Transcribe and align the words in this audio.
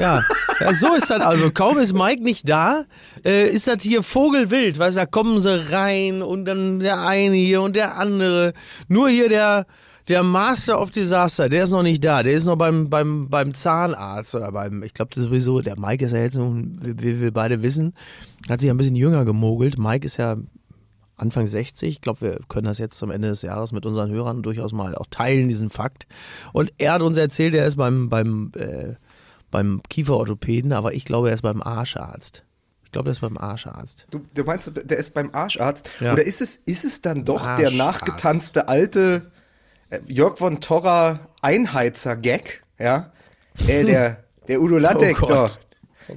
Ja. 0.00 0.22
ja, 0.60 0.74
so 0.74 0.94
ist 0.94 1.10
das 1.10 1.20
also. 1.20 1.50
Kaum 1.50 1.76
ist 1.76 1.92
Mike 1.92 2.22
nicht 2.22 2.48
da, 2.48 2.84
äh, 3.22 3.50
ist 3.50 3.66
das 3.66 3.82
hier 3.82 4.02
Vogelwild, 4.02 4.78
weißt 4.78 4.96
du, 4.96 5.00
da 5.00 5.06
kommen 5.06 5.38
sie 5.38 5.70
rein 5.70 6.22
und 6.22 6.46
dann 6.46 6.80
der 6.80 7.02
eine 7.02 7.36
hier 7.36 7.60
und 7.60 7.76
der 7.76 7.98
andere. 7.98 8.54
Nur 8.88 9.10
hier 9.10 9.28
der, 9.28 9.66
der 10.08 10.22
Master 10.22 10.80
of 10.80 10.90
Disaster, 10.90 11.50
der 11.50 11.64
ist 11.64 11.70
noch 11.70 11.82
nicht 11.82 12.02
da. 12.02 12.22
Der 12.22 12.32
ist 12.32 12.46
noch 12.46 12.56
beim, 12.56 12.88
beim, 12.88 13.28
beim 13.28 13.52
Zahnarzt 13.52 14.34
oder 14.34 14.50
beim, 14.52 14.82
ich 14.82 14.94
glaube 14.94 15.10
sowieso, 15.14 15.60
der 15.60 15.78
Mike 15.78 16.02
ist 16.02 16.12
ja 16.12 16.20
jetzt, 16.20 16.38
wie 16.38 17.20
wir 17.20 17.32
beide 17.32 17.62
wissen, 17.62 17.92
hat 18.48 18.62
sich 18.62 18.70
ein 18.70 18.78
bisschen 18.78 18.96
jünger 18.96 19.26
gemogelt. 19.26 19.78
Mike 19.78 20.06
ist 20.06 20.16
ja 20.16 20.36
Anfang 21.16 21.46
60. 21.46 21.90
Ich 21.90 22.00
glaube, 22.00 22.22
wir 22.22 22.40
können 22.48 22.66
das 22.66 22.78
jetzt 22.78 22.96
zum 22.96 23.10
Ende 23.10 23.28
des 23.28 23.42
Jahres 23.42 23.72
mit 23.72 23.84
unseren 23.84 24.10
Hörern 24.10 24.42
durchaus 24.42 24.72
mal 24.72 24.94
auch 24.94 25.06
teilen, 25.10 25.48
diesen 25.48 25.68
Fakt. 25.68 26.06
Und 26.54 26.72
er 26.78 26.94
hat 26.94 27.02
uns 27.02 27.18
erzählt, 27.18 27.54
er 27.54 27.66
ist 27.66 27.76
beim, 27.76 28.08
beim, 28.08 28.50
äh, 28.56 28.94
beim 29.50 29.80
Kieferorthopäden, 29.88 30.72
aber 30.72 30.94
ich 30.94 31.04
glaube, 31.04 31.28
er 31.28 31.34
ist 31.34 31.42
beim 31.42 31.62
Arscharzt. 31.62 32.44
Ich 32.84 32.92
glaube, 32.92 33.10
er 33.10 33.12
ist 33.12 33.20
beim 33.20 33.38
Arscharzt. 33.38 34.06
Du, 34.10 34.20
du 34.34 34.44
meinst, 34.44 34.70
der 34.74 34.98
ist 34.98 35.14
beim 35.14 35.30
Arscharzt? 35.32 35.90
Ja. 36.00 36.12
Oder 36.12 36.24
ist 36.24 36.40
es, 36.40 36.56
ist 36.56 36.84
es 36.84 37.02
dann 37.02 37.24
doch 37.24 37.42
Arscharzt. 37.42 37.62
der 37.62 37.70
nachgetanzte 37.70 38.68
alte 38.68 39.30
äh, 39.90 40.00
Jörg 40.06 40.38
von 40.38 40.60
Torra 40.60 41.20
Einheizer-Gag? 41.42 42.64
Ja? 42.78 43.12
Äh, 43.66 43.84
der, 43.84 44.24
der 44.48 44.60
Udo 44.60 44.78
Lattek, 44.78 45.22
oh 45.22 45.26
doch. 45.26 45.58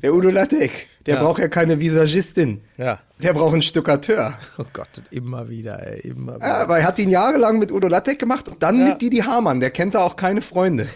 Der 0.01 0.13
Udo 0.13 0.29
Lattek. 0.29 0.87
Der 1.05 1.15
ja. 1.15 1.23
braucht 1.23 1.39
ja 1.39 1.49
keine 1.49 1.79
Visagistin. 1.79 2.61
Ja. 2.77 2.99
Der 3.21 3.33
braucht 3.33 3.53
einen 3.53 3.61
Stuckateur. 3.61 4.33
Oh 4.57 4.65
Gott, 4.71 4.87
immer 5.09 5.49
wieder, 5.49 5.85
ey, 5.85 6.01
immer 6.01 6.35
wieder. 6.35 6.47
Ja, 6.47 6.61
aber 6.61 6.77
er 6.77 6.85
hat 6.85 6.99
ihn 6.99 7.09
jahrelang 7.09 7.57
mit 7.57 7.71
Udo 7.71 7.87
Lattek 7.87 8.19
gemacht 8.19 8.47
und 8.47 8.61
dann 8.61 8.79
ja. 8.79 8.89
mit 8.89 9.01
Didi 9.01 9.17
Hamann. 9.17 9.59
Der 9.59 9.71
kennt 9.71 9.95
da 9.95 10.03
auch 10.03 10.15
keine 10.15 10.41
Freunde. 10.41 10.87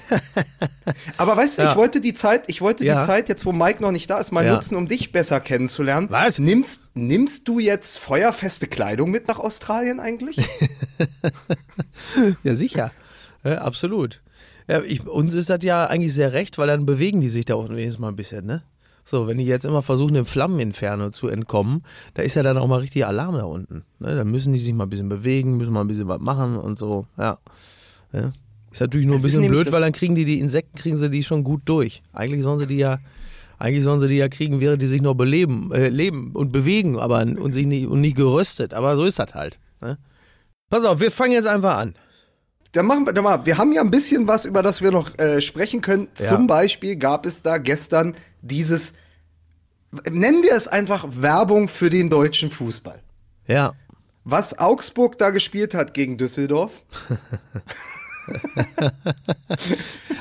aber 1.17 1.35
weißt 1.35 1.57
du, 1.57 1.63
ja. 1.63 1.71
ich 1.71 1.77
wollte 1.77 1.99
die 1.99 2.13
Zeit, 2.13 2.43
ich 2.47 2.61
wollte 2.61 2.83
die 2.83 2.91
Zeit, 2.91 3.29
jetzt 3.29 3.45
wo 3.45 3.51
Mike 3.51 3.81
noch 3.81 3.91
nicht 3.91 4.09
da 4.09 4.19
ist, 4.19 4.31
mal 4.31 4.47
nutzen, 4.47 4.75
um 4.75 4.87
dich 4.87 5.11
besser 5.11 5.39
kennenzulernen. 5.39 6.07
Was? 6.11 6.39
Nimmst, 6.39 6.81
nimmst 6.93 7.47
du 7.47 7.59
jetzt 7.59 7.97
feuerfeste 7.97 8.67
Kleidung 8.67 9.09
mit 9.09 9.27
nach 9.27 9.39
Australien 9.39 9.99
eigentlich? 9.99 10.37
ja, 12.43 12.53
sicher. 12.53 12.91
absolut. 13.43 14.21
Ja, 14.69 14.81
ich, 14.81 15.05
uns 15.07 15.33
ist 15.33 15.49
das 15.49 15.59
ja 15.63 15.87
eigentlich 15.87 16.13
sehr 16.13 16.33
recht, 16.33 16.57
weil 16.57 16.67
dann 16.67 16.85
bewegen 16.85 17.21
die 17.21 17.29
sich 17.29 17.45
da 17.45 17.55
auch 17.55 17.69
wenigstens 17.69 17.99
mal 17.99 18.09
ein 18.09 18.15
bisschen, 18.15 18.45
ne? 18.45 18.63
So, 19.09 19.25
wenn 19.25 19.37
die 19.37 19.45
jetzt 19.45 19.65
immer 19.65 19.81
versuchen, 19.81 20.15
dem 20.15 20.25
Flammeninferno 20.25 21.11
zu 21.11 21.29
entkommen, 21.29 21.81
da 22.15 22.23
ist 22.23 22.35
ja 22.35 22.43
dann 22.43 22.57
auch 22.57 22.67
mal 22.67 22.81
richtig 22.81 23.05
Alarm 23.05 23.35
da 23.35 23.45
unten. 23.45 23.85
Ne? 23.99 24.13
Da 24.13 24.25
müssen 24.25 24.51
die 24.51 24.59
sich 24.59 24.73
mal 24.73 24.83
ein 24.83 24.89
bisschen 24.89 25.07
bewegen, 25.07 25.55
müssen 25.55 25.71
mal 25.71 25.79
ein 25.79 25.87
bisschen 25.87 26.09
was 26.09 26.19
machen 26.19 26.57
und 26.57 26.77
so. 26.77 27.07
Ja. 27.17 27.37
ja. 28.11 28.33
Ist 28.69 28.81
natürlich 28.81 29.07
nur 29.07 29.15
ein 29.15 29.21
bisschen 29.21 29.47
blöd, 29.47 29.71
weil 29.71 29.79
dann 29.79 29.93
kriegen 29.93 30.13
die 30.13 30.25
die 30.25 30.41
Insekten, 30.41 30.77
kriegen 30.77 30.97
sie 30.97 31.09
die 31.09 31.23
schon 31.23 31.45
gut 31.45 31.61
durch. 31.63 32.03
Eigentlich 32.11 32.43
sollen 32.43 32.59
sie 32.59 32.67
die 32.67 32.75
ja, 32.75 32.97
eigentlich 33.57 33.85
sollen 33.85 34.01
sie 34.01 34.09
die 34.09 34.17
ja 34.17 34.27
kriegen, 34.27 34.59
während 34.59 34.81
die 34.81 34.87
sich 34.87 35.01
noch 35.01 35.13
beleben, 35.13 35.71
äh, 35.71 35.87
leben 35.87 36.33
und 36.33 36.51
bewegen, 36.51 36.99
aber 36.99 37.21
und 37.21 37.53
sich 37.53 37.65
nicht, 37.65 37.87
und 37.87 38.01
nicht 38.01 38.17
geröstet. 38.17 38.73
Aber 38.73 38.97
so 38.97 39.05
ist 39.05 39.19
das 39.19 39.33
halt. 39.33 39.57
Ne? 39.81 39.97
Pass 40.69 40.83
auf, 40.83 40.99
wir 40.99 41.11
fangen 41.11 41.31
jetzt 41.31 41.47
einfach 41.47 41.77
an. 41.77 41.93
Dann 42.73 42.85
machen 42.85 43.05
wir, 43.05 43.13
dann 43.13 43.23
mal, 43.23 43.45
wir 43.45 43.57
haben 43.57 43.71
ja 43.71 43.81
ein 43.81 43.91
bisschen 43.91 44.27
was, 44.27 44.45
über 44.45 44.61
das 44.61 44.81
wir 44.81 44.91
noch 44.91 45.17
äh, 45.17 45.41
sprechen 45.41 45.81
können. 45.81 46.07
Ja. 46.19 46.27
Zum 46.27 46.47
Beispiel 46.47 46.95
gab 46.95 47.25
es 47.25 47.41
da 47.41 47.57
gestern 47.57 48.15
dieses, 48.41 48.93
nennen 50.09 50.43
wir 50.43 50.53
es 50.53 50.67
einfach 50.67 51.07
Werbung 51.09 51.67
für 51.67 51.89
den 51.89 52.09
deutschen 52.09 52.51
Fußball. 52.51 53.01
Ja. 53.47 53.73
Was 54.23 54.59
Augsburg 54.59 55.17
da 55.17 55.29
gespielt 55.29 55.73
hat 55.73 55.93
gegen 55.93 56.17
Düsseldorf. 56.17 56.71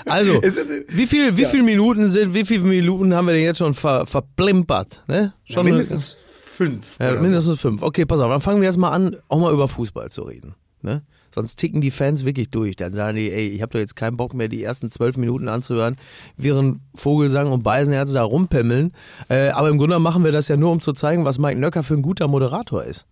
also, 0.07 0.41
ist, 0.43 0.59
wie 0.89 1.07
viel, 1.07 1.37
wie 1.37 1.43
ja. 1.43 1.49
viele 1.49 1.63
Minuten 1.65 2.09
sind, 2.09 2.33
wie 2.35 2.45
viele 2.45 2.61
Minuten 2.61 3.15
haben 3.15 3.27
wir 3.27 3.35
denn 3.35 3.43
jetzt 3.43 3.59
schon 3.59 3.75
ver, 3.75 4.07
verplimpert? 4.07 5.03
Ne? 5.09 5.33
Schon 5.45 5.67
ja, 5.67 5.73
mindestens 5.73 6.17
fünf. 6.57 6.97
Ja, 7.01 7.13
mindestens 7.13 7.61
so. 7.61 7.69
fünf. 7.69 7.83
Okay, 7.83 8.07
pass 8.07 8.21
auf, 8.21 8.31
dann 8.31 8.41
fangen 8.41 8.61
wir 8.61 8.69
jetzt 8.69 8.79
mal 8.79 8.91
an, 8.91 9.17
auch 9.29 9.41
mal 9.41 9.53
über 9.53 9.69
Fußball 9.69 10.11
zu 10.11 10.23
reden. 10.23 10.55
Ne? 10.83 11.03
Sonst 11.37 11.57
ticken 11.57 11.83
die 11.83 11.91
Fans 11.91 12.25
wirklich 12.25 12.49
durch. 12.49 12.77
Dann 12.77 12.95
sagen 12.95 13.19
die, 13.19 13.31
ey, 13.31 13.49
ich 13.49 13.61
habe 13.61 13.71
doch 13.71 13.79
jetzt 13.79 13.95
keinen 13.95 14.17
Bock 14.17 14.33
mehr, 14.33 14.49
die 14.49 14.63
ersten 14.63 14.89
zwölf 14.89 15.19
Minuten 15.19 15.49
anzuhören, 15.49 15.97
während 16.39 16.81
Vogelsang 16.95 17.53
und 17.53 17.63
Beisenherz 17.63 18.15
da 18.15 18.23
rumpimmeln. 18.23 18.95
Äh, 19.29 19.51
aber 19.51 19.69
im 19.69 19.77
Grunde 19.77 19.99
machen 19.99 20.25
wir 20.25 20.33
das 20.33 20.49
ja 20.49 20.57
nur, 20.57 20.73
um 20.73 20.81
zu 20.81 20.95
zeigen, 20.95 21.27
was 21.27 21.39
Mike 21.39 21.61
Nöcker 21.61 21.83
für 21.83 21.93
ein 21.93 22.01
guter 22.01 22.27
Moderator 22.27 22.83
ist. 22.85 23.05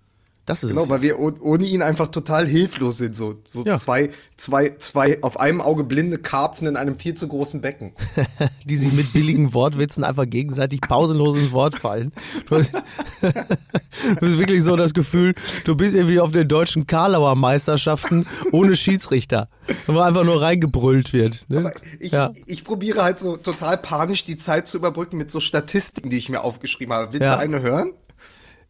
Das 0.46 0.62
ist 0.62 0.70
genau, 0.70 0.82
es. 0.82 0.90
weil 0.90 1.00
wir 1.00 1.18
ohne 1.18 1.64
ihn 1.64 1.80
einfach 1.80 2.08
total 2.08 2.46
hilflos 2.46 2.98
sind. 2.98 3.16
So, 3.16 3.36
so 3.46 3.64
ja. 3.64 3.76
zwei, 3.76 4.10
zwei, 4.36 4.74
zwei 4.78 5.22
auf 5.22 5.40
einem 5.40 5.62
Auge 5.62 5.84
blinde 5.84 6.18
Karpfen 6.18 6.66
in 6.66 6.76
einem 6.76 6.96
viel 6.96 7.14
zu 7.14 7.28
großen 7.28 7.62
Becken. 7.62 7.92
Die 8.64 8.76
sich 8.76 8.92
mit 8.92 9.14
billigen 9.14 9.54
Wortwitzen 9.54 10.04
einfach 10.04 10.28
gegenseitig 10.28 10.82
pausenlos 10.82 11.36
ins 11.36 11.52
Wort 11.52 11.76
fallen. 11.76 12.12
Du 12.48 12.56
hast, 12.56 12.74
du 13.22 14.26
hast 14.26 14.38
wirklich 14.38 14.62
so 14.62 14.76
das 14.76 14.92
Gefühl, 14.92 15.34
du 15.64 15.74
bist 15.76 15.94
irgendwie 15.94 16.20
auf 16.20 16.30
den 16.30 16.46
deutschen 16.46 16.86
Karlauer 16.86 17.36
Meisterschaften 17.36 18.26
ohne 18.52 18.76
Schiedsrichter. 18.76 19.48
Wo 19.86 19.98
einfach 20.00 20.24
nur 20.24 20.42
reingebrüllt 20.42 21.12
wird. 21.12 21.46
Ne? 21.48 21.72
ich, 22.00 22.12
ja. 22.12 22.32
ich 22.46 22.64
probiere 22.64 23.02
halt 23.02 23.18
so 23.18 23.36
total 23.36 23.78
panisch 23.78 24.24
die 24.24 24.36
Zeit 24.36 24.68
zu 24.68 24.76
überbrücken 24.76 25.16
mit 25.16 25.30
so 25.30 25.40
Statistiken, 25.40 26.10
die 26.10 26.18
ich 26.18 26.28
mir 26.28 26.42
aufgeschrieben 26.42 26.92
habe. 26.92 27.12
Willst 27.12 27.24
ja. 27.24 27.36
du 27.36 27.40
eine 27.40 27.62
hören? 27.62 27.92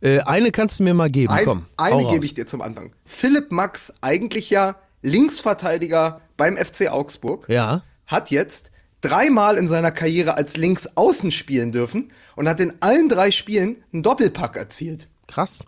Äh, 0.04 0.20
eine 0.20 0.52
kannst 0.52 0.78
du 0.78 0.84
mir 0.84 0.92
mal 0.92 1.10
geben, 1.10 1.32
Ein, 1.32 1.44
komm. 1.46 1.66
Eine 1.78 2.06
gebe 2.10 2.26
ich 2.26 2.34
dir 2.34 2.46
zum 2.46 2.60
Anfang. 2.60 2.92
Philipp 3.06 3.50
Max, 3.50 3.92
eigentlich 4.02 4.50
ja 4.50 4.76
Linksverteidiger 5.00 6.20
beim 6.36 6.58
FC 6.58 6.90
Augsburg, 6.90 7.46
ja. 7.48 7.82
hat 8.06 8.30
jetzt 8.30 8.70
dreimal 9.00 9.56
in 9.56 9.66
seiner 9.66 9.90
Karriere 9.90 10.36
als 10.36 10.58
Linksaußen 10.58 11.32
spielen 11.32 11.72
dürfen 11.72 12.12
und 12.36 12.48
hat 12.48 12.60
in 12.60 12.74
allen 12.80 13.08
drei 13.08 13.30
Spielen 13.30 13.82
einen 13.92 14.02
Doppelpack 14.02 14.56
erzielt. 14.56 15.08
Krass. 15.26 15.64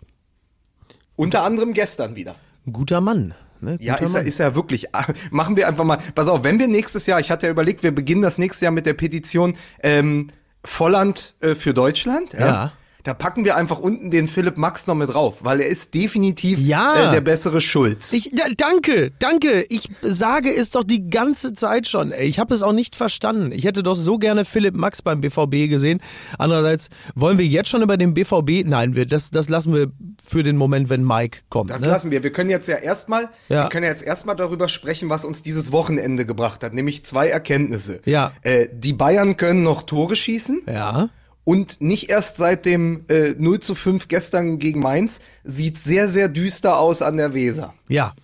Unter 1.15 1.41
anderem 1.43 1.73
gestern 1.73 2.15
wieder. 2.15 2.35
Ein 2.67 2.73
guter 2.73 3.01
Mann. 3.01 3.33
Ne? 3.59 3.79
Ja, 3.81 3.95
ist 3.95 4.13
er, 4.13 4.21
ist 4.21 4.39
er 4.39 4.53
wirklich. 4.53 4.87
Machen 5.31 5.55
wir 5.55 5.67
einfach 5.67 5.83
mal. 5.83 5.97
Pass 6.13 6.27
auf, 6.27 6.43
wenn 6.43 6.59
wir 6.59 6.67
nächstes 6.67 7.07
Jahr, 7.07 7.19
ich 7.19 7.31
hatte 7.31 7.47
ja 7.47 7.51
überlegt, 7.51 7.81
wir 7.81 7.93
beginnen 7.93 8.21
das 8.21 8.37
nächste 8.37 8.65
Jahr 8.65 8.71
mit 8.71 8.85
der 8.85 8.93
Petition 8.93 9.57
ähm, 9.81 10.29
Volland 10.63 11.33
äh, 11.39 11.55
für 11.55 11.73
Deutschland. 11.73 12.33
ja. 12.33 12.39
ja 12.39 12.73
da 13.07 13.13
packen 13.13 13.45
wir 13.45 13.55
einfach 13.55 13.79
unten 13.79 14.11
den 14.11 14.27
Philipp 14.27 14.57
Max 14.57 14.85
noch 14.85 14.95
mit 14.95 15.13
drauf, 15.13 15.35
weil 15.39 15.61
er 15.61 15.67
ist 15.67 15.93
definitiv 15.93 16.59
ja. 16.59 17.07
äh, 17.07 17.11
der 17.13 17.21
bessere 17.21 17.61
Schulz. 17.61 18.11
Ich, 18.11 18.31
da, 18.35 18.43
danke, 18.57 19.11
danke. 19.17 19.65
Ich 19.69 19.89
sage 20.01 20.53
es 20.53 20.71
doch 20.71 20.83
die 20.83 21.09
ganze 21.09 21.53
Zeit 21.53 21.87
schon. 21.87 22.11
Ey. 22.11 22.27
Ich 22.27 22.37
habe 22.37 22.53
es 22.53 22.63
auch 22.63 22.73
nicht 22.73 22.97
verstanden. 22.97 23.53
Ich 23.53 23.63
hätte 23.63 23.81
doch 23.81 23.95
so 23.95 24.17
gerne 24.17 24.43
Philipp 24.43 24.75
Max 24.75 25.01
beim 25.01 25.21
BVB 25.21 25.69
gesehen. 25.69 26.01
Andererseits 26.37 26.89
wollen 27.15 27.37
wir 27.37 27.45
jetzt 27.45 27.69
schon 27.69 27.81
über 27.81 27.95
den 27.95 28.13
BVB. 28.13 28.65
Nein, 28.65 28.97
wir, 28.97 29.05
das, 29.05 29.31
das 29.31 29.47
lassen 29.47 29.73
wir 29.73 29.89
für 30.21 30.43
den 30.43 30.57
Moment, 30.57 30.89
wenn 30.89 31.05
Mike 31.05 31.39
kommt. 31.47 31.69
Das 31.69 31.79
ne? 31.79 31.87
lassen 31.87 32.11
wir. 32.11 32.23
Wir 32.23 32.33
können 32.33 32.49
jetzt 32.49 32.67
ja 32.67 32.75
erstmal, 32.75 33.29
ja. 33.47 33.63
wir 33.63 33.69
können 33.69 33.85
ja 33.85 33.91
jetzt 33.91 34.03
erstmal 34.03 34.35
darüber 34.35 34.67
sprechen, 34.67 35.09
was 35.09 35.23
uns 35.23 35.41
dieses 35.43 35.71
Wochenende 35.71 36.25
gebracht 36.25 36.61
hat, 36.61 36.73
nämlich 36.73 37.05
zwei 37.05 37.29
Erkenntnisse. 37.29 38.01
Ja. 38.03 38.33
Äh, 38.41 38.67
die 38.73 38.91
Bayern 38.91 39.37
können 39.37 39.63
noch 39.63 39.83
Tore 39.83 40.17
schießen. 40.17 40.63
Ja. 40.67 41.07
Und 41.47 41.79
nicht 41.79 42.09
erst 42.09 42.35
seit 42.35 42.65
dem 42.65 43.05
äh, 43.07 43.33
0 43.37 43.61
zu 43.61 43.73
5 43.73 44.09
gestern 44.09 44.59
gegen 44.59 44.81
Mainz 44.81 45.21
sieht 45.45 45.77
sehr, 45.77 46.09
sehr 46.09 46.27
düster 46.27 46.77
aus 46.77 47.01
an 47.01 47.15
der 47.15 47.33
Weser. 47.33 47.73
Ja. 47.87 48.15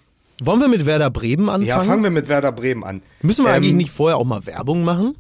Wollen 0.41 0.59
wir 0.59 0.67
mit 0.67 0.85
Werder 0.85 1.09
Bremen 1.09 1.47
anfangen? 1.47 1.65
Ja, 1.65 1.81
fangen 1.85 2.03
wir 2.03 2.09
mit 2.09 2.27
Werder 2.27 2.51
Bremen 2.51 2.83
an. 2.83 3.01
Müssen 3.21 3.45
wir 3.45 3.51
ähm, 3.51 3.55
eigentlich 3.55 3.75
nicht 3.75 3.91
vorher 3.91 4.17
auch 4.17 4.25
mal 4.25 4.45
Werbung 4.45 4.83
machen? 4.83 5.15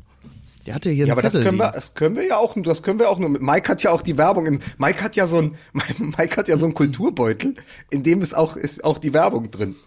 Der 0.65 0.75
hatte 0.75 0.89
hier 0.89 1.05
einen 1.05 1.07
ja, 1.07 1.13
aber 1.13 1.21
Zettel 1.21 1.43
das 1.43 1.45
können, 1.45 1.57
wir, 1.59 1.71
das 1.71 1.93
können 1.93 2.15
wir 2.17 2.25
ja 2.25 2.35
auch, 2.35 2.57
das 2.61 2.83
können 2.83 2.99
wir 2.99 3.09
auch 3.09 3.19
nur. 3.19 3.29
Mike 3.29 3.69
hat 3.69 3.81
ja 3.83 3.91
auch 3.91 4.01
die 4.01 4.17
Werbung. 4.17 4.47
In, 4.47 4.59
Mike 4.77 5.01
hat 5.01 5.15
ja 5.15 5.25
so 5.25 5.37
ein, 5.37 5.55
Mike 5.97 6.35
hat 6.35 6.49
ja 6.49 6.57
so 6.57 6.65
einen 6.65 6.73
Kulturbeutel, 6.73 7.55
in 7.89 8.03
dem 8.03 8.21
ist 8.21 8.35
auch 8.35 8.57
ist 8.57 8.83
auch 8.83 8.97
die 8.97 9.13
Werbung 9.13 9.49
drin. 9.49 9.77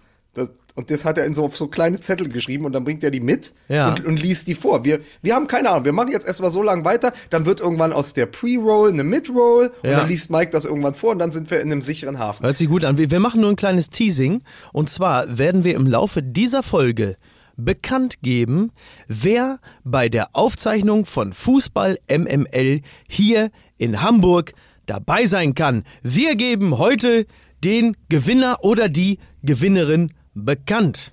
Und 0.77 0.91
das 0.91 1.07
hat 1.07 1.17
er 1.17 1.25
in 1.25 1.33
so, 1.33 1.49
so 1.49 1.69
kleine 1.69 2.01
Zettel 2.01 2.29
geschrieben 2.29 2.67
und 2.67 2.73
dann 2.73 2.85
bringt 2.85 3.03
er 3.03 3.11
die 3.11 3.21
mit 3.21 3.55
ja. 3.69 3.89
und, 3.89 4.05
und, 4.05 4.23
liest 4.23 4.47
die 4.47 4.55
vor. 4.55 4.85
Wir, 4.85 5.01
wir 5.23 5.35
haben 5.35 5.47
keine 5.47 5.71
Ahnung. 5.71 5.87
Wir 5.87 5.93
machen 5.93 6.13
jetzt 6.13 6.27
erstmal 6.27 6.51
so 6.51 6.63
lange 6.63 6.85
weiter. 6.85 7.15
Dann 7.31 7.47
wird 7.47 7.61
irgendwann 7.61 7.95
aus 7.95 8.13
der 8.13 8.27
Pre-Roll 8.27 8.93
eine 8.93 9.03
Mid-Roll 9.03 9.73
ja. 9.83 9.91
und 9.91 9.97
dann 9.97 10.09
liest 10.09 10.31
Mike 10.31 10.51
das 10.51 10.67
irgendwann 10.67 10.95
vor 10.95 11.13
und 11.13 11.19
dann 11.19 11.31
sind 11.31 11.51
wir 11.51 11.61
in 11.61 11.73
einem 11.73 11.81
sicheren 11.81 12.19
Hafen. 12.19 12.45
Hört 12.45 12.59
sich 12.59 12.69
gut 12.69 12.85
an. 12.85 12.99
Wir, 12.99 13.11
wir 13.11 13.21
machen 13.21 13.41
nur 13.41 13.49
ein 13.49 13.57
kleines 13.57 13.89
Teasing. 13.89 14.43
Und 14.75 14.91
zwar 14.91 15.39
werden 15.39 15.65
wir 15.65 15.75
im 15.75 15.87
Laufe 15.87 16.23
dieser 16.23 16.63
Folge 16.63 17.17
bekannt 17.57 18.21
geben, 18.21 18.71
wer 19.09 19.59
bei 19.83 20.11
der 20.11 20.37
Aufzeichnung 20.37 21.07
von 21.07 21.33
Fußball 21.33 21.97
MML 22.11 22.83
hier 23.09 23.51
in 23.79 24.03
Hamburg 24.03 24.53
dabei 24.85 25.27
sein 25.27 25.55
kann. 25.55 25.85
Wir 26.03 26.37
geben 26.37 26.77
heute 26.77 27.25
den 27.65 27.97
Gewinner 28.09 28.59
oder 28.61 28.89
die 28.89 29.19
Gewinnerin 29.43 30.13
bekannt. 30.37 31.13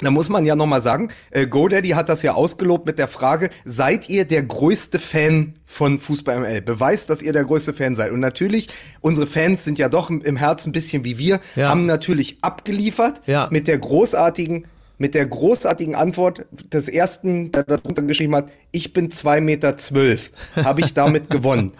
Da 0.00 0.12
muss 0.12 0.28
man 0.28 0.44
ja 0.44 0.54
nochmal 0.54 0.80
sagen, 0.80 1.10
äh, 1.30 1.46
GoDaddy 1.46 1.90
hat 1.90 2.08
das 2.08 2.22
ja 2.22 2.34
ausgelobt 2.34 2.86
mit 2.86 2.98
der 2.98 3.08
Frage, 3.08 3.50
seid 3.64 4.08
ihr 4.08 4.24
der 4.24 4.44
größte 4.44 5.00
Fan 5.00 5.54
von 5.66 5.98
Fußball 5.98 6.38
ML? 6.38 6.62
Beweist, 6.62 7.10
dass 7.10 7.20
ihr 7.20 7.32
der 7.32 7.44
größte 7.44 7.74
Fan 7.74 7.96
seid. 7.96 8.12
Und 8.12 8.20
natürlich, 8.20 8.68
unsere 9.00 9.26
Fans 9.26 9.64
sind 9.64 9.76
ja 9.76 9.88
doch 9.88 10.08
im 10.10 10.36
Herzen 10.36 10.68
ein 10.68 10.72
bisschen 10.72 11.02
wie 11.02 11.18
wir, 11.18 11.40
ja. 11.56 11.68
haben 11.70 11.86
natürlich 11.86 12.38
abgeliefert 12.42 13.22
ja. 13.26 13.48
mit 13.50 13.66
der 13.66 13.78
großartigen 13.78 14.66
mit 15.00 15.14
der 15.14 15.26
großartigen 15.26 15.94
Antwort 15.94 16.44
des 16.50 16.88
ersten, 16.88 17.52
der 17.52 17.62
darunter 17.62 18.02
geschrieben 18.02 18.34
hat, 18.34 18.50
ich 18.72 18.92
bin 18.92 19.12
zwei 19.12 19.40
Meter, 19.40 19.78
zwölf, 19.78 20.32
habe 20.56 20.80
ich 20.80 20.92
damit 20.92 21.30
gewonnen. 21.30 21.70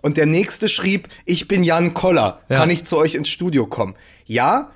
Und 0.00 0.16
der 0.16 0.24
nächste 0.24 0.68
schrieb, 0.68 1.08
ich 1.26 1.46
bin 1.46 1.62
Jan 1.62 1.92
Koller, 1.92 2.40
ja. 2.48 2.56
kann 2.56 2.70
ich 2.70 2.86
zu 2.86 2.96
euch 2.96 3.16
ins 3.16 3.28
Studio 3.28 3.66
kommen? 3.66 3.94
Ja, 4.24 4.70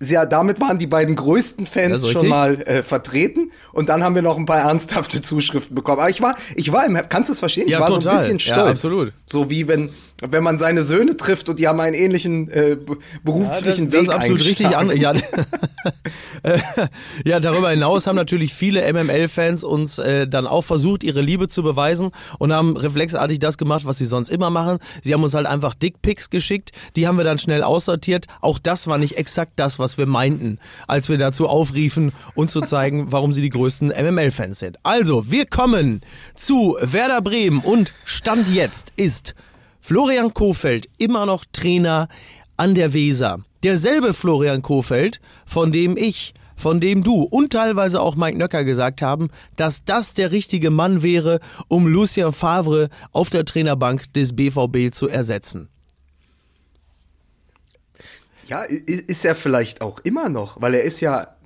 ja, 0.00 0.26
damit 0.26 0.60
waren 0.60 0.78
die 0.78 0.86
beiden 0.86 1.16
größten 1.16 1.66
Fans 1.66 2.02
schon 2.02 2.10
richtig. 2.10 2.28
mal 2.28 2.62
äh, 2.62 2.82
vertreten 2.82 3.50
und 3.72 3.88
dann 3.88 4.04
haben 4.04 4.14
wir 4.14 4.22
noch 4.22 4.36
ein 4.36 4.46
paar 4.46 4.60
ernsthafte 4.60 5.22
Zuschriften 5.22 5.74
bekommen. 5.74 6.00
Aber 6.00 6.10
ich 6.10 6.20
war, 6.20 6.36
ich 6.54 6.72
war 6.72 6.86
im, 6.86 6.98
kannst 7.08 7.28
du 7.28 7.32
es 7.32 7.40
verstehen? 7.40 7.68
Ja, 7.68 7.78
ich 7.78 7.80
war 7.80 7.88
total. 7.88 8.02
so 8.02 8.10
ein 8.10 8.16
bisschen 8.16 8.40
stolz. 8.40 8.58
Ja, 8.58 8.66
absolut. 8.66 9.12
So 9.26 9.50
wie 9.50 9.66
wenn, 9.66 9.90
wenn 10.20 10.42
man 10.42 10.58
seine 10.58 10.82
Söhne 10.82 11.16
trifft 11.16 11.48
und 11.48 11.58
die 11.58 11.68
haben 11.68 11.78
einen 11.78 11.94
ähnlichen 11.94 12.50
äh, 12.50 12.76
beruflichen 13.22 13.54
ja, 13.54 13.60
das, 13.60 13.78
Weg. 13.78 13.90
Das 13.90 14.02
ist 14.02 14.08
absolut 14.08 14.44
richtig 14.44 14.76
an. 14.76 14.94
Ja, 14.96 15.14
ja, 17.24 17.40
darüber 17.40 17.70
hinaus 17.70 18.06
haben 18.06 18.16
natürlich 18.16 18.52
viele 18.52 18.92
MML-Fans 18.92 19.62
uns 19.62 19.98
äh, 19.98 20.26
dann 20.26 20.48
auch 20.48 20.62
versucht, 20.62 21.04
ihre 21.04 21.20
Liebe 21.20 21.48
zu 21.48 21.62
beweisen 21.62 22.10
und 22.38 22.52
haben 22.52 22.76
reflexartig 22.76 23.38
das 23.38 23.58
gemacht, 23.58 23.86
was 23.86 23.98
sie 23.98 24.06
sonst 24.06 24.28
immer 24.28 24.50
machen. 24.50 24.78
Sie 25.02 25.14
haben 25.14 25.22
uns 25.22 25.34
halt 25.34 25.46
einfach 25.46 25.74
Dickpics 25.74 26.30
geschickt, 26.30 26.72
die 26.96 27.06
haben 27.06 27.16
wir 27.16 27.24
dann 27.24 27.38
schnell 27.38 27.62
aussortiert. 27.62 28.26
Auch 28.40 28.58
das 28.58 28.88
war 28.88 28.98
nicht 28.98 29.18
exakt 29.18 29.52
das, 29.56 29.78
was 29.78 29.98
wir 29.98 30.06
meinten, 30.06 30.58
als 30.88 31.08
wir 31.08 31.18
dazu 31.18 31.48
aufriefen, 31.48 32.12
uns 32.34 32.52
zu 32.52 32.60
zeigen, 32.60 33.06
warum 33.12 33.32
sie 33.32 33.42
die 33.42 33.50
größten 33.50 33.88
MML-Fans 33.88 34.58
sind. 34.58 34.78
Also, 34.82 35.30
wir 35.30 35.46
kommen 35.46 36.00
zu 36.34 36.76
Werder 36.80 37.22
Bremen 37.22 37.60
und 37.60 37.92
Stand 38.04 38.50
jetzt 38.50 38.92
ist 38.96 39.34
Florian 39.88 40.34
Kofeld 40.34 40.86
immer 40.98 41.24
noch 41.24 41.46
Trainer 41.50 42.08
an 42.58 42.74
der 42.74 42.92
Weser. 42.92 43.42
Derselbe 43.62 44.12
Florian 44.12 44.60
Kofeld, 44.60 45.18
von 45.46 45.72
dem 45.72 45.96
ich, 45.96 46.34
von 46.56 46.78
dem 46.78 47.02
du 47.02 47.22
und 47.22 47.54
teilweise 47.54 48.02
auch 48.02 48.14
Mike 48.14 48.36
Nöcker 48.36 48.64
gesagt 48.64 49.00
haben, 49.00 49.30
dass 49.56 49.86
das 49.86 50.12
der 50.12 50.30
richtige 50.30 50.68
Mann 50.68 51.02
wäre, 51.02 51.40
um 51.68 51.86
Lucien 51.86 52.34
Favre 52.34 52.90
auf 53.12 53.30
der 53.30 53.46
Trainerbank 53.46 54.12
des 54.12 54.36
BVB 54.36 54.92
zu 54.92 55.08
ersetzen. 55.08 55.70
Ja, 58.44 58.64
ist 58.64 59.24
er 59.24 59.34
vielleicht 59.34 59.80
auch 59.80 60.00
immer 60.00 60.28
noch, 60.28 60.60
weil 60.60 60.74
er 60.74 60.82
ist 60.82 61.00
ja 61.00 61.37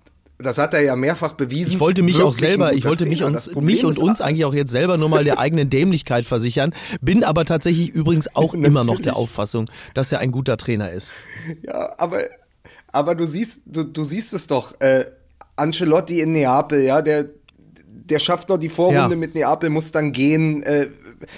das 0.42 0.58
hat 0.58 0.74
er 0.74 0.82
ja 0.82 0.96
mehrfach 0.96 1.32
bewiesen. 1.32 1.72
Ich 1.72 1.80
wollte 1.80 2.02
mich 2.02 2.20
auch 2.22 2.32
selber, 2.32 2.72
ich 2.72 2.84
wollte 2.84 3.06
mich, 3.06 3.22
uns, 3.24 3.54
mich 3.54 3.84
und 3.84 3.98
uns 3.98 4.20
eigentlich 4.20 4.44
auch 4.44 4.54
jetzt 4.54 4.70
selber 4.70 4.98
nur 4.98 5.08
mal 5.08 5.24
der 5.24 5.38
eigenen 5.38 5.70
Dämlichkeit 5.70 6.26
versichern, 6.26 6.74
bin 7.00 7.24
aber 7.24 7.44
tatsächlich 7.44 7.90
übrigens 7.90 8.28
auch 8.34 8.54
immer 8.54 8.84
noch 8.84 9.00
der 9.00 9.16
Auffassung, 9.16 9.70
dass 9.94 10.12
er 10.12 10.20
ein 10.20 10.32
guter 10.32 10.56
Trainer 10.56 10.90
ist. 10.90 11.12
Ja, 11.62 11.94
aber, 11.98 12.20
aber 12.88 13.14
du 13.14 13.26
siehst, 13.26 13.62
du, 13.66 13.84
du 13.84 14.04
siehst 14.04 14.34
es 14.34 14.46
doch, 14.46 14.80
äh, 14.80 15.06
Ancelotti 15.56 16.20
in 16.20 16.32
Neapel, 16.32 16.82
ja, 16.82 17.02
der, 17.02 17.26
der 17.86 18.18
schafft 18.18 18.48
noch 18.48 18.58
die 18.58 18.68
Vorrunde 18.68 19.14
ja. 19.14 19.16
mit 19.16 19.34
Neapel, 19.34 19.70
muss 19.70 19.92
dann 19.92 20.12
gehen. 20.12 20.62
Äh, 20.62 20.88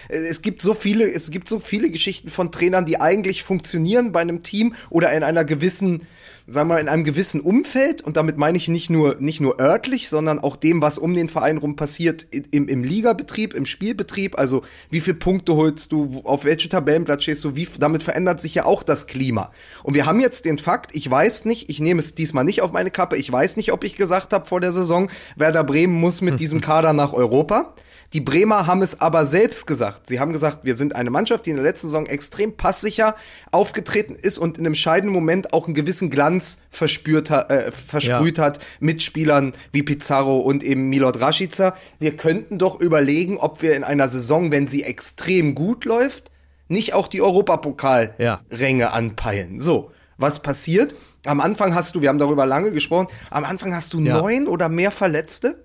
es 0.09 0.43
gibt 0.43 0.63
so 0.63 0.75
viele, 0.75 1.11
es 1.11 1.31
gibt 1.31 1.49
so 1.49 1.59
viele 1.59 1.91
Geschichten 1.91 2.31
von 2.31 2.53
Trainern, 2.53 2.87
die 2.87 3.01
eigentlich 3.01 3.43
funktionieren 3.43 4.13
bei 4.13 4.21
einem 4.21 4.43
Team 4.43 4.75
oder 4.91 5.13
in 5.13 5.23
einer 5.23 5.45
gewissen 5.45 6.07
sagen 6.47 6.69
wir 6.69 6.75
mal, 6.75 6.81
in 6.81 6.89
einem 6.89 7.05
gewissen 7.05 7.41
Umfeld, 7.41 8.03
und 8.03 8.17
damit 8.19 8.37
meine 8.37 8.59
ich 8.59 8.69
nicht 8.69 8.91
nur, 8.91 9.17
nicht 9.19 9.41
nur 9.41 9.59
örtlich, 9.59 10.11
sondern 10.11 10.39
auch 10.39 10.57
dem, 10.57 10.83
was 10.83 10.99
um 10.99 11.15
den 11.15 11.31
Verein 11.31 11.57
rum 11.57 11.75
passiert, 11.75 12.27
im, 12.51 12.69
im 12.69 12.85
Ligabetrieb, 12.85 13.55
im 13.55 13.65
Spielbetrieb, 13.65 14.39
also 14.39 14.63
wie 14.91 15.01
viele 15.01 15.17
Punkte 15.17 15.55
holst 15.55 15.93
du, 15.93 16.21
auf 16.25 16.45
welchem 16.45 16.69
Tabellenplatz 16.69 17.23
stehst 17.23 17.45
du, 17.45 17.57
wie, 17.57 17.67
damit 17.79 18.03
verändert 18.03 18.43
sich 18.43 18.55
ja 18.55 18.67
auch 18.67 18.83
das 18.83 19.07
Klima. 19.07 19.53
Und 19.83 19.95
wir 19.95 20.05
haben 20.05 20.21
jetzt 20.21 20.45
den 20.45 20.59
Fakt, 20.59 20.95
ich 20.95 21.11
weiß 21.11 21.47
nicht, 21.47 21.71
ich 21.71 21.81
nehme 21.81 22.01
es 22.01 22.15
diesmal 22.15 22.45
nicht 22.45 22.61
auf 22.61 22.73
meine 22.73 22.91
Kappe, 22.91 23.17
ich 23.17 23.33
weiß 23.33 23.57
nicht, 23.57 23.73
ob 23.73 23.83
ich 23.83 23.97
gesagt 23.97 24.35
habe 24.35 24.47
vor 24.47 24.61
der 24.61 24.73
Saison, 24.73 25.11
Werder 25.37 25.65
Bremen 25.65 25.95
muss 25.95 26.21
mit 26.21 26.41
diesem 26.41 26.61
Kader 26.61 26.93
nach 26.93 27.15
Europa. 27.15 27.75
Die 28.13 28.21
Bremer 28.21 28.67
haben 28.67 28.83
es 28.83 29.01
aber 29.01 29.27
selbst 29.27 29.67
gesagt. 29.67 30.07
Sie 30.07 30.21
haben 30.21 30.33
gesagt, 30.33 30.65
wir 30.65 30.77
sind 30.77 30.95
eine 30.95 31.11
Mannschaft, 31.11 31.47
die 31.47 31.51
in 31.51 31.57
der 31.57 31.65
letzten 31.65 31.89
Saison 31.89 32.07
extrem 32.07 32.57
passsicher 32.57 33.17
aufgetreten 33.51 34.15
ist 34.15 34.39
und 34.39 34.59
in 34.59 34.67
einem 34.67 34.75
scheidenden 34.75 35.13
Moment 35.13 35.53
auch 35.53 35.67
einen 35.67 35.75
gewissen 35.75 36.11
Glanz 36.11 36.59
verspürt, 36.71 37.31
äh, 37.31 37.73
versprüht 37.73 38.39
ja. 38.39 38.45
hat 38.45 38.61
mit 38.81 39.03
Spielern 39.03 39.53
wie 39.73 39.83
Pizarro 39.83 40.39
und 40.39 40.63
eben 40.63 40.89
Milot 40.89 41.21
Rashica. 41.21 41.77
Wir 41.99 42.17
könnten 42.17 42.59
doch 42.59 42.81
überlegen, 42.81 43.39
ob 43.39 43.63
wir 43.63 43.75
in 43.75 43.85
einer 43.85 44.09
Saison, 44.09 44.53
wenn 44.53 44.69
sie 44.69 44.85
extrem 44.85 45.55
gut 45.55 45.85
läuft, 45.85 46.31
nicht 46.69 46.95
auch 46.95 47.09
die 47.09 47.21
Europapokalränge 47.21 48.83
ja. 48.83 48.91
anpeilen. 48.91 49.61
So, 49.61 49.91
was 50.19 50.41
passiert? 50.41 50.95
Am 51.27 51.41
Anfang 51.41 51.75
hast 51.75 51.95
du, 51.95 52.03
wir 52.03 52.09
haben 52.09 52.19
darüber 52.19 52.47
lange 52.47 52.73
gesprochen, 52.73 53.09
am 53.31 53.45
Anfang 53.45 53.75
hast 53.75 53.93
du 53.93 54.01
ja. 54.01 54.19
neun 54.19 54.47
oder 54.47 54.69
mehr 54.69 54.91
Verletzte. 54.91 55.65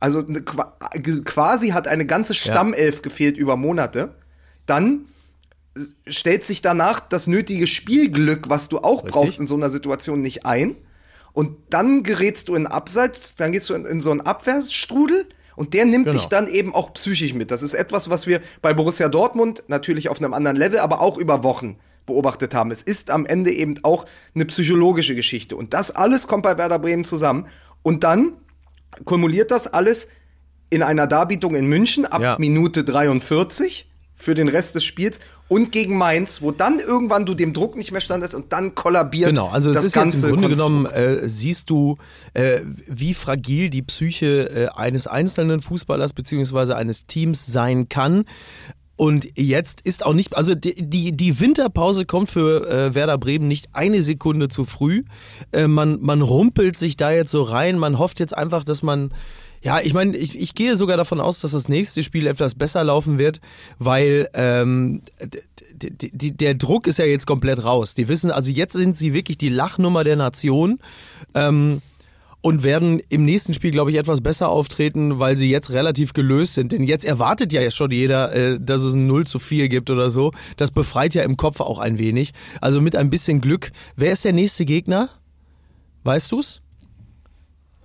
Also 0.00 0.24
quasi 0.24 1.68
hat 1.68 1.86
eine 1.86 2.06
ganze 2.06 2.34
Stammelf 2.34 2.96
ja. 2.96 3.00
gefehlt 3.02 3.36
über 3.36 3.56
Monate. 3.56 4.14
Dann 4.66 5.06
stellt 6.06 6.44
sich 6.44 6.62
danach 6.62 7.00
das 7.00 7.26
nötige 7.26 7.66
Spielglück, 7.66 8.48
was 8.48 8.68
du 8.68 8.78
auch 8.78 9.04
Richtig. 9.04 9.12
brauchst 9.12 9.40
in 9.40 9.46
so 9.46 9.54
einer 9.54 9.70
Situation, 9.70 10.20
nicht 10.20 10.46
ein. 10.46 10.76
Und 11.32 11.56
dann 11.70 12.02
gerätst 12.02 12.48
du 12.48 12.54
in 12.54 12.66
Abseits, 12.66 13.36
dann 13.36 13.52
gehst 13.52 13.68
du 13.68 13.74
in, 13.74 13.84
in 13.84 14.00
so 14.00 14.10
einen 14.10 14.22
Abwehrstrudel 14.22 15.28
und 15.54 15.74
der 15.74 15.84
nimmt 15.84 16.06
genau. 16.06 16.16
dich 16.16 16.26
dann 16.26 16.48
eben 16.48 16.74
auch 16.74 16.92
psychisch 16.94 17.34
mit. 17.34 17.50
Das 17.50 17.62
ist 17.62 17.74
etwas, 17.74 18.10
was 18.10 18.26
wir 18.26 18.40
bei 18.62 18.74
Borussia 18.74 19.08
Dortmund 19.08 19.64
natürlich 19.68 20.08
auf 20.08 20.18
einem 20.18 20.34
anderen 20.34 20.56
Level, 20.56 20.80
aber 20.80 21.00
auch 21.00 21.18
über 21.18 21.44
Wochen 21.44 21.76
beobachtet 22.06 22.54
haben. 22.54 22.70
Es 22.70 22.82
ist 22.82 23.10
am 23.10 23.26
Ende 23.26 23.52
eben 23.52 23.76
auch 23.82 24.06
eine 24.34 24.46
psychologische 24.46 25.14
Geschichte. 25.14 25.56
Und 25.56 25.74
das 25.74 25.90
alles 25.90 26.26
kommt 26.26 26.42
bei 26.42 26.58
Werder 26.58 26.78
Bremen 26.78 27.04
zusammen. 27.04 27.46
Und 27.82 28.02
dann 28.02 28.32
kumuliert 29.04 29.50
das 29.50 29.66
alles 29.66 30.08
in 30.70 30.82
einer 30.82 31.06
Darbietung 31.06 31.54
in 31.54 31.66
München 31.66 32.06
ab 32.06 32.22
ja. 32.22 32.36
Minute 32.38 32.84
43 32.84 33.88
für 34.14 34.34
den 34.34 34.48
Rest 34.48 34.74
des 34.74 34.84
Spiels 34.84 35.20
und 35.48 35.72
gegen 35.72 35.98
Mainz, 35.98 36.42
wo 36.42 36.52
dann 36.52 36.78
irgendwann 36.78 37.26
du 37.26 37.34
dem 37.34 37.52
Druck 37.52 37.74
nicht 37.74 37.90
mehr 37.90 38.00
standest 38.00 38.36
und 38.36 38.52
dann 38.52 38.76
kollabiert. 38.76 39.30
Genau, 39.30 39.48
also 39.48 39.72
es 39.72 39.82
ist 39.82 39.96
jetzt 39.96 40.14
im 40.14 40.20
Grunde 40.20 40.46
Konstrukt. 40.46 40.54
genommen, 40.54 40.86
äh, 40.86 41.28
siehst 41.28 41.70
du, 41.70 41.96
äh, 42.34 42.60
wie 42.86 43.14
fragil 43.14 43.68
die 43.68 43.82
Psyche 43.82 44.48
äh, 44.48 44.68
eines 44.78 45.08
einzelnen 45.08 45.60
Fußballers 45.60 46.12
beziehungsweise 46.12 46.76
eines 46.76 47.06
Teams 47.06 47.46
sein 47.46 47.88
kann. 47.88 48.26
Und 49.00 49.28
jetzt 49.34 49.80
ist 49.80 50.04
auch 50.04 50.12
nicht, 50.12 50.36
also 50.36 50.54
die, 50.54 50.74
die, 50.74 51.16
die 51.16 51.40
Winterpause 51.40 52.04
kommt 52.04 52.30
für 52.30 52.68
äh, 52.68 52.94
Werder 52.94 53.16
Bremen 53.16 53.48
nicht 53.48 53.70
eine 53.72 54.02
Sekunde 54.02 54.48
zu 54.48 54.66
früh. 54.66 55.04
Äh, 55.52 55.68
man, 55.68 56.02
man 56.02 56.20
rumpelt 56.20 56.76
sich 56.76 56.98
da 56.98 57.10
jetzt 57.10 57.30
so 57.30 57.40
rein. 57.40 57.78
Man 57.78 57.98
hofft 57.98 58.20
jetzt 58.20 58.36
einfach, 58.36 58.62
dass 58.62 58.82
man 58.82 59.14
ja, 59.62 59.80
ich 59.80 59.94
meine, 59.94 60.14
ich, 60.18 60.38
ich 60.38 60.54
gehe 60.54 60.76
sogar 60.76 60.98
davon 60.98 61.18
aus, 61.18 61.40
dass 61.40 61.52
das 61.52 61.66
nächste 61.66 62.02
Spiel 62.02 62.26
etwas 62.26 62.54
besser 62.54 62.84
laufen 62.84 63.16
wird, 63.16 63.40
weil 63.78 64.28
ähm, 64.34 65.00
der 65.72 66.54
Druck 66.54 66.86
ist 66.86 66.98
ja 66.98 67.06
jetzt 67.06 67.26
komplett 67.26 67.64
raus. 67.64 67.94
Die 67.94 68.08
wissen, 68.08 68.30
also 68.30 68.50
jetzt 68.50 68.74
sind 68.74 68.98
sie 68.98 69.14
wirklich 69.14 69.38
die 69.38 69.48
Lachnummer 69.48 70.04
der 70.04 70.16
Nation. 70.16 70.78
Ähm, 71.34 71.80
und 72.42 72.62
werden 72.62 73.00
im 73.08 73.24
nächsten 73.24 73.54
Spiel, 73.54 73.70
glaube 73.70 73.90
ich, 73.90 73.98
etwas 73.98 74.20
besser 74.20 74.48
auftreten, 74.48 75.18
weil 75.18 75.36
sie 75.36 75.50
jetzt 75.50 75.70
relativ 75.70 76.12
gelöst 76.12 76.54
sind. 76.54 76.72
Denn 76.72 76.84
jetzt 76.84 77.04
erwartet 77.04 77.52
ja 77.52 77.70
schon 77.70 77.90
jeder, 77.90 78.32
äh, 78.32 78.58
dass 78.60 78.82
es 78.82 78.94
ein 78.94 79.06
0 79.06 79.26
zu 79.26 79.38
4 79.38 79.68
gibt 79.68 79.90
oder 79.90 80.10
so. 80.10 80.32
Das 80.56 80.70
befreit 80.70 81.14
ja 81.14 81.22
im 81.22 81.36
Kopf 81.36 81.60
auch 81.60 81.78
ein 81.78 81.98
wenig. 81.98 82.32
Also 82.60 82.80
mit 82.80 82.96
ein 82.96 83.10
bisschen 83.10 83.40
Glück. 83.40 83.70
Wer 83.96 84.12
ist 84.12 84.24
der 84.24 84.32
nächste 84.32 84.64
Gegner? 84.64 85.10
Weißt 86.04 86.32
du's? 86.32 86.62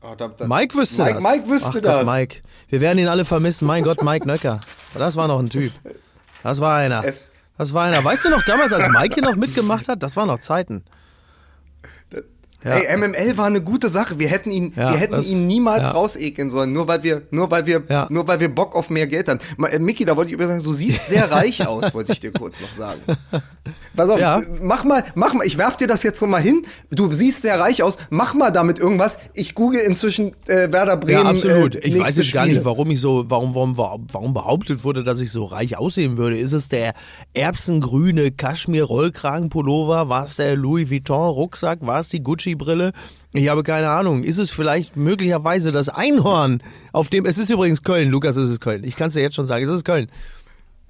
Oh, 0.02 0.16
da, 0.16 0.28
da, 0.28 0.48
Mike 0.48 0.76
wüsste 0.78 1.04
Mike, 1.04 1.16
das. 1.16 1.24
Mike 1.24 1.50
wüsste 1.50 1.70
Ach 1.70 1.82
das. 1.82 2.06
Gott, 2.06 2.16
Mike. 2.16 2.42
Wir 2.70 2.82
werden 2.82 3.00
ihn 3.00 3.08
alle 3.08 3.26
vermissen. 3.26 3.66
Mein 3.66 3.84
Gott, 3.84 4.04
Mike 4.04 4.28
Nöcker. 4.28 4.62
Das 4.94 5.16
war 5.16 5.28
noch 5.28 5.40
ein 5.40 5.50
Typ. 5.50 5.74
Das 6.44 6.62
war 6.62 6.76
einer. 6.76 7.04
Es 7.04 7.32
das 7.58 7.74
war 7.74 7.86
einer. 7.86 8.04
Weißt 8.04 8.26
du 8.26 8.30
noch 8.30 8.44
damals, 8.44 8.74
als 8.74 8.92
Mike 8.94 9.16
hier 9.16 9.24
noch 9.24 9.36
mitgemacht 9.36 9.88
hat? 9.88 10.04
Das 10.04 10.16
waren 10.16 10.28
noch 10.28 10.40
Zeiten. 10.40 10.84
Ja. 12.66 12.78
Ey, 12.78 12.98
MML 12.98 13.38
war 13.38 13.46
eine 13.46 13.62
gute 13.62 13.90
Sache. 13.90 14.18
Wir 14.18 14.28
hätten 14.28 14.50
ihn, 14.50 14.74
ja, 14.76 14.92
wir 14.92 14.98
hätten 14.98 15.14
das, 15.14 15.30
ihn 15.30 15.46
niemals 15.46 15.84
ja. 15.84 15.92
rausekeln 15.92 16.50
sollen, 16.50 16.74
nur 16.74 16.88
weil 16.88 17.04
wir, 17.04 17.22
nur 17.30 17.52
weil 17.52 17.68
wir, 17.68 17.84
ja. 17.88 18.08
nur 18.10 18.28
weil 18.28 18.40
wir 18.40 18.50
Bock 18.50 18.76
auf 18.76 18.90
mehr 18.90 19.06
Geld 19.06 19.30
haben. 19.30 19.40
Äh, 19.70 19.78
Micky, 19.78 20.04
da 20.04 20.18
wollte 20.18 20.30
ich 20.30 20.34
übrigens 20.34 20.54
sagen, 20.54 20.64
du 20.64 20.74
siehst 20.74 21.08
sehr 21.08 21.32
reich 21.32 21.68
aus, 21.68 21.94
wollte 21.94 22.14
ich 22.14 22.20
dir 22.20 22.32
kurz 22.32 22.62
noch 22.62 22.74
sagen. 22.74 23.02
Pass 23.96 24.10
auf, 24.10 24.20
mach 24.62 24.84
mal, 24.84 25.04
mach 25.14 25.34
mal, 25.34 25.46
ich 25.46 25.58
werf 25.58 25.78
dir 25.78 25.88
das 25.88 26.04
jetzt 26.04 26.20
so 26.20 26.28
mal 26.28 26.42
hin. 26.42 26.66
Du 26.90 27.12
siehst 27.14 27.44
sehr 27.44 27.60
reich 27.60 27.84
aus, 27.84 27.98
mach 28.10 28.34
mal 28.34 28.52
damit 28.52 28.80
irgendwas. 28.80 29.20
Ich 29.34 29.54
google 29.56 29.82
inzwischen 29.82 30.32
äh, 30.48 30.72
Werder 30.72 30.98
Bremen. 30.98 31.24
Ja, 31.24 31.30
absolut. 31.30 31.76
Äh, 31.76 31.88
ich 31.88 32.00
weiß 32.00 32.18
jetzt 32.18 32.34
gar 32.34 32.48
nicht, 32.48 32.66
warum 32.66 32.90
ich 32.92 33.00
so, 33.00 33.30
warum, 33.30 33.56
warum, 33.56 33.78
warum 33.78 34.34
behauptet 34.34 34.84
wurde, 34.84 35.04
dass 35.04 35.22
ich 35.22 35.32
so 35.32 35.46
reich 35.46 35.78
aussehen 35.78 36.18
würde. 36.18 36.38
Ist 36.38 36.52
es 36.52 36.68
der 36.68 36.94
erbsengrüne 37.34 38.32
Kaschmir-Rollkragenpullover? 38.32 40.10
War 40.10 40.26
es 40.26 40.36
der 40.38 40.56
Louis 40.56 40.90
Vuitton-Rucksack? 40.90 41.86
War 41.86 42.00
es 42.00 42.10
die 42.10 42.24
Gucci-Brille? 42.58 42.94
Ich 43.34 43.50
habe 43.50 43.64
keine 43.64 43.90
Ahnung. 43.90 44.24
Ist 44.24 44.38
es 44.38 44.50
vielleicht 44.50 44.96
möglicherweise 44.96 45.72
das 45.72 45.90
Einhorn, 45.90 46.62
auf 46.92 47.10
dem, 47.10 47.26
es 47.26 47.38
ist 47.38 47.50
übrigens 47.50 47.84
Köln, 47.84 48.10
Lukas, 48.10 48.36
es 48.36 48.50
ist 48.50 48.62
Köln. 48.62 48.84
Ich 48.84 48.96
kann 48.96 49.10
es 49.10 49.14
dir 49.14 49.22
jetzt 49.22 49.36
schon 49.36 49.48
sagen, 49.48 49.64
es 49.64 49.72
ist 49.72 49.84
Köln. 49.84 50.10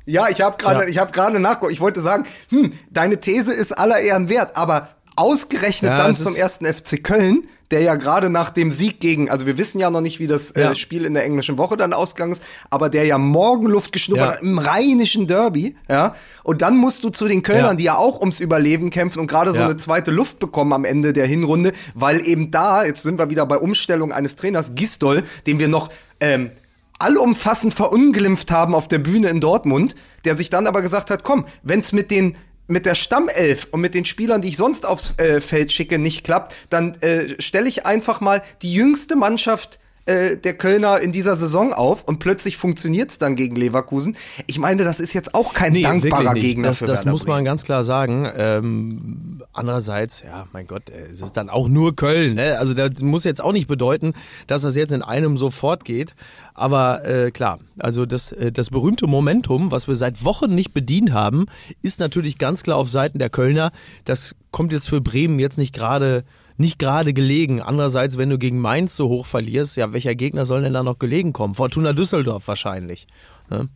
Ja, 0.06 0.30
ich 0.30 0.42
habe 0.42 0.58
gerade, 0.58 0.92
ja. 0.92 1.06
ich 1.06 1.12
gerade 1.12 1.40
nachgeguckt. 1.40 1.74
Ich 1.74 1.82
wollte 1.82 2.02
sagen, 2.02 2.26
hm, 2.50 2.74
deine 2.92 3.20
These 3.20 3.54
ist 3.54 3.72
aller 3.72 4.00
Ehren 4.00 4.30
wert, 4.30 4.56
aber 4.56 4.90
ausgerechnet 5.16 5.92
ja, 5.92 5.98
dann 5.98 6.14
zum 6.14 6.36
ersten 6.36 6.66
FC 6.66 7.04
Köln, 7.04 7.48
der 7.72 7.82
ja 7.82 7.96
gerade 7.96 8.30
nach 8.30 8.52
dem 8.52 8.72
Sieg 8.72 9.00
gegen, 9.00 9.30
also 9.30 9.46
wir 9.46 9.58
wissen 9.58 9.80
ja 9.80 9.90
noch 9.90 10.02
nicht, 10.02 10.20
wie 10.20 10.28
das 10.28 10.52
äh, 10.52 10.62
ja. 10.62 10.72
äh, 10.72 10.76
Spiel 10.76 11.06
in 11.06 11.14
der 11.14 11.26
englischen 11.26 11.58
Woche 11.58 11.78
dann 11.78 11.94
ausgegangen 11.94 12.34
ist, 12.34 12.44
aber 12.70 12.90
der 12.90 13.06
ja 13.06 13.18
Morgenluft 13.18 13.92
geschnuppert 13.92 14.26
ja. 14.26 14.36
hat 14.36 14.44
im 14.44 14.60
rheinischen 14.60 15.28
Derby, 15.28 15.76
ja. 15.90 16.16
Und 16.44 16.62
dann 16.62 16.78
musst 16.78 17.04
du 17.04 17.10
zu 17.10 17.28
den 17.28 17.42
Kölnern, 17.42 17.72
ja. 17.72 17.74
die 17.74 17.84
ja 17.86 17.98
auch 17.98 18.20
ums 18.20 18.40
Überleben 18.40 18.92
kämpfen 18.92 19.20
und 19.20 19.28
gerade 19.28 19.52
so 19.52 19.62
eine 19.62 19.78
zweite 19.78 20.12
Luft 20.12 20.38
bekommen 20.38 20.74
am 20.74 20.86
Ende 20.86 21.12
der 21.12 21.26
Hinrunde, 21.26 21.72
weil 21.96 22.26
eben 22.26 22.52
da, 22.52 22.86
jetzt 22.86 23.02
sind 23.02 23.18
wir 23.18 23.32
wieder 23.32 23.48
bei 23.48 23.58
Umstellung 23.58 24.12
eines 24.12 24.36
Trainers, 24.36 24.76
Gistol, 24.76 25.24
den 25.48 25.58
wir 25.58 25.68
noch 25.68 25.90
ähm, 26.20 26.52
allumfassend 27.00 27.74
verunglimpft 27.74 28.52
haben 28.52 28.76
auf 28.76 28.88
der 28.88 29.00
Bühne 29.00 29.30
in 29.30 29.42
Dortmund, 29.42 29.96
der 30.24 30.36
sich 30.36 30.50
dann 30.50 30.68
aber 30.68 30.82
gesagt 30.82 31.10
hat, 31.10 31.24
komm, 31.24 31.46
wenn's 31.64 31.92
mit 31.92 32.12
den 32.12 32.36
mit 32.68 32.86
der 32.86 32.96
Stammelf 32.96 33.68
und 33.72 33.82
mit 33.82 33.94
den 33.94 34.06
Spielern, 34.06 34.42
die 34.42 34.50
ich 34.50 34.58
sonst 34.58 34.86
aufs 34.86 35.14
äh, 35.18 35.42
Feld 35.42 35.72
schicke, 35.72 36.00
nicht 36.00 36.24
klappt, 36.24 36.56
dann 36.70 36.96
äh, 37.02 37.40
stelle 37.42 37.70
ich 37.70 37.86
einfach 37.86 38.22
mal 38.22 38.42
die 38.62 38.74
jüngste 38.74 39.16
Mannschaft 39.16 39.80
äh, 40.06 40.38
der 40.38 40.54
Kölner 40.54 41.00
in 41.00 41.12
dieser 41.12 41.36
Saison 41.36 41.74
auf 41.74 42.04
und 42.04 42.20
plötzlich 42.20 42.58
funktioniert 42.58 43.10
es 43.10 43.18
dann 43.18 43.36
gegen 43.36 43.56
Leverkusen. 43.56 44.16
Ich 44.46 44.60
meine, 44.60 44.84
das 44.84 45.00
ist 45.00 45.14
jetzt 45.14 45.34
auch 45.34 45.54
kein 45.54 45.74
nee, 45.74 45.82
dankbarer 45.82 46.36
Gegner 46.36 46.68
das, 46.68 46.78
für 46.80 46.86
Das 46.86 47.06
muss 47.06 47.26
man 47.26 47.44
ganz 47.44 47.64
klar 47.64 47.84
sagen. 47.84 48.30
Ähm, 48.38 49.42
andererseits, 49.52 50.22
ja, 50.22 50.48
mein 50.54 50.68
Gott, 50.68 50.90
äh, 50.90 51.12
es 51.12 51.22
ist 51.22 51.34
dann 51.38 51.50
auch 51.50 51.68
nur 51.68 51.96
Köln. 51.96 52.36
Ne? 52.36 52.60
Also 52.60 52.74
das 52.74 53.02
muss 53.02 53.24
jetzt 53.24 53.44
auch 53.44 53.52
nicht 53.52 53.68
bedeuten, 53.68 54.14
dass 54.46 54.62
das 54.62 54.76
jetzt 54.76 54.94
in 54.94 55.02
einem 55.02 55.38
sofort 55.38 55.86
geht. 55.86 56.14
Aber 56.54 57.04
äh, 57.04 57.32
klar, 57.32 57.60
also 57.80 58.06
das, 58.06 58.32
äh, 58.32 58.52
das 58.52 58.70
berühmte 58.70 59.08
Momentum, 59.08 59.72
was 59.72 59.88
wir 59.88 59.96
seit 59.96 60.24
Wochen 60.24 60.54
nicht 60.54 60.74
bedient 60.74 61.14
haben, 61.14 61.48
ist 61.82 62.00
natürlich 62.00 62.38
ganz 62.38 62.62
klar 62.62 62.78
auf 62.78 62.90
Seiten 62.90 63.18
der 63.18 63.30
Kölner. 63.30 63.72
Das 64.06 64.36
kommt 64.52 64.72
jetzt 64.72 64.88
für 64.88 65.02
Bremen 65.02 65.40
jetzt 65.40 65.58
nicht 65.58 65.74
gerade 65.74 66.24
nicht 66.58 66.80
gerade 66.80 67.14
gelegen. 67.14 67.62
Andererseits, 67.62 68.18
wenn 68.18 68.30
du 68.30 68.38
gegen 68.38 68.60
Mainz 68.60 68.96
so 68.96 69.10
hoch 69.10 69.26
verlierst, 69.26 69.78
ja, 69.78 69.94
welcher 69.94 70.16
Gegner 70.16 70.46
soll 70.46 70.62
denn 70.62 70.74
da 70.74 70.84
noch 70.84 71.00
gelegen 71.00 71.34
kommen? 71.34 71.56
Fortuna 71.56 71.94
Düsseldorf 71.94 72.48
wahrscheinlich. 72.48 73.08
Ne? 73.50 73.68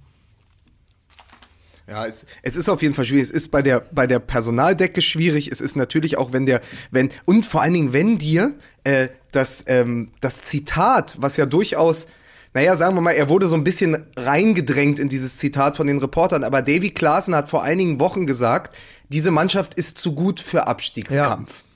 Ja, 1.89 2.05
es, 2.05 2.27
es 2.43 2.55
ist 2.55 2.69
auf 2.69 2.83
jeden 2.83 2.93
Fall 2.93 3.05
schwierig. 3.05 3.23
Es 3.23 3.31
ist 3.31 3.49
bei 3.49 3.63
der, 3.63 3.81
bei 3.91 4.05
der 4.05 4.19
Personaldecke 4.19 5.01
schwierig. 5.01 5.51
Es 5.51 5.59
ist 5.59 5.75
natürlich 5.75 6.17
auch, 6.17 6.31
wenn 6.33 6.45
der, 6.45 6.61
wenn, 6.91 7.09
und 7.25 7.45
vor 7.45 7.61
allen 7.61 7.73
Dingen, 7.73 7.93
wenn 7.93 8.19
dir 8.19 8.53
äh, 8.83 9.09
das, 9.31 9.63
ähm, 9.67 10.11
das 10.21 10.43
Zitat, 10.43 11.17
was 11.19 11.35
ja 11.37 11.47
durchaus, 11.47 12.07
naja, 12.53 12.77
sagen 12.77 12.95
wir 12.95 13.01
mal, 13.01 13.11
er 13.11 13.29
wurde 13.29 13.47
so 13.47 13.55
ein 13.55 13.63
bisschen 13.63 14.05
reingedrängt 14.15 14.99
in 14.99 15.09
dieses 15.09 15.37
Zitat 15.37 15.77
von 15.77 15.87
den 15.87 15.97
Reportern, 15.97 16.43
aber 16.43 16.61
Davy 16.61 16.91
Klaassen 16.91 17.35
hat 17.35 17.49
vor 17.49 17.63
einigen 17.63 17.99
Wochen 17.99 18.25
gesagt, 18.25 18.77
diese 19.09 19.31
Mannschaft 19.31 19.73
ist 19.73 19.97
zu 19.97 20.13
gut 20.13 20.39
für 20.39 20.67
Abstiegskampf. 20.67 21.49
Ja. 21.49 21.68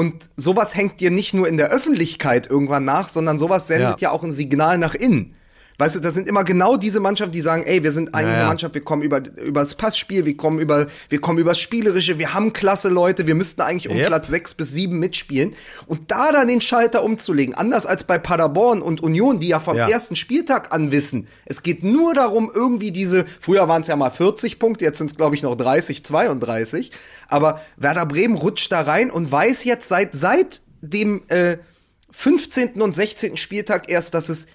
Und 0.00 0.30
sowas 0.34 0.74
hängt 0.74 1.00
dir 1.00 1.10
nicht 1.10 1.34
nur 1.34 1.46
in 1.46 1.58
der 1.58 1.68
Öffentlichkeit 1.68 2.48
irgendwann 2.48 2.86
nach, 2.86 3.10
sondern 3.10 3.38
sowas 3.38 3.66
sendet 3.66 4.00
ja, 4.00 4.08
ja 4.08 4.12
auch 4.12 4.22
ein 4.22 4.32
Signal 4.32 4.78
nach 4.78 4.94
innen. 4.94 5.34
Weißt 5.80 5.94
du, 5.94 6.00
das 6.00 6.12
sind 6.12 6.28
immer 6.28 6.44
genau 6.44 6.76
diese 6.76 7.00
Mannschaften, 7.00 7.32
die 7.32 7.40
sagen, 7.40 7.62
ey, 7.62 7.82
wir 7.82 7.92
sind 7.92 8.14
eine 8.14 8.44
Mannschaft, 8.44 8.74
wir 8.74 8.84
kommen 8.84 9.00
über, 9.00 9.22
über 9.42 9.60
das 9.60 9.74
Passspiel, 9.74 10.26
wir 10.26 10.36
kommen 10.36 10.58
über, 10.58 10.88
wir 11.08 11.22
kommen 11.22 11.38
übers 11.38 11.58
Spielerische, 11.58 12.18
wir 12.18 12.34
haben 12.34 12.52
klasse 12.52 12.90
Leute, 12.90 13.26
wir 13.26 13.34
müssten 13.34 13.62
eigentlich 13.62 13.88
um 13.88 13.96
yep. 13.96 14.08
Platz 14.08 14.28
sechs 14.28 14.52
bis 14.52 14.72
sieben 14.72 14.98
mitspielen. 14.98 15.54
Und 15.86 16.10
da 16.10 16.32
dann 16.32 16.48
den 16.48 16.60
Schalter 16.60 17.02
umzulegen, 17.02 17.54
anders 17.54 17.86
als 17.86 18.04
bei 18.04 18.18
Paderborn 18.18 18.82
und 18.82 19.02
Union, 19.02 19.40
die 19.40 19.48
ja 19.48 19.58
vom 19.58 19.74
ja. 19.74 19.88
ersten 19.88 20.16
Spieltag 20.16 20.74
an 20.74 20.92
wissen, 20.92 21.26
es 21.46 21.62
geht 21.62 21.82
nur 21.82 22.12
darum, 22.12 22.52
irgendwie 22.54 22.92
diese, 22.92 23.24
früher 23.40 23.66
waren 23.66 23.80
es 23.80 23.88
ja 23.88 23.96
mal 23.96 24.10
40 24.10 24.58
Punkte, 24.58 24.84
jetzt 24.84 24.98
sind 24.98 25.10
es, 25.10 25.16
glaube 25.16 25.34
ich, 25.34 25.42
noch 25.42 25.56
30, 25.56 26.04
32. 26.04 26.92
Aber 27.28 27.62
Werder 27.78 28.04
Bremen 28.04 28.36
rutscht 28.36 28.70
da 28.70 28.82
rein 28.82 29.10
und 29.10 29.32
weiß 29.32 29.64
jetzt 29.64 29.88
seit, 29.88 30.14
seit 30.14 30.60
dem 30.82 31.22
äh, 31.28 31.56
15. 32.10 32.82
und 32.82 32.94
16. 32.94 33.38
Spieltag 33.38 33.88
erst, 33.88 34.12
dass 34.12 34.28
es 34.28 34.46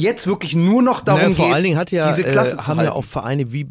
jetzt 0.00 0.26
wirklich 0.26 0.54
nur 0.54 0.82
noch 0.82 1.00
darum 1.00 1.22
naja, 1.22 1.34
vor 1.34 1.44
geht, 1.46 1.54
allen 1.54 1.64
Dingen 1.64 1.78
hat 1.78 1.90
ja, 1.90 2.12
diese 2.12 2.28
Klasse 2.28 2.56
äh, 2.56 2.62
haben 2.62 2.80
ja 2.80 2.92
auch 2.92 3.04
Vereine 3.04 3.52
wie 3.52 3.66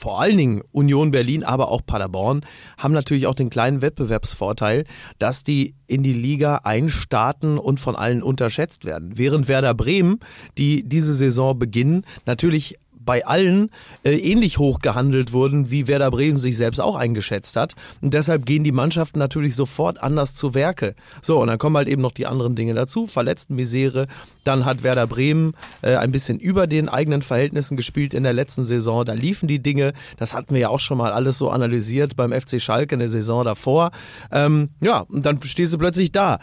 vor 0.00 0.18
allen 0.18 0.38
Dingen 0.38 0.62
Union 0.72 1.10
Berlin, 1.10 1.44
aber 1.44 1.68
auch 1.68 1.82
Paderborn 1.84 2.40
haben 2.78 2.94
natürlich 2.94 3.26
auch 3.26 3.34
den 3.34 3.50
kleinen 3.50 3.82
Wettbewerbsvorteil, 3.82 4.84
dass 5.18 5.44
die 5.44 5.74
in 5.86 6.02
die 6.02 6.14
Liga 6.14 6.60
einstarten 6.64 7.58
und 7.58 7.80
von 7.80 7.96
allen 7.96 8.22
unterschätzt 8.22 8.86
werden. 8.86 9.18
Während 9.18 9.46
Werder 9.46 9.74
Bremen, 9.74 10.18
die 10.56 10.88
diese 10.88 11.12
Saison 11.12 11.58
beginnen, 11.58 12.06
natürlich 12.24 12.78
bei 13.04 13.26
allen 13.26 13.70
äh, 14.04 14.12
ähnlich 14.16 14.58
hoch 14.58 14.80
gehandelt 14.80 15.32
wurden, 15.32 15.70
wie 15.70 15.88
Werder 15.88 16.10
Bremen 16.10 16.38
sich 16.38 16.56
selbst 16.56 16.80
auch 16.80 16.96
eingeschätzt 16.96 17.56
hat. 17.56 17.74
Und 18.00 18.14
deshalb 18.14 18.46
gehen 18.46 18.64
die 18.64 18.72
Mannschaften 18.72 19.18
natürlich 19.18 19.54
sofort 19.54 20.02
anders 20.02 20.34
zu 20.34 20.54
Werke. 20.54 20.94
So, 21.22 21.40
und 21.40 21.48
dann 21.48 21.58
kommen 21.58 21.76
halt 21.76 21.88
eben 21.88 22.02
noch 22.02 22.12
die 22.12 22.26
anderen 22.26 22.54
Dinge 22.54 22.74
dazu. 22.74 23.06
Verletztenmisere. 23.06 24.06
Dann 24.44 24.64
hat 24.64 24.82
Werder 24.82 25.06
Bremen 25.06 25.54
äh, 25.82 25.96
ein 25.96 26.12
bisschen 26.12 26.38
über 26.38 26.66
den 26.66 26.88
eigenen 26.88 27.22
Verhältnissen 27.22 27.76
gespielt 27.76 28.14
in 28.14 28.22
der 28.22 28.32
letzten 28.32 28.64
Saison. 28.64 29.04
Da 29.04 29.14
liefen 29.14 29.48
die 29.48 29.62
Dinge. 29.62 29.92
Das 30.18 30.34
hatten 30.34 30.54
wir 30.54 30.60
ja 30.60 30.68
auch 30.68 30.80
schon 30.80 30.98
mal 30.98 31.12
alles 31.12 31.38
so 31.38 31.50
analysiert 31.50 32.16
beim 32.16 32.32
FC 32.32 32.60
Schalke 32.60 32.94
in 32.94 33.00
der 33.00 33.08
Saison 33.08 33.44
davor. 33.44 33.90
Ähm, 34.30 34.70
ja, 34.80 35.00
und 35.00 35.24
dann 35.24 35.42
stehst 35.42 35.72
du 35.72 35.78
plötzlich 35.78 36.12
da. 36.12 36.38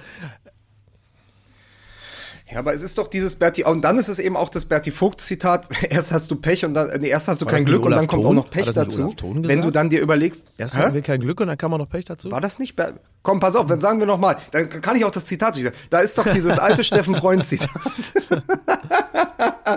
Ja, 2.49 2.59
aber 2.59 2.73
es 2.73 2.81
ist 2.81 2.97
doch 2.97 3.07
dieses 3.07 3.35
Berti, 3.35 3.65
und 3.65 3.81
dann 3.81 3.97
ist 3.97 4.07
es 4.07 4.19
eben 4.19 4.37
auch 4.37 4.47
das 4.47 4.63
Berti 4.63 4.91
Vogt-Zitat, 4.91 5.67
erst 5.89 6.13
hast 6.13 6.31
du 6.31 6.35
Pech 6.37 6.63
und 6.63 6.73
dann, 6.73 6.89
nee, 7.01 7.09
erst 7.09 7.27
hast 7.27 7.41
du 7.41 7.45
War 7.45 7.53
kein 7.53 7.65
Glück 7.65 7.83
und 7.85 7.91
dann 7.91 8.07
kommt 8.07 8.25
auch 8.25 8.33
noch 8.33 8.49
Pech 8.49 8.71
dazu. 8.71 9.13
Wenn 9.21 9.61
du 9.61 9.69
dann 9.69 9.89
dir 9.89 9.99
überlegst. 9.99 10.45
Erst 10.57 10.77
hä? 10.77 10.79
hatten 10.79 10.93
wir 10.93 11.01
kein 11.01 11.19
Glück 11.19 11.41
und 11.41 11.47
dann 11.47 11.57
kam 11.57 11.73
auch 11.73 11.77
noch 11.77 11.89
Pech 11.89 12.05
dazu. 12.05 12.31
War 12.31 12.39
das 12.39 12.57
nicht? 12.59 12.77
Komm, 13.21 13.41
pass 13.41 13.57
auf, 13.57 13.67
dann 13.67 13.81
sagen 13.81 13.99
wir 13.99 14.07
nochmal, 14.07 14.37
dann 14.51 14.69
kann 14.69 14.95
ich 14.95 15.03
auch 15.03 15.11
das 15.11 15.25
Zitat 15.25 15.55
sagen. 15.55 15.71
Da 15.89 15.99
ist 15.99 16.17
doch 16.17 16.31
dieses 16.31 16.57
alte 16.57 16.83
Steffen 16.85 17.15
Freund-Zitat. 17.15 17.69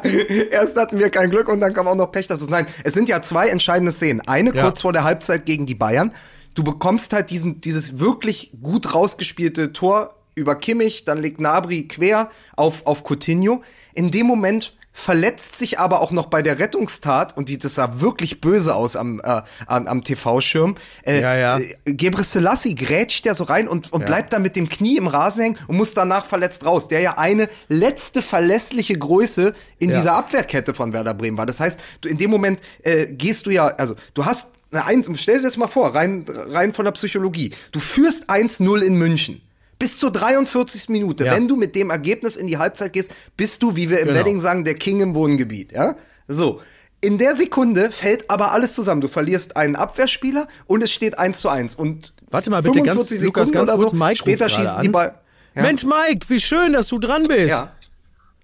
erst 0.53 0.77
hatten 0.77 0.99
wir 0.99 1.11
kein 1.11 1.31
Glück 1.31 1.49
und 1.49 1.61
dann 1.61 1.75
kam 1.75 1.89
auch 1.89 1.97
noch 1.97 2.13
Pech 2.13 2.29
dazu. 2.29 2.47
Nein, 2.47 2.67
es 2.85 2.95
sind 2.95 3.09
ja 3.09 3.21
zwei 3.21 3.49
entscheidende 3.49 3.91
Szenen. 3.91 4.21
Eine 4.29 4.55
ja. 4.55 4.63
kurz 4.63 4.83
vor 4.83 4.93
der 4.93 5.03
Halbzeit 5.03 5.45
gegen 5.45 5.67
die 5.67 5.75
Bayern. 5.75 6.13
Du 6.55 6.63
bekommst 6.63 7.13
halt 7.13 7.31
diesen, 7.31 7.61
dieses 7.61 7.99
wirklich 7.99 8.53
gut 8.63 8.95
rausgespielte 8.95 9.73
Tor 9.73 10.20
über 10.35 10.55
Kimmich, 10.55 11.05
dann 11.05 11.19
legt 11.19 11.41
Nabri 11.41 11.89
quer 11.89 12.31
auf, 12.57 12.87
auf 12.87 13.05
Coutinho. 13.05 13.63
In 13.95 14.11
dem 14.11 14.27
Moment 14.27 14.75
verletzt 14.93 15.57
sich 15.57 15.79
aber 15.79 16.01
auch 16.01 16.11
noch 16.11 16.27
bei 16.27 16.43
der 16.43 16.59
Rettungstat 16.59 17.37
und 17.37 17.49
die, 17.49 17.59
das 17.59 17.77
sah 17.77 18.01
wirklich 18.01 18.41
böse 18.41 18.75
aus 18.75 18.97
am, 18.97 19.21
äh, 19.21 19.43
am, 19.67 19.87
am 19.87 20.05
TV-Schirm. 20.05 20.77
Äh, 21.05 21.21
ja, 21.21 21.37
ja. 21.37 21.59
Äh, 21.59 21.95
Gebre 21.95 22.25
Selassie 22.25 22.75
grätscht 22.75 23.25
ja 23.25 23.35
so 23.35 23.45
rein 23.45 23.69
und, 23.69 23.93
und 23.93 24.01
ja. 24.01 24.07
bleibt 24.07 24.33
dann 24.33 24.43
mit 24.43 24.57
dem 24.57 24.69
Knie 24.69 24.97
im 24.97 25.07
Rasen 25.07 25.43
hängen 25.43 25.59
und 25.69 25.77
muss 25.77 25.95
danach 25.95 26.27
verletzt 26.27 26.67
raus, 26.67 26.89
der 26.89 27.01
ja 27.01 27.19
eine 27.19 27.49
letzte 27.69 28.21
verlässliche 28.21 28.95
Größe 28.95 29.55
in 29.79 29.91
ja. 29.91 29.97
dieser 29.97 30.15
Abwehrkette 30.15 30.75
von 30.75 30.93
Werder 30.93 31.15
Bremen 31.15 31.39
war. 31.39 31.47
Das 31.47 31.61
heißt, 31.61 31.81
du 32.01 32.09
in 32.09 32.19
dem 32.19 32.31
Moment 32.31 32.61
äh, 32.83 33.07
gehst 33.07 33.47
du 33.47 33.51
ja, 33.51 33.69
also 33.69 33.95
du 34.15 34.25
hast 34.25 34.51
eine 34.73 34.85
Eins, 34.85 35.11
stell 35.15 35.39
dir 35.39 35.45
das 35.45 35.57
mal 35.57 35.69
vor, 35.69 35.95
rein, 35.95 36.25
rein 36.29 36.75
von 36.75 36.85
der 36.85 36.93
Psychologie. 36.93 37.53
Du 37.73 37.81
führst 37.81 38.29
1-0 38.29 38.81
in 38.83 38.97
München 38.97 39.41
bis 39.81 39.99
zur 39.99 40.13
43. 40.13 40.91
Minute. 40.91 41.25
Ja. 41.25 41.33
Wenn 41.33 41.49
du 41.49 41.57
mit 41.57 41.75
dem 41.75 41.91
Ergebnis 41.91 42.37
in 42.37 42.47
die 42.47 42.59
Halbzeit 42.59 42.93
gehst, 42.93 43.13
bist 43.37 43.63
du, 43.63 43.75
wie 43.75 43.91
wir 43.91 43.99
im 43.99 44.09
genau. 44.09 44.21
Wedding 44.21 44.41
sagen, 44.41 44.65
der 44.65 44.75
King 44.75 45.01
im 45.01 45.15
Wohngebiet. 45.17 45.73
Ja? 45.73 45.97
So. 46.29 46.61
In 47.01 47.17
der 47.17 47.35
Sekunde 47.35 47.91
fällt 47.91 48.31
aber 48.31 48.53
alles 48.53 48.75
zusammen. 48.75 49.01
Du 49.01 49.09
verlierst 49.09 49.57
einen 49.57 49.75
Abwehrspieler 49.75 50.47
und 50.67 50.83
es 50.83 50.93
steht 50.93 51.19
1 51.19 51.41
zu 51.41 51.49
1. 51.49 51.75
Und 51.75 52.13
Warte 52.29 52.51
mal 52.51 52.63
bitte, 52.63 52.83
ganz, 52.83 53.09
Sekunden 53.09 53.25
Lukas, 53.25 53.51
ganz 53.51 53.71
kurz, 53.71 53.91
so, 53.91 53.97
Mike 53.97 54.17
später 54.17 54.51
schießen 54.51 54.83
die 54.83 54.91
Ball. 54.91 55.19
Ja? 55.57 55.63
Mensch, 55.63 55.83
Mike, 55.85 56.29
wie 56.29 56.41
schön, 56.41 56.75
dass 56.75 56.87
du 56.89 56.99
dran 56.99 57.27
bist. 57.27 57.49
Ja. 57.49 57.73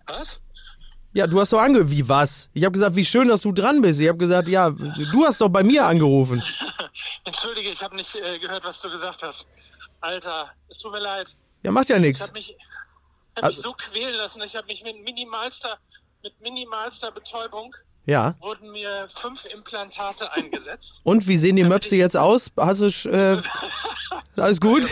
Was? 0.07 0.41
Ja, 1.13 1.27
du 1.27 1.39
hast 1.39 1.53
doch 1.53 1.61
ange... 1.61 1.91
Wie 1.91 2.09
was? 2.09 2.49
Ich 2.55 2.65
habe 2.65 2.73
gesagt, 2.73 2.97
wie 2.97 3.05
schön, 3.05 3.29
dass 3.29 3.43
du 3.43 3.53
dran 3.53 3.83
bist. 3.83 4.01
Ich 4.01 4.09
habe 4.09 4.19
gesagt, 4.19 4.49
ja, 4.49 4.71
du 4.71 5.25
hast 5.25 5.41
doch 5.41 5.49
bei 5.51 5.63
mir 5.63 5.87
angerufen. 5.87 6.43
Entschuldige, 7.25 7.71
ich 7.71 7.83
habe 7.83 7.95
nicht 7.97 8.15
äh, 8.15 8.39
gehört, 8.39 8.65
was 8.65 8.81
du 8.81 8.91
gesagt 8.91 9.23
hast. 9.23 9.47
Alter, 10.07 10.51
es 10.69 10.79
tut 10.79 10.93
mir 10.93 11.01
leid. 11.01 11.37
Ja, 11.65 11.73
macht 11.73 11.89
ja 11.89 11.99
nichts. 11.99 12.21
Ich 12.21 12.27
habe 12.29 12.33
mich, 12.39 12.57
hab 13.35 13.45
also, 13.45 13.57
mich 13.57 13.63
so 13.63 13.73
quälen 13.73 14.15
lassen. 14.15 14.41
Ich 14.43 14.55
habe 14.55 14.67
mich 14.69 14.85
mit 14.85 15.03
minimalster, 15.03 15.79
mit 16.23 16.41
minimalster 16.41 17.11
Betäubung 17.11 17.75
ja. 18.07 18.35
wurden 18.41 18.71
mir 18.71 19.09
fünf 19.09 19.45
Implantate 19.53 20.33
eingesetzt. 20.33 21.01
Und 21.03 21.27
wie 21.27 21.37
sehen 21.37 21.57
die 21.57 21.65
Möpse 21.65 21.97
jetzt 21.97 22.17
aus? 22.17 22.53
Hast 22.57 22.83
du 22.83 23.11
äh, 23.11 23.43
alles 24.37 24.61
gut? 24.61 24.89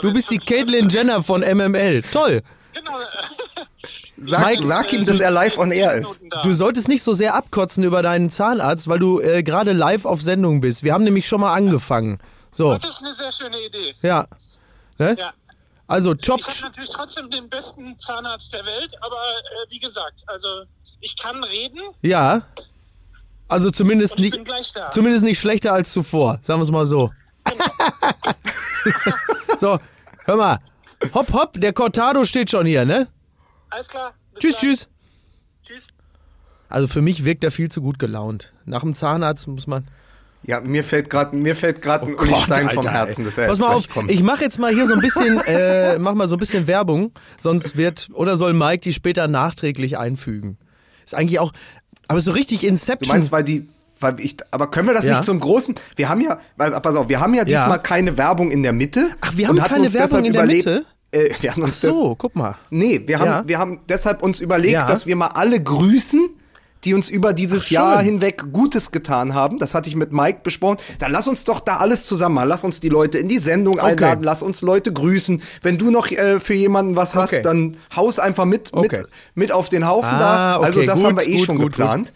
Du 0.00 0.12
bist 0.12 0.30
die 0.30 0.38
Caitlyn 0.38 0.88
Jenner 0.88 1.24
von 1.24 1.40
MML. 1.40 2.02
Toll. 2.12 2.42
Genau. 2.72 2.92
Sag, 4.22 4.50
Mike, 4.50 4.66
sag 4.66 4.92
ihm, 4.92 5.06
dass 5.06 5.18
er 5.18 5.30
live 5.30 5.56
on 5.56 5.72
air 5.72 5.94
ist. 5.94 6.22
Du 6.42 6.52
solltest 6.52 6.88
nicht 6.88 7.02
so 7.02 7.14
sehr 7.14 7.34
abkotzen 7.34 7.84
über 7.84 8.02
deinen 8.02 8.28
Zahnarzt, 8.28 8.86
weil 8.86 8.98
du 8.98 9.18
äh, 9.18 9.42
gerade 9.42 9.72
live 9.72 10.04
auf 10.04 10.20
Sendung 10.20 10.60
bist. 10.60 10.84
Wir 10.84 10.92
haben 10.92 11.04
nämlich 11.04 11.26
schon 11.26 11.40
mal 11.40 11.54
angefangen. 11.54 12.18
So. 12.50 12.76
Das 12.78 12.90
ist 12.90 13.02
eine 13.02 13.14
sehr 13.14 13.32
schöne 13.32 13.60
Idee. 13.60 13.94
Ja. 14.02 14.26
Ne? 14.98 15.16
ja. 15.18 15.32
Also 15.86 16.14
top. 16.14 16.40
Ich 16.40 16.46
habe 16.46 16.68
natürlich 16.68 16.90
trotzdem 16.90 17.30
den 17.30 17.48
besten 17.48 17.98
Zahnarzt 17.98 18.52
der 18.52 18.64
Welt, 18.64 18.92
aber 19.00 19.16
äh, 19.16 19.70
wie 19.70 19.80
gesagt, 19.80 20.22
also 20.26 20.64
ich 21.00 21.16
kann 21.16 21.42
reden. 21.42 21.80
Ja. 22.02 22.42
Also 23.48 23.72
zumindest 23.72 24.18
nicht, 24.18 24.40
zumindest 24.92 25.24
nicht 25.24 25.40
schlechter 25.40 25.72
als 25.72 25.92
zuvor, 25.92 26.38
sagen 26.42 26.60
wir 26.60 26.62
es 26.62 26.70
mal 26.70 26.86
so. 26.86 27.10
Genau. 27.44 27.64
so, 29.56 29.80
hör 30.24 30.36
mal. 30.36 30.58
Hopp, 31.12 31.32
hopp, 31.32 31.60
der 31.60 31.72
Cortado 31.72 32.22
steht 32.24 32.50
schon 32.50 32.66
hier, 32.66 32.84
ne? 32.84 33.08
Alles 33.70 33.88
klar. 33.88 34.14
Tschüss, 34.38 34.58
gleich. 34.58 34.60
tschüss. 34.60 34.88
Tschüss. 35.64 35.82
Also 36.68 36.86
für 36.86 37.02
mich 37.02 37.24
wirkt 37.24 37.42
er 37.42 37.50
viel 37.50 37.68
zu 37.68 37.80
gut 37.80 37.98
gelaunt. 37.98 38.52
Nach 38.64 38.82
dem 38.82 38.94
Zahnarzt 38.94 39.48
muss 39.48 39.66
man. 39.66 39.88
Ja, 40.42 40.60
mir 40.60 40.84
fällt 40.84 41.10
gerade 41.10 41.36
mir 41.36 41.54
fällt 41.54 41.82
gerade 41.82 42.06
oh 42.06 42.22
ein 42.22 42.42
Stein 42.42 42.70
vom 42.70 42.88
Herzen. 42.88 43.24
Das 43.24 43.36
Pass 43.36 43.58
mal 43.58 43.74
auf, 43.74 43.88
kommt. 43.88 44.10
ich 44.10 44.22
mache 44.22 44.42
jetzt 44.42 44.58
mal 44.58 44.72
hier 44.72 44.86
so 44.86 44.94
ein 44.94 45.00
bisschen, 45.00 45.38
äh, 45.46 45.98
mach 45.98 46.14
mal 46.14 46.28
so 46.28 46.36
ein 46.36 46.38
bisschen 46.38 46.66
Werbung, 46.66 47.12
sonst 47.36 47.76
wird 47.76 48.08
oder 48.14 48.36
soll 48.36 48.54
Mike 48.54 48.80
die 48.80 48.92
später 48.92 49.28
nachträglich 49.28 49.98
einfügen. 49.98 50.56
Ist 51.04 51.14
eigentlich 51.14 51.40
auch, 51.40 51.52
aber 52.08 52.20
so 52.20 52.32
richtig 52.32 52.64
Inception. 52.64 53.08
Du 53.08 53.14
meinst, 53.14 53.32
weil 53.32 53.44
die 53.44 53.68
weil 54.00 54.18
ich, 54.18 54.36
aber 54.50 54.70
können 54.70 54.88
wir 54.88 54.94
das 54.94 55.04
ja. 55.04 55.16
nicht 55.16 55.26
zum 55.26 55.38
großen? 55.38 55.74
Wir 55.96 56.08
haben 56.08 56.22
ja, 56.22 56.40
pass 56.56 56.96
auf, 56.96 57.10
wir 57.10 57.20
haben 57.20 57.34
ja 57.34 57.44
diesmal 57.44 57.72
ja. 57.72 57.78
keine 57.78 58.16
Werbung 58.16 58.50
in 58.50 58.62
der 58.62 58.72
Mitte. 58.72 59.10
Ach, 59.20 59.36
wir 59.36 59.46
haben 59.46 59.58
keine 59.58 59.92
Werbung 59.92 60.24
in 60.24 60.32
der 60.32 60.44
überlegt, 60.44 60.64
Mitte? 60.64 60.86
Äh, 61.12 61.30
wir 61.40 61.52
haben 61.52 61.62
uns 61.62 61.84
Ach 61.84 61.90
so, 61.90 62.08
das, 62.10 62.18
guck 62.18 62.34
mal. 62.34 62.56
Nee, 62.70 63.02
wir 63.06 63.18
haben, 63.18 63.26
ja. 63.26 63.42
wir 63.46 63.58
haben 63.58 63.80
deshalb 63.88 64.22
uns 64.22 64.40
überlegt, 64.40 64.88
dass 64.88 65.06
wir 65.06 65.16
mal 65.16 65.28
alle 65.28 65.62
grüßen, 65.62 66.30
die 66.84 66.94
uns 66.94 67.08
über 67.08 67.32
dieses 67.32 67.66
Ach, 67.66 67.70
Jahr 67.70 68.02
hinweg 68.02 68.52
Gutes 68.52 68.90
getan 68.90 69.34
haben. 69.34 69.58
Das 69.58 69.74
hatte 69.74 69.88
ich 69.88 69.96
mit 69.96 70.12
Mike 70.12 70.40
besprochen. 70.42 70.78
Dann 70.98 71.12
lass 71.12 71.28
uns 71.28 71.44
doch 71.44 71.60
da 71.60 71.76
alles 71.76 72.06
zusammen 72.06 72.36
machen. 72.36 72.48
Lass 72.48 72.64
uns 72.64 72.80
die 72.80 72.88
Leute 72.88 73.18
in 73.18 73.28
die 73.28 73.38
Sendung 73.38 73.74
okay. 73.74 73.92
einladen. 73.92 74.24
Lass 74.24 74.42
uns 74.42 74.62
Leute 74.62 74.92
grüßen. 74.92 75.42
Wenn 75.62 75.78
du 75.78 75.90
noch 75.90 76.10
äh, 76.10 76.40
für 76.40 76.54
jemanden 76.54 76.96
was 76.96 77.14
hast, 77.14 77.34
okay. 77.34 77.42
dann 77.42 77.76
haus 77.94 78.18
einfach 78.18 78.44
mit, 78.44 78.72
okay. 78.72 78.98
mit, 78.98 79.08
mit 79.34 79.52
auf 79.52 79.68
den 79.68 79.86
Haufen 79.86 80.10
ah, 80.10 80.58
da. 80.58 80.60
Also 80.60 80.82
das 80.82 80.98
gut, 80.98 81.06
haben 81.06 81.16
wir 81.18 81.26
eh 81.26 81.36
gut, 81.36 81.46
schon 81.46 81.58
gut, 81.58 81.72
geplant. 81.72 82.12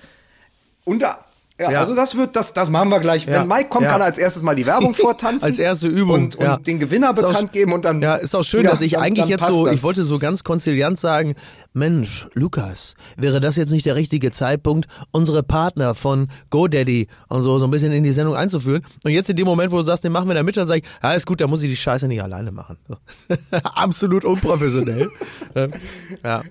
Und 0.85 1.01
da 1.01 1.24
ja, 1.61 1.71
ja, 1.71 1.81
also 1.81 1.95
das 1.95 2.17
wird, 2.17 2.35
das, 2.35 2.53
das 2.53 2.69
machen 2.69 2.89
wir 2.89 2.99
gleich. 2.99 3.27
Ja. 3.27 3.39
Wenn 3.39 3.47
Mike 3.47 3.69
kommt, 3.69 3.85
ja. 3.85 3.93
kann 3.93 4.01
er 4.01 4.07
als 4.07 4.19
erstes 4.19 4.43
mal 4.43 4.57
die 4.57 4.67
Werbung 4.67 4.93
vortanzen. 4.95 5.45
als 5.45 5.61
erste 5.61 5.87
Übung. 5.87 6.25
Und, 6.25 6.37
und 6.37 6.67
den 6.67 6.81
Gewinner 6.81 7.11
ist 7.11 7.23
bekannt 7.23 7.51
auch, 7.51 7.53
geben 7.53 7.73
und 7.73 7.85
dann. 7.85 8.03
Ja, 8.03 8.17
ist 8.17 8.35
auch 8.35 8.43
schön, 8.43 8.65
dass 8.65 8.81
ich 8.81 8.93
dann, 8.93 9.03
eigentlich 9.03 9.29
dann 9.29 9.39
jetzt 9.39 9.47
so, 9.47 9.67
das. 9.67 9.75
ich 9.75 9.85
wollte 9.85 10.03
so 10.03 10.19
ganz 10.19 10.43
konziliant 10.43 10.99
sagen, 10.99 11.37
Mensch, 11.73 12.27
Lukas, 12.35 12.97
wäre 13.17 13.41
das 13.41 13.55
jetzt 13.55 13.71
nicht 13.71 13.87
der 13.87 13.95
richtige 13.95 14.33
Zeitpunkt, 14.33 14.89
unsere 15.13 15.45
Partner 15.45 15.95
von 15.95 16.27
GoDaddy 16.51 17.07
und 17.29 17.43
so, 17.43 17.61
so 17.61 17.69
ein 17.69 17.71
bisschen 17.71 17.93
in 17.93 18.03
die 18.03 18.13
Sendung 18.13 18.35
einzuführen? 18.35 18.85
Und 19.05 19.13
jetzt 19.13 19.31
in 19.31 19.37
dem 19.37 19.47
Moment, 19.47 19.71
wo 19.71 19.77
du 19.77 19.85
sagst, 19.85 20.03
den 20.03 20.11
machen 20.11 20.27
wir 20.27 20.33
in 20.33 20.37
der 20.37 20.43
Mitte, 20.43 20.59
dann 20.59 20.67
sag 20.67 20.79
ich, 20.79 20.85
ja, 21.05 21.13
ist 21.13 21.25
gut, 21.25 21.41
da 21.41 21.47
muss 21.47 21.63
ich 21.63 21.71
die 21.71 21.77
Scheiße 21.77 22.09
nicht 22.09 22.21
alleine 22.21 22.51
machen. 22.51 22.79
So. 22.89 22.97
Absolut 23.63 24.25
unprofessionell. 24.25 25.09
ja. 26.25 26.43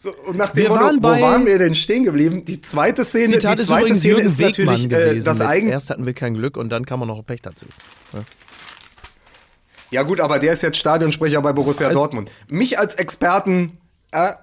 So, 0.00 0.14
und 0.28 0.36
nach 0.36 0.52
dem 0.52 0.68
Motto, 0.68 0.96
wo 1.00 1.08
waren 1.08 1.44
wir 1.44 1.58
denn 1.58 1.74
stehen 1.74 2.04
geblieben? 2.04 2.44
Die 2.44 2.60
zweite 2.60 3.04
Szene, 3.04 3.34
Zitat 3.34 3.58
die 3.58 3.64
zweite 3.64 3.94
ist 3.94 3.98
Szene 3.98 4.20
ist 4.20 4.38
natürlich 4.38 4.84
äh, 4.84 4.88
gewesen 4.88 5.24
das 5.24 5.40
Eigen 5.40 5.68
Erst 5.68 5.90
hatten 5.90 6.06
wir 6.06 6.14
kein 6.14 6.34
Glück 6.34 6.56
und 6.56 6.70
dann 6.70 6.86
kam 6.86 7.00
man 7.00 7.08
noch 7.08 7.20
Pech 7.26 7.42
dazu. 7.42 7.66
Ja. 8.12 8.20
ja. 9.90 10.02
gut, 10.04 10.20
aber 10.20 10.38
der 10.38 10.52
ist 10.52 10.62
jetzt 10.62 10.76
Stadionsprecher 10.76 11.42
bei 11.42 11.52
Borussia 11.52 11.88
also, 11.88 11.98
Dortmund. 11.98 12.30
Mich 12.48 12.78
als 12.78 12.94
Experten 12.94 13.72
äh, 14.12 14.34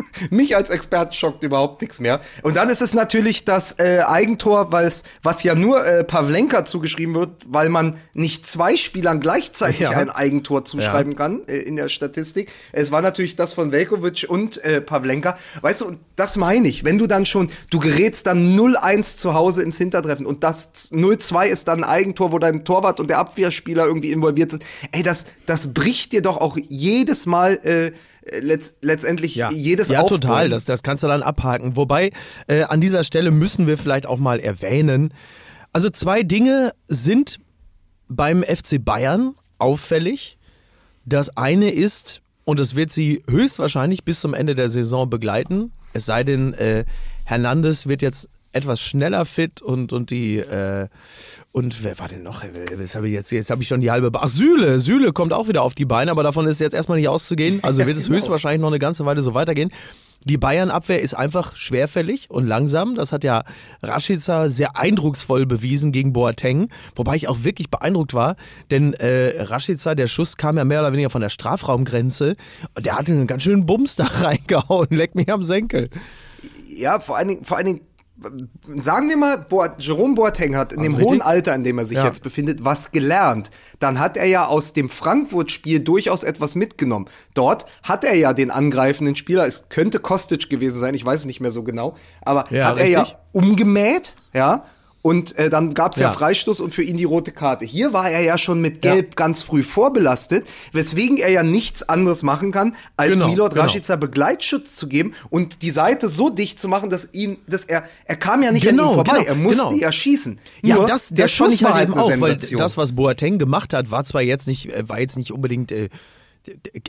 mich 0.30 0.56
als 0.56 0.70
Experten 0.70 1.12
schockt 1.12 1.42
überhaupt 1.42 1.82
nichts 1.82 2.00
mehr. 2.00 2.20
Und 2.42 2.56
dann 2.56 2.68
ist 2.68 2.82
es 2.82 2.94
natürlich 2.94 3.44
das 3.44 3.78
äh, 3.78 4.00
Eigentor, 4.06 4.70
es, 4.82 5.04
was 5.22 5.42
ja 5.42 5.54
nur 5.54 5.84
äh, 5.84 6.04
Pavlenka 6.04 6.64
zugeschrieben 6.64 7.14
wird, 7.14 7.30
weil 7.46 7.68
man 7.68 7.98
nicht 8.14 8.46
zwei 8.46 8.76
Spielern 8.76 9.20
gleichzeitig 9.20 9.80
ja. 9.80 9.90
ein 9.90 10.10
Eigentor 10.10 10.64
zuschreiben 10.64 11.12
ja. 11.12 11.18
kann 11.18 11.42
äh, 11.46 11.56
in 11.56 11.76
der 11.76 11.88
Statistik. 11.88 12.50
Es 12.72 12.90
war 12.90 13.02
natürlich 13.02 13.36
das 13.36 13.52
von 13.52 13.72
Velkovic 13.72 14.26
und 14.28 14.62
äh, 14.64 14.80
Pavlenka. 14.80 15.36
Weißt 15.60 15.80
du, 15.80 15.86
und 15.86 15.98
das 16.16 16.36
meine 16.36 16.68
ich, 16.68 16.84
wenn 16.84 16.98
du 16.98 17.06
dann 17.06 17.26
schon, 17.26 17.50
du 17.70 17.78
gerätst 17.78 18.26
dann 18.26 18.56
0-1 18.56 19.16
zu 19.16 19.34
Hause 19.34 19.62
ins 19.62 19.78
Hintertreffen 19.78 20.26
und 20.26 20.44
das 20.44 20.90
0-2 20.90 21.46
ist 21.46 21.68
dann 21.68 21.84
ein 21.84 21.90
Eigentor, 21.90 22.32
wo 22.32 22.38
dein 22.38 22.64
Torwart 22.64 23.00
und 23.00 23.08
der 23.08 23.18
Abwehrspieler 23.18 23.86
irgendwie 23.86 24.12
involviert 24.12 24.50
sind. 24.50 24.64
Ey, 24.92 25.02
das, 25.02 25.26
das 25.46 25.72
bricht 25.72 26.12
dir 26.12 26.22
doch 26.22 26.38
auch 26.38 26.56
jedes 26.68 27.26
Mal 27.26 27.54
äh, 27.64 27.92
letzt, 28.30 28.78
letztendlich 28.82 29.34
ja. 29.34 29.50
jedes 29.50 29.88
Ja, 29.88 30.00
Aufbäumen. 30.00 30.20
total, 30.20 30.48
das, 30.48 30.64
das 30.64 30.82
kannst 30.82 31.02
du 31.04 31.08
dann 31.08 31.22
abhaken. 31.22 31.76
Wobei, 31.76 32.10
äh, 32.46 32.62
an 32.64 32.80
dieser 32.80 33.04
Stelle 33.04 33.30
müssen 33.30 33.66
wir 33.66 33.78
vielleicht 33.78 34.06
auch 34.06 34.18
mal 34.18 34.40
erwähnen, 34.40 35.12
also 35.72 35.88
zwei 35.88 36.22
Dinge 36.22 36.72
sind 36.86 37.40
beim 38.08 38.42
FC 38.42 38.84
Bayern 38.84 39.34
auffällig. 39.58 40.38
Das 41.04 41.36
eine 41.36 41.70
ist, 41.70 42.20
und 42.44 42.60
das 42.60 42.76
wird 42.76 42.92
sie 42.92 43.22
höchstwahrscheinlich 43.28 44.04
bis 44.04 44.20
zum 44.20 44.34
Ende 44.34 44.54
der 44.54 44.68
Saison 44.68 45.08
begleiten, 45.08 45.72
es 45.94 46.06
sei 46.06 46.24
denn, 46.24 46.54
äh, 46.54 46.84
Hernandez 47.24 47.86
wird 47.86 48.02
jetzt 48.02 48.28
etwas 48.52 48.80
schneller 48.80 49.24
fit 49.24 49.62
und, 49.62 49.92
und 49.92 50.10
die, 50.10 50.38
äh, 50.38 50.88
und 51.52 51.82
wer 51.84 51.98
war 51.98 52.08
denn 52.08 52.22
noch? 52.22 52.44
Jetzt 52.44 52.94
habe 52.94 53.08
ich 53.08 53.14
jetzt, 53.14 53.30
jetzt 53.32 53.50
habe 53.50 53.62
ich 53.62 53.68
schon 53.68 53.80
die 53.80 53.90
halbe. 53.90 54.10
Ach, 54.14 54.28
Sühle. 54.28 54.80
Sühle 54.80 55.12
kommt 55.12 55.32
auch 55.32 55.48
wieder 55.48 55.62
auf 55.62 55.74
die 55.74 55.84
Beine, 55.84 56.10
aber 56.10 56.22
davon 56.22 56.46
ist 56.46 56.60
jetzt 56.60 56.74
erstmal 56.74 56.98
nicht 56.98 57.08
auszugehen. 57.08 57.60
Also 57.72 57.86
wird 57.86 57.96
es 57.96 58.06
genau. 58.06 58.16
höchstwahrscheinlich 58.16 58.60
noch 58.60 58.68
eine 58.68 58.78
ganze 58.78 59.06
Weile 59.06 59.22
so 59.22 59.34
weitergehen. 59.34 59.70
Die 60.24 60.36
Bayern-Abwehr 60.36 61.00
ist 61.00 61.14
einfach 61.14 61.56
schwerfällig 61.56 62.30
und 62.30 62.46
langsam. 62.46 62.94
Das 62.94 63.12
hat 63.12 63.24
ja 63.24 63.44
Rashica 63.82 64.50
sehr 64.50 64.76
eindrucksvoll 64.76 65.46
bewiesen 65.46 65.90
gegen 65.90 66.12
Boateng. 66.12 66.68
Wobei 66.94 67.16
ich 67.16 67.28
auch 67.28 67.42
wirklich 67.42 67.70
beeindruckt 67.70 68.14
war, 68.14 68.36
denn 68.70 68.94
äh, 68.94 69.42
Rashica, 69.42 69.94
der 69.94 70.06
Schuss 70.06 70.36
kam 70.36 70.58
ja 70.58 70.64
mehr 70.64 70.80
oder 70.80 70.92
weniger 70.92 71.10
von 71.10 71.22
der 71.22 71.28
Strafraumgrenze 71.28 72.36
und 72.74 72.86
der 72.86 72.96
hatte 72.96 73.12
einen 73.12 73.26
ganz 73.26 73.42
schönen 73.42 73.66
Bums 73.66 73.96
da 73.96 74.04
reingehauen. 74.04 74.88
Leck 74.90 75.14
mich 75.14 75.32
am 75.32 75.42
Senkel. 75.42 75.90
Ja, 76.68 77.00
vor 77.00 77.16
allen 77.16 77.28
Dingen, 77.28 77.44
vor 77.44 77.56
allen 77.56 77.66
Dingen 77.66 77.80
sagen 78.82 79.08
wir 79.08 79.16
mal, 79.16 79.38
Boat, 79.38 79.72
Jerome 79.78 80.14
Boateng 80.14 80.56
hat 80.56 80.72
in 80.72 80.78
also 80.78 80.90
dem 80.90 80.96
richtig? 80.96 81.10
hohen 81.10 81.22
Alter, 81.22 81.54
in 81.54 81.62
dem 81.62 81.78
er 81.78 81.86
sich 81.86 81.96
ja. 81.96 82.04
jetzt 82.04 82.22
befindet, 82.22 82.64
was 82.64 82.92
gelernt. 82.92 83.50
Dann 83.78 83.98
hat 83.98 84.16
er 84.16 84.26
ja 84.26 84.46
aus 84.46 84.72
dem 84.72 84.88
Frankfurt-Spiel 84.88 85.80
durchaus 85.80 86.22
etwas 86.22 86.54
mitgenommen. 86.54 87.08
Dort 87.34 87.66
hat 87.82 88.04
er 88.04 88.14
ja 88.14 88.32
den 88.32 88.50
angreifenden 88.50 89.16
Spieler, 89.16 89.46
es 89.46 89.68
könnte 89.68 89.98
Kostic 89.98 90.48
gewesen 90.48 90.78
sein, 90.78 90.94
ich 90.94 91.04
weiß 91.04 91.20
es 91.20 91.26
nicht 91.26 91.40
mehr 91.40 91.52
so 91.52 91.62
genau, 91.62 91.96
aber 92.22 92.46
ja, 92.50 92.66
hat 92.66 92.76
richtig? 92.76 92.94
er 92.94 93.02
ja 93.02 93.06
umgemäht, 93.32 94.14
ja, 94.32 94.64
und 95.02 95.36
äh, 95.36 95.50
dann 95.50 95.74
gab 95.74 95.92
es 95.92 95.98
ja. 95.98 96.08
ja. 96.08 96.12
Freistoß 96.12 96.60
und 96.60 96.72
für 96.72 96.84
ihn 96.84 96.96
die 96.96 97.04
rote 97.04 97.32
Karte. 97.32 97.64
Hier 97.64 97.92
war 97.92 98.08
er 98.08 98.22
ja 98.22 98.38
schon 98.38 98.60
mit 98.60 98.80
Gelb 98.82 99.08
ja. 99.10 99.14
ganz 99.16 99.42
früh 99.42 99.64
vorbelastet, 99.64 100.46
weswegen 100.72 101.18
er 101.18 101.30
ja 101.30 101.42
nichts 101.42 101.82
anderes 101.82 102.22
machen 102.22 102.52
kann, 102.52 102.76
als 102.96 103.14
genau, 103.14 103.28
Milot 103.28 103.50
genau. 103.50 103.64
Rashica 103.64 103.96
Begleitschutz 103.96 104.76
zu 104.76 104.86
geben 104.86 105.14
und 105.28 105.62
die 105.62 105.72
Seite 105.72 106.08
so 106.08 106.30
dicht 106.30 106.60
zu 106.60 106.68
machen, 106.68 106.88
dass 106.88 107.12
ihn, 107.12 107.38
dass 107.48 107.64
er, 107.64 107.82
er 108.04 108.16
kam 108.16 108.44
ja 108.44 108.52
nicht 108.52 108.64
genau, 108.64 108.84
an 108.84 108.90
ihm 108.90 108.94
vorbei, 108.94 109.18
genau, 109.18 109.28
er 109.28 109.34
musste 109.34 109.62
genau. 109.64 109.72
ja 109.76 109.90
schießen. 109.90 110.38
Ja, 110.62 110.76
Nur, 110.76 110.86
das, 110.86 111.10
das 111.12 111.32
fand 111.32 111.52
ich 111.52 111.64
halt 111.64 111.88
eben 111.88 111.98
auch, 111.98 112.20
weil 112.20 112.36
das, 112.36 112.76
was 112.76 112.92
Boateng 112.94 113.38
gemacht 113.38 113.74
hat, 113.74 113.90
war 113.90 114.04
zwar 114.04 114.22
jetzt 114.22 114.46
nicht, 114.46 114.72
äh, 114.72 114.88
war 114.88 115.00
jetzt 115.00 115.16
nicht 115.16 115.32
unbedingt, 115.32 115.72
äh, 115.72 115.88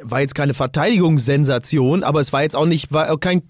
war 0.04 0.22
jetzt 0.22 0.36
keine 0.36 0.54
Verteidigungssensation, 0.54 2.04
aber 2.04 2.22
es 2.22 2.32
war 2.32 2.44
jetzt 2.44 2.56
auch 2.56 2.66
nicht, 2.66 2.92
war 2.92 3.18
kein 3.18 3.42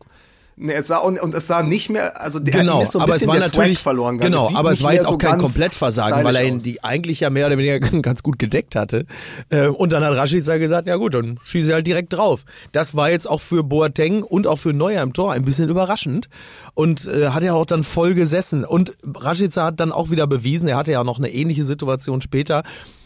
Nee, 0.56 0.74
es 0.74 0.88
sah 0.88 0.98
und, 0.98 1.20
und 1.20 1.34
es 1.34 1.48
sah 1.48 1.64
nicht 1.64 1.90
mehr, 1.90 2.22
also 2.22 2.40
der 2.40 2.60
genau, 2.60 2.82
ist 2.82 2.92
so 2.92 3.00
ein 3.00 3.04
aber 3.04 3.14
bisschen 3.14 3.30
es 3.30 3.36
war 3.36 3.48
natürlich 3.48 3.80
verloren 3.80 4.18
gegangen. 4.18 4.34
Genau, 4.34 4.58
aber 4.58 4.72
es 4.72 4.84
war 4.84 4.94
jetzt 4.94 5.08
auch 5.08 5.18
kein 5.18 5.40
Komplettversagen, 5.40 6.24
weil 6.24 6.36
er 6.36 6.44
ihn 6.44 6.60
die 6.60 6.84
eigentlich 6.84 7.22
ja 7.22 7.30
mehr 7.30 7.48
oder 7.48 7.58
weniger 7.58 7.80
ganz 8.02 8.22
gut 8.22 8.38
gedeckt 8.38 8.76
hatte. 8.76 9.06
Äh, 9.50 9.68
und 9.68 9.94
dann 9.94 10.04
hat 10.04 10.16
Rashica 10.16 10.58
gesagt, 10.58 10.88
ja 10.88 10.98
gut, 10.98 11.16
dann 11.16 11.40
schieße 11.44 11.74
halt 11.74 11.88
direkt 11.88 12.14
drauf. 12.14 12.46
Das 12.72 12.96
war 12.96 13.10
jetzt 13.10 13.28
auch 13.28 13.42
für 13.42 13.64
Boateng 13.64 14.22
und 14.22 14.46
auch 14.46 14.58
für 14.58 14.74
Neuer 14.74 15.02
im 15.02 15.14
Tor 15.14 15.34
ein 15.34 15.44
bisschen 15.44 15.70
überraschend 15.70 16.30
und 16.76 17.08
äh, 17.08 17.30
hat 17.30 17.44
ja 17.44 17.54
auch 17.54 17.66
dann 17.66 17.84
voll 17.84 18.14
gesessen. 18.14 18.64
Und 18.64 18.96
Rashica 19.04 19.66
hat 19.66 19.80
dann 19.80 19.92
auch 19.92 20.12
wieder 20.12 20.28
bewiesen, 20.28 20.68
er 20.68 20.78
hatte 20.78 20.92
ja 20.92 21.04
noch 21.04 21.18
eine 21.18 21.30
ähnliche 21.30 21.64
Situation 21.66 22.22
später 22.22 22.64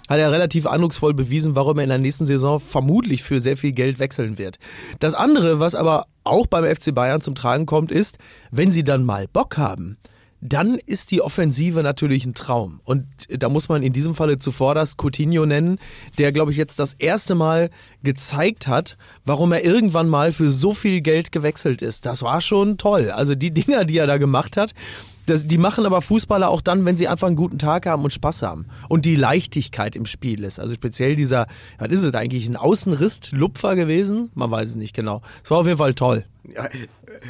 hat 0.08 0.20
er 0.20 0.32
relativ 0.32 0.66
eindrucksvoll 0.66 1.14
bewiesen, 1.14 1.56
warum 1.56 1.78
er 1.78 1.84
in 1.84 1.90
der 1.90 1.98
nächsten 1.98 2.26
Saison 2.26 2.60
vermutlich 2.60 3.24
für 3.24 3.40
sehr 3.40 3.58
viel 3.58 3.74
Geld 3.74 4.00
wechseln 4.00 4.38
wird. 4.38 4.58
Das 5.00 5.14
andere, 5.14 5.60
was 5.60 5.76
aber 5.76 6.06
auch 6.28 6.48
beim 6.48 6.64
FC 6.64 6.94
Bayern 6.94 7.22
zum 7.22 7.36
Tragen 7.36 7.66
kommt, 7.66 7.92
ist, 7.92 8.18
wenn 8.52 8.72
sie 8.72 8.84
dann 8.84 9.04
mal 9.04 9.28
Bock 9.28 9.58
haben, 9.58 9.98
dann 10.40 10.76
ist 10.76 11.12
die 11.12 11.22
Offensive 11.22 11.82
natürlich 11.82 12.26
ein 12.26 12.36
Traum. 12.36 12.80
Und 12.84 13.08
da 13.30 13.50
muss 13.50 13.70
man 13.70 13.82
in 13.82 13.94
diesem 13.94 14.14
Falle 14.14 14.38
zuvor 14.38 14.76
das 14.76 14.96
Coutinho 14.98 15.46
nennen, 15.46 15.80
der, 16.20 16.32
glaube 16.32 16.52
ich, 16.52 16.58
jetzt 16.58 16.80
das 16.80 16.94
erste 16.94 17.34
Mal 17.34 17.70
gezeigt 18.04 18.68
hat, 18.68 18.98
warum 19.26 19.52
er 19.52 19.66
irgendwann 19.66 20.08
mal 20.08 20.32
für 20.32 20.50
so 20.50 20.74
viel 20.74 21.02
Geld 21.02 21.32
gewechselt 21.32 21.82
ist. 21.82 22.06
Das 22.06 22.22
war 22.22 22.42
schon 22.42 22.78
toll. 22.78 23.10
Also 23.10 23.34
die 23.34 23.52
Dinger, 23.52 23.86
die 23.86 23.98
er 23.98 24.08
da 24.08 24.18
gemacht 24.18 24.58
hat, 24.58 24.74
das, 25.28 25.46
die 25.46 25.58
machen 25.58 25.86
aber 25.86 26.02
Fußballer 26.02 26.50
auch 26.50 26.62
dann, 26.62 26.86
wenn 26.86 26.98
sie 26.98 27.08
einfach 27.08 27.28
einen 27.28 27.36
guten 27.36 27.60
Tag 27.60 27.86
haben 27.86 28.04
und 28.04 28.12
Spaß 28.12 28.42
haben. 28.42 28.66
Und 28.90 29.06
die 29.06 29.16
Leichtigkeit 29.16 29.96
im 29.96 30.06
Spiel 30.06 30.44
ist. 30.44 30.60
Also 30.60 30.74
speziell 30.74 31.16
dieser, 31.16 31.48
was 31.78 31.90
ist 31.90 32.04
es 32.04 32.14
eigentlich, 32.16 32.48
ein 32.48 32.56
Außenrist-Lupfer 32.56 33.76
gewesen? 33.76 34.32
Man 34.34 34.50
weiß 34.50 34.70
es 34.70 34.76
nicht 34.78 34.96
genau. 34.96 35.22
Es 35.44 35.52
war 35.52 35.60
auf 35.60 35.66
jeden 35.66 35.78
Fall 35.78 35.94
toll. 35.94 36.26
Ja, 36.54 36.70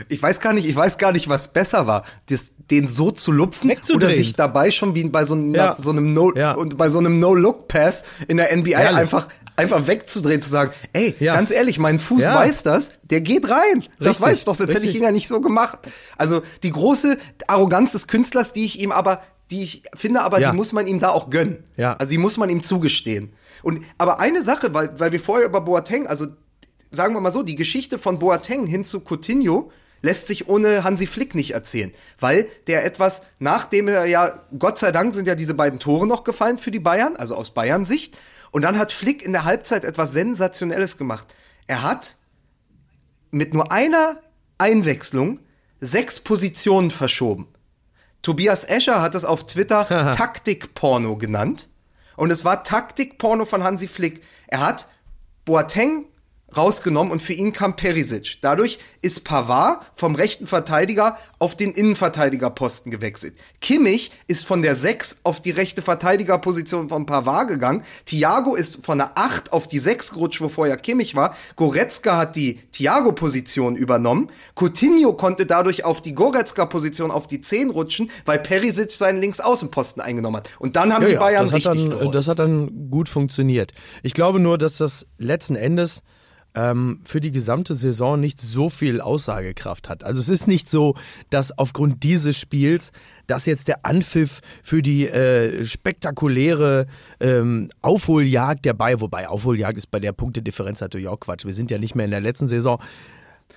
ich 0.10 0.22
weiß 0.22 0.40
gar 0.40 0.54
nicht, 0.54 0.68
ich 0.68 0.76
weiß 0.76 0.98
gar 0.98 1.12
nicht, 1.12 1.28
was 1.28 1.52
besser 1.52 1.88
war, 1.88 2.04
das, 2.30 2.52
den 2.70 2.88
so 2.88 3.10
zu 3.12 3.32
lupfen 3.32 3.72
oder 3.94 4.10
sich 4.10 4.34
dabei 4.34 4.70
schon 4.70 4.94
wie 4.96 5.04
bei 5.06 5.26
so 5.26 5.34
einem, 5.34 5.56
ja. 5.56 5.76
so 5.80 5.90
einem 5.92 6.14
No 6.14 6.34
ja. 6.36 6.54
und 6.54 6.78
bei 6.78 6.90
so 6.90 7.00
einem 7.00 7.20
No 7.20 7.34
Look 7.34 7.68
Pass 7.68 8.04
in 8.28 8.38
der 8.38 8.56
NBA 8.56 8.78
einfach 8.78 9.28
einfach 9.58 9.88
wegzudrehen, 9.88 10.42
zu 10.42 10.50
sagen, 10.50 10.72
ey, 10.94 11.16
ja. 11.20 11.36
ganz 11.36 11.52
ehrlich, 11.52 11.80
mein 11.80 12.00
Fuß 12.00 12.22
ja. 12.22 12.36
weiß 12.36 12.64
das, 12.64 12.92
der 13.04 13.22
geht 13.22 13.50
rein. 13.50 13.84
Das 14.00 14.22
weiß 14.22 14.46
doch, 14.46 14.56
sonst 14.56 14.74
hätte 14.74 14.88
ich 14.88 14.96
ihn 14.96 15.04
ja 15.04 15.12
nicht 15.12 15.28
so 15.28 15.42
gemacht. 15.42 15.80
Also 16.18 16.44
die 16.64 16.72
große 16.72 17.18
Arroganz 17.48 17.92
des 17.92 18.08
Künstlers, 18.08 18.54
die 18.54 18.66
ich 18.66 18.80
ihm 18.80 18.92
aber 18.92 19.22
die 19.50 19.64
ich 19.64 19.84
finde, 19.96 20.22
aber 20.24 20.40
ja. 20.40 20.52
die 20.52 20.58
muss 20.58 20.74
man 20.74 20.88
ihm 20.88 21.00
da 21.00 21.10
auch 21.10 21.30
gönnen. 21.30 21.64
Ja. 21.78 21.96
Also 21.96 22.12
die 22.12 22.18
muss 22.18 22.36
man 22.36 22.50
ihm 22.50 22.62
zugestehen. 22.62 23.32
Und 23.64 23.82
aber 23.98 24.20
eine 24.20 24.44
Sache, 24.44 24.74
weil, 24.74 25.00
weil 25.00 25.12
wir 25.12 25.22
vorher 25.22 25.48
über 25.48 25.62
Boateng, 25.62 26.06
also 26.06 26.28
sagen 26.92 27.14
wir 27.14 27.22
mal 27.22 27.32
so, 27.32 27.44
die 27.44 27.56
Geschichte 27.56 27.98
von 27.98 28.20
Boateng 28.20 28.68
hin 28.68 28.84
zu 28.84 29.00
Coutinho 29.00 29.72
lässt 30.02 30.28
sich 30.28 30.48
ohne 30.48 30.84
Hansi 30.84 31.08
Flick 31.08 31.34
nicht 31.34 31.52
erzählen, 31.52 31.92
weil 32.20 32.48
der 32.68 32.86
etwas, 32.86 33.24
nachdem 33.40 33.88
er 33.88 34.06
ja, 34.06 34.42
Gott 34.58 34.80
sei 34.80 34.92
Dank 34.92 35.16
sind 35.16 35.28
ja 35.28 35.36
diese 35.36 35.54
beiden 35.54 35.80
Tore 35.80 36.06
noch 36.06 36.24
gefallen 36.24 36.58
für 36.58 36.72
die 36.72 36.80
Bayern, 36.80 37.16
also 37.16 37.36
aus 37.36 37.50
Bayern 37.52 37.86
Sicht, 37.86 38.18
und 38.52 38.62
dann 38.62 38.78
hat 38.78 38.92
Flick 38.92 39.24
in 39.24 39.34
der 39.34 39.44
Halbzeit 39.44 39.84
etwas 39.84 40.14
Sensationelles 40.14 40.98
gemacht. 40.98 41.28
Er 41.68 41.82
hat 41.82 42.16
mit 43.32 43.54
nur 43.54 43.72
einer 43.72 44.22
Einwechslung 44.58 45.40
sechs 45.80 46.20
Positionen 46.20 46.92
verschoben. 46.92 47.48
Tobias 48.22 48.64
Escher 48.64 49.02
hat 49.02 49.16
es 49.16 49.26
auf 49.26 49.46
Twitter 49.46 50.12
Taktikporno 50.16 51.18
genannt. 51.18 51.70
Und 52.16 52.32
es 52.32 52.44
war 52.44 52.64
Taktikporno 52.64 53.46
von 53.46 53.64
Hansi 53.64 53.88
Flick. 53.88 54.24
Er 54.48 54.62
hat 54.62 54.88
Boateng 55.46 56.06
rausgenommen 56.56 57.12
und 57.12 57.22
für 57.22 57.34
ihn 57.34 57.52
kam 57.52 57.76
Perisic. 57.76 58.38
Dadurch 58.42 58.80
ist 59.02 59.24
Pavard 59.24 59.82
vom 59.96 60.16
rechten 60.16 60.48
Verteidiger 60.48 61.18
auf 61.40 61.56
den 61.56 61.72
Innenverteidigerposten 61.72 62.92
gewechselt. 62.92 63.36
Kimmich 63.62 64.12
ist 64.28 64.46
von 64.46 64.62
der 64.62 64.76
6 64.76 65.20
auf 65.24 65.42
die 65.42 65.52
rechte 65.52 65.82
Verteidigerposition 65.82 66.90
von 66.90 67.06
Pavard 67.06 67.50
gegangen. 67.50 67.84
Thiago 68.06 68.56
ist 68.56 68.80
von 68.84 68.98
der 68.98 69.18
8 69.18 69.54
auf 69.54 69.68
die 69.68 69.80
6 69.80 70.14
gerutscht, 70.14 70.42
wo 70.42 70.50
vorher 70.50 70.78
Kimmich 70.78 71.16
war. 71.16 71.36
Goretzka 71.56 72.18
hat 72.18 72.36
die 72.36 72.60
Thiago-Position 72.72 73.76
übernommen. 73.76 74.32
Coutinho 74.56 75.14
konnte 75.14 75.46
dadurch 75.46 75.84
auf 75.86 76.02
die 76.02 76.16
Goretzka-Position 76.16 77.12
auf 77.12 77.28
die 77.28 77.42
10 77.42 77.70
rutschen, 77.70 78.10
weil 78.26 78.40
Perisic 78.40 78.92
seinen 78.92 79.22
Linksaußenposten 79.22 80.02
eingenommen 80.02 80.38
hat. 80.38 80.50
Und 80.60 80.76
dann 80.76 80.94
haben 80.94 81.04
ja, 81.04 81.10
die 81.10 81.16
Bayern 81.16 81.46
das 81.46 81.54
richtig 81.54 81.90
dann, 81.90 82.12
Das 82.12 82.28
hat 82.28 82.40
dann 82.40 82.90
gut 82.90 83.10
funktioniert. 83.10 83.74
Ich 84.02 84.14
glaube 84.14 84.40
nur, 84.40 84.58
dass 84.58 84.78
das 84.78 85.06
letzten 85.18 85.56
Endes 85.56 86.02
ähm, 86.56 87.00
für 87.04 87.20
die 87.20 87.32
gesamte 87.32 87.76
Saison 87.76 88.20
nicht 88.20 88.42
so 88.42 88.70
viel 88.70 89.02
Aussagekraft 89.02 89.90
hat. 89.90 90.04
Also 90.04 90.20
es 90.20 90.30
ist 90.30 90.48
nicht 90.48 90.70
so, 90.70 90.96
dass 91.30 91.58
aufgrund 91.58 92.04
dieses 92.04 92.38
Spiels, 92.38 92.92
dass 93.28 93.46
jetzt 93.46 93.68
der 93.68 93.86
Anpfiff 93.86 94.42
für 94.64 94.82
die 94.82 95.08
äh, 95.08 95.64
spektakuläre 95.64 96.88
ähm, 97.20 97.70
Aufholjagd 97.82 98.66
der 98.66 98.74
Bayern, 98.74 99.02
wobei 99.02 99.28
Aufholjagd 99.28 99.78
ist 99.78 99.92
bei 99.92 100.00
der 100.00 100.14
Punktedifferenz 100.14 100.82
natürlich 100.82 101.08
auch 101.08 101.20
Quatsch. 101.20 101.46
Wir 101.46 101.54
sind 101.54 101.72
ja 101.72 101.78
nicht 101.78 101.96
mehr 101.96 102.06
in 102.06 102.12
der 102.12 102.22
letzten 102.22 102.48
Saison. 102.48 102.82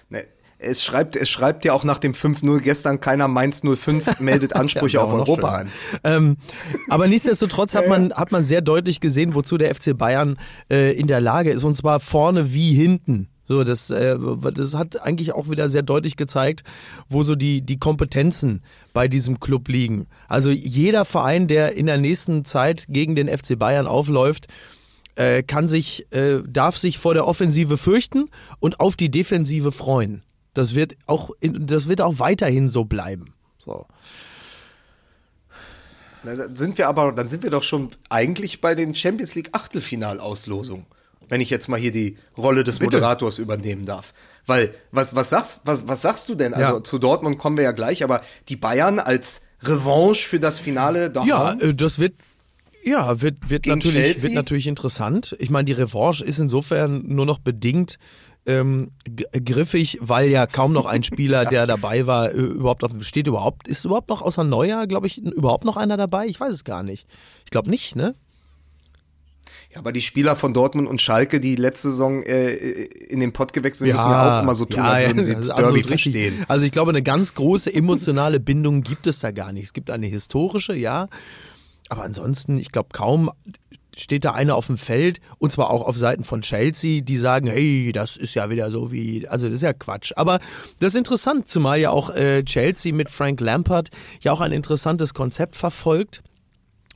Nee 0.08 0.24
es 0.60 0.82
schreibt, 0.82 1.16
es 1.16 1.28
schreibt 1.28 1.64
ja 1.64 1.72
auch 1.72 1.84
nach 1.84 1.98
dem 1.98 2.12
5-0 2.12 2.60
gestern 2.60 3.00
keiner 3.00 3.28
Mainz 3.28 3.62
05 3.62 4.20
meldet 4.20 4.54
Ansprüche 4.54 4.98
ja, 4.98 5.02
auf 5.02 5.12
Europa 5.12 5.48
an. 5.48 5.70
Ähm, 6.04 6.36
aber 6.88 7.08
nichtsdestotrotz 7.08 7.74
hat 7.74 7.88
man, 7.88 8.12
hat 8.12 8.32
man 8.32 8.44
sehr 8.44 8.60
deutlich 8.60 9.00
gesehen, 9.00 9.34
wozu 9.34 9.58
der 9.58 9.74
FC 9.74 9.96
Bayern 9.96 10.38
äh, 10.70 10.92
in 10.92 11.06
der 11.06 11.20
Lage 11.20 11.50
ist. 11.50 11.64
Und 11.64 11.76
zwar 11.76 12.00
vorne 12.00 12.52
wie 12.52 12.74
hinten. 12.74 13.28
So, 13.44 13.64
das, 13.64 13.90
äh, 13.90 14.16
das 14.54 14.74
hat 14.74 15.02
eigentlich 15.02 15.32
auch 15.32 15.50
wieder 15.50 15.68
sehr 15.70 15.82
deutlich 15.82 16.16
gezeigt, 16.16 16.62
wo 17.08 17.24
so 17.24 17.34
die, 17.34 17.62
die 17.62 17.80
Kompetenzen 17.80 18.62
bei 18.92 19.08
diesem 19.08 19.40
Club 19.40 19.68
liegen. 19.68 20.06
Also 20.28 20.50
jeder 20.50 21.04
Verein, 21.04 21.48
der 21.48 21.74
in 21.74 21.86
der 21.86 21.98
nächsten 21.98 22.44
Zeit 22.44 22.84
gegen 22.88 23.16
den 23.16 23.28
FC 23.28 23.58
Bayern 23.58 23.88
aufläuft, 23.88 24.46
äh, 25.16 25.42
kann 25.42 25.66
sich, 25.66 26.06
äh, 26.12 26.42
darf 26.46 26.76
sich 26.76 26.98
vor 26.98 27.14
der 27.14 27.26
Offensive 27.26 27.76
fürchten 27.76 28.30
und 28.60 28.78
auf 28.78 28.94
die 28.94 29.10
Defensive 29.10 29.72
freuen. 29.72 30.22
Das 30.54 30.74
wird 30.74 30.96
auch, 31.06 31.30
das 31.40 31.88
wird 31.88 32.00
auch 32.00 32.18
weiterhin 32.18 32.68
so 32.68 32.84
bleiben. 32.84 33.34
So. 33.58 33.86
Na, 36.22 36.34
dann 36.34 36.56
sind 36.56 36.78
wir 36.78 36.88
aber, 36.88 37.12
dann 37.12 37.28
sind 37.28 37.42
wir 37.42 37.50
doch 37.50 37.62
schon 37.62 37.90
eigentlich 38.08 38.60
bei 38.60 38.74
den 38.74 38.94
Champions 38.94 39.34
League 39.34 39.50
Achtelfinalauslosungen. 39.52 40.86
Wenn 41.28 41.40
ich 41.40 41.50
jetzt 41.50 41.68
mal 41.68 41.78
hier 41.78 41.92
die 41.92 42.18
Rolle 42.36 42.64
des 42.64 42.80
Bitte. 42.80 42.96
Moderators 42.96 43.38
übernehmen 43.38 43.86
darf. 43.86 44.12
Weil, 44.46 44.74
was, 44.90 45.14
was 45.14 45.30
sagst, 45.30 45.62
was, 45.64 45.86
was 45.86 46.02
sagst 46.02 46.28
du 46.28 46.34
denn? 46.34 46.54
Also 46.54 46.76
ja. 46.76 46.82
zu 46.82 46.98
Dortmund 46.98 47.38
kommen 47.38 47.56
wir 47.56 47.64
ja 47.64 47.72
gleich, 47.72 48.02
aber 48.02 48.22
die 48.48 48.56
Bayern 48.56 48.98
als 48.98 49.42
Revanche 49.62 50.26
für 50.26 50.40
das 50.40 50.58
Finale 50.58 51.10
doch. 51.10 51.24
Ja, 51.24 51.52
äh, 51.52 51.74
das 51.74 52.00
wird 52.00 52.14
ja, 52.82 53.20
wird, 53.20 53.50
wird, 53.50 53.66
natürlich, 53.66 54.22
wird 54.22 54.32
natürlich 54.32 54.66
interessant. 54.66 55.36
Ich 55.38 55.50
meine, 55.50 55.66
die 55.66 55.72
Revanche 55.72 56.24
ist 56.24 56.38
insofern 56.38 57.02
nur 57.06 57.26
noch 57.26 57.38
bedingt 57.38 57.98
ähm, 58.46 58.92
griffig, 59.44 59.98
weil 60.00 60.28
ja 60.28 60.46
kaum 60.46 60.72
noch 60.72 60.86
ein 60.86 61.02
Spieler, 61.02 61.44
der 61.44 61.66
dabei 61.66 62.06
war, 62.06 62.32
äh, 62.32 62.36
überhaupt 62.36 62.84
auf, 62.84 62.92
steht 63.02 63.26
überhaupt, 63.26 63.68
ist 63.68 63.84
überhaupt 63.84 64.08
noch 64.08 64.22
außer 64.22 64.44
Neuer, 64.44 64.86
glaube 64.86 65.06
ich, 65.06 65.18
überhaupt 65.18 65.64
noch 65.64 65.76
einer 65.76 65.96
dabei? 65.96 66.26
Ich 66.26 66.40
weiß 66.40 66.52
es 66.52 66.64
gar 66.64 66.82
nicht. 66.82 67.06
Ich 67.44 67.50
glaube 67.50 67.70
nicht, 67.70 67.96
ne? 67.96 68.14
Ja, 69.72 69.78
aber 69.78 69.92
die 69.92 70.02
Spieler 70.02 70.34
von 70.34 70.52
Dortmund 70.52 70.88
und 70.88 71.00
Schalke, 71.00 71.38
die 71.38 71.54
letzte 71.54 71.90
Saison 71.90 72.22
äh, 72.24 72.50
in 72.50 73.20
den 73.20 73.32
Pott 73.32 73.52
gewechselt 73.52 73.78
sind, 73.78 73.88
ja, 73.90 73.94
müssen 73.94 74.10
ja 74.10 74.38
auch 74.38 74.42
immer 74.42 74.54
so 74.56 74.64
tun, 74.64 74.78
ja, 74.78 74.90
als 74.90 75.04
würden 75.06 75.22
sie 75.22 75.30
jetzt 75.30 75.48
Derby 75.48 75.84
verstehen. 75.84 76.44
Also 76.48 76.66
ich 76.66 76.72
glaube, 76.72 76.90
eine 76.90 77.02
ganz 77.02 77.34
große 77.34 77.72
emotionale 77.72 78.40
Bindung 78.40 78.82
gibt 78.82 79.06
es 79.06 79.20
da 79.20 79.30
gar 79.30 79.52
nicht. 79.52 79.66
Es 79.66 79.72
gibt 79.72 79.90
eine 79.90 80.06
historische, 80.06 80.74
ja. 80.74 81.08
Aber 81.88 82.02
ansonsten, 82.02 82.58
ich 82.58 82.72
glaube 82.72 82.88
kaum 82.92 83.30
steht 83.96 84.24
da 84.24 84.32
einer 84.32 84.56
auf 84.56 84.66
dem 84.66 84.76
Feld 84.76 85.20
und 85.38 85.52
zwar 85.52 85.70
auch 85.70 85.82
auf 85.82 85.96
Seiten 85.96 86.24
von 86.24 86.40
Chelsea, 86.42 87.02
die 87.02 87.16
sagen, 87.16 87.48
hey, 87.48 87.92
das 87.92 88.16
ist 88.16 88.34
ja 88.34 88.50
wieder 88.50 88.70
so 88.70 88.92
wie, 88.92 89.28
also 89.28 89.46
das 89.46 89.54
ist 89.56 89.62
ja 89.62 89.72
Quatsch. 89.72 90.12
Aber 90.16 90.40
das 90.78 90.92
ist 90.92 90.98
interessant, 90.98 91.48
zumal 91.48 91.80
ja 91.80 91.90
auch 91.90 92.10
äh, 92.10 92.42
Chelsea 92.44 92.92
mit 92.92 93.10
Frank 93.10 93.40
Lampard 93.40 93.88
ja 94.20 94.32
auch 94.32 94.40
ein 94.40 94.52
interessantes 94.52 95.14
Konzept 95.14 95.56
verfolgt, 95.56 96.22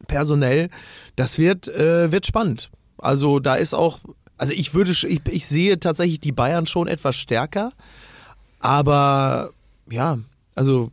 personell. 0.07 0.69
Das 1.17 1.39
wird, 1.39 1.69
äh, 1.69 2.13
wird 2.13 2.27
spannend. 2.27 2.71
Also 2.99 3.41
da 3.41 3.55
ist 3.55 3.75
auch, 3.75 3.99
also 4.37 4.53
ich 4.53 4.75
würde, 4.75 4.93
ich, 4.93 5.21
ich 5.29 5.47
sehe 5.47 5.79
tatsächlich 5.79 6.21
die 6.21 6.33
Bayern 6.33 6.67
schon 6.67 6.89
etwas 6.89 7.17
stärker, 7.17 7.71
aber 8.61 9.51
ja, 9.91 10.19
also 10.55 10.91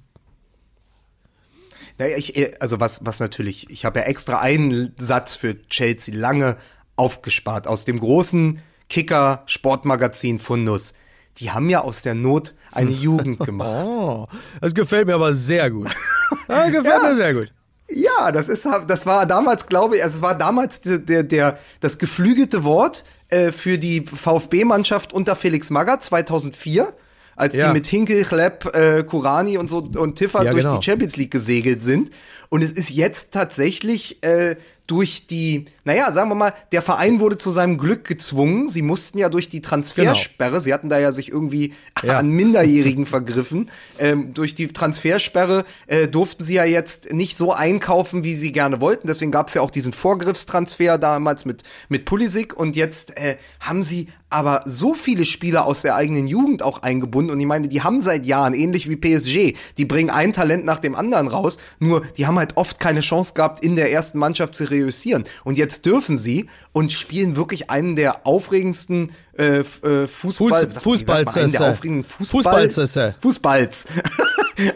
naja, 2.02 2.18
ich, 2.18 2.36
äh, 2.36 2.52
also 2.60 2.80
was, 2.80 3.06
was 3.06 3.20
natürlich, 3.20 3.70
ich 3.70 3.86
habe 3.86 4.00
ja 4.00 4.06
extra 4.06 4.40
einen 4.40 4.96
Satz 4.98 5.36
für 5.36 5.62
Chelsea 5.68 6.16
lange 6.16 6.58
aufgespart 6.96 7.68
aus 7.68 7.86
dem 7.86 8.00
großen 8.00 8.60
Kicker 8.90 9.44
Sportmagazin 9.46 10.40
Fundus. 10.40 10.94
Die 11.38 11.52
haben 11.52 11.70
ja 11.70 11.82
aus 11.82 12.02
der 12.02 12.16
Not 12.16 12.56
eine 12.72 12.90
Jugend 13.06 13.40
gemacht. 13.40 13.86
Oh, 13.86 14.28
das 14.60 14.74
gefällt 14.74 15.06
mir 15.06 15.14
aber 15.14 15.34
sehr 15.34 15.70
gut. 15.70 15.92
Das 16.48 16.72
gefällt 16.72 17.04
ja. 17.04 17.10
mir 17.10 17.16
sehr 17.16 17.34
gut. 17.34 17.52
Ja, 17.90 18.32
das 18.32 18.48
ist, 18.48 18.66
das 18.88 19.06
war 19.06 19.26
damals, 19.26 19.68
glaube 19.68 19.98
ich, 19.98 20.04
also 20.04 20.18
es 20.18 20.22
war 20.22 20.38
damals 20.38 20.80
der, 20.80 20.98
der, 20.98 21.24
der 21.24 21.60
das 21.82 21.98
geflügelte 21.98 22.64
Wort 22.64 23.04
äh, 23.28 23.52
für 23.52 23.78
die 23.78 24.06
VfB-Mannschaft 24.06 25.12
unter 25.12 25.36
Felix 25.36 25.70
Magath 25.70 26.06
2004 26.06 26.94
als 27.42 27.56
ja. 27.56 27.68
die 27.68 27.74
mit 27.74 27.88
Hinkel, 27.88 28.24
Klepp, 28.24 28.76
äh, 28.76 29.04
Kurani 29.04 29.58
und 29.58 29.68
so 29.68 29.80
und 29.80 30.16
Tiffer 30.16 30.44
ja, 30.44 30.52
durch 30.52 30.64
genau. 30.64 30.78
die 30.78 30.86
Champions 30.86 31.18
League 31.18 31.32
gesegelt 31.32 31.82
sind. 31.82 32.12
Und 32.50 32.62
es 32.62 32.72
ist 32.72 32.92
jetzt 32.92 33.32
tatsächlich 33.32 34.24
äh, 34.24 34.58
durch 34.86 35.26
die, 35.26 35.66
naja, 35.84 36.12
sagen 36.14 36.30
wir 36.30 36.36
mal, 36.36 36.54
der 36.72 36.82
Verein 36.82 37.20
wurde 37.20 37.38
zu 37.38 37.50
seinem 37.50 37.78
Glück 37.78 38.06
gezwungen. 38.06 38.68
Sie 38.68 38.82
mussten 38.82 39.18
ja 39.18 39.30
durch 39.30 39.50
die 39.50 39.62
Transfersperre, 39.62 40.52
genau. 40.52 40.64
sie 40.64 40.74
hatten 40.74 40.90
da 40.90 41.00
ja 41.00 41.12
sich 41.12 41.30
irgendwie 41.30 41.74
ja. 42.04 42.18
an 42.18 42.30
Minderjährigen 42.30 43.06
vergriffen. 43.06 43.70
Ähm, 44.00 44.34
durch 44.34 44.56
die 44.56 44.68
Transfersperre 44.68 45.66
äh, 45.88 46.08
durften 46.08 46.44
sie 46.44 46.56
ja 46.56 46.66
jetzt 46.66 47.12
nicht 47.14 47.36
so 47.36 47.52
einkaufen, 47.54 48.24
wie 48.24 48.36
sie 48.36 48.52
gerne 48.52 48.82
wollten. 48.82 49.08
Deswegen 49.08 49.32
gab 49.32 49.48
es 49.48 49.56
ja 49.56 49.62
auch 49.62 49.72
diesen 49.72 49.94
Vorgriffstransfer 49.94 50.98
damals 50.98 51.46
mit, 51.46 51.64
mit 51.90 52.06
Pulisic. 52.06 52.56
Und 52.56 52.76
jetzt 52.76 53.18
äh, 53.18 53.38
haben 53.60 53.84
sie 53.84 54.08
aber 54.32 54.62
so 54.66 54.94
viele 54.94 55.26
Spieler 55.26 55.66
aus 55.66 55.82
der 55.82 55.96
eigenen 55.96 56.26
Jugend 56.26 56.64
auch 56.64 56.82
eingebunden. 56.82 57.32
Und 57.32 57.40
ich 57.40 57.46
meine, 57.46 57.68
die 57.68 57.82
haben 57.82 58.00
seit 58.00 58.26
Jahren, 58.26 58.54
ähnlich 58.54 58.90
wie 58.90 58.96
PSG, 58.96 59.58
die 59.78 59.86
bringen 59.86 60.10
ein 60.10 60.32
Talent 60.32 60.64
nach 60.64 60.80
dem 60.80 60.96
anderen 60.96 61.28
raus. 61.28 61.58
Nur, 61.80 62.02
die 62.18 62.26
haben 62.26 62.40
halt 62.40 62.56
oft 62.56 62.80
keine 62.80 63.02
Chance 63.02 63.34
gehabt, 63.34 63.64
in 63.64 63.76
der 63.76 63.92
ersten 63.92 64.18
Mannschaft 64.18 64.56
zu 64.56 64.64
reüssieren. 64.64 65.26
Und 65.44 65.58
jetzt 65.58 65.71
dürfen 65.80 66.18
sie 66.18 66.48
und 66.74 66.92
spielen 66.92 67.38
wirklich 67.38 67.70
einen 67.70 67.96
der 67.96 68.28
aufregendsten 68.28 69.12
äh, 69.38 69.60
äh 69.60 70.08
Fußball, 70.08 70.70
Fußballs, 70.70 71.38
einen 71.38 71.52
der 71.54 71.72
aufregenden 71.72 72.04
Fußballs, 72.04 72.80
Fußballs. 73.22 73.86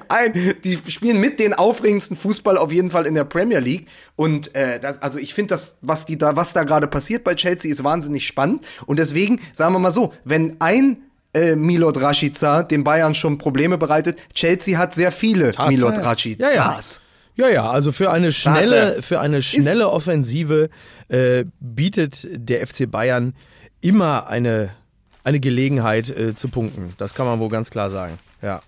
Ein, 0.07 0.55
die 0.63 0.79
spielen 0.87 1.19
mit 1.19 1.39
den 1.39 1.53
aufregendsten 1.53 2.17
Fußball 2.17 2.57
auf 2.57 2.71
jeden 2.71 2.89
Fall 2.89 3.05
in 3.05 3.13
der 3.13 3.25
Premier 3.25 3.59
League. 3.59 3.87
Und 4.15 4.55
äh, 4.55 4.79
das, 4.79 5.01
also 5.01 5.19
ich 5.19 5.33
finde 5.33 5.49
das, 5.49 5.75
was 5.81 6.05
die 6.05 6.17
da, 6.17 6.35
was 6.35 6.53
da 6.53 6.63
gerade 6.63 6.87
passiert 6.87 7.23
bei 7.23 7.35
Chelsea, 7.35 7.71
ist 7.71 7.83
wahnsinnig 7.83 8.25
spannend. 8.25 8.65
Und 8.87 8.97
deswegen 8.97 9.41
sagen 9.51 9.73
wir 9.73 9.79
mal 9.79 9.91
so, 9.91 10.13
wenn 10.23 10.55
ein 10.59 10.97
äh, 11.35 11.55
Milot 11.55 11.99
Rashica 12.01 12.63
den 12.63 12.83
Bayern 12.83 13.13
schon 13.13 13.37
Probleme 13.37 13.77
bereitet, 13.77 14.19
Chelsea 14.33 14.77
hat 14.77 14.95
sehr 14.95 15.11
viele 15.11 15.51
Tatsache. 15.51 15.69
Milot 15.69 15.97
Rashicas. 15.97 16.55
Ja, 16.55 16.55
ja. 16.55 16.79
Ja, 17.35 17.49
ja, 17.49 17.69
also 17.69 17.91
für 17.91 18.11
eine 18.11 18.31
schnelle, 18.31 19.01
für 19.01 19.19
eine 19.19 19.41
schnelle 19.41 19.89
Offensive 19.89 20.69
äh, 21.09 21.45
bietet 21.59 22.27
der 22.31 22.65
FC 22.65 22.89
Bayern 22.89 23.33
immer 23.81 24.27
eine, 24.27 24.71
eine 25.23 25.39
Gelegenheit 25.39 26.09
äh, 26.09 26.35
zu 26.35 26.47
punkten. 26.47 26.93
Das 26.97 27.13
kann 27.13 27.25
man 27.25 27.39
wohl 27.39 27.49
ganz 27.49 27.71
klar 27.71 27.89
sagen. 27.89 28.17
Ja. 28.41 28.61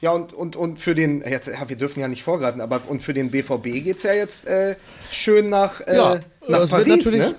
Ja, 0.00 0.12
und, 0.12 0.32
und, 0.32 0.54
und 0.54 0.78
für 0.78 0.94
den, 0.94 1.22
jetzt, 1.28 1.48
wir 1.66 1.76
dürfen 1.76 1.98
ja 1.98 2.06
nicht 2.06 2.22
vorgreifen, 2.22 2.60
aber 2.60 2.80
und 2.86 3.02
für 3.02 3.14
den 3.14 3.32
BVB 3.32 3.64
geht 3.82 3.96
es 3.96 4.04
ja 4.04 4.12
jetzt 4.12 4.46
äh, 4.46 4.76
schön 5.10 5.48
nach, 5.48 5.80
äh, 5.80 5.96
Ja, 5.96 6.20
nach 6.46 6.70
Paris, 6.70 6.86
wird 6.86 6.88
natürlich, 6.88 7.20
ne? 7.20 7.34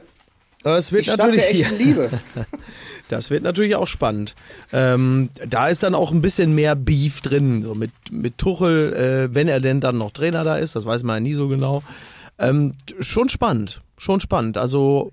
das 0.64 0.92
wird 0.92 1.06
Die 1.06 1.10
Stadt 1.12 1.20
natürlich 1.20 1.42
der 1.42 1.52
echten 1.52 1.78
Liebe. 1.78 2.10
Das 3.10 3.30
wird 3.30 3.44
natürlich 3.44 3.76
auch 3.76 3.88
spannend. 3.88 4.36
Ähm, 4.72 5.30
da 5.48 5.68
ist 5.68 5.84
dann 5.84 5.96
auch 5.96 6.12
ein 6.12 6.22
bisschen 6.22 6.54
mehr 6.56 6.76
Beef 6.76 7.22
drin, 7.22 7.64
so 7.64 7.76
mit, 7.76 7.92
mit 8.12 8.38
Tuchel, 8.38 8.94
äh, 8.94 9.36
wenn 9.36 9.48
er 9.48 9.60
denn 9.60 9.82
dann 9.82 9.98
noch 9.98 10.12
Trainer 10.12 10.44
da 10.44 10.56
ist, 10.58 10.76
das 10.76 10.86
weiß 10.86 11.04
man 11.04 11.16
ja 11.16 11.20
nie 11.20 11.34
so 11.34 11.48
genau. 11.50 11.84
Ähm, 12.38 12.76
schon 13.02 13.28
spannend, 13.28 13.82
schon 13.98 14.20
spannend. 14.22 14.58
Also 14.58 15.12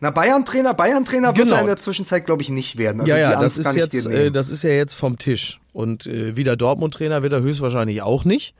Na, 0.00 0.10
Bayern-Trainer, 0.10 0.74
Bayern-Trainer 0.74 1.28
wird 1.36 1.46
Genau. 1.46 1.56
er 1.56 1.60
in 1.62 1.66
der 1.66 1.76
Zwischenzeit, 1.76 2.24
glaube 2.24 2.42
ich, 2.42 2.50
nicht 2.50 2.78
werden. 2.78 3.00
Also 3.00 3.10
ja, 3.10 3.18
ja, 3.18 3.40
das 3.40 3.58
ist 3.58 3.74
jetzt, 3.74 4.06
äh, 4.06 4.30
das 4.30 4.48
ist 4.48 4.62
ja 4.62 4.70
jetzt 4.70 4.94
vom 4.94 5.18
Tisch. 5.18 5.60
Und 5.72 6.06
äh, 6.06 6.36
wieder 6.36 6.56
Dortmund-Trainer 6.56 7.22
wird 7.22 7.32
er 7.32 7.40
höchstwahrscheinlich 7.42 8.00
auch 8.02 8.24
nicht. 8.24 8.54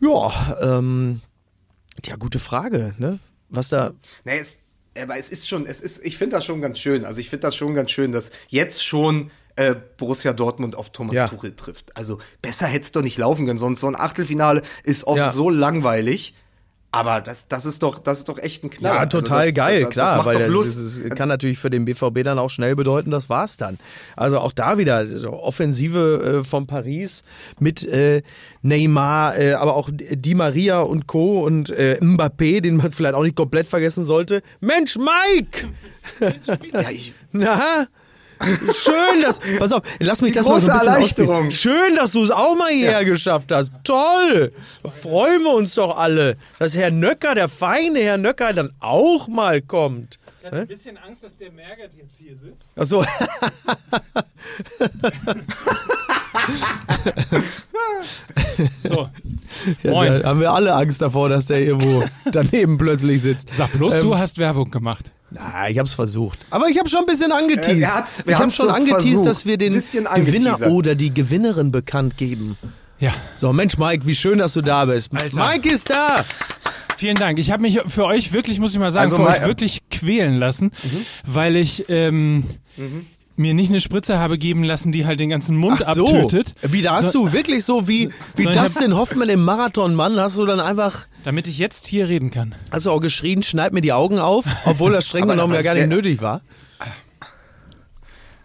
Ja, 0.00 0.56
ähm, 0.60 1.20
ja, 2.04 2.16
gute 2.16 2.38
Frage, 2.38 2.94
ne? 2.98 3.18
Was 3.50 3.68
da, 3.68 3.92
Nee, 4.24 4.38
es, 4.38 4.56
aber 5.00 5.18
es 5.18 5.28
ist 5.30 5.48
schon, 5.48 5.66
es 5.66 5.80
ist, 5.80 6.04
ich 6.04 6.16
finde 6.18 6.36
das 6.36 6.44
schon 6.44 6.60
ganz 6.60 6.78
schön. 6.78 7.04
Also 7.04 7.20
ich 7.20 7.30
finde 7.30 7.42
das 7.46 7.56
schon 7.56 7.74
ganz 7.74 7.90
schön, 7.90 8.12
dass 8.12 8.30
jetzt 8.48 8.84
schon 8.84 9.30
äh, 9.56 9.74
Borussia 9.96 10.32
Dortmund 10.32 10.76
auf 10.76 10.90
Thomas 10.90 11.14
Ja. 11.14 11.28
Tuchel 11.28 11.54
trifft. 11.56 11.96
Also 11.96 12.18
besser 12.42 12.66
hätte 12.66 12.84
es 12.84 12.92
doch 12.92 13.02
nicht 13.02 13.18
laufen 13.18 13.46
können, 13.46 13.58
sonst 13.58 13.80
so 13.80 13.86
ein 13.86 13.96
Achtelfinale 13.96 14.62
ist 14.82 15.04
oft 15.06 15.18
Ja. 15.18 15.30
so 15.32 15.50
langweilig. 15.50 16.34
Aber 16.94 17.20
das, 17.20 17.48
das 17.48 17.66
ist 17.66 17.82
doch, 17.82 17.98
das 17.98 18.18
ist 18.18 18.28
doch 18.28 18.38
echt 18.38 18.62
ein 18.62 18.70
Knaller. 18.70 18.94
Ja, 18.94 19.00
Also 19.00 19.20
total 19.20 19.46
das, 19.46 19.54
geil, 19.56 19.80
das, 19.82 19.90
klar, 19.90 20.06
das 20.08 20.16
macht 20.18 20.26
weil 20.26 20.34
doch 20.34 20.40
das, 20.46 20.52
Lust. 20.54 20.78
ist- 20.78 21.00
es 21.00 21.10
kann 21.16 21.28
natürlich 21.28 21.58
für 21.58 21.70
den 21.70 21.84
BVB 21.84 22.22
dann 22.22 22.38
auch 22.38 22.50
schnell 22.50 22.76
bedeuten, 22.76 23.10
das 23.10 23.28
war's 23.28 23.56
dann. 23.56 23.78
Also 24.16 24.38
auch 24.38 24.52
da 24.52 24.78
wieder 24.78 25.04
so 25.06 25.32
Offensive 25.32 26.40
äh, 26.42 26.44
von 26.44 26.66
Paris 26.68 27.24
mit 27.58 27.84
äh, 27.84 28.22
Neymar, 28.62 29.36
äh, 29.38 29.52
aber 29.54 29.74
auch 29.74 29.90
Di 29.92 30.34
Maria 30.34 30.80
und 30.80 31.06
Co. 31.06 31.40
und 31.44 31.70
äh, 31.70 31.98
Mbappé, 32.00 32.60
den 32.60 32.76
man 32.76 32.92
vielleicht 32.92 33.14
auch 33.14 33.22
nicht 33.24 33.36
komplett 33.36 33.66
vergessen 33.66 34.04
sollte. 34.04 34.42
Mensch, 34.60 34.96
Mike! 34.96 35.68
ja, 36.72 36.90
ich, 36.90 37.12
Na? 37.32 37.86
Schön, 38.40 39.22
dass. 39.22 39.40
Pass 39.58 39.72
auf, 39.72 39.82
lass 40.00 40.20
mich 40.22 40.32
Die 40.32 40.38
das 40.38 40.46
mal 40.48 40.60
so 40.60 40.68
ein 40.70 40.76
bisschen 40.76 40.92
Erleichterung. 40.92 41.46
ausspielen. 41.46 41.50
Schön, 41.50 41.96
dass 41.96 42.12
du 42.12 42.22
es 42.24 42.30
auch 42.30 42.56
mal 42.56 42.70
hierher 42.70 43.04
geschafft 43.04 43.52
hast. 43.52 43.70
Toll! 43.84 44.52
Da 44.82 44.88
freuen 44.90 45.42
wir 45.42 45.52
uns 45.54 45.74
doch 45.74 45.96
alle, 45.96 46.36
dass 46.58 46.76
Herr 46.76 46.90
Nöcker, 46.90 47.34
der 47.34 47.48
feine 47.48 48.00
Herr 48.00 48.18
Nöcker, 48.18 48.52
dann 48.52 48.72
auch 48.80 49.28
mal 49.28 49.60
kommt. 49.62 50.18
Ich 50.40 50.46
hatte 50.46 50.58
ein 50.58 50.66
bisschen 50.66 50.98
Angst, 50.98 51.24
dass 51.24 51.34
der 51.36 51.50
Mergert 51.52 51.92
jetzt 51.96 52.18
hier 52.18 52.36
sitzt. 52.36 52.76
Achso. 52.78 53.02
So, 58.80 59.08
Ja, 59.82 59.90
Moin. 59.90 60.20
da 60.22 60.28
haben 60.28 60.40
wir 60.40 60.52
alle 60.52 60.74
Angst 60.74 61.00
davor, 61.02 61.28
dass 61.28 61.46
der 61.46 61.60
irgendwo 61.60 62.04
daneben 62.32 62.76
plötzlich 62.78 63.22
sitzt. 63.22 63.48
sag 63.54 63.72
bloß, 63.72 63.94
Ähm, 63.96 64.00
du 64.02 64.18
hast 64.18 64.38
Werbung 64.38 64.70
gemacht. 64.70 65.12
Na, 65.34 65.68
ich 65.68 65.78
hab's 65.78 65.94
versucht. 65.94 66.38
Aber 66.50 66.68
ich 66.68 66.78
habe 66.78 66.88
schon 66.88 67.00
ein 67.00 67.06
bisschen 67.06 67.32
angeteased. 67.32 67.68
Äh, 67.78 67.80
er 67.82 67.94
hat's- 67.96 68.18
wir 68.24 68.32
ich 68.34 68.38
habe 68.38 68.50
schon 68.50 68.68
so 68.68 68.72
angeteased, 68.72 69.02
versucht. 69.06 69.26
dass 69.26 69.46
wir 69.46 69.58
den 69.58 69.72
Gewinner 69.74 70.66
oder 70.70 70.94
die 70.94 71.12
Gewinnerin 71.12 71.70
bekannt 71.72 72.16
geben. 72.16 72.56
Ja, 73.00 73.12
So, 73.34 73.52
Mensch, 73.52 73.76
Mike, 73.76 74.06
wie 74.06 74.14
schön, 74.14 74.38
dass 74.38 74.52
du 74.54 74.60
da 74.60 74.84
bist. 74.84 75.10
Alter. 75.12 75.46
Mike 75.46 75.68
ist 75.68 75.90
da! 75.90 76.24
vielen 76.96 77.16
Dank. 77.16 77.40
Ich 77.40 77.50
habe 77.50 77.60
mich 77.60 77.80
für 77.88 78.04
euch 78.04 78.32
wirklich, 78.32 78.60
muss 78.60 78.72
ich 78.72 78.78
mal 78.78 78.92
sagen, 78.92 79.10
Also 79.12 79.16
für 79.16 79.28
euch 79.28 79.44
wirklich 79.46 79.80
quälen 79.90 80.34
lassen, 80.38 80.70
weil 81.26 81.56
ich 81.56 81.84
ähm, 81.88 82.44
mir 83.36 83.52
nicht 83.54 83.68
eine 83.70 83.80
Spritze 83.80 84.18
habe 84.18 84.38
geben 84.38 84.62
lassen, 84.64 84.92
die 84.92 85.06
halt 85.06 85.18
den 85.20 85.28
ganzen 85.30 85.56
Mund 85.56 85.80
Ach 85.86 85.94
so. 85.94 86.06
abtötet. 86.06 86.54
Wie, 86.62 86.82
da 86.82 86.96
hast 86.96 87.12
So- 87.12 87.26
du 87.26 87.32
wirklich 87.32 87.64
so 87.64 87.88
wie, 87.88 88.10
wie 88.36 88.44
so, 88.44 88.50
Dustin 88.52 88.94
Hoffmann 88.96 89.28
im 89.28 89.42
Marathonmann, 89.44 90.20
hast 90.20 90.38
du 90.38 90.46
dann 90.46 90.60
einfach, 90.60 91.06
Damit 91.24 91.46
ich 91.48 91.58
jetzt 91.58 91.86
hier 91.86 92.08
reden 92.08 92.30
kann. 92.30 92.54
hast 92.70 92.86
du 92.86 92.90
auch 92.90 93.00
geschrien, 93.00 93.42
schneid 93.42 93.72
mir 93.72 93.80
die 93.80 93.92
Augen 93.92 94.18
auf, 94.18 94.44
obwohl 94.66 94.92
das 94.92 95.06
streng 95.06 95.26
genommen 95.28 95.54
ja 95.54 95.62
gar 95.62 95.74
nicht 95.74 95.88
nötig 95.88 96.22
war. 96.22 96.42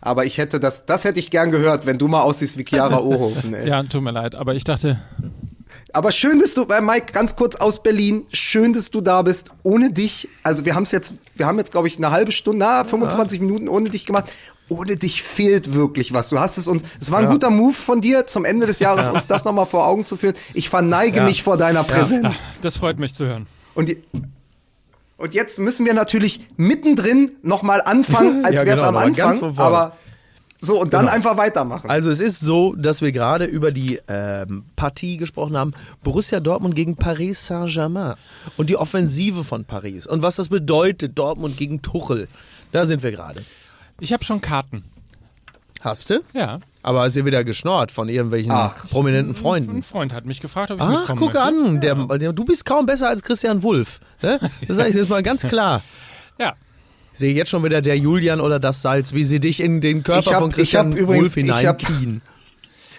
aber 0.02 0.26
ich 0.26 0.38
hätte 0.38 0.60
das, 0.60 0.86
das 0.86 1.04
hätte 1.04 1.20
ich 1.20 1.30
gern 1.30 1.52
gehört, 1.52 1.86
wenn 1.86 1.98
du 1.98 2.08
mal 2.08 2.22
aussiehst 2.22 2.58
wie 2.58 2.66
Chiara 2.66 2.98
Ohofen. 3.02 3.54
Ey. 3.54 3.68
Ja, 3.68 3.84
tut 3.84 4.02
mir 4.02 4.12
leid, 4.12 4.34
aber 4.36 4.56
ich 4.56 4.64
dachte, 4.64 5.00
Aber 5.94 6.12
schön, 6.12 6.40
dass 6.40 6.54
du, 6.54 6.64
äh, 6.64 6.82
Mike, 6.82 7.14
ganz 7.14 7.36
kurz 7.36 7.56
aus 7.58 7.84
Berlin, 7.84 8.24
schön, 8.32 8.74
dass 8.74 8.90
du 8.92 9.02
da 9.02 9.22
bist. 9.22 9.50
Ohne 9.64 9.92
dich, 9.92 10.28
also 10.42 10.66
wir 10.66 10.74
haben 10.76 10.84
es 10.84 10.92
jetzt, 10.92 11.14
wir 11.36 11.46
haben 11.46 11.58
jetzt, 11.58 11.72
glaube 11.72 11.88
ich, 11.88 11.98
eine 11.98 12.12
halbe 12.12 12.32
Stunde, 12.32 12.66
na, 12.66 12.86
25 12.86 13.40
Minuten 13.42 13.68
ohne 13.68 13.90
dich 13.90 14.06
gemacht. 14.06 14.32
Ohne 14.70 14.96
dich 14.98 15.24
fehlt 15.24 15.74
wirklich 15.74 16.14
was. 16.14 16.30
Du 16.30 16.40
hast 16.40 16.58
es 16.58 16.68
uns, 16.68 16.84
es 17.02 17.12
war 17.12 17.20
ein 17.20 17.28
guter 17.28 17.50
Move 17.50 17.74
von 17.74 18.02
dir, 18.02 18.28
zum 18.28 18.46
Ende 18.46 18.68
des 18.68 18.80
Jahres 18.80 19.08
uns 19.08 19.28
das 19.28 19.44
nochmal 19.44 19.66
vor 19.66 19.88
Augen 19.88 20.06
zu 20.06 20.16
führen. 20.16 20.36
Ich 20.54 20.70
verneige 20.70 21.18
Ja. 21.18 21.24
mich 21.26 21.44
vor 21.44 21.58
deiner 21.58 21.84
Präsenz. 21.84 22.46
das 22.62 22.78
freut 22.78 23.00
mich 23.00 23.14
zu 23.14 23.26
hören. 23.26 23.48
Und, 23.74 23.90
die- 23.90 23.98
und 25.18 25.34
jetzt 25.34 25.60
müssen 25.60 25.86
wir 25.86 25.94
natürlich 25.94 26.48
mittendrin 26.56 27.32
nochmal 27.42 27.82
anfangen, 27.82 28.46
als 28.46 28.56
Ja, 28.56 28.66
wäre 28.66 28.78
es 28.80 28.86
genau, 28.86 28.90
am 28.90 28.96
Anfang. 28.98 29.58
Aber 29.58 29.98
so, 30.62 30.80
und 30.80 30.94
dann 30.94 31.06
Genau. 31.06 31.14
einfach 31.16 31.38
weitermachen. 31.38 31.90
Also 31.90 32.10
es 32.10 32.20
ist 32.20 32.42
so, 32.42 32.76
dass 32.76 33.02
wir 33.02 33.12
gerade 33.14 33.46
über 33.46 33.72
die 33.72 34.00
ähm, 34.10 34.66
Partie 34.76 35.16
gesprochen 35.18 35.56
haben, 35.58 35.72
Borussia 36.04 36.40
Dortmund 36.42 36.76
gegen 36.76 36.96
Paris 36.98 37.48
Saint-Germain 37.48 38.16
und 38.58 38.70
die 38.70 38.76
Offensive 38.76 39.44
von 39.46 39.64
Paris 39.66 40.06
und 40.06 40.22
was 40.22 40.36
das 40.36 40.50
bedeutet, 40.50 41.18
Dortmund 41.18 41.56
gegen 41.58 41.82
Tuchel. 41.82 42.28
Da 42.74 42.86
sind 42.86 43.04
wir 43.04 43.12
gerade. 43.12 43.42
Ich 44.00 44.14
habe 44.14 44.24
schon 44.24 44.42
Karten. 44.42 44.84
Hast 45.82 46.10
du? 46.10 46.22
Ja. 46.34 46.60
Aber 46.84 47.06
ist 47.08 47.16
ja 47.16 47.26
wieder 47.26 47.44
geschnorrt 47.44 47.92
von 47.92 48.10
irgendwelchen 48.10 48.52
Ach. 48.52 48.88
prominenten 48.90 49.32
Ein 49.32 49.36
Freunden. 49.36 49.84
Freund 49.84 50.14
hat 50.14 50.26
mich 50.26 50.40
gefragt, 50.40 50.72
ob 50.72 50.80
ich 50.80 50.84
Ach, 50.86 51.08
guck 51.10 51.34
möchte. 51.34 51.42
an, 51.42 51.80
der, 51.82 51.96
der, 52.18 52.34
du 52.34 52.46
bist 52.46 52.66
kaum 52.66 52.86
besser 52.86 53.10
als 53.10 53.22
Christian 53.24 53.64
Wulff. 53.64 54.00
Ne? 54.22 54.40
Das 54.68 54.78
sage 54.78 54.90
ich 54.90 54.96
jetzt 54.96 55.10
mal 55.10 55.24
ganz 55.24 55.44
klar. 55.44 55.82
Ja. 56.42 56.54
Ich 57.12 57.20
sehe 57.20 57.34
jetzt 57.34 57.50
schon 57.50 57.66
wieder 57.66 57.82
der 57.82 57.98
Julian 57.98 58.40
oder 58.40 58.62
das 58.62 58.82
Salz, 58.82 59.12
wie 59.14 59.26
sie 59.26 59.42
dich 59.42 59.60
in 59.62 59.82
den 59.82 60.04
Körper 60.04 60.22
Ich 60.22 60.34
hab- 60.34 60.40
von 60.42 60.52
Christian 60.54 60.94
Wulff 61.06 61.34
hineinkien. 61.34 62.22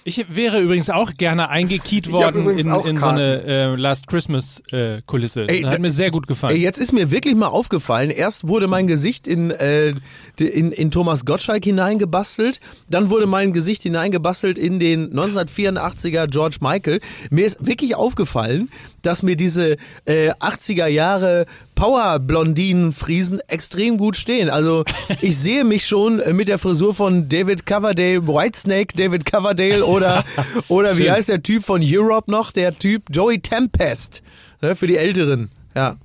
Ich 0.05 0.25
wäre 0.35 0.61
übrigens 0.61 0.89
auch 0.89 1.13
gerne 1.15 1.51
eingekiet 1.51 2.11
worden 2.11 2.49
in, 2.49 2.71
in 2.71 2.97
so 2.97 3.07
eine 3.07 3.43
äh, 3.43 3.75
Last 3.75 4.07
Christmas 4.07 4.63
äh, 4.73 5.03
Kulisse. 5.05 5.47
Ey, 5.47 5.63
hat 5.63 5.79
mir 5.79 5.91
sehr 5.91 6.11
gut 6.11 6.27
gefallen. 6.27 6.55
Ey, 6.57 6.63
jetzt 6.63 6.79
ist 6.81 6.93
mir 6.93 7.11
wirklich 7.11 7.35
mal 7.35 7.49
aufgefallen, 7.49 8.11
erst 8.11 8.49
wurde 8.49 8.67
mein 8.67 8.87
Gesicht 8.87 9.29
in, 9.29 9.51
äh, 9.51 9.93
in, 10.39 10.73
in 10.73 10.91
Thomas 10.91 11.27
Gottschalk 11.27 11.65
hineingebastelt, 11.65 12.61
dann 12.89 13.11
wurde 13.11 13.27
mein 13.27 13.53
Gesicht 13.53 13.83
hineingebastelt 13.83 14.59
in 14.59 14.79
den 14.79 15.13
1984er 15.13 16.29
George 16.29 16.57
Michael. 16.61 17.01
Mir 17.31 17.45
ist 17.45 17.67
wirklich 17.67 17.95
aufgefallen, 17.95 18.71
dass 19.03 19.23
mir 19.23 19.37
diese 19.37 19.77
äh, 20.05 20.31
80er 20.33 20.87
Jahre 20.87 21.47
Power-Blondinen-Friesen 21.75 23.41
extrem 23.49 23.97
gut 23.97 24.17
stehen. 24.17 24.51
Also 24.51 24.85
ich 25.21 25.39
sehe 25.39 25.65
mich 25.65 25.87
schon 25.87 26.21
mit 26.33 26.49
der 26.49 26.59
Frisur 26.59 26.95
von 26.95 27.29
David 27.29 27.67
Coverdale, 27.67 28.27
Whitesnake 28.27 28.95
David 28.97 29.25
Coverdale 29.25 29.85
oder, 29.85 30.25
oder 30.69 30.97
wie 30.99 31.11
heißt 31.11 31.29
der 31.29 31.43
Typ 31.43 31.65
von 31.65 31.83
Europe 31.85 32.31
noch? 32.31 32.53
Der 32.53 32.77
Typ 32.77 33.05
Joey 33.11 33.41
Tempest. 33.41 34.23
Ne, 34.63 34.77
für 34.77 34.87
die 34.87 34.97
Älteren. 34.97 35.51
Ja. 35.75 35.97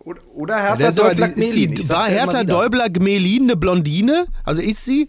Oder, 0.00 0.20
oder 0.34 0.54
Der 0.56 0.64
Hertha 0.64 0.88
ist 0.88 1.00
aber 1.00 1.14
Däubler 1.14 1.28
die, 1.28 1.40
ist 1.40 1.52
Gmelin. 1.52 1.74
die, 1.74 1.82
Ich 1.82 1.88
war 1.88 2.08
ja 2.08 2.14
Hertha 2.14 2.40
wieder. 2.40 2.52
Däubler 2.54 2.88
Gmelin 2.90 3.42
eine 3.44 3.56
Blondine? 3.56 4.26
Also 4.44 4.62
ist 4.62 4.84
sie? 4.84 5.08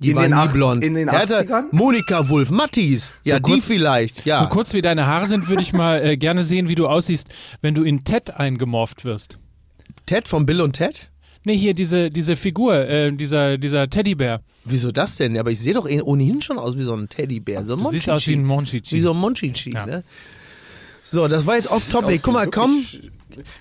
Die 0.00 0.10
In 0.10 0.16
den 0.18 0.30
nie 0.30 0.34
acht- 0.36 0.52
blond. 0.52 0.84
in 0.84 0.94
den 0.94 1.08
Hertha, 1.10 1.40
80ern? 1.40 1.64
Monika 1.72 2.28
Wulff, 2.28 2.50
Mattis. 2.50 3.12
Ja, 3.24 3.34
So 3.34 3.38
die 3.40 3.52
kurz- 3.52 3.66
vielleicht. 3.66 4.24
Ja. 4.26 4.38
So 4.38 4.46
kurz 4.48 4.74
wie 4.74 4.82
deine 4.82 5.06
Haare 5.06 5.26
sind, 5.26 5.48
würde 5.48 5.62
ich 5.62 5.72
mal 5.72 6.04
äh, 6.04 6.16
gerne 6.16 6.42
sehen, 6.42 6.68
wie 6.68 6.74
du 6.74 6.86
aussiehst, 6.86 7.28
wenn 7.62 7.74
du 7.74 7.82
in 7.82 8.04
Ted 8.04 8.34
eingemorpht 8.36 9.04
wirst. 9.04 9.38
Ted 10.06 10.28
von 10.28 10.44
Bill 10.46 10.60
und 10.60 10.74
Ted? 10.74 11.08
Nee, 11.44 11.56
hier 11.56 11.74
diese, 11.74 12.10
diese 12.10 12.34
Figur, 12.36 12.74
äh, 12.74 13.12
dieser, 13.12 13.56
dieser 13.56 13.88
Teddybär. 13.88 14.40
Wieso 14.64 14.90
das 14.90 15.16
denn? 15.16 15.34
Ja, 15.36 15.40
Aber 15.42 15.52
ich 15.52 15.60
sehe 15.60 15.74
doch 15.74 15.88
eh 15.88 16.00
ohnehin 16.02 16.42
schon 16.42 16.58
aus 16.58 16.76
wie 16.76 16.82
so 16.82 16.94
ein 16.94 17.08
Teddybär. 17.08 17.64
So 17.64 17.74
ein 17.76 17.82
Du 17.84 17.90
siehst 17.90 18.10
aus 18.10 18.26
wie 18.26 18.34
ein 18.34 18.44
Monchichi. 18.44 18.96
Wie 18.96 19.00
so 19.00 19.12
ein 19.12 19.16
Monchichi, 19.16 19.70
Ja. 19.72 19.86
ne? 19.86 20.02
So, 21.04 21.28
das 21.28 21.46
war 21.46 21.54
jetzt 21.54 21.70
off-topic. 21.70 22.18
Guck 22.22 22.34
mal, 22.34 22.48
komm. 22.48 22.84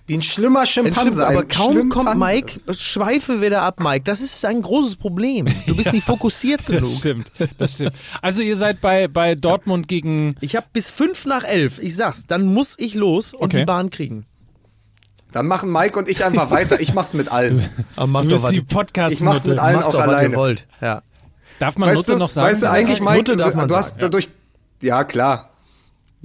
Wie 0.07 0.13
ein 0.17 0.21
schlimmer 0.21 0.65
Schimpanse. 0.65 1.25
Aber 1.27 1.43
kaum 1.45 1.89
kommt. 1.89 2.15
Mike, 2.17 2.59
schweife 2.77 3.41
wieder 3.41 3.61
ab, 3.61 3.79
Mike. 3.79 4.03
Das 4.05 4.21
ist 4.21 4.43
ein 4.45 4.61
großes 4.61 4.95
Problem. 4.95 5.47
Du 5.67 5.75
bist 5.75 5.91
nicht 5.93 6.05
fokussiert 6.05 6.65
genug. 6.65 6.81
Das 6.81 6.97
stimmt, 6.99 7.31
das 7.57 7.73
stimmt. 7.73 7.93
Also 8.21 8.41
ihr 8.41 8.55
seid 8.57 8.81
bei, 8.81 9.07
bei 9.07 9.35
Dortmund 9.35 9.88
gegen... 9.88 10.35
Ich 10.41 10.55
habe 10.55 10.65
bis 10.73 10.89
fünf 10.89 11.25
nach 11.25 11.43
elf. 11.43 11.79
Ich 11.79 11.95
sag's, 11.95 12.25
dann 12.27 12.45
muss 12.45 12.75
ich 12.77 12.93
los 12.95 13.33
und 13.33 13.45
Okay. 13.45 13.59
die 13.59 13.65
Bahn 13.65 13.89
kriegen. 13.89 14.25
Dann 15.31 15.47
machen 15.47 15.71
Mike 15.71 15.99
und 15.99 16.07
ich 16.09 16.23
einfach 16.23 16.49
weiter. 16.51 16.79
Ich 16.79 16.93
mach's 16.93 17.13
mit 17.13 17.29
allen. 17.29 17.67
Aber 17.97 18.07
mach 18.07 18.21
Du 18.21 18.29
doch 18.29 18.35
bist 18.35 18.43
was, 18.45 18.51
die 18.53 18.61
podcast 18.61 19.15
Ich 19.15 19.19
mach's 19.21 19.45
mit 19.45 19.59
allen 19.59 19.75
macht 19.75 19.88
auch 19.88 19.91
doch, 19.91 19.99
was 19.99 20.07
ihr 20.07 20.13
alleine. 20.17 20.35
wollt. 20.38 20.65
Ja. 20.81 21.01
Darf 21.59 21.77
man 21.77 21.89
weißt 21.89 21.97
Nutte 21.97 22.11
du, 22.13 22.17
noch 22.19 22.29
sagen? 22.29 22.51
Weißt 22.51 22.61
du 22.63 22.69
eigentlich, 22.69 22.99
Mike, 23.01 23.17
Nutte 23.17 23.35
darf 23.35 23.53
man 23.55 23.67
du 23.67 23.75
hast 23.75 23.89
sagen, 23.89 23.99
dadurch, 24.01 24.29
ja 24.81 25.03
klar, 25.03 25.49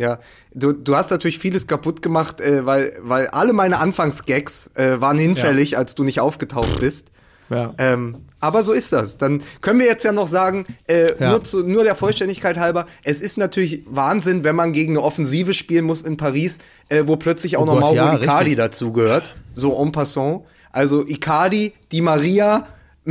ja, 0.01 0.19
du, 0.55 0.73
du 0.73 0.97
hast 0.97 1.11
natürlich 1.11 1.39
vieles 1.39 1.67
kaputt 1.67 2.01
gemacht, 2.01 2.41
äh, 2.41 2.65
weil, 2.65 2.95
weil 3.03 3.29
alle 3.29 3.53
meine 3.53 3.79
Anfangsgags 3.79 4.71
äh, 4.75 4.99
waren 5.01 5.19
hinfällig, 5.19 5.77
als 5.77 5.95
du 5.95 6.05
nicht 6.05 6.21
aufgetaucht 6.21 6.81
bist. 6.81 7.09
Ja. 7.51 7.75
Ähm, 7.77 8.25
aber 8.39 8.65
so 8.65 8.73
ist 8.73 8.93
das. 8.93 9.19
Dann 9.19 9.43
können 9.61 9.79
wir 9.79 9.87
jetzt 9.87 10.05
ja 10.05 10.13
noch 10.13 10.27
sagen, 10.27 10.65
äh, 10.89 11.21
ja. 11.21 11.31
nur, 11.31 11.45
zu, 11.45 11.63
nur 11.63 11.85
der 11.85 11.97
Vollständigkeit 11.97 12.57
halber, 12.57 12.87
es 13.05 13.21
ist 13.21 13.37
natürlich 13.37 13.83
Wahnsinn, 13.91 14.43
wenn 14.43 14.57
man 14.57 14.73
gegen 14.73 14.93
eine 14.93 15.03
Offensive 15.03 15.53
spielen 15.53 15.85
muss 15.85 16.01
in 16.01 16.17
Paris, 16.17 16.59
äh, 16.89 17.03
wo 17.07 17.17
plötzlich 17.17 17.59
auch 17.59 17.63
oh 17.63 17.67
noch 17.67 17.75
Gott, 17.75 17.83
Mauro 17.83 17.95
ja, 17.95 18.15
Icardi 18.15 18.57
dazu 18.57 18.93
gehört. 18.93 19.35
So 19.55 19.79
en 19.83 19.93
passant. 19.93 20.45
Also 20.73 21.05
Icardi, 21.07 21.75
Di 21.93 22.01
Maria, 22.01 22.69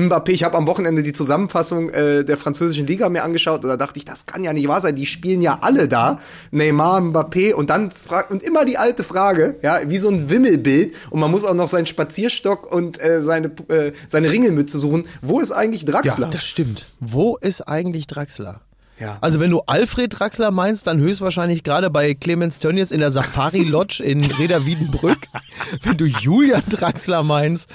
Mbappé, 0.07 0.31
ich 0.31 0.43
habe 0.43 0.57
am 0.57 0.67
Wochenende 0.67 1.03
die 1.03 1.13
Zusammenfassung 1.13 1.89
äh, 1.89 2.23
der 2.23 2.37
französischen 2.37 2.87
Liga 2.87 3.09
mir 3.09 3.23
angeschaut 3.23 3.63
und 3.63 3.69
da 3.69 3.77
dachte 3.77 3.97
ich, 3.97 4.05
das 4.05 4.25
kann 4.25 4.43
ja 4.43 4.53
nicht 4.53 4.67
wahr 4.67 4.81
sein, 4.81 4.95
die 4.95 5.05
spielen 5.05 5.41
ja 5.41 5.59
alle 5.61 5.87
da. 5.87 6.19
Neymar, 6.51 7.01
Mbappé 7.01 7.53
und 7.53 7.69
dann 7.69 7.89
und 8.29 8.43
immer 8.43 8.65
die 8.65 8.77
alte 8.77 9.03
Frage, 9.03 9.57
ja, 9.61 9.81
wie 9.85 9.97
so 9.97 10.09
ein 10.09 10.29
Wimmelbild 10.29 10.95
und 11.09 11.19
man 11.19 11.31
muss 11.31 11.43
auch 11.43 11.53
noch 11.53 11.67
seinen 11.67 11.85
Spazierstock 11.85 12.71
und 12.71 13.01
äh, 13.01 13.21
seine 13.21 13.51
äh, 13.67 13.93
seine 14.07 14.31
Ringelmütze 14.31 14.77
suchen. 14.79 15.05
Wo 15.21 15.39
ist 15.39 15.51
eigentlich 15.51 15.85
Draxler? 15.85 16.27
Ja, 16.27 16.31
das 16.31 16.45
stimmt. 16.45 16.87
Wo 16.99 17.37
ist 17.37 17.61
eigentlich 17.61 18.07
Draxler? 18.07 18.61
Ja. 18.99 19.17
Also 19.21 19.39
wenn 19.39 19.49
du 19.49 19.61
Alfred 19.65 20.19
Draxler 20.19 20.51
meinst, 20.51 20.87
dann 20.87 20.99
höchstwahrscheinlich 20.99 21.63
gerade 21.63 21.89
bei 21.89 22.13
Clemens 22.13 22.59
Tönnies 22.59 22.91
in 22.91 22.99
der 22.99 23.11
Safari 23.11 23.63
Lodge 23.63 24.03
in 24.03 24.25
Reda 24.25 24.65
Wiedenbrück. 24.65 25.19
wenn 25.83 25.97
du 25.97 26.05
Julian 26.05 26.63
Draxler 26.67 27.23
meinst, 27.23 27.69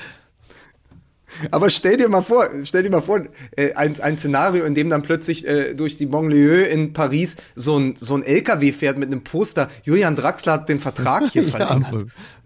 aber 1.50 1.70
stell 1.70 1.96
dir 1.96 2.08
mal 2.08 2.22
vor, 2.22 2.48
stell 2.64 2.82
dir 2.82 2.90
mal 2.90 3.00
vor, 3.00 3.22
äh, 3.56 3.72
ein, 3.74 4.00
ein 4.00 4.18
Szenario, 4.18 4.64
in 4.64 4.74
dem 4.74 4.90
dann 4.90 5.02
plötzlich 5.02 5.46
äh, 5.46 5.74
durch 5.74 5.96
die 5.96 6.06
Banlieue 6.06 6.62
in 6.62 6.92
Paris 6.92 7.36
so 7.54 7.78
ein, 7.78 7.96
so 7.96 8.14
ein 8.14 8.22
LKW 8.22 8.72
fährt 8.72 8.98
mit 8.98 9.10
einem 9.10 9.24
Poster. 9.24 9.68
Julian 9.82 10.16
Draxler 10.16 10.54
hat 10.54 10.68
den 10.68 10.80
Vertrag 10.80 11.30
hier 11.30 11.44
verlängert. 11.48 11.92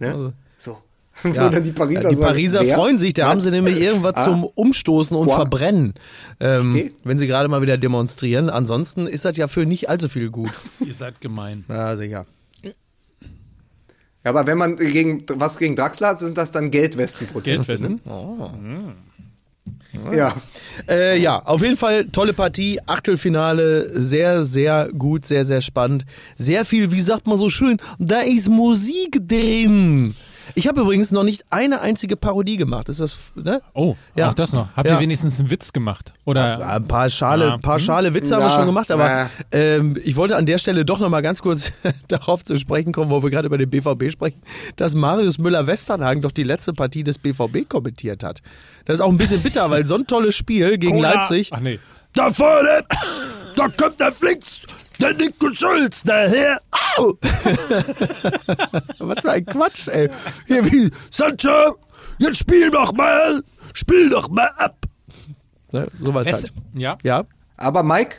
ja, 0.01 0.07
ne? 0.07 0.15
also. 0.15 0.33
So. 0.59 0.79
Ja. 1.25 1.51
die 1.61 1.73
Pariser, 1.73 2.11
die 2.11 2.17
Pariser 2.17 2.59
sagen, 2.61 2.75
freuen 2.75 2.99
sich, 2.99 3.15
da 3.15 3.29
haben 3.29 3.41
sie 3.41 3.51
nämlich 3.51 3.77
irgendwas 3.81 4.15
ah. 4.17 4.25
zum 4.25 4.45
Umstoßen 4.45 5.17
und 5.17 5.27
Boah. 5.27 5.37
Verbrennen, 5.37 5.95
ähm, 6.41 6.75
okay. 6.75 6.93
wenn 7.05 7.19
sie 7.19 7.27
gerade 7.27 7.49
mal 7.49 7.63
wieder 7.63 7.77
demonstrieren. 7.77 8.51
Ansonsten 8.51 9.07
ist 9.07 9.25
das 9.25 9.37
ja 9.37 9.49
für 9.49 9.67
nicht 9.67 9.89
allzu 9.89 10.09
viel 10.09 10.31
gut. 10.31 10.53
Ihr 10.85 10.95
seid 10.95 11.21
gemein. 11.21 11.65
Ja, 11.69 11.97
sicher. 11.97 12.27
Ja, 14.29 14.35
aber 14.35 14.47
wenn 14.47 14.59
man 14.59 14.77
gegen 14.77 15.25
was 15.37 15.57
gegen 15.57 15.75
Draxler 15.75 16.09
hat, 16.09 16.21
sind 16.21 16.37
das 16.37 16.53
dann 16.53 16.71
Geldwestenproteste. 16.71 17.73
Geldwesten? 17.73 18.01
Oh. 18.05 18.51
Ja. 20.15 20.37
Äh, 20.87 21.19
ja, 21.19 21.39
auf 21.39 21.63
jeden 21.63 21.79
Fall 21.79 22.05
tolle 22.13 22.35
Partie, 22.35 22.79
Achtelfinale, 22.85 23.89
sehr, 23.99 24.45
sehr 24.45 24.91
gut, 24.93 25.25
sehr, 25.25 25.47
sehr 25.47 25.63
spannend. 25.63 26.05
Sehr 26.37 26.67
viel, 26.67 26.93
wie 26.93 27.01
sagt 27.01 27.27
man 27.27 27.39
so 27.39 27.49
schön, 27.49 27.79
da 27.99 28.21
ist 28.21 28.51
Musik 28.51 29.19
drin. 29.27 30.15
Ich 30.55 30.67
habe 30.67 30.81
übrigens 30.81 31.13
noch 31.13 31.25
nicht 31.25 31.45
eine 31.51 31.81
einzige 31.81 32.17
Parodie 32.17 32.57
gemacht. 32.57 32.89
Ist 32.89 33.01
das, 33.01 33.19
ne? 33.35 33.61
Oh, 33.75 33.97
ja. 34.17 34.31
auch 34.31 34.35
das 34.35 34.53
noch. 34.53 34.69
Habt 34.77 34.89
ja. 34.89 34.97
ihr 34.97 35.01
wenigstens 35.01 35.39
einen 35.39 35.51
Witz 35.51 35.73
gemacht? 35.73 36.15
Oder? 36.25 36.59
Ja, 36.61 36.77
ein 36.77 36.89
paar 36.89 37.09
schale, 37.09 37.47
ja. 37.47 37.59
paar 37.59 37.79
schale 37.79 38.15
Witze 38.15 38.33
ja. 38.33 38.37
haben 38.37 38.45
wir 38.47 38.51
schon 38.51 38.67
gemacht, 38.67 38.91
aber 38.91 39.31
ähm, 39.53 39.97
ich 40.05 40.17
wollte 40.17 40.37
an 40.37 40.47
der 40.47 40.59
Stelle 40.59 40.85
doch 40.85 40.99
noch 40.99 41.09
mal 41.09 41.21
ganz 41.21 41.43
kurz 41.43 41.73
darauf 42.09 42.45
zu 42.45 42.57
sprechen 42.57 42.93
kommen, 42.93 43.11
wo 43.11 43.23
wir 43.23 43.31
gerade 43.31 43.47
über 43.47 43.59
den 43.59 43.71
BVB 43.71 44.11
sprechen, 44.11 44.43
dass 44.77 44.95
Marius 44.95 45.39
Müller-Westernhagen 45.39 46.23
doch 46.23 46.33
die 46.33 46.45
letzte 46.45 46.73
Partie 46.73 47.05
des 47.05 47.19
BVB 47.19 47.69
kommentiert 47.69 48.23
hat. 48.25 48.41
Das 48.85 48.95
ist 48.95 49.01
auch 49.01 49.11
ein 49.11 49.19
bisschen 49.19 49.43
bitter, 49.43 49.71
weil 49.71 49.87
so 49.87 49.97
ein 49.97 50.07
tolles 50.07 50.35
Spiel 50.35 50.79
gegen 50.79 50.97
Cola. 50.97 51.15
Leipzig. 51.15 51.51
Ach 51.53 51.61
nee. 51.61 51.79
Da 52.15 52.33
vorne, 52.33 52.81
da 53.55 53.69
kommt 53.69 54.01
der 54.01 54.13
Flix 54.13 54.63
der 54.99 55.15
Nico 55.15 55.53
Schulz, 55.53 56.03
daher. 56.05 56.61
Au! 56.97 57.15
Was 58.99 59.21
für 59.21 59.31
ein 59.31 59.47
Quatsch, 59.47 59.89
ey. 59.89 60.09
Hier 60.47 60.65
wie, 60.65 60.91
Sancho, 61.11 61.77
jetzt 62.19 62.39
spiel 62.39 62.71
doch 62.71 62.93
mal, 62.93 63.43
spiel 63.75 64.11
doch 64.11 64.29
mal 64.29 64.51
ab. 64.57 64.77
Ne, 65.73 65.87
sowas 66.01 66.31
halt. 66.31 66.53
Ja. 66.75 66.99
Ja. 67.03 67.25
Aber 67.57 67.83
Mike, 67.83 68.17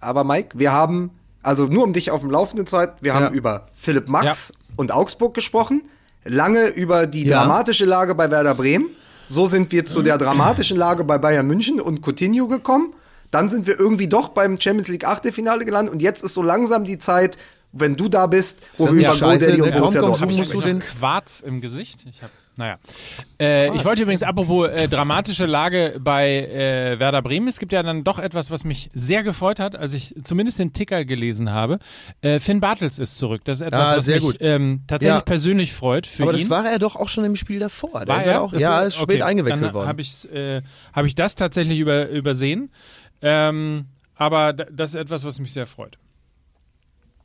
aber 0.00 0.24
Mike, 0.24 0.58
wir 0.58 0.72
haben, 0.72 1.10
also 1.42 1.66
nur 1.66 1.84
um 1.84 1.92
dich 1.92 2.10
auf 2.10 2.20
dem 2.20 2.30
Laufenden 2.30 2.66
zu 2.66 2.76
halten, 2.78 2.96
wir 3.00 3.14
haben 3.14 3.26
ja. 3.26 3.30
über 3.30 3.66
Philipp 3.74 4.08
Max 4.08 4.52
ja. 4.52 4.74
und 4.76 4.92
Augsburg 4.92 5.34
gesprochen, 5.34 5.82
lange 6.24 6.68
über 6.68 7.06
die 7.06 7.24
ja. 7.24 7.38
dramatische 7.38 7.84
Lage 7.84 8.14
bei 8.14 8.30
Werder 8.30 8.54
Bremen. 8.54 8.88
So 9.28 9.46
sind 9.46 9.70
wir 9.70 9.86
zu 9.86 10.02
der 10.02 10.18
dramatischen 10.18 10.76
Lage 10.76 11.04
bei 11.04 11.16
Bayern 11.16 11.46
München 11.46 11.80
und 11.80 12.04
Coutinho 12.04 12.48
gekommen. 12.48 12.94
Dann 13.30 13.48
sind 13.48 13.66
wir 13.66 13.78
irgendwie 13.78 14.08
doch 14.08 14.30
beim 14.30 14.60
Champions 14.60 14.88
League 14.88 15.06
Achtelfinale 15.06 15.64
gelandet 15.64 15.92
und 15.92 16.02
jetzt 16.02 16.24
ist 16.24 16.34
so 16.34 16.42
langsam 16.42 16.84
die 16.84 16.98
Zeit, 16.98 17.38
wenn 17.72 17.96
du 17.96 18.08
da 18.08 18.26
bist, 18.26 18.58
wo 18.76 18.86
wir 18.86 19.12
über 19.12 19.16
GoDaddy 19.16 19.62
und 19.62 19.72
Borussia 19.72 20.00
Dortmund 20.00 20.32
sprechen. 20.32 20.58
Ich 20.58 20.64
den 20.64 20.78
Quarz 20.80 21.40
im 21.40 21.60
Gesicht. 21.60 22.04
Ich 22.08 22.22
habe 22.22 22.32
naja. 22.60 22.78
Äh, 23.40 23.74
ich 23.74 23.86
wollte 23.86 24.02
übrigens, 24.02 24.22
apropos 24.22 24.68
äh, 24.68 24.86
dramatische 24.86 25.46
Lage 25.46 25.96
bei 25.98 26.28
äh, 26.28 26.98
Werder 26.98 27.22
Bremen, 27.22 27.48
es 27.48 27.58
gibt 27.58 27.72
ja 27.72 27.82
dann 27.82 28.04
doch 28.04 28.18
etwas, 28.18 28.50
was 28.50 28.64
mich 28.64 28.90
sehr 28.92 29.22
gefreut 29.22 29.58
hat, 29.58 29.76
als 29.76 29.94
ich 29.94 30.14
zumindest 30.24 30.58
den 30.58 30.74
Ticker 30.74 31.06
gelesen 31.06 31.52
habe. 31.52 31.78
Äh, 32.20 32.38
Finn 32.38 32.60
Bartels 32.60 32.98
ist 32.98 33.16
zurück. 33.16 33.40
Das 33.44 33.62
ist 33.62 33.66
etwas, 33.66 33.92
ah, 33.92 33.96
was 33.96 34.06
mich 34.08 34.36
ähm, 34.40 34.82
tatsächlich 34.86 35.20
ja. 35.20 35.24
persönlich 35.24 35.72
freut 35.72 36.06
für 36.06 36.24
Aber 36.24 36.32
ihn. 36.32 36.40
das 36.40 36.50
war 36.50 36.70
er 36.70 36.78
doch 36.78 36.96
auch 36.96 37.08
schon 37.08 37.24
im 37.24 37.34
Spiel 37.34 37.60
davor. 37.60 38.06
war 38.06 38.18
ist 38.18 38.26
er 38.26 38.42
auch? 38.42 38.52
Ja, 38.52 38.82
ist 38.82 38.96
spät 38.96 39.08
okay. 39.08 39.22
eingewechselt 39.22 39.68
dann 39.68 39.74
worden. 39.74 39.88
Habe 39.88 40.02
ich, 40.02 40.30
äh, 40.30 40.60
hab 40.92 41.06
ich 41.06 41.14
das 41.14 41.36
tatsächlich 41.36 41.78
über, 41.78 42.10
übersehen. 42.10 42.70
Ähm, 43.22 43.86
aber 44.14 44.52
das 44.52 44.90
ist 44.90 44.96
etwas, 44.96 45.24
was 45.24 45.38
mich 45.38 45.52
sehr 45.52 45.66
freut. 45.66 45.98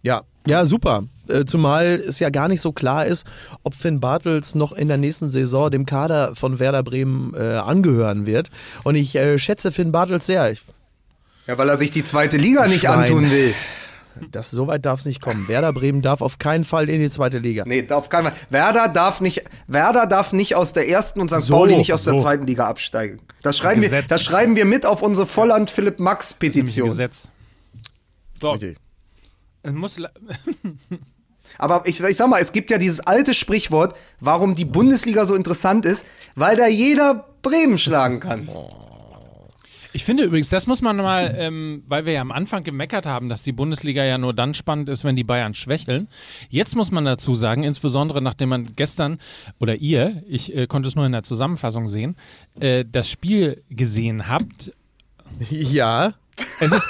Ja, 0.01 0.21
ja, 0.45 0.65
super. 0.65 1.03
Äh, 1.27 1.45
zumal 1.45 1.85
es 1.85 2.19
ja 2.19 2.29
gar 2.29 2.47
nicht 2.47 2.61
so 2.61 2.71
klar 2.71 3.05
ist, 3.07 3.25
ob 3.63 3.73
Finn 3.73 3.99
Bartels 3.99 4.53
noch 4.53 4.71
in 4.71 4.87
der 4.87 4.97
nächsten 4.97 5.29
Saison 5.29 5.71
dem 5.71 5.87
Kader 5.87 6.35
von 6.35 6.59
Werder 6.59 6.83
Bremen 6.83 7.33
äh, 7.33 7.55
angehören 7.55 8.27
wird. 8.27 8.51
Und 8.83 8.95
ich 8.95 9.15
äh, 9.15 9.39
schätze 9.39 9.71
Finn 9.71 9.91
Bartels 9.91 10.27
sehr. 10.27 10.51
Ich 10.51 10.61
ja, 11.47 11.57
weil 11.57 11.69
er 11.69 11.77
sich 11.77 11.91
die 11.91 12.03
zweite 12.03 12.37
Liga 12.37 12.67
nicht 12.67 12.81
Schwein. 12.81 12.99
antun 12.99 13.31
will. 13.31 13.53
Das, 14.31 14.51
so 14.51 14.67
weit 14.67 14.85
darf 14.85 14.99
es 14.99 15.05
nicht 15.05 15.21
kommen. 15.21 15.47
Werder 15.47 15.73
Bremen 15.73 16.01
darf 16.01 16.21
auf 16.21 16.39
keinen 16.39 16.63
Fall 16.63 16.89
in 16.89 16.99
die 16.99 17.09
zweite 17.09 17.39
Liga. 17.39 17.63
Nee, 17.65 17.89
auf 17.89 18.09
keinen 18.09 18.25
Fall. 18.25 18.33
Werder 18.49 18.87
darf 18.87 19.21
nicht, 19.21 19.43
Werder 19.67 20.07
darf 20.07 20.33
nicht 20.33 20.55
aus 20.55 20.73
der 20.73 20.87
ersten 20.87 21.19
und 21.21 21.29
St. 21.29 21.41
So, 21.41 21.55
Pauli 21.55 21.75
nicht 21.75 21.93
aus 21.93 22.03
so. 22.03 22.11
der 22.11 22.19
zweiten 22.21 22.47
Liga 22.47 22.67
absteigen. 22.67 23.19
Das 23.41 23.57
schreiben, 23.57 23.81
wir, 23.81 24.01
das 24.01 24.23
schreiben 24.23 24.55
wir 24.55 24.65
mit 24.65 24.85
auf 24.85 25.01
unsere 25.01 25.27
Volland 25.27 25.69
Philipp 25.69 25.99
Max 25.99 26.33
Petition. 26.33 26.87
Gesetz. 26.89 27.29
So. 28.41 28.51
Richtig. 28.51 28.77
Muss 29.63 29.97
Aber 31.57 31.83
ich, 31.85 32.01
ich 32.01 32.17
sag 32.17 32.29
mal, 32.29 32.41
es 32.41 32.51
gibt 32.51 32.71
ja 32.71 32.77
dieses 32.77 32.99
alte 33.01 33.33
Sprichwort, 33.33 33.95
warum 34.19 34.55
die 34.55 34.65
Bundesliga 34.65 35.25
so 35.25 35.35
interessant 35.35 35.85
ist, 35.85 36.05
weil 36.35 36.57
da 36.57 36.67
jeder 36.67 37.25
Bremen 37.41 37.77
schlagen 37.77 38.19
kann. 38.19 38.47
Oh. 38.47 38.94
Ich 39.95 40.03
finde 40.03 40.23
übrigens, 40.23 40.49
das 40.49 40.67
muss 40.67 40.81
man 40.81 40.97
mal, 40.97 41.33
ähm, 41.37 41.83
weil 41.87 42.05
wir 42.05 42.11
ja 42.11 42.19
am 42.19 42.33
Anfang 42.33 42.65
gemeckert 42.65 43.05
haben, 43.05 43.29
dass 43.29 43.43
die 43.43 43.53
Bundesliga 43.53 44.03
ja 44.03 44.17
nur 44.17 44.33
dann 44.33 44.53
spannend 44.53 44.89
ist, 44.89 45.05
wenn 45.05 45.15
die 45.15 45.23
Bayern 45.23 45.53
schwächeln. 45.53 46.09
Jetzt 46.49 46.75
muss 46.75 46.91
man 46.91 47.05
dazu 47.05 47.33
sagen, 47.33 47.63
insbesondere 47.63 48.21
nachdem 48.21 48.49
man 48.49 48.73
gestern 48.75 49.19
oder 49.57 49.75
ihr, 49.75 50.21
ich 50.27 50.53
äh, 50.53 50.67
konnte 50.67 50.89
es 50.89 50.97
nur 50.97 51.05
in 51.05 51.13
der 51.13 51.23
Zusammenfassung 51.23 51.87
sehen, 51.87 52.17
äh, 52.59 52.83
das 52.85 53.09
Spiel 53.09 53.63
gesehen 53.69 54.27
habt. 54.27 54.73
Ja. 55.49 56.13
Es 56.59 56.73
ist. 56.73 56.89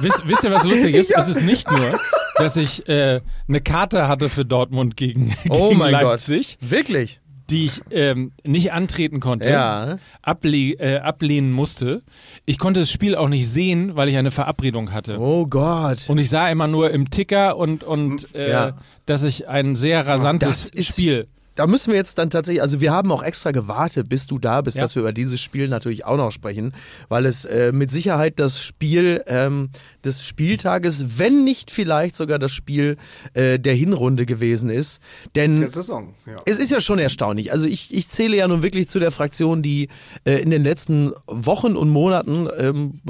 wisst, 0.00 0.26
wisst 0.26 0.42
ihr, 0.42 0.50
was 0.50 0.64
lustig 0.64 0.96
ist? 0.96 1.10
Ja. 1.10 1.20
Es 1.20 1.28
ist 1.28 1.42
nicht 1.42 1.70
nur, 1.70 2.00
dass 2.38 2.56
ich 2.56 2.88
äh, 2.88 3.20
eine 3.46 3.60
Karte 3.60 4.08
hatte 4.08 4.28
für 4.28 4.44
Dortmund 4.44 4.96
gegen, 4.96 5.36
oh 5.50 5.68
gegen 5.68 5.80
Leipzig. 5.80 6.58
Gott. 6.60 6.70
Wirklich? 6.72 7.20
Die 7.50 7.66
ich 7.66 7.82
ähm, 7.90 8.32
nicht 8.42 8.72
antreten 8.72 9.20
konnte, 9.20 9.50
ja. 9.50 9.98
able 10.22 10.72
äh, 10.78 10.98
ablehnen 10.98 11.52
musste. 11.52 12.02
Ich 12.46 12.58
konnte 12.58 12.80
das 12.80 12.90
Spiel 12.90 13.14
auch 13.16 13.28
nicht 13.28 13.48
sehen, 13.48 13.96
weil 13.96 14.08
ich 14.08 14.16
eine 14.16 14.30
Verabredung 14.30 14.92
hatte. 14.92 15.18
Oh 15.18 15.46
Gott. 15.46 16.08
Und 16.08 16.18
ich 16.18 16.30
sah 16.30 16.48
immer 16.48 16.68
nur 16.68 16.90
im 16.90 17.10
Ticker 17.10 17.56
und, 17.56 17.84
und 17.84 18.34
äh, 18.34 18.50
ja. 18.50 18.78
dass 19.06 19.22
ich 19.22 19.48
ein 19.48 19.76
sehr 19.76 20.06
rasantes 20.06 20.70
Spiel 20.78 21.28
da 21.54 21.66
müssen 21.66 21.90
wir 21.90 21.96
jetzt 21.96 22.18
dann 22.18 22.30
tatsächlich, 22.30 22.62
also 22.62 22.80
wir 22.80 22.92
haben 22.92 23.12
auch 23.12 23.22
extra 23.22 23.52
gewartet, 23.52 24.08
bis 24.08 24.26
du 24.26 24.38
da 24.38 24.60
bist, 24.60 24.76
ja. 24.76 24.82
dass 24.82 24.94
wir 24.94 25.00
über 25.02 25.12
dieses 25.12 25.40
Spiel 25.40 25.68
natürlich 25.68 26.04
auch 26.04 26.16
noch 26.16 26.32
sprechen, 26.32 26.74
weil 27.08 27.26
es 27.26 27.44
äh, 27.44 27.72
mit 27.72 27.90
Sicherheit 27.90 28.40
das 28.40 28.60
Spiel 28.60 29.22
ähm, 29.26 29.70
des 30.04 30.24
Spieltages, 30.24 31.18
wenn 31.18 31.44
nicht 31.44 31.70
vielleicht 31.70 32.16
sogar 32.16 32.38
das 32.38 32.52
Spiel 32.52 32.96
äh, 33.34 33.58
der 33.58 33.74
Hinrunde 33.74 34.26
gewesen 34.26 34.68
ist. 34.68 35.00
Denn 35.36 35.60
der 35.60 35.68
Saison, 35.68 36.14
ja. 36.26 36.40
es 36.46 36.58
ist 36.58 36.70
ja 36.70 36.80
schon 36.80 36.98
erstaunlich. 36.98 37.52
Also 37.52 37.66
ich, 37.66 37.94
ich 37.94 38.08
zähle 38.08 38.36
ja 38.36 38.48
nun 38.48 38.62
wirklich 38.62 38.88
zu 38.88 38.98
der 38.98 39.10
Fraktion, 39.10 39.62
die 39.62 39.88
äh, 40.24 40.42
in 40.42 40.50
den 40.50 40.64
letzten 40.64 41.12
Wochen 41.26 41.76
und 41.76 41.88
Monaten, 41.88 42.48
ähm, 42.58 43.00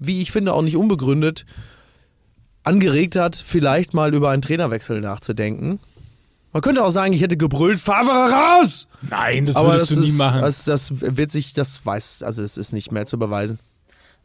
wie 0.00 0.22
ich 0.22 0.32
finde, 0.32 0.54
auch 0.54 0.62
nicht 0.62 0.76
unbegründet, 0.76 1.44
angeregt 2.62 3.16
hat, 3.16 3.36
vielleicht 3.36 3.94
mal 3.94 4.14
über 4.14 4.30
einen 4.30 4.42
Trainerwechsel 4.42 5.00
nachzudenken. 5.00 5.80
Man 6.52 6.62
könnte 6.62 6.84
auch 6.84 6.90
sagen, 6.90 7.12
ich 7.12 7.22
hätte 7.22 7.36
gebrüllt, 7.36 7.80
Favre 7.80 8.32
raus! 8.32 8.88
Nein, 9.02 9.46
das 9.46 9.56
Aber 9.56 9.68
würdest 9.68 9.90
das 9.90 9.98
du 9.98 10.02
nie 10.02 10.12
machen. 10.12 10.40
Das, 10.40 10.64
das 10.64 10.90
wird 11.00 11.30
sich, 11.30 11.52
das 11.52 11.84
weiß, 11.84 12.22
also 12.22 12.42
es 12.42 12.56
ist 12.56 12.72
nicht 12.72 12.90
mehr 12.90 13.06
zu 13.06 13.18
beweisen. 13.18 13.60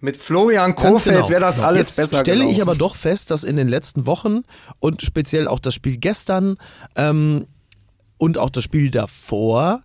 Mit 0.02 0.18
Florian 0.18 0.76
Kofeld 0.76 1.16
genau. 1.16 1.30
wäre 1.30 1.42
das 1.42 1.60
alles 1.60 1.88
Jetzt 1.88 1.96
besser 1.96 2.20
stelle 2.22 2.40
gelaufen. 2.40 2.56
ich 2.56 2.62
aber 2.62 2.76
doch 2.76 2.96
fest, 2.96 3.32
dass 3.32 3.44
in 3.44 3.56
den 3.56 3.68
letzten 3.68 4.06
Wochen 4.06 4.42
und 4.80 5.02
speziell 5.02 5.48
auch 5.48 5.60
das 5.60 5.74
Spiel 5.74 5.98
gestern 5.98 6.58
ähm, 6.96 7.46
und 8.18 8.38
auch 8.38 8.50
das 8.50 8.64
Spiel 8.64 8.92
davor, 8.92 9.84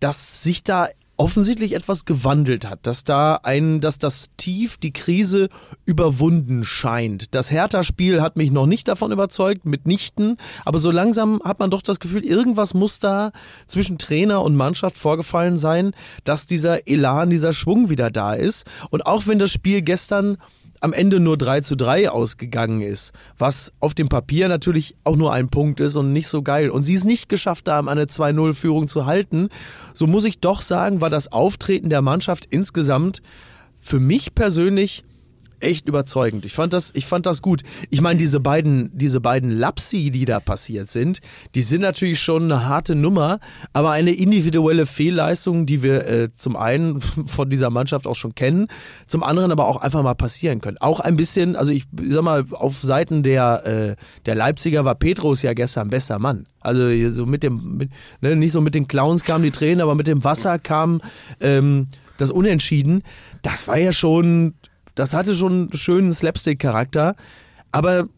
dass 0.00 0.42
sich 0.42 0.64
da 0.64 0.86
offensichtlich 1.22 1.76
etwas 1.76 2.04
gewandelt 2.04 2.68
hat, 2.68 2.80
dass 2.82 3.04
da 3.04 3.38
ein, 3.44 3.80
dass 3.80 3.98
das 3.98 4.30
Tief, 4.36 4.76
die 4.76 4.92
Krise 4.92 5.50
überwunden 5.84 6.64
scheint. 6.64 7.32
Das 7.32 7.52
Hertha-Spiel 7.52 8.20
hat 8.20 8.36
mich 8.36 8.50
noch 8.50 8.66
nicht 8.66 8.88
davon 8.88 9.12
überzeugt, 9.12 9.64
mitnichten, 9.64 10.36
aber 10.64 10.80
so 10.80 10.90
langsam 10.90 11.40
hat 11.44 11.60
man 11.60 11.70
doch 11.70 11.80
das 11.80 12.00
Gefühl, 12.00 12.24
irgendwas 12.24 12.74
muss 12.74 12.98
da 12.98 13.30
zwischen 13.68 13.98
Trainer 13.98 14.42
und 14.42 14.56
Mannschaft 14.56 14.98
vorgefallen 14.98 15.58
sein, 15.58 15.92
dass 16.24 16.46
dieser 16.46 16.88
Elan, 16.88 17.30
dieser 17.30 17.52
Schwung 17.52 17.88
wieder 17.88 18.10
da 18.10 18.34
ist. 18.34 18.66
Und 18.90 19.06
auch 19.06 19.28
wenn 19.28 19.38
das 19.38 19.52
Spiel 19.52 19.80
gestern 19.80 20.38
am 20.82 20.92
Ende 20.92 21.20
nur 21.20 21.38
3 21.38 21.60
zu 21.60 21.76
3 21.76 22.10
ausgegangen 22.10 22.82
ist, 22.82 23.12
was 23.38 23.72
auf 23.78 23.94
dem 23.94 24.08
Papier 24.08 24.48
natürlich 24.48 24.96
auch 25.04 25.16
nur 25.16 25.32
ein 25.32 25.48
Punkt 25.48 25.78
ist 25.78 25.96
und 25.96 26.12
nicht 26.12 26.26
so 26.26 26.42
geil. 26.42 26.70
Und 26.70 26.82
sie 26.82 26.94
es 26.94 27.04
nicht 27.04 27.28
geschafft 27.28 27.68
haben, 27.68 27.88
eine 27.88 28.06
2-0-Führung 28.06 28.88
zu 28.88 29.06
halten, 29.06 29.48
so 29.94 30.08
muss 30.08 30.24
ich 30.24 30.40
doch 30.40 30.60
sagen, 30.60 31.00
war 31.00 31.10
das 31.10 31.30
Auftreten 31.30 31.88
der 31.88 32.02
Mannschaft 32.02 32.46
insgesamt 32.50 33.22
für 33.78 34.00
mich 34.00 34.34
persönlich 34.34 35.04
echt 35.62 35.88
überzeugend. 35.88 36.44
Ich 36.44 36.52
fand 36.52 36.72
das, 36.72 36.90
ich 36.94 37.06
fand 37.06 37.26
das 37.26 37.42
gut. 37.42 37.62
Ich 37.90 38.00
meine, 38.00 38.18
diese 38.18 38.40
beiden, 38.40 38.90
diese 38.92 39.20
beiden 39.20 39.50
Lapsi, 39.50 40.10
die 40.10 40.24
da 40.24 40.40
passiert 40.40 40.90
sind, 40.90 41.20
die 41.54 41.62
sind 41.62 41.82
natürlich 41.82 42.20
schon 42.20 42.44
eine 42.44 42.66
harte 42.66 42.94
Nummer, 42.94 43.38
aber 43.72 43.90
eine 43.90 44.12
individuelle 44.12 44.86
Fehlleistung, 44.86 45.66
die 45.66 45.82
wir 45.82 46.06
äh, 46.06 46.32
zum 46.32 46.56
einen 46.56 47.00
von 47.26 47.50
dieser 47.50 47.70
Mannschaft 47.70 48.06
auch 48.06 48.16
schon 48.16 48.34
kennen, 48.34 48.68
zum 49.06 49.22
anderen 49.22 49.52
aber 49.52 49.68
auch 49.68 49.78
einfach 49.78 50.02
mal 50.02 50.14
passieren 50.14 50.60
können. 50.60 50.78
Auch 50.78 51.00
ein 51.00 51.16
bisschen, 51.16 51.56
also 51.56 51.72
ich 51.72 51.84
sag 52.08 52.22
mal, 52.22 52.44
auf 52.52 52.82
Seiten 52.82 53.22
der, 53.22 53.66
äh, 53.66 53.96
der 54.26 54.34
Leipziger 54.34 54.84
war 54.84 54.94
Petrus 54.94 55.42
ja 55.42 55.52
gestern 55.52 55.88
bester 55.88 56.18
Mann. 56.18 56.44
Also 56.60 57.10
so 57.10 57.26
mit 57.26 57.42
dem, 57.42 57.76
mit, 57.76 57.90
ne, 58.20 58.36
nicht 58.36 58.52
so 58.52 58.60
mit 58.60 58.74
den 58.74 58.86
Clowns 58.86 59.24
kamen 59.24 59.44
die 59.44 59.50
Tränen, 59.50 59.80
aber 59.80 59.94
mit 59.94 60.06
dem 60.06 60.22
Wasser 60.24 60.58
kam 60.58 61.00
ähm, 61.40 61.88
das 62.18 62.30
Unentschieden. 62.30 63.02
Das 63.42 63.66
war 63.68 63.78
ja 63.78 63.92
schon 63.92 64.54
das 64.94 65.14
hatte 65.14 65.34
schon 65.34 65.52
einen 65.52 65.72
schönen 65.74 66.12
Slapstick-Charakter. 66.12 67.14
Aber 67.70 68.08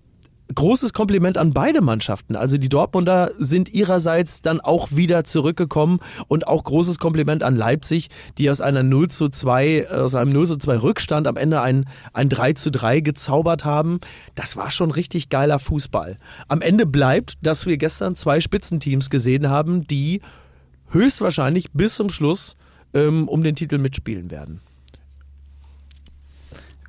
großes 0.54 0.92
Kompliment 0.92 1.38
an 1.38 1.52
beide 1.52 1.80
Mannschaften. 1.80 2.36
Also 2.36 2.58
die 2.58 2.68
Dortmunder 2.68 3.30
sind 3.38 3.72
ihrerseits 3.72 4.42
dann 4.42 4.60
auch 4.60 4.88
wieder 4.92 5.24
zurückgekommen 5.24 6.00
und 6.28 6.46
auch 6.46 6.64
großes 6.64 6.98
Kompliment 6.98 7.42
an 7.42 7.56
Leipzig, 7.56 8.08
die 8.38 8.50
aus 8.50 8.60
einer 8.60 8.82
0 8.82 9.08
zu 9.08 9.28
2, 9.28 9.88
aus 9.90 10.14
einem 10.14 10.32
0 10.32 10.46
zu 10.46 10.56
2 10.58 10.76
Rückstand 10.78 11.26
am 11.26 11.36
Ende 11.36 11.60
ein, 11.60 11.86
ein 12.12 12.28
3 12.28 12.52
zu 12.52 12.70
3 12.70 13.00
gezaubert 13.00 13.64
haben. 13.64 14.00
Das 14.34 14.56
war 14.56 14.70
schon 14.70 14.90
richtig 14.90 15.28
geiler 15.28 15.58
Fußball. 15.58 16.18
Am 16.48 16.60
Ende 16.60 16.86
bleibt, 16.86 17.34
dass 17.42 17.66
wir 17.66 17.78
gestern 17.78 18.14
zwei 18.14 18.40
Spitzenteams 18.40 19.10
gesehen 19.10 19.48
haben, 19.48 19.86
die 19.86 20.20
höchstwahrscheinlich 20.90 21.72
bis 21.72 21.96
zum 21.96 22.10
Schluss 22.10 22.56
ähm, 22.92 23.28
um 23.28 23.42
den 23.42 23.56
Titel 23.56 23.78
mitspielen 23.78 24.30
werden. 24.30 24.60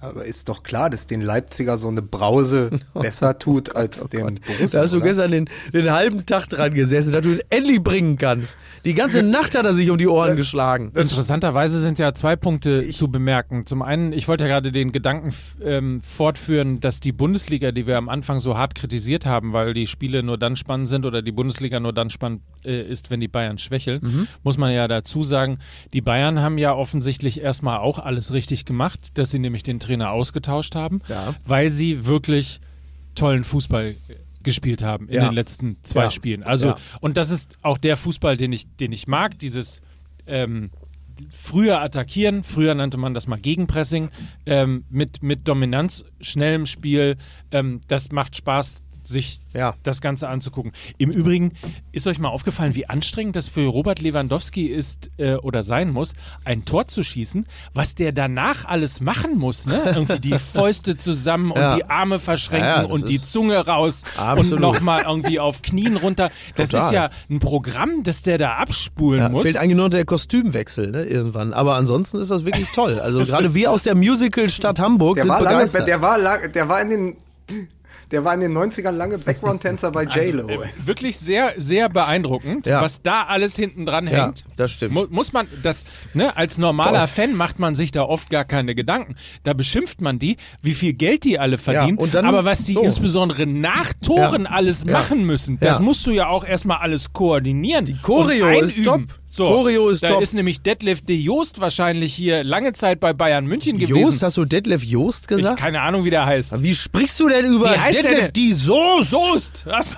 Aber 0.10 0.26
ist 0.26 0.50
doch 0.50 0.64
klar, 0.64 0.90
dass 0.90 1.08
den 1.08 1.22
Leipziger 1.22 1.78
so 1.78 1.88
eine 1.88 2.02
Brause 2.02 2.70
besser 2.94 3.38
tut 3.40 3.72
oh 3.74 3.78
als 3.78 4.04
oh 4.04 4.08
dem 4.08 4.36
Borussia. 4.36 4.80
Da 4.80 4.82
hast 4.82 4.94
du 4.94 4.98
oder? 4.98 5.08
gestern 5.08 5.32
den, 5.32 5.50
den, 5.74 5.92
halben 5.92 6.26
Tag 6.26 6.50
dran 6.50 6.74
gesessen, 6.74 7.12
dass 7.12 7.24
du 7.24 7.34
ihn 7.34 7.42
endlich 7.50 7.82
bringen 7.82 8.18
kannst. 8.18 8.58
Die 8.86 8.94
ganze 8.94 9.24
Nacht 9.24 9.56
hat 9.56 9.66
er 9.66 9.74
sich 9.74 9.90
um 9.90 9.98
die 9.98 10.08
Ohren 10.08 10.36
geschlagen. 10.36 10.92
Interessanterweise 10.96 11.80
sind 11.80 12.00
ja 12.00 12.14
zwei 12.14 12.36
Punkte 12.36 12.84
ich, 12.84 12.96
zu 12.96 13.10
bemerken. 13.10 13.66
Zum 13.66 13.82
einen, 13.82 14.14
ich 14.14 14.28
wollte 14.28 14.44
ja 14.44 14.50
gerade 14.50 14.72
den 14.72 14.92
Gedanken 14.92 15.34
ähm, 15.64 16.02
fortführen, 16.02 16.80
dass 16.80 17.00
die 17.00 17.12
Bundesliga, 17.12 17.72
die 17.72 17.88
wir 17.88 17.98
am 17.98 18.10
Anfang 18.10 18.40
so 18.40 18.58
hart 18.58 18.76
kritisiert 18.76 19.26
haben, 19.26 19.54
weil 19.54 19.74
die 19.74 19.88
Spiele 19.88 20.24
nur 20.24 20.38
dann 20.38 20.56
spannend 20.56 20.90
sind 20.90 21.06
oder 21.06 21.22
die 21.22 21.32
Bundesliga 21.32 21.80
nur 21.80 21.94
dann 21.94 22.10
spannend 22.10 22.42
äh, 22.64 22.82
ist, 22.82 23.12
wenn 23.12 23.20
die 23.20 23.28
Bayern 23.28 23.58
schwächeln, 23.58 24.00
mhm. 24.02 24.28
muss 24.44 24.58
man 24.58 24.72
ja 24.72 24.88
dazu 24.88 25.24
sagen, 25.24 25.60
die 25.94 26.02
Bayern 26.02 26.42
haben 26.42 26.58
ja 26.58 26.74
offensichtlich 26.74 27.42
erstmal 27.42 27.80
auch 27.80 28.00
alles 28.00 28.34
richtig 28.34 28.66
gemacht, 28.66 29.18
dass 29.18 29.32
sie 29.32 29.40
nämlich 29.40 29.64
den 29.64 29.80
Trainer 29.80 29.95
ausgetauscht 30.02 30.76
haben, 30.76 31.02
ja. 31.08 31.36
weil 31.44 31.72
sie 31.72 32.06
wirklich 32.06 32.62
tollen 33.16 33.44
Fußball 33.44 33.96
gespielt 34.44 34.84
haben 34.84 35.10
in 35.10 35.16
ja. 35.16 35.28
den 35.28 35.34
letzten 35.34 35.78
zwei 35.84 36.04
ja. 36.04 36.10
Spielen. 36.10 36.44
Also, 36.44 36.76
und 37.02 37.18
das 37.18 37.32
ist 37.32 37.58
auch 37.62 37.78
der 37.78 37.98
Fußball, 37.98 38.38
den 38.38 38.54
ich, 38.54 38.68
den 38.78 38.92
ich 38.92 39.08
mag, 39.08 39.40
dieses 39.40 39.82
ähm, 40.28 40.70
früher 41.30 41.82
attackieren, 41.82 42.44
früher 42.44 42.76
nannte 42.76 42.98
man 42.98 43.14
das 43.14 43.28
mal 43.28 43.40
Gegenpressing, 43.40 44.10
ähm, 44.46 44.86
mit, 44.90 45.24
mit 45.24 45.48
Dominanz, 45.48 46.06
schnellem 46.22 46.66
Spiel, 46.66 47.18
ähm, 47.52 47.82
das 47.88 48.12
macht 48.12 48.36
Spaß, 48.36 48.84
sich 49.08 49.40
ja. 49.54 49.76
das 49.84 50.02
Ganze 50.02 50.28
anzugucken. 50.30 50.72
Im 50.98 51.12
Übrigen 51.12 51.54
ist 51.92 52.08
euch 52.08 52.20
mal 52.20 52.30
aufgefallen, 52.30 52.76
wie 52.76 52.88
anstrengend 52.88 53.36
das 53.36 53.48
für 53.48 53.68
Robert 53.68 54.02
Lewandowski 54.02 54.66
ist 54.66 55.10
äh, 55.18 55.36
oder 55.36 55.64
sein 55.64 55.92
muss, 55.92 56.14
ein 56.44 56.66
Tor 56.66 56.88
zu 56.88 57.04
schießen, 57.04 57.46
was 57.74 57.96
der 57.96 58.12
danach 58.12 58.66
alles 58.66 59.02
machen 59.02 59.38
muss, 59.38 59.66
ne? 59.66 59.82
Irgendwie 59.96 60.20
die 60.20 60.40
Fäuste 60.40 60.98
zusammen 60.98 61.52
und 61.52 61.62
ja. 61.62 61.76
die 61.76 61.86
Arme 61.86 62.20
verschränken 62.20 62.68
ja, 62.68 62.84
und 62.84 63.10
die 63.10 63.22
Zunge 63.22 63.66
raus 63.66 64.04
absolut. 64.18 64.54
und 64.54 64.62
nochmal 64.62 65.04
irgendwie 65.06 65.40
auf 65.40 65.62
Knien 65.62 65.98
runter. 65.98 66.30
Das 66.56 66.70
Total. 66.70 66.86
ist 66.86 66.92
ja 66.94 67.10
ein 67.30 67.40
Programm, 67.40 68.04
das 68.04 68.24
der 68.24 68.38
da 68.38 68.56
abspulen 68.56 69.32
muss. 69.32 69.44
Fehlt 69.44 69.58
eigentlich 69.58 69.78
nur 69.78 69.90
der 69.90 70.06
Kostümwechsel, 70.06 70.92
ne? 70.92 71.04
Irgendwann. 71.04 71.54
Aber 71.54 71.76
ansonsten 71.76 72.18
ist 72.18 72.32
das 72.32 72.46
wirklich 72.46 72.68
toll. 72.74 73.00
Also 73.00 73.26
gerade 73.26 73.54
wir 73.54 73.72
aus 73.72 73.84
der 73.84 73.96
Musical-Stadt 73.96 74.80
Hamburg 74.80 75.16
der 75.16 75.24
sind 75.24 75.32
war 75.32 75.40
begeistert. 75.40 75.82
Lange, 75.82 75.92
der 75.92 76.02
war, 76.02 76.48
der 76.50 76.70
war 76.70 76.82
in 76.82 76.90
den 76.90 77.18
der 78.16 78.24
war 78.24 78.34
in 78.34 78.40
den 78.40 78.58
90ern 78.58 78.92
lange 78.92 79.18
Background-Tänzer 79.18 79.92
bei 79.92 80.08
also, 80.08 80.18
J-Lo. 80.18 80.48
Also, 80.48 80.64
äh, 80.64 80.68
wirklich 80.86 81.18
sehr, 81.20 81.52
sehr 81.58 81.90
beeindruckend, 81.90 82.66
ja. 82.66 82.82
was 82.82 83.02
da 83.02 83.24
alles 83.24 83.58
hinten 83.58 83.86
dran 83.86 84.08
hängt. 84.08 84.40
Ja, 84.40 84.46
das 84.56 84.72
stimmt. 84.72 84.94
Mu 84.94 85.04
muss 85.10 85.34
man, 85.34 85.48
das, 85.64 85.84
ne, 86.14 86.38
als 86.38 86.58
normaler 86.58 87.00
Toll. 87.00 87.08
Fan 87.08 87.34
macht 87.36 87.60
man 87.60 87.76
sich 87.76 87.92
da 87.92 88.04
oft 88.04 88.30
gar 88.30 88.46
keine 88.46 88.74
Gedanken. 88.74 89.16
Da 89.44 89.52
beschimpft 89.52 90.00
man 90.00 90.18
die, 90.18 90.38
wie 90.62 90.72
viel 90.72 90.94
Geld 90.94 91.26
die 91.26 91.40
alle 91.40 91.58
verdienen. 91.58 91.98
Ja, 92.00 92.08
dann, 92.08 92.26
aber 92.26 92.46
was 92.46 92.64
die 92.64 92.76
so. 92.76 92.84
insbesondere 92.84 93.46
nach 93.46 93.92
Toren 94.02 94.48
alles 94.48 94.86
machen 94.86 95.26
müssen, 95.26 95.60
das 95.60 95.82
musst 95.82 96.08
du 96.08 96.12
ja 96.12 96.28
auch 96.28 96.46
erstmal 96.46 96.78
alles 96.78 97.12
koordinieren. 97.12 97.84
Die 97.84 97.98
Choreo 98.02 98.62
ist 98.62 98.86
top. 98.86 99.02
So, 99.28 99.48
Choreo 99.50 99.90
ist 99.90 100.04
da 100.04 100.08
top. 100.08 100.22
ist 100.22 100.34
nämlich 100.34 100.62
Detlef 100.62 101.02
de 101.02 101.18
Joost 101.18 101.60
wahrscheinlich 101.60 102.14
hier 102.14 102.46
lange 102.46 102.72
Zeit 102.72 103.02
bei 103.02 103.12
Bayern 103.12 103.46
München 103.46 103.78
gewesen. 103.78 103.98
Joost, 103.98 104.24
hast 104.24 104.38
du 104.38 104.46
Detlef 104.46 104.82
Joost 104.82 105.28
gesagt? 105.28 105.60
Ich, 105.60 105.66
keine 105.66 105.82
Ahnung, 105.82 106.06
wie 106.06 106.10
der 106.10 106.26
heißt. 106.26 106.64
Wie 106.64 106.74
sprichst 106.74 107.20
du 107.20 107.28
denn 107.28 107.46
über 107.46 107.72
Detlef 107.72 108.05
die 108.32 108.54
Soest? 108.54 109.66
Soest! 109.66 109.98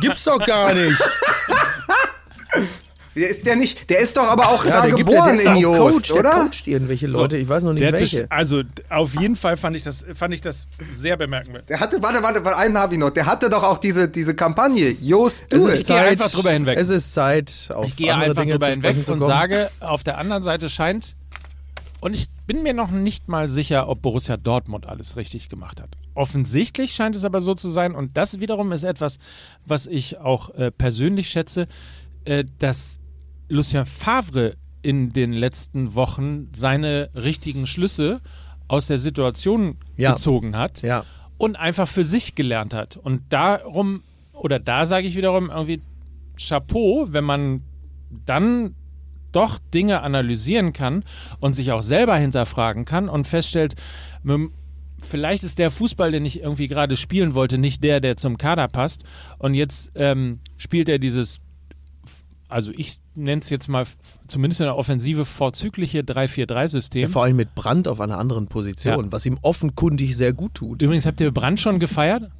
Gibt's 0.00 0.24
doch 0.24 0.44
gar 0.44 0.72
nicht. 0.74 0.96
Der 3.16 3.28
ist 3.28 3.46
der 3.46 3.54
nicht, 3.54 3.88
der 3.90 4.00
ist 4.00 4.16
doch 4.16 4.28
aber 4.28 4.48
auch 4.48 4.64
ja, 4.64 4.82
da 4.82 4.88
geboren 4.88 5.36
der, 5.36 5.44
der 5.44 5.54
in 5.54 5.60
Jost, 5.60 6.08
Coach, 6.08 6.10
oder? 6.10 6.22
Der 6.22 6.32
coacht 6.32 6.66
irgendwelche 6.66 7.06
Leute, 7.06 7.36
so, 7.36 7.42
ich 7.42 7.48
weiß 7.48 7.62
noch 7.62 7.72
nicht 7.72 7.92
welche. 7.92 8.26
Also 8.28 8.62
auf 8.88 9.14
jeden 9.14 9.36
Fall 9.36 9.56
fand 9.56 9.76
ich 9.76 9.84
das, 9.84 10.04
fand 10.14 10.34
ich 10.34 10.40
das 10.40 10.66
sehr 10.92 11.16
bemerkenswert. 11.16 11.68
Der 11.68 11.78
hatte, 11.78 12.02
warte, 12.02 12.22
warte, 12.24 12.44
warte 12.44 12.58
einen 12.58 12.76
habe 12.76 12.94
ich 12.94 12.98
noch. 12.98 13.10
Der 13.10 13.26
hatte 13.26 13.48
doch 13.50 13.62
auch 13.62 13.78
diese, 13.78 14.08
diese 14.08 14.34
Kampagne, 14.34 14.90
Jost, 15.00 15.44
es 15.50 15.64
ist 15.64 15.80
Ich 15.82 15.86
gehe 15.86 15.96
einfach 15.96 16.28
drüber 16.28 16.50
hinweg. 16.50 16.76
Es 16.76 16.90
ist 16.90 17.14
Zeit, 17.14 17.68
auf 17.72 17.86
Ich 17.86 17.94
gehe 17.94 18.12
einfach 18.12 18.42
Dinge 18.42 18.54
drüber 18.54 18.66
hinweg 18.66 19.08
und 19.08 19.22
sage, 19.22 19.70
auf 19.78 20.02
der 20.02 20.18
anderen 20.18 20.42
Seite 20.42 20.68
scheint, 20.68 21.14
und 22.00 22.14
ich 22.14 22.28
bin 22.46 22.62
mir 22.62 22.74
noch 22.74 22.90
nicht 22.90 23.28
mal 23.28 23.48
sicher, 23.48 23.88
ob 23.88 24.02
Borussia 24.02 24.36
Dortmund 24.36 24.86
alles 24.86 25.16
richtig 25.16 25.48
gemacht 25.48 25.80
hat. 25.80 25.96
Offensichtlich 26.14 26.94
scheint 26.94 27.16
es 27.16 27.24
aber 27.24 27.40
so 27.40 27.54
zu 27.54 27.68
sein, 27.68 27.94
und 27.94 28.16
das 28.16 28.40
wiederum 28.40 28.72
ist 28.72 28.84
etwas, 28.84 29.18
was 29.66 29.86
ich 29.86 30.18
auch 30.18 30.50
äh, 30.50 30.70
persönlich 30.70 31.28
schätze, 31.28 31.66
äh, 32.24 32.44
dass 32.58 33.00
Lucien 33.48 33.84
Favre 33.84 34.56
in 34.82 35.10
den 35.10 35.32
letzten 35.32 35.94
Wochen 35.94 36.48
seine 36.54 37.10
richtigen 37.14 37.66
Schlüsse 37.66 38.20
aus 38.68 38.86
der 38.86 38.98
Situation 38.98 39.78
ja. 39.96 40.12
gezogen 40.12 40.56
hat 40.56 40.82
ja. 40.82 41.04
und 41.38 41.56
einfach 41.56 41.88
für 41.88 42.04
sich 42.04 42.34
gelernt 42.34 42.74
hat. 42.74 42.96
Und 42.96 43.22
darum, 43.30 44.02
oder 44.32 44.58
da 44.58 44.86
sage 44.86 45.06
ich 45.06 45.16
wiederum 45.16 45.50
irgendwie 45.50 45.80
Chapeau, 46.36 47.06
wenn 47.10 47.24
man 47.24 47.62
dann 48.26 48.74
doch 49.34 49.58
Dinge 49.72 50.02
analysieren 50.02 50.72
kann 50.72 51.04
und 51.40 51.54
sich 51.54 51.72
auch 51.72 51.82
selber 51.82 52.16
hinterfragen 52.16 52.84
kann 52.84 53.08
und 53.08 53.26
feststellt, 53.26 53.74
vielleicht 54.98 55.44
ist 55.44 55.58
der 55.58 55.70
Fußball, 55.70 56.12
den 56.12 56.24
ich 56.24 56.40
irgendwie 56.40 56.68
gerade 56.68 56.96
spielen 56.96 57.34
wollte, 57.34 57.58
nicht 57.58 57.84
der, 57.84 58.00
der 58.00 58.16
zum 58.16 58.38
Kader 58.38 58.68
passt. 58.68 59.04
Und 59.38 59.54
jetzt 59.54 59.92
ähm, 59.94 60.40
spielt 60.56 60.88
er 60.88 60.98
dieses 60.98 61.40
also 62.54 62.70
ich 62.76 63.00
nenne 63.16 63.40
es 63.40 63.50
jetzt 63.50 63.68
mal 63.68 63.84
zumindest 64.28 64.60
in 64.60 64.66
der 64.66 64.76
Offensive 64.76 65.24
vorzügliche 65.24 66.00
3-4-3-System. 66.00 67.02
Ja, 67.02 67.08
vor 67.08 67.24
allem 67.24 67.34
mit 67.34 67.56
Brand 67.56 67.88
auf 67.88 68.00
einer 68.00 68.18
anderen 68.18 68.46
Position, 68.46 69.06
ja. 69.06 69.12
was 69.12 69.26
ihm 69.26 69.38
offenkundig 69.42 70.16
sehr 70.16 70.32
gut 70.32 70.54
tut. 70.54 70.80
Übrigens, 70.80 71.04
habt 71.04 71.20
ihr 71.20 71.32
Brand 71.32 71.58
schon 71.58 71.80
gefeiert? 71.80 72.30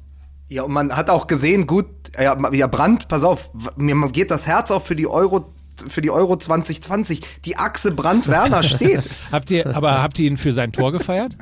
Ja, 0.47 0.63
und 0.63 0.71
man 0.71 0.95
hat 0.95 1.09
auch 1.09 1.27
gesehen, 1.27 1.67
gut, 1.67 1.87
ja, 2.17 2.37
ja 2.53 2.67
Brand, 2.67 3.07
pass 3.07 3.23
auf, 3.23 3.51
mir 3.75 3.95
geht 4.09 4.31
das 4.31 4.47
Herz 4.47 4.71
auf 4.71 4.85
für 4.85 4.95
die 4.95 5.07
Euro 5.07 5.53
für 5.87 6.01
die 6.01 6.11
Euro 6.11 6.37
2020. 6.37 7.21
Die 7.45 7.57
Achse 7.57 7.91
Brandt-Werner 7.91 8.63
steht. 8.63 9.09
habt 9.31 9.51
ihr, 9.51 9.75
aber 9.75 10.01
habt 10.01 10.19
ihr 10.19 10.27
ihn 10.27 10.37
für 10.37 10.53
sein 10.53 10.71
Tor 10.71 10.91
gefeiert? 10.91 11.33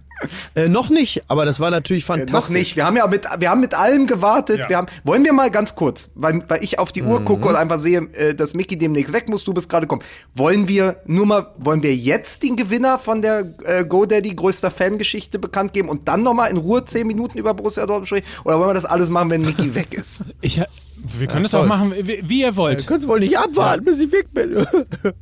Äh, 0.56 0.70
noch 0.70 0.90
nicht, 0.90 1.24
aber 1.28 1.46
das 1.46 1.60
war 1.60 1.72
natürlich 1.72 2.06
fantastisch. 2.06 2.34
Äh, 2.34 2.40
noch 2.40 2.50
nicht. 2.50 2.76
Wir 2.76 2.86
haben 2.86 2.98
ja 2.98 3.08
mit, 3.08 3.26
wir 3.38 3.50
haben 3.50 3.60
mit 3.60 3.74
allem 3.74 4.08
gewartet. 4.08 4.60
Ja. 4.60 4.70
Wir 4.70 4.78
haben, 4.78 4.88
wollen 5.04 5.24
wir 5.24 5.34
mal 5.34 5.52
ganz 5.52 5.76
kurz, 5.76 6.10
weil, 6.16 6.44
weil 6.48 6.64
ich 6.64 6.80
auf 6.80 6.92
die 6.92 7.04
Uhr 7.04 7.20
mhm. 7.20 7.26
gucke 7.26 7.48
und 7.48 7.56
einfach 7.56 7.80
sehe, 7.80 8.08
äh, 8.14 8.34
dass 8.34 8.54
Mickey 8.54 8.78
demnächst 8.78 9.14
weg 9.14 9.30
muss, 9.30 9.44
du 9.44 9.54
bist 9.54 9.70
gerade 9.70 9.86
gekommen. 9.86 10.04
Wollen 10.36 10.68
wir 10.68 10.98
nur 11.06 11.26
mal, 11.26 11.48
wollen 11.58 11.84
wir 11.84 11.96
jetzt 11.96 12.44
den 12.44 12.56
Gewinner 12.56 13.00
von 13.00 13.22
der 13.22 13.54
äh, 13.66 13.84
GoDaddy 13.84 14.36
größter 14.36 14.72
Fangeschichte 14.72 15.40
bekannt 15.40 15.74
geben 15.74 15.90
und 15.90 16.08
dann 16.08 16.24
nochmal 16.24 16.52
in 16.52 16.58
Ruhe 16.58 16.86
zehn 16.86 17.08
Minuten 17.08 17.38
über 17.38 17.54
Borussia 17.54 17.86
Dortmund 17.86 18.08
sprechen? 18.08 18.26
Oder 18.44 18.60
wollen 18.60 18.70
wir 18.70 18.74
das 18.76 18.86
alles 18.86 19.10
machen, 19.10 19.30
wenn 19.30 19.42
Mickey 19.42 19.74
weg 19.76 19.94
ist? 19.94 20.24
Ich, 20.42 20.62
wir 21.04 21.28
können 21.28 21.40
ja, 21.40 21.44
das 21.44 21.56
auch 21.56 21.66
machen, 21.66 21.94
wie, 21.96 22.20
wie 22.24 22.42
ihr 22.42 22.56
wollt. 22.56 22.82
Ihr 22.82 22.88
könnt 22.88 23.04
es 23.04 23.08
wohl 23.08 23.20
nicht 23.20 23.38
abwarten, 23.38 23.86
bis 23.86 24.00
ich 24.00 24.12
weg 24.12 24.34
bin. 24.34 24.66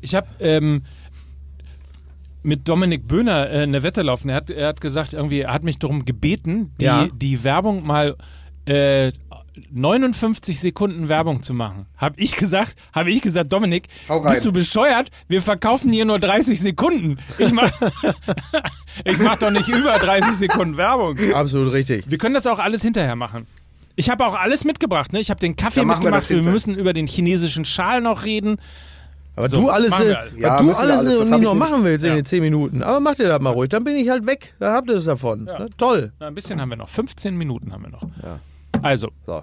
ich 0.00 0.14
habe 0.14 0.26
ähm, 0.40 0.82
mit 2.42 2.68
Dominik 2.68 3.06
Böhner 3.06 3.50
äh, 3.50 3.62
eine 3.62 3.82
Wette 3.82 4.02
laufen. 4.02 4.28
Er 4.28 4.36
hat, 4.36 4.50
er 4.50 4.68
hat 4.68 4.80
gesagt, 4.80 5.12
irgendwie, 5.12 5.40
er 5.40 5.52
hat 5.52 5.64
mich 5.64 5.78
darum 5.78 6.04
gebeten, 6.04 6.72
die, 6.80 6.84
ja. 6.84 7.08
die 7.12 7.44
Werbung 7.44 7.86
mal 7.86 8.16
äh, 8.64 9.12
59 9.70 10.60
Sekunden 10.60 11.08
Werbung 11.08 11.42
zu 11.42 11.52
machen. 11.52 11.86
Hab 11.96 12.14
ich 12.16 12.36
gesagt, 12.36 12.74
habe 12.94 13.10
ich 13.10 13.20
gesagt, 13.20 13.52
Dominik, 13.52 13.88
bist 14.26 14.44
du 14.46 14.52
bescheuert? 14.52 15.08
Wir 15.28 15.42
verkaufen 15.42 15.92
hier 15.92 16.04
nur 16.04 16.18
30 16.18 16.58
Sekunden. 16.60 17.18
Ich 17.38 17.52
mach, 17.52 17.70
ich 19.04 19.18
mach 19.18 19.36
doch 19.36 19.50
nicht 19.50 19.68
über 19.68 19.92
30 19.92 20.36
Sekunden 20.36 20.76
Werbung. 20.76 21.18
Absolut 21.34 21.72
richtig. 21.72 22.04
Wir 22.08 22.18
können 22.18 22.34
das 22.34 22.46
auch 22.46 22.58
alles 22.58 22.82
hinterher 22.82 23.16
machen. 23.16 23.46
Ich 23.96 24.10
habe 24.10 24.24
auch 24.26 24.34
alles 24.34 24.64
mitgebracht. 24.64 25.12
Ne? 25.12 25.20
Ich 25.20 25.30
habe 25.30 25.40
den 25.40 25.56
Kaffee 25.56 25.84
mitgemacht. 25.84 26.28
Wir, 26.30 26.44
wir 26.44 26.50
müssen 26.50 26.74
über 26.74 26.92
den 26.92 27.06
chinesischen 27.06 27.64
Schal 27.64 28.00
noch 28.00 28.24
reden. 28.24 28.58
Aber 29.34 29.48
so, 29.48 29.62
du 29.62 29.68
alles, 29.70 29.98
äh, 29.98 30.14
ja, 30.36 30.58
du 30.58 30.72
alles, 30.72 31.06
alles 31.06 31.30
nicht 31.30 31.42
noch 31.42 31.54
machen 31.54 31.84
willst 31.84 32.04
ja. 32.04 32.10
in 32.10 32.16
den 32.16 32.24
10 32.26 32.42
Minuten. 32.42 32.82
Aber 32.82 33.00
mach 33.00 33.14
dir 33.14 33.28
das 33.28 33.40
mal 33.40 33.50
ruhig, 33.50 33.70
dann 33.70 33.82
bin 33.82 33.96
ich 33.96 34.10
halt 34.10 34.26
weg. 34.26 34.54
Dann 34.58 34.74
habt 34.74 34.88
ihr 34.88 34.96
es 34.96 35.06
davon. 35.06 35.46
Ja. 35.46 35.56
Na, 35.58 35.66
toll. 35.78 36.12
Na, 36.20 36.26
ein 36.26 36.34
bisschen 36.34 36.60
haben 36.60 36.68
wir 36.68 36.76
noch. 36.76 36.88
15 36.88 37.36
Minuten 37.36 37.72
haben 37.72 37.84
wir 37.84 37.90
noch. 37.90 38.02
Also, 38.82 39.08
so. 39.26 39.42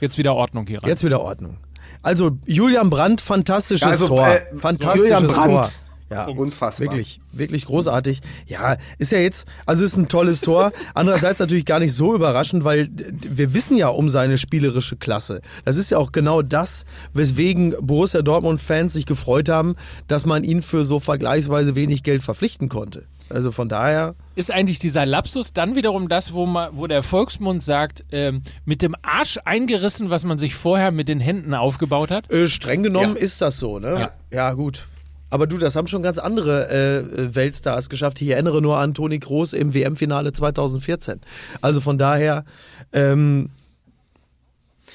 jetzt 0.00 0.16
wieder 0.16 0.34
Ordnung 0.34 0.66
hier 0.66 0.82
rein. 0.82 0.88
Jetzt 0.88 1.04
wieder 1.04 1.20
Ordnung. 1.20 1.58
Also, 2.02 2.38
Julian 2.46 2.88
Brandt, 2.88 3.20
fantastisches 3.20 3.86
also, 3.86 4.06
Tor. 4.06 4.26
Äh, 4.26 4.56
fantastisches 4.56 5.20
Julian 5.20 5.26
Brandt. 5.26 5.50
Tor. 5.50 5.70
Ja, 6.10 6.26
unfassbar. 6.26 6.86
Wirklich, 6.86 7.18
wirklich 7.32 7.64
großartig. 7.64 8.20
Ja, 8.46 8.76
ist 8.98 9.10
ja 9.10 9.18
jetzt, 9.18 9.48
also 9.66 9.84
ist 9.84 9.96
ein 9.96 10.08
tolles 10.08 10.40
Tor. 10.40 10.72
Andererseits 10.94 11.40
natürlich 11.40 11.64
gar 11.64 11.80
nicht 11.80 11.92
so 11.92 12.14
überraschend, 12.14 12.64
weil 12.64 12.88
wir 12.90 13.54
wissen 13.54 13.76
ja 13.76 13.88
um 13.88 14.08
seine 14.08 14.38
spielerische 14.38 14.96
Klasse. 14.96 15.40
Das 15.64 15.76
ist 15.76 15.90
ja 15.90 15.98
auch 15.98 16.12
genau 16.12 16.42
das, 16.42 16.84
weswegen 17.12 17.74
Borussia 17.80 18.22
Dortmund-Fans 18.22 18.92
sich 18.92 19.06
gefreut 19.06 19.48
haben, 19.48 19.74
dass 20.06 20.26
man 20.26 20.44
ihn 20.44 20.62
für 20.62 20.84
so 20.84 21.00
vergleichsweise 21.00 21.74
wenig 21.74 22.04
Geld 22.04 22.22
verpflichten 22.22 22.68
konnte. 22.68 23.06
Also 23.28 23.50
von 23.50 23.68
daher. 23.68 24.14
Ist 24.36 24.52
eigentlich 24.52 24.78
dieser 24.78 25.04
Lapsus 25.04 25.52
dann 25.52 25.74
wiederum 25.74 26.08
das, 26.08 26.32
wo, 26.32 26.46
man, 26.46 26.70
wo 26.76 26.86
der 26.86 27.02
Volksmund 27.02 27.62
sagt, 27.62 28.04
ähm, 28.12 28.42
mit 28.64 28.82
dem 28.82 28.94
Arsch 29.02 29.38
eingerissen, 29.44 30.10
was 30.10 30.24
man 30.24 30.38
sich 30.38 30.54
vorher 30.54 30.92
mit 30.92 31.08
den 31.08 31.18
Händen 31.18 31.52
aufgebaut 31.54 32.12
hat? 32.12 32.30
Äh, 32.30 32.46
streng 32.46 32.84
genommen 32.84 33.16
ja. 33.16 33.22
ist 33.22 33.42
das 33.42 33.58
so, 33.58 33.78
ne? 33.78 33.98
Ja, 33.98 34.10
ja 34.30 34.52
gut. 34.52 34.86
Aber 35.30 35.46
du, 35.46 35.58
das 35.58 35.76
haben 35.76 35.86
schon 35.86 36.02
ganz 36.02 36.18
andere 36.18 36.70
äh, 36.70 37.34
Weltstars 37.34 37.88
geschafft. 37.88 38.20
Ich 38.22 38.28
erinnere 38.28 38.62
nur 38.62 38.78
an 38.78 38.94
Toni 38.94 39.18
Kroos 39.18 39.52
im 39.52 39.74
WM-Finale 39.74 40.32
2014. 40.32 41.20
Also 41.60 41.80
von 41.80 41.98
daher. 41.98 42.44
Ähm, 42.92 43.50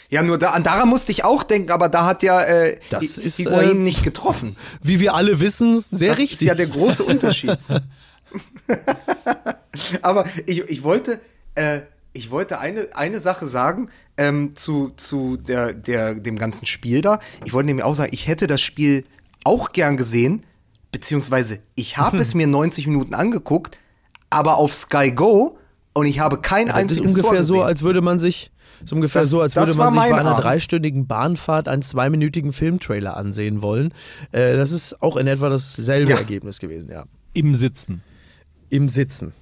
ja, 0.10 0.24
nur 0.24 0.38
da, 0.38 0.60
daran 0.60 0.90
musste 0.90 1.12
ich 1.12 1.24
auch 1.24 1.44
denken, 1.44 1.72
aber 1.72 1.88
da 1.88 2.06
hat 2.06 2.22
ja 2.22 2.42
äh, 2.42 2.78
das 2.90 3.18
ist, 3.18 3.38
Higuain 3.38 3.72
äh, 3.72 3.74
nicht 3.76 4.04
getroffen. 4.04 4.58
Wie 4.82 5.00
wir 5.00 5.16
alle 5.16 5.40
wissen, 5.40 5.80
sehr 5.80 6.10
das 6.10 6.18
richtig. 6.20 6.42
Ist 6.42 6.48
ja 6.48 6.56
der 6.56 6.68
große 6.68 7.04
Unterschied. 7.04 7.58
aber 10.02 10.26
ich, 10.46 10.60
ich 10.70 10.84
wollte, 10.84 11.20
äh, 11.56 11.82
ich 12.14 12.32
wollte 12.32 12.60
eine, 12.60 12.88
eine 12.94 13.20
Sache 13.20 13.48
sagen 13.48 13.90
ähm, 14.18 14.56
zu, 14.56 14.92
zu 14.96 15.38
der, 15.38 15.74
der, 15.74 16.16
dem 16.16 16.38
ganzen 16.38 16.66
Spiel 16.66 17.02
da. 17.02 17.20
Ich 17.46 17.54
wollte 17.54 17.68
nämlich 17.68 17.86
auch 17.86 17.96
sagen, 17.96 18.12
ich 18.14 18.28
hätte 18.28 18.48
das 18.48 18.62
Spiel 18.62 19.06
auch 19.44 19.72
gern 19.72 19.98
gesehen, 19.98 20.44
beziehungsweise 20.92 21.60
ich 21.76 21.98
habe 21.98 22.18
es 22.18 22.34
mir 22.36 22.48
90 22.48 22.88
Minuten 22.88 23.14
angeguckt, 23.14 23.78
aber 24.30 24.58
auf 24.58 24.74
Sky 24.74 25.12
Go 25.12 25.58
und 25.94 26.06
ich 26.06 26.20
habe 26.20 26.40
kein 26.40 26.68
ja, 26.68 26.76
einziges 26.76 27.04
Das 27.04 27.12
ist 27.12 27.18
ungefähr 27.18 27.44
so, 27.44 27.64
als 27.64 27.84
würde 27.84 28.02
man 28.02 28.20
sich 28.20 28.52
ist 28.84 28.94
ungefähr 28.94 29.22
das, 29.22 29.30
so, 29.30 29.42
als 29.42 29.56
würde 29.56 29.76
man 29.76 29.92
sich 29.92 30.02
bei 30.02 30.14
einer 30.14 30.32
Abend. 30.32 30.44
dreistündigen 30.44 31.06
Bahnfahrt 31.06 31.68
einen 31.68 31.82
zweiminütigen 31.82 32.52
Filmtrailer 32.52 33.16
ansehen 33.16 33.62
wollen. 33.62 33.94
Äh, 34.32 34.56
das 34.56 34.72
ist 34.72 35.02
auch 35.02 35.18
in 35.18 35.28
etwa 35.28 35.50
dasselbe 35.50 36.12
ja. 36.12 36.18
Ergebnis 36.18 36.60
gewesen, 36.60 36.92
ja. 36.92 37.06
Im 37.34 37.54
Sitzen. 37.54 38.02
Im 38.70 38.90
Sitzen. 38.90 39.34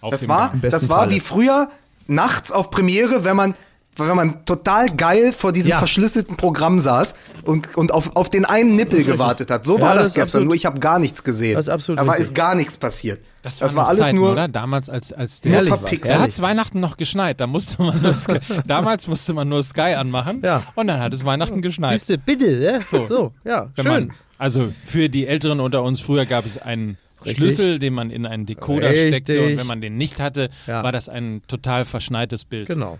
Auf 0.00 0.12
das 0.12 0.28
war, 0.28 0.52
das 0.60 0.88
war 0.88 1.10
wie 1.10 1.20
früher 1.20 1.68
nachts 2.06 2.52
auf 2.52 2.70
Premiere, 2.70 3.24
wenn 3.24 3.36
man 3.36 3.54
wenn 3.96 4.16
man 4.16 4.44
total 4.44 4.90
geil 4.90 5.32
vor 5.32 5.52
diesem 5.52 5.70
ja. 5.70 5.78
verschlüsselten 5.78 6.36
Programm 6.36 6.80
saß 6.80 7.14
und, 7.44 7.76
und 7.76 7.92
auf, 7.92 8.16
auf 8.16 8.28
den 8.28 8.44
einen 8.44 8.76
Nippel 8.76 9.04
gewartet 9.04 9.50
hat. 9.50 9.64
So 9.64 9.76
ja, 9.76 9.82
war 9.82 9.94
das, 9.94 10.04
das 10.04 10.14
gestern, 10.14 10.22
absolut, 10.22 10.46
nur 10.46 10.54
ich 10.54 10.66
habe 10.66 10.80
gar 10.80 10.98
nichts 10.98 11.22
gesehen. 11.22 11.54
Das 11.54 11.66
ist 11.66 11.68
absolut 11.70 12.00
Aber 12.00 12.16
ist 12.16 12.34
gar 12.34 12.54
nichts 12.54 12.76
passiert. 12.76 13.24
Das 13.42 13.60
war, 13.60 13.68
das 13.68 13.76
war 13.76 13.88
alles 13.88 14.00
Zeiten, 14.00 14.16
nur 14.16 14.32
oder? 14.32 14.48
Damals 14.48 14.88
als 14.88 15.12
als 15.12 15.42
der 15.42 15.62
nur 15.62 15.78
Da 15.78 16.18
hat 16.20 16.30
es 16.30 16.40
Weihnachten 16.40 16.80
noch 16.80 16.96
geschneit, 16.96 17.40
da 17.40 17.46
musste 17.46 17.82
man 17.82 18.00
nur 18.00 18.14
Sky, 18.14 18.38
damals 18.66 19.06
musste 19.06 19.34
man 19.34 19.48
nur 19.48 19.62
Sky 19.62 19.94
anmachen 19.94 20.40
ja. 20.42 20.62
und 20.74 20.86
dann 20.86 21.00
hat 21.00 21.12
es 21.12 21.24
Weihnachten 21.24 21.60
geschneit. 21.60 21.90
Siehst 21.90 22.10
du, 22.10 22.18
bitte, 22.18 22.46
ne? 22.46 22.80
So, 22.88 23.06
so 23.06 23.32
ja, 23.44 23.70
schön. 23.78 23.86
Man, 23.86 24.12
also 24.38 24.72
für 24.82 25.08
die 25.08 25.26
Älteren 25.26 25.60
unter 25.60 25.82
uns 25.82 26.00
früher 26.00 26.26
gab 26.26 26.46
es 26.46 26.58
einen 26.58 26.96
Richtig. 27.24 27.36
Schlüssel, 27.36 27.78
den 27.78 27.94
man 27.94 28.10
in 28.10 28.26
einen 28.26 28.46
Decoder 28.46 28.90
Richtig. 28.90 29.08
steckte 29.08 29.42
und 29.46 29.56
wenn 29.56 29.66
man 29.66 29.80
den 29.80 29.96
nicht 29.96 30.20
hatte, 30.20 30.50
ja. 30.66 30.82
war 30.82 30.92
das 30.92 31.08
ein 31.08 31.42
total 31.46 31.84
verschneites 31.84 32.44
Bild. 32.44 32.68
Genau. 32.68 32.98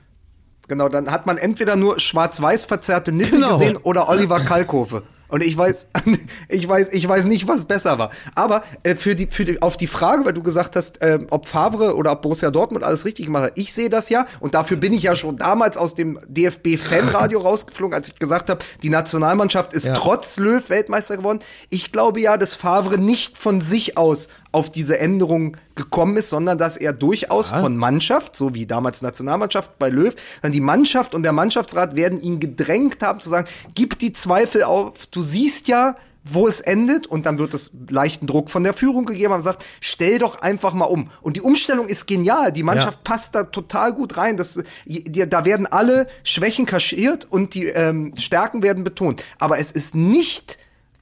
Genau, 0.68 0.88
dann 0.88 1.10
hat 1.10 1.26
man 1.26 1.36
entweder 1.36 1.76
nur 1.76 2.00
schwarz-weiß 2.00 2.64
verzerrte 2.64 3.12
Nippel 3.12 3.40
genau. 3.40 3.58
gesehen 3.58 3.76
oder 3.76 4.08
Oliver 4.08 4.40
Kalkofe. 4.40 5.02
Und 5.28 5.42
ich 5.42 5.56
weiß, 5.56 5.88
ich 6.48 6.68
weiß, 6.68 6.92
ich 6.92 7.08
weiß 7.08 7.24
nicht, 7.24 7.48
was 7.48 7.64
besser 7.64 7.98
war. 7.98 8.10
Aber 8.36 8.62
äh, 8.84 8.94
für 8.94 9.16
die, 9.16 9.26
für 9.26 9.44
die, 9.44 9.60
auf 9.62 9.76
die 9.76 9.86
Frage, 9.86 10.24
weil 10.24 10.32
du 10.32 10.42
gesagt 10.42 10.76
hast, 10.76 11.02
äh, 11.02 11.18
ob 11.30 11.48
Favre 11.48 11.96
oder 11.96 12.12
ob 12.12 12.22
Borussia 12.22 12.50
Dortmund 12.52 12.84
alles 12.84 13.04
richtig 13.04 13.26
gemacht 13.26 13.44
hat, 13.44 13.52
ich 13.56 13.72
sehe 13.72 13.90
das 13.90 14.10
ja 14.10 14.26
und 14.40 14.54
dafür 14.54 14.76
bin 14.76 14.92
ich 14.92 15.02
ja 15.02 15.16
schon 15.16 15.36
damals 15.36 15.76
aus 15.76 15.94
dem 15.94 16.20
DFB-Fanradio 16.28 17.40
rausgeflogen, 17.40 17.94
als 17.94 18.08
ich 18.08 18.18
gesagt 18.18 18.48
habe, 18.48 18.64
die 18.82 18.90
Nationalmannschaft 18.90 19.72
ist 19.72 19.86
ja. 19.86 19.94
trotz 19.94 20.36
Löw 20.36 20.68
Weltmeister 20.68 21.16
geworden. 21.16 21.40
Ich 21.68 21.90
glaube 21.90 22.20
ja, 22.20 22.36
dass 22.36 22.54
Favre 22.54 22.98
nicht 22.98 23.36
von 23.36 23.60
sich 23.60 23.96
aus 23.98 24.28
auf 24.54 24.70
diese 24.70 24.98
Änderung 24.98 25.56
gekommen 25.74 26.16
ist, 26.16 26.30
sondern 26.30 26.58
dass 26.58 26.76
er 26.76 26.92
durchaus 26.92 27.50
ja. 27.50 27.60
von 27.60 27.76
Mannschaft, 27.76 28.36
so 28.36 28.54
wie 28.54 28.66
damals 28.66 29.02
Nationalmannschaft 29.02 29.78
bei 29.78 29.90
Löw, 29.90 30.14
dann 30.42 30.52
die 30.52 30.60
Mannschaft 30.60 31.14
und 31.14 31.24
der 31.24 31.32
Mannschaftsrat 31.32 31.96
werden 31.96 32.20
ihn 32.20 32.40
gedrängt 32.40 33.02
haben 33.02 33.20
zu 33.20 33.30
sagen, 33.30 33.48
gib 33.74 33.98
die 33.98 34.12
Zweifel 34.12 34.62
auf, 34.62 35.06
du 35.10 35.22
siehst 35.22 35.68
ja, 35.68 35.96
wo 36.24 36.48
es 36.48 36.60
endet 36.60 37.06
und 37.06 37.26
dann 37.26 37.38
wird 37.38 37.52
es 37.52 37.72
leichten 37.90 38.26
Druck 38.26 38.48
von 38.48 38.64
der 38.64 38.72
Führung 38.72 39.04
gegeben 39.04 39.34
und 39.34 39.42
sagt, 39.42 39.64
stell 39.80 40.18
doch 40.18 40.40
einfach 40.40 40.72
mal 40.72 40.86
um. 40.86 41.10
Und 41.20 41.36
die 41.36 41.42
Umstellung 41.42 41.86
ist 41.86 42.06
genial. 42.06 42.50
Die 42.50 42.62
Mannschaft 42.62 42.98
ja. 43.04 43.12
passt 43.12 43.34
da 43.34 43.44
total 43.44 43.92
gut 43.92 44.16
rein. 44.16 44.38
Das, 44.38 44.58
die, 44.86 45.28
da 45.28 45.44
werden 45.44 45.66
alle 45.66 46.06
Schwächen 46.22 46.64
kaschiert 46.64 47.26
und 47.30 47.54
die 47.54 47.66
ähm, 47.66 48.14
Stärken 48.16 48.62
werden 48.62 48.84
betont. 48.84 49.22
Aber 49.38 49.58
es 49.58 49.70
ist 49.70 49.94
nicht 49.94 50.56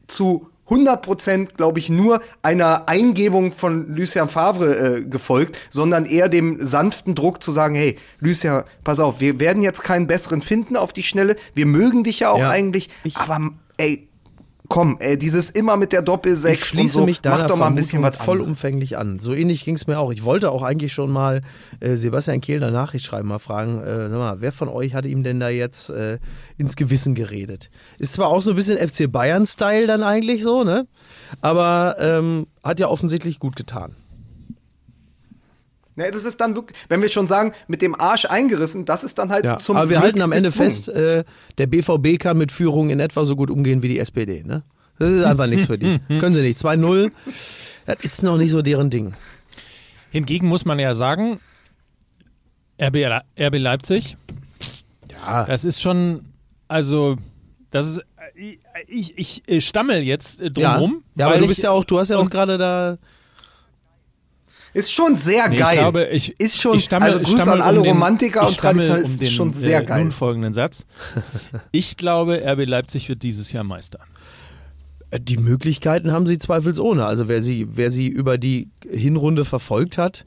zu 0.08 0.50
100% 0.72 1.54
glaube 1.56 1.78
ich, 1.78 1.88
nur 1.88 2.20
einer 2.42 2.88
Eingebung 2.88 3.52
von 3.52 3.94
Lucien 3.94 4.28
Favre 4.28 4.98
äh, 4.98 5.04
gefolgt, 5.04 5.58
sondern 5.70 6.06
eher 6.06 6.28
dem 6.28 6.64
sanften 6.64 7.14
Druck 7.14 7.42
zu 7.42 7.52
sagen, 7.52 7.74
hey, 7.74 7.96
Lucien, 8.20 8.62
pass 8.84 9.00
auf, 9.00 9.20
wir 9.20 9.40
werden 9.40 9.62
jetzt 9.62 9.82
keinen 9.82 10.06
besseren 10.06 10.42
finden 10.42 10.76
auf 10.76 10.92
die 10.92 11.02
Schnelle, 11.02 11.36
wir 11.54 11.66
mögen 11.66 12.04
dich 12.04 12.20
ja 12.20 12.30
auch 12.30 12.38
ja, 12.38 12.50
eigentlich, 12.50 12.88
aber 13.14 13.50
ey, 13.76 14.08
komm, 14.72 14.96
ey, 15.00 15.18
dieses 15.18 15.50
immer 15.50 15.76
mit 15.76 15.92
der 15.92 16.00
Doppel-6 16.00 16.52
ich 16.52 16.64
schließe 16.64 16.94
so, 16.94 17.04
mich 17.04 17.20
da 17.20 17.36
mach 17.36 17.46
doch 17.46 17.56
mal 17.56 17.66
ein 17.66 17.74
bisschen 17.74 18.02
was 18.02 18.16
vollumfänglich 18.16 18.96
an. 18.96 19.18
So 19.18 19.34
ähnlich 19.34 19.66
ging 19.66 19.74
es 19.74 19.86
mir 19.86 19.98
auch. 19.98 20.10
Ich 20.12 20.24
wollte 20.24 20.50
auch 20.50 20.62
eigentlich 20.62 20.94
schon 20.94 21.10
mal 21.10 21.42
äh, 21.80 21.94
Sebastian 21.94 22.40
Kehl 22.40 22.62
eine 22.62 22.72
Nachricht 22.72 23.04
schreiben, 23.04 23.28
mal 23.28 23.38
fragen, 23.38 23.82
äh, 23.82 24.08
sag 24.08 24.18
mal, 24.18 24.40
wer 24.40 24.50
von 24.50 24.68
euch 24.68 24.94
hat 24.94 25.04
ihm 25.04 25.22
denn 25.22 25.40
da 25.40 25.50
jetzt 25.50 25.90
äh, 25.90 26.18
ins 26.56 26.76
Gewissen 26.76 27.14
geredet? 27.14 27.68
Ist 27.98 28.14
zwar 28.14 28.28
auch 28.28 28.40
so 28.40 28.52
ein 28.52 28.56
bisschen 28.56 28.78
FC 28.78 29.12
Bayern-Style 29.12 29.86
dann 29.86 30.02
eigentlich 30.02 30.42
so, 30.42 30.64
ne? 30.64 30.86
Aber 31.42 31.96
ähm, 31.98 32.46
hat 32.64 32.80
ja 32.80 32.88
offensichtlich 32.88 33.38
gut 33.38 33.56
getan. 33.56 33.94
Ne, 35.94 36.10
das 36.10 36.24
ist 36.24 36.40
dann 36.40 36.54
wirklich, 36.54 36.78
wenn 36.88 37.02
wir 37.02 37.10
schon 37.10 37.28
sagen, 37.28 37.52
mit 37.68 37.82
dem 37.82 37.94
Arsch 37.98 38.24
eingerissen, 38.24 38.86
das 38.86 39.04
ist 39.04 39.18
dann 39.18 39.30
halt 39.30 39.44
ja, 39.44 39.58
zum 39.58 39.76
Aber 39.76 39.90
wir 39.90 39.96
Glück 39.96 40.04
halten 40.04 40.22
am 40.22 40.32
Ende 40.32 40.48
gezwungen. 40.48 40.70
fest, 40.70 40.88
äh, 40.88 41.24
der 41.58 41.66
BVB 41.66 42.18
kann 42.18 42.38
mit 42.38 42.50
Führung 42.50 42.88
in 42.88 42.98
etwa 42.98 43.26
so 43.26 43.36
gut 43.36 43.50
umgehen 43.50 43.82
wie 43.82 43.88
die 43.88 43.98
SPD. 43.98 44.42
Ne? 44.42 44.62
Das 44.98 45.10
ist 45.10 45.24
einfach 45.24 45.46
nichts 45.46 45.66
für 45.66 45.76
die. 45.76 45.98
Können 46.18 46.34
sie 46.34 46.40
nicht. 46.40 46.58
2-0, 46.58 47.10
das 47.84 47.96
ist 48.02 48.22
noch 48.22 48.38
nicht 48.38 48.50
so 48.50 48.62
deren 48.62 48.88
Ding. 48.88 49.12
Hingegen 50.10 50.46
muss 50.48 50.64
man 50.64 50.78
ja 50.78 50.94
sagen, 50.94 51.40
RB, 52.80 52.96
RB 53.38 53.58
Leipzig, 53.58 54.16
ja. 55.10 55.44
das 55.44 55.66
ist 55.66 55.82
schon, 55.82 56.24
also, 56.68 57.16
das 57.70 57.86
ist 57.86 58.00
ich, 58.34 59.18
ich, 59.18 59.42
ich 59.46 59.66
stammel 59.66 60.02
jetzt 60.02 60.40
drumrum. 60.40 61.04
Ja, 61.14 61.26
ja 61.26 61.26
aber 61.26 61.38
du 61.38 61.46
bist 61.46 61.62
ja 61.62 61.70
auch, 61.70 61.84
du 61.84 61.98
hast 61.98 62.08
ja 62.08 62.18
auch 62.18 62.30
gerade 62.30 62.58
da 62.58 62.96
ist 64.74 64.92
schon 64.92 65.16
sehr 65.16 65.48
nee, 65.48 65.56
geil. 65.56 65.74
Ich 65.74 65.80
glaube, 65.80 66.04
ich, 66.06 66.40
ist 66.40 66.60
schon, 66.60 66.76
ich 66.76 66.84
stammel, 66.84 67.12
also 67.12 67.20
Grüße 67.20 67.50
an 67.50 67.60
alle 67.60 67.78
um 67.78 67.84
den, 67.84 67.94
Romantiker 67.94 68.46
und 68.46 68.56
Traditionalisten, 68.56 69.18
um 69.18 69.26
ist 69.26 69.32
schon 69.32 69.52
sehr 69.52 69.82
äh, 69.82 69.84
geil. 69.84 70.02
Nun 70.02 70.12
folgenden 70.12 70.54
Satz. 70.54 70.86
Ich 71.72 71.96
glaube, 71.96 72.42
RB 72.44 72.66
Leipzig 72.66 73.08
wird 73.08 73.22
dieses 73.22 73.52
Jahr 73.52 73.64
Meister. 73.64 74.00
Äh, 75.10 75.20
die 75.20 75.36
Möglichkeiten 75.36 76.12
haben 76.12 76.26
sie 76.26 76.38
zweifelsohne. 76.38 77.04
Also 77.04 77.28
wer 77.28 77.40
sie, 77.40 77.66
wer 77.70 77.90
sie 77.90 78.08
über 78.08 78.38
die 78.38 78.70
Hinrunde 78.88 79.44
verfolgt 79.44 79.98
hat, 79.98 80.24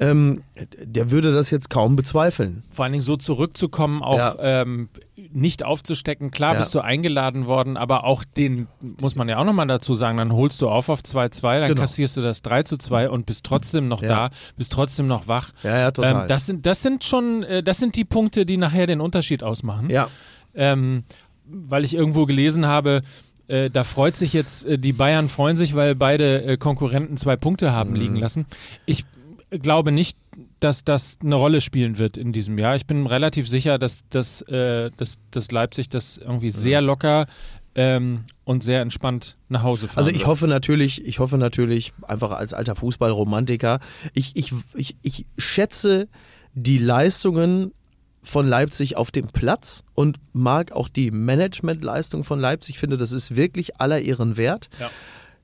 ähm, 0.00 0.42
der 0.82 1.10
würde 1.10 1.32
das 1.32 1.50
jetzt 1.50 1.68
kaum 1.68 1.94
bezweifeln. 1.94 2.62
Vor 2.70 2.84
allen 2.84 2.92
Dingen 2.92 3.04
so 3.04 3.16
zurückzukommen, 3.16 4.02
auch 4.02 4.16
ja. 4.16 4.62
ähm, 4.62 4.88
nicht 5.30 5.62
aufzustecken. 5.62 6.30
Klar 6.30 6.54
ja. 6.54 6.60
bist 6.60 6.74
du 6.74 6.80
eingeladen 6.80 7.46
worden, 7.46 7.76
aber 7.76 8.04
auch 8.04 8.24
den, 8.24 8.66
muss 8.80 9.14
man 9.14 9.28
ja 9.28 9.36
auch 9.36 9.44
nochmal 9.44 9.66
dazu 9.66 9.92
sagen, 9.92 10.16
dann 10.16 10.32
holst 10.32 10.62
du 10.62 10.70
auf 10.70 10.88
auf 10.88 11.00
2-2, 11.00 11.60
dann 11.60 11.68
genau. 11.68 11.82
kassierst 11.82 12.16
du 12.16 12.22
das 12.22 12.42
3-2 12.42 13.08
und 13.08 13.26
bist 13.26 13.44
trotzdem 13.44 13.88
noch 13.88 14.00
ja. 14.00 14.08
da, 14.08 14.30
bist 14.56 14.72
trotzdem 14.72 15.06
noch 15.06 15.28
wach. 15.28 15.52
Ja, 15.62 15.78
ja, 15.78 15.90
total. 15.90 16.22
Ähm, 16.22 16.28
das, 16.28 16.46
sind, 16.46 16.64
das 16.64 16.82
sind 16.82 17.04
schon, 17.04 17.42
äh, 17.42 17.62
das 17.62 17.76
sind 17.76 17.94
die 17.94 18.04
Punkte, 18.04 18.46
die 18.46 18.56
nachher 18.56 18.86
den 18.86 19.02
Unterschied 19.02 19.42
ausmachen. 19.42 19.90
Ja. 19.90 20.08
Ähm, 20.54 21.04
weil 21.44 21.84
ich 21.84 21.94
irgendwo 21.94 22.24
gelesen 22.24 22.66
habe, 22.66 23.02
äh, 23.48 23.68
da 23.68 23.84
freut 23.84 24.16
sich 24.16 24.32
jetzt, 24.32 24.64
äh, 24.64 24.78
die 24.78 24.94
Bayern 24.94 25.28
freuen 25.28 25.58
sich, 25.58 25.74
weil 25.74 25.94
beide 25.94 26.42
äh, 26.42 26.56
Konkurrenten 26.56 27.18
zwei 27.18 27.36
Punkte 27.36 27.72
haben 27.72 27.90
mhm. 27.90 27.96
liegen 27.96 28.16
lassen. 28.16 28.46
Ich 28.86 29.04
glaube 29.50 29.92
nicht, 29.92 30.16
dass 30.60 30.84
das 30.84 31.18
eine 31.22 31.34
Rolle 31.34 31.60
spielen 31.60 31.98
wird 31.98 32.16
in 32.16 32.32
diesem 32.32 32.58
Jahr. 32.58 32.76
Ich 32.76 32.86
bin 32.86 33.06
relativ 33.06 33.48
sicher, 33.48 33.78
dass, 33.78 34.02
dass, 34.08 34.42
äh, 34.42 34.90
dass, 34.96 35.18
dass 35.30 35.50
Leipzig 35.50 35.88
das 35.88 36.18
irgendwie 36.18 36.50
sehr 36.50 36.80
locker 36.80 37.26
ähm, 37.74 38.24
und 38.44 38.64
sehr 38.64 38.80
entspannt 38.80 39.36
nach 39.48 39.62
Hause 39.62 39.88
fahren. 39.88 39.98
Also 39.98 40.10
ich 40.10 40.18
wird. 40.18 40.26
hoffe 40.26 40.46
natürlich, 40.46 41.04
ich 41.04 41.18
hoffe 41.18 41.38
natürlich, 41.38 41.92
einfach 42.02 42.32
als 42.32 42.54
alter 42.54 42.74
Fußballromantiker, 42.74 43.80
ich, 44.14 44.36
ich, 44.36 44.52
ich, 44.74 44.96
ich 45.02 45.26
schätze 45.36 46.08
die 46.54 46.78
Leistungen 46.78 47.72
von 48.22 48.46
Leipzig 48.46 48.96
auf 48.96 49.10
dem 49.10 49.28
Platz 49.28 49.84
und 49.94 50.18
mag 50.32 50.72
auch 50.72 50.88
die 50.88 51.10
Managementleistung 51.10 52.24
von 52.24 52.38
Leipzig. 52.38 52.74
Ich 52.74 52.78
finde, 52.78 52.96
das 52.96 53.12
ist 53.12 53.34
wirklich 53.34 53.80
aller 53.80 54.00
ihren 54.00 54.36
wert. 54.36 54.68
Ja. 54.78 54.90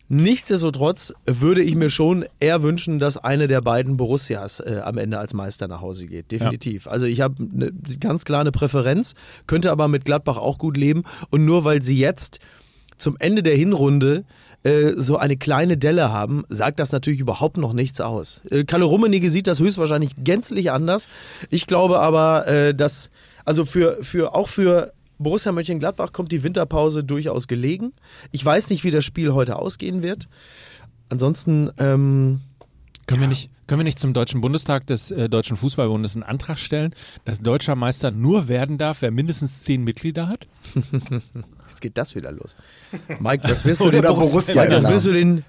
Nichtsdestotrotz 0.08 1.12
würde 1.26 1.62
ich 1.62 1.74
mir 1.74 1.88
schon 1.88 2.24
eher 2.38 2.62
wünschen, 2.62 3.00
dass 3.00 3.16
eine 3.16 3.48
der 3.48 3.60
beiden 3.60 3.96
Borussias 3.96 4.60
äh, 4.60 4.80
am 4.84 4.98
Ende 4.98 5.18
als 5.18 5.34
Meister 5.34 5.66
nach 5.66 5.80
Hause 5.80 6.06
geht. 6.06 6.30
Definitiv. 6.30 6.86
Ja. 6.86 6.92
Also 6.92 7.06
ich 7.06 7.20
habe 7.20 7.34
ne, 7.42 7.72
ganz 7.98 8.24
klar 8.24 8.40
eine 8.40 8.52
Präferenz, 8.52 9.14
könnte 9.46 9.72
aber 9.72 9.88
mit 9.88 10.04
Gladbach 10.04 10.36
auch 10.36 10.58
gut 10.58 10.76
leben. 10.76 11.02
Und 11.30 11.44
nur 11.44 11.64
weil 11.64 11.82
sie 11.82 11.98
jetzt 11.98 12.38
zum 12.98 13.16
Ende 13.18 13.42
der 13.42 13.56
Hinrunde 13.56 14.24
äh, 14.62 14.92
so 14.96 15.16
eine 15.16 15.36
kleine 15.36 15.76
Delle 15.76 16.12
haben, 16.12 16.44
sagt 16.48 16.78
das 16.78 16.92
natürlich 16.92 17.20
überhaupt 17.20 17.56
noch 17.56 17.72
nichts 17.72 18.00
aus. 18.00 18.42
Äh, 18.50 18.64
Kalle 18.64 18.84
Rummenigge 18.84 19.30
sieht 19.30 19.48
das 19.48 19.58
höchstwahrscheinlich 19.58 20.12
gänzlich 20.22 20.70
anders. 20.70 21.08
Ich 21.50 21.66
glaube 21.66 21.98
aber, 21.98 22.46
äh, 22.46 22.74
dass 22.74 23.10
also 23.44 23.64
für, 23.64 24.02
für 24.02 24.34
auch 24.34 24.48
für 24.48 24.92
Borussia 25.18 25.52
Mönchengladbach 25.52 26.12
kommt 26.12 26.32
die 26.32 26.42
Winterpause 26.42 27.04
durchaus 27.04 27.48
gelegen. 27.48 27.92
Ich 28.32 28.44
weiß 28.44 28.70
nicht, 28.70 28.84
wie 28.84 28.90
das 28.90 29.04
Spiel 29.04 29.32
heute 29.32 29.56
ausgehen 29.56 30.02
wird. 30.02 30.28
Ansonsten 31.08 31.70
ähm, 31.78 32.40
können, 33.06 33.22
ja. 33.22 33.26
wir 33.26 33.28
nicht, 33.28 33.50
können 33.66 33.80
wir 33.80 33.84
nicht 33.84 33.98
zum 33.98 34.12
Deutschen 34.12 34.40
Bundestag 34.40 34.86
des 34.86 35.10
äh, 35.10 35.28
Deutschen 35.28 35.56
Fußballbundes 35.56 36.16
einen 36.16 36.22
Antrag 36.24 36.58
stellen, 36.58 36.94
dass 37.24 37.40
deutscher 37.40 37.76
Meister 37.76 38.10
nur 38.10 38.48
werden 38.48 38.78
darf, 38.78 39.02
wer 39.02 39.10
mindestens 39.10 39.62
zehn 39.62 39.84
Mitglieder 39.84 40.28
hat? 40.28 40.46
Jetzt 41.68 41.80
geht 41.80 41.96
das 41.96 42.14
wieder 42.14 42.32
los. 42.32 42.56
Mike, 43.20 43.46
das 43.46 43.64
wirst 43.64 43.80
du 43.82 43.90
den 43.90 44.02
Borussia, 44.02 44.54
Mike, 44.54 44.70
das 44.70 44.88
wirst 44.88 45.06
du 45.06 45.12
den 45.12 45.44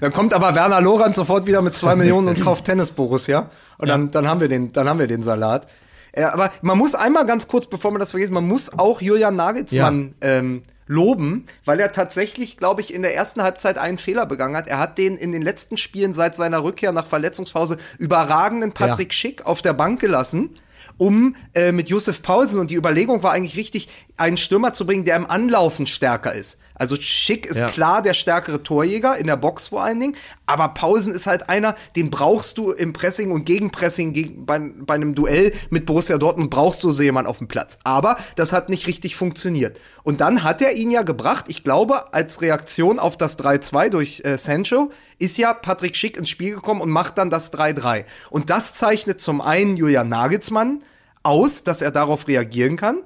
dann 0.00 0.12
kommt 0.12 0.32
aber 0.32 0.54
Werner 0.54 0.80
Lorand 0.80 1.14
sofort 1.14 1.46
wieder 1.46 1.60
mit 1.60 1.74
zwei 1.76 1.94
Millionen 1.96 2.28
und 2.28 2.40
kauft 2.40 2.64
Tennis 2.64 2.90
Borussia. 2.90 3.50
Und 3.76 3.88
ja. 3.88 3.96
dann, 3.96 4.10
dann 4.10 4.26
haben 4.26 4.40
wir 4.40 4.48
den, 4.48 4.72
dann 4.72 4.88
haben 4.88 4.98
wir 4.98 5.06
den 5.06 5.22
Salat. 5.22 5.68
Äh, 6.12 6.22
aber 6.22 6.52
man 6.62 6.78
muss 6.78 6.94
einmal 6.94 7.26
ganz 7.26 7.48
kurz, 7.48 7.66
bevor 7.66 7.90
man 7.90 8.00
das 8.00 8.10
vergisst, 8.10 8.32
man 8.32 8.46
muss 8.46 8.72
auch 8.72 9.00
Julian 9.00 9.36
Nagelsmann 9.36 10.14
ja. 10.22 10.28
ähm, 10.28 10.62
loben, 10.86 11.46
weil 11.64 11.80
er 11.80 11.92
tatsächlich, 11.92 12.56
glaube 12.56 12.80
ich, 12.80 12.92
in 12.92 13.02
der 13.02 13.14
ersten 13.14 13.42
Halbzeit 13.42 13.78
einen 13.78 13.98
Fehler 13.98 14.26
begangen 14.26 14.56
hat. 14.56 14.66
Er 14.66 14.78
hat 14.78 14.98
den 14.98 15.16
in 15.16 15.32
den 15.32 15.42
letzten 15.42 15.76
Spielen 15.76 16.14
seit 16.14 16.34
seiner 16.34 16.64
Rückkehr 16.64 16.92
nach 16.92 17.06
Verletzungspause 17.06 17.76
überragenden 17.98 18.72
Patrick 18.72 19.12
ja. 19.12 19.16
Schick 19.16 19.46
auf 19.46 19.62
der 19.62 19.74
Bank 19.74 20.00
gelassen 20.00 20.50
um 20.98 21.36
äh, 21.54 21.72
mit 21.72 21.88
Josef 21.88 22.22
Paulsen 22.22 22.60
und 22.60 22.70
die 22.70 22.74
Überlegung 22.74 23.22
war 23.22 23.32
eigentlich 23.32 23.56
richtig, 23.56 23.88
einen 24.18 24.36
Stürmer 24.36 24.72
zu 24.72 24.86
bringen, 24.86 25.04
der 25.04 25.16
im 25.16 25.30
Anlaufen 25.30 25.86
stärker 25.86 26.34
ist. 26.34 26.58
Also 26.78 26.96
Schick 26.96 27.46
ist 27.46 27.58
ja. 27.58 27.66
klar 27.66 28.02
der 28.02 28.14
stärkere 28.14 28.62
Torjäger, 28.62 29.16
in 29.16 29.26
der 29.26 29.36
Box 29.36 29.68
vor 29.68 29.82
allen 29.82 29.98
Dingen, 29.98 30.16
aber 30.46 30.68
Pausen 30.68 31.12
ist 31.12 31.26
halt 31.26 31.48
einer, 31.48 31.74
den 31.96 32.10
brauchst 32.10 32.56
du 32.56 32.70
im 32.70 32.92
Pressing 32.92 33.32
und 33.32 33.44
Gegenpressing 33.44 34.12
gegen, 34.12 34.46
bei, 34.46 34.58
bei 34.60 34.94
einem 34.94 35.14
Duell 35.14 35.52
mit 35.70 35.86
Borussia 35.86 36.18
Dortmund 36.18 36.50
brauchst 36.50 36.84
du 36.84 36.92
so 36.92 37.02
jemanden 37.02 37.28
auf 37.28 37.38
dem 37.38 37.48
Platz. 37.48 37.78
Aber 37.82 38.16
das 38.36 38.52
hat 38.52 38.70
nicht 38.70 38.86
richtig 38.86 39.16
funktioniert. 39.16 39.78
Und 40.04 40.20
dann 40.20 40.44
hat 40.44 40.62
er 40.62 40.74
ihn 40.74 40.90
ja 40.90 41.02
gebracht, 41.02 41.46
ich 41.48 41.64
glaube, 41.64 42.14
als 42.14 42.40
Reaktion 42.40 42.98
auf 42.98 43.16
das 43.16 43.38
3-2 43.38 43.88
durch 43.90 44.22
äh, 44.24 44.38
Sancho, 44.38 44.90
ist 45.18 45.36
ja 45.36 45.52
Patrick 45.52 45.96
Schick 45.96 46.16
ins 46.16 46.28
Spiel 46.28 46.54
gekommen 46.54 46.80
und 46.80 46.90
macht 46.90 47.18
dann 47.18 47.28
das 47.28 47.52
3-3. 47.52 48.04
Und 48.30 48.50
das 48.50 48.74
zeichnet 48.74 49.20
zum 49.20 49.40
einen 49.40 49.76
Julian 49.76 50.08
Nagelsmann 50.08 50.82
aus, 51.24 51.64
dass 51.64 51.82
er 51.82 51.90
darauf 51.90 52.28
reagieren 52.28 52.76
kann 52.76 52.98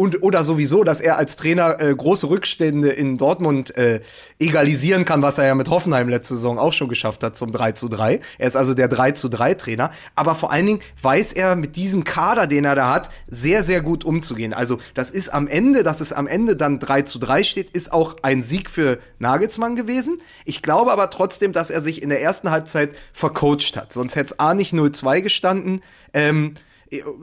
und 0.00 0.22
oder 0.22 0.44
sowieso, 0.44 0.84
dass 0.84 1.00
er 1.00 1.18
als 1.18 1.34
Trainer 1.34 1.80
äh, 1.80 1.92
große 1.92 2.30
Rückstände 2.30 2.90
in 2.90 3.18
Dortmund 3.18 3.76
äh, 3.76 4.00
egalisieren 4.38 5.04
kann, 5.04 5.22
was 5.22 5.38
er 5.38 5.46
ja 5.46 5.56
mit 5.56 5.68
Hoffenheim 5.70 6.08
letzte 6.08 6.36
Saison 6.36 6.56
auch 6.56 6.72
schon 6.72 6.88
geschafft 6.88 7.24
hat 7.24 7.36
zum 7.36 7.50
3 7.50 7.72
zu 7.72 7.88
3. 7.88 8.20
Er 8.38 8.46
ist 8.46 8.54
also 8.54 8.74
der 8.74 8.86
3 8.86 9.10
zu 9.12 9.28
3 9.28 9.54
Trainer. 9.54 9.90
Aber 10.14 10.36
vor 10.36 10.52
allen 10.52 10.66
Dingen 10.66 10.80
weiß 11.02 11.32
er 11.32 11.56
mit 11.56 11.74
diesem 11.74 12.04
Kader, 12.04 12.46
den 12.46 12.64
er 12.64 12.76
da 12.76 12.94
hat, 12.94 13.10
sehr, 13.26 13.64
sehr 13.64 13.82
gut 13.82 14.04
umzugehen. 14.04 14.54
Also 14.54 14.78
das 14.94 15.10
ist 15.10 15.30
am 15.34 15.48
Ende, 15.48 15.82
dass 15.82 16.00
es 16.00 16.12
am 16.12 16.28
Ende 16.28 16.54
dann 16.54 16.78
3 16.78 17.02
zu 17.02 17.18
3 17.18 17.42
steht, 17.42 17.70
ist 17.70 17.92
auch 17.92 18.18
ein 18.22 18.44
Sieg 18.44 18.70
für 18.70 18.98
Nagelsmann 19.18 19.74
gewesen. 19.74 20.20
Ich 20.44 20.62
glaube 20.62 20.92
aber 20.92 21.10
trotzdem, 21.10 21.52
dass 21.52 21.70
er 21.70 21.80
sich 21.80 22.04
in 22.04 22.10
der 22.10 22.22
ersten 22.22 22.52
Halbzeit 22.52 22.94
vercoacht 23.12 23.76
hat. 23.76 23.92
Sonst 23.92 24.14
hätte 24.14 24.34
es 24.34 24.38
A 24.38 24.54
nicht 24.54 24.72
0-2 24.72 25.22
gestanden. 25.22 25.82
Ähm, 26.14 26.54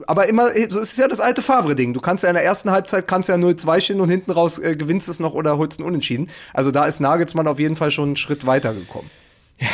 aber 0.06 0.28
immer, 0.28 0.50
so 0.68 0.80
ist 0.80 0.96
ja 0.96 1.08
das 1.08 1.20
alte 1.20 1.42
Favre-Ding. 1.42 1.92
Du 1.92 2.00
kannst 2.00 2.22
ja 2.22 2.30
in 2.30 2.34
der 2.34 2.44
ersten 2.44 2.70
Halbzeit 2.70 3.08
kannst 3.08 3.28
ja 3.28 3.34
0-2 3.34 3.80
stehen 3.80 4.00
und 4.00 4.08
hinten 4.08 4.30
raus 4.30 4.58
äh, 4.58 4.76
gewinnst 4.76 5.08
es 5.08 5.20
noch 5.20 5.34
oder 5.34 5.58
holst 5.58 5.80
einen 5.80 5.88
Unentschieden. 5.88 6.28
Also 6.54 6.70
da 6.70 6.84
ist 6.86 7.00
Nagelsmann 7.00 7.48
auf 7.48 7.58
jeden 7.58 7.76
Fall 7.76 7.90
schon 7.90 8.10
einen 8.10 8.16
Schritt 8.16 8.46
weiter 8.46 8.74
gekommen. 8.74 9.10
Ja, 9.58 9.68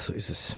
so 0.00 0.12
ist 0.12 0.30
es. 0.30 0.56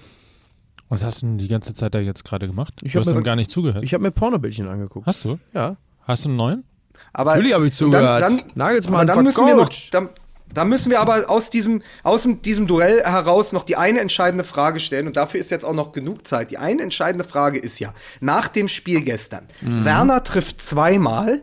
Was 0.89 1.05
hast 1.05 1.23
du 1.23 1.27
denn 1.27 1.39
die 1.39 1.49
ganze 1.49 1.75
Zeit 1.75 1.95
da 1.95 1.99
jetzt 1.99 2.25
gerade 2.25 2.47
gemacht? 2.47 2.75
Ich 2.83 2.93
du 2.93 3.01
hast 3.01 3.13
mir 3.13 3.23
gar 3.23 3.37
nicht 3.37 3.51
zugehört. 3.51 3.85
Ich 3.85 3.93
habe 3.93 4.03
mir 4.03 4.11
Pornobildchen 4.11 4.69
angeguckt. 4.69 5.07
Hast 5.07 5.25
du? 5.25 5.39
Ja. 5.53 5.77
Hast 6.03 6.25
du 6.25 6.31
einen 6.31 6.37
neuen? 6.37 6.65
Aber 7.13 7.33
Natürlich 7.33 7.55
habe 7.55 7.67
ich 7.67 7.73
zugehört. 7.75 8.23
Dann, 8.23 8.39
dann, 8.39 8.47
Nagelsmann 8.55 9.07
dann 9.07 9.23
müssen 9.23 9.47
wir 9.47 9.55
noch, 9.55 9.71
dann, 9.91 10.09
da 10.53 10.65
müssen 10.65 10.91
wir 10.91 11.01
aber 11.01 11.29
aus 11.29 11.51
diesem, 11.51 11.83
aus 12.03 12.27
diesem 12.45 12.67
Duell 12.67 13.03
heraus 13.03 13.53
noch 13.53 13.65
die 13.65 13.77
eine 13.77 14.01
entscheidende 14.01 14.45
Frage 14.45 14.81
stellen 14.81 15.07
und 15.07 15.17
dafür 15.17 15.41
ist 15.41 15.51
jetzt 15.51 15.65
auch 15.65 15.75
noch 15.75 15.93
genug 15.93 16.27
Zeit. 16.27 16.51
Die 16.51 16.59
eine 16.59 16.83
entscheidende 16.83 17.25
Frage 17.25 17.59
ist 17.59 17.79
ja, 17.81 17.93
nach 18.21 18.49
dem 18.49 18.69
Spiel 18.69 19.03
gestern, 19.03 19.47
mhm. 19.61 19.85
Werner 19.85 20.25
trifft 20.25 20.63
zweimal 20.63 21.43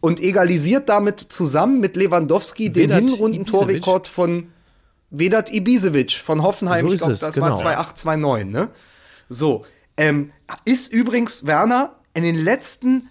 und 0.00 0.20
egalisiert 0.20 0.88
damit 0.88 1.20
zusammen 1.20 1.80
mit 1.80 1.96
Lewandowski 1.96 2.74
Vedat 2.74 3.00
den 3.00 3.08
Hinrundentorrekord 3.08 4.08
von 4.08 4.48
Vedat 5.10 5.52
Ibisevic 5.52 6.12
von 6.12 6.42
Hoffenheim. 6.42 6.88
So 6.88 6.92
ich 6.92 7.00
glaube, 7.00 7.16
das 7.16 7.34
genau. 7.34 7.64
war 7.64 7.80
2,8, 7.80 8.04
2,9, 8.04 8.44
ne? 8.44 8.68
So. 9.28 9.64
Ähm, 9.96 10.32
ist 10.64 10.92
übrigens 10.92 11.46
Werner 11.46 11.94
in 12.14 12.24
den 12.24 12.36
letzten, 12.36 13.08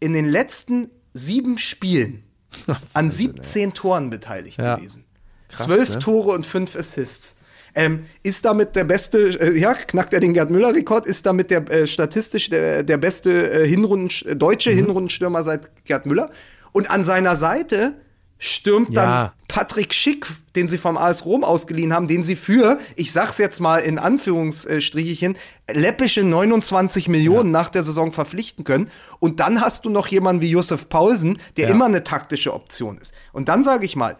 in 0.00 0.14
den 0.14 0.26
letzten 0.26 0.90
sieben 1.12 1.58
Spielen 1.58 2.25
an 2.92 3.10
17 3.10 3.74
Toren 3.74 4.10
beteiligt 4.10 4.58
ja. 4.58 4.76
gewesen. 4.76 5.04
Zwölf 5.48 5.90
ne? 5.90 5.98
Tore 5.98 6.30
und 6.32 6.46
fünf 6.46 6.76
Assists. 6.76 7.36
Ähm, 7.74 8.06
ist 8.22 8.44
damit 8.46 8.74
der 8.74 8.84
beste, 8.84 9.38
äh, 9.38 9.58
ja, 9.58 9.74
knackt 9.74 10.14
er 10.14 10.20
den 10.20 10.32
Gerd 10.32 10.50
Müller-Rekord, 10.50 11.06
ist 11.06 11.26
damit 11.26 11.50
der 11.50 11.70
äh, 11.70 11.86
statistisch 11.86 12.48
der, 12.48 12.82
der 12.82 12.96
beste 12.96 13.50
äh, 13.50 13.68
Hinrunden, 13.68 14.38
deutsche 14.38 14.70
mhm. 14.70 14.76
Hinrundenstürmer 14.76 15.44
seit 15.44 15.84
Gerd 15.84 16.06
Müller. 16.06 16.30
Und 16.72 16.90
an 16.90 17.04
seiner 17.04 17.36
Seite 17.36 17.94
stürmt 18.38 18.92
ja. 18.92 19.04
dann 19.04 19.30
Patrick 19.48 19.94
Schick, 19.94 20.26
den 20.56 20.68
sie 20.68 20.78
vom 20.78 20.96
AS 20.96 21.24
Rom 21.24 21.44
ausgeliehen 21.44 21.92
haben, 21.92 22.08
den 22.08 22.22
sie 22.22 22.36
für, 22.36 22.78
ich 22.94 23.12
sag's 23.12 23.38
jetzt 23.38 23.60
mal 23.60 23.78
in 23.78 23.98
Anführungsstrichen, 23.98 25.36
läppische 25.70 26.22
29 26.22 27.08
Millionen 27.08 27.52
ja. 27.52 27.60
nach 27.60 27.70
der 27.70 27.84
Saison 27.84 28.12
verpflichten 28.12 28.64
können. 28.64 28.90
Und 29.18 29.40
dann 29.40 29.60
hast 29.60 29.84
du 29.84 29.90
noch 29.90 30.06
jemanden 30.08 30.42
wie 30.42 30.50
Josef 30.50 30.88
Paulsen, 30.88 31.38
der 31.56 31.66
ja. 31.66 31.70
immer 31.70 31.86
eine 31.86 32.04
taktische 32.04 32.52
Option 32.52 32.98
ist. 32.98 33.14
Und 33.32 33.48
dann 33.48 33.64
sage 33.64 33.86
ich 33.86 33.96
mal, 33.96 34.16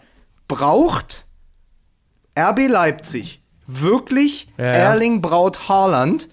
braucht 0.48 1.26
RB 2.38 2.68
Leipzig 2.68 3.42
wirklich 3.66 4.48
Erling 4.56 5.20
Braut 5.20 5.68
Haaland 5.68 6.28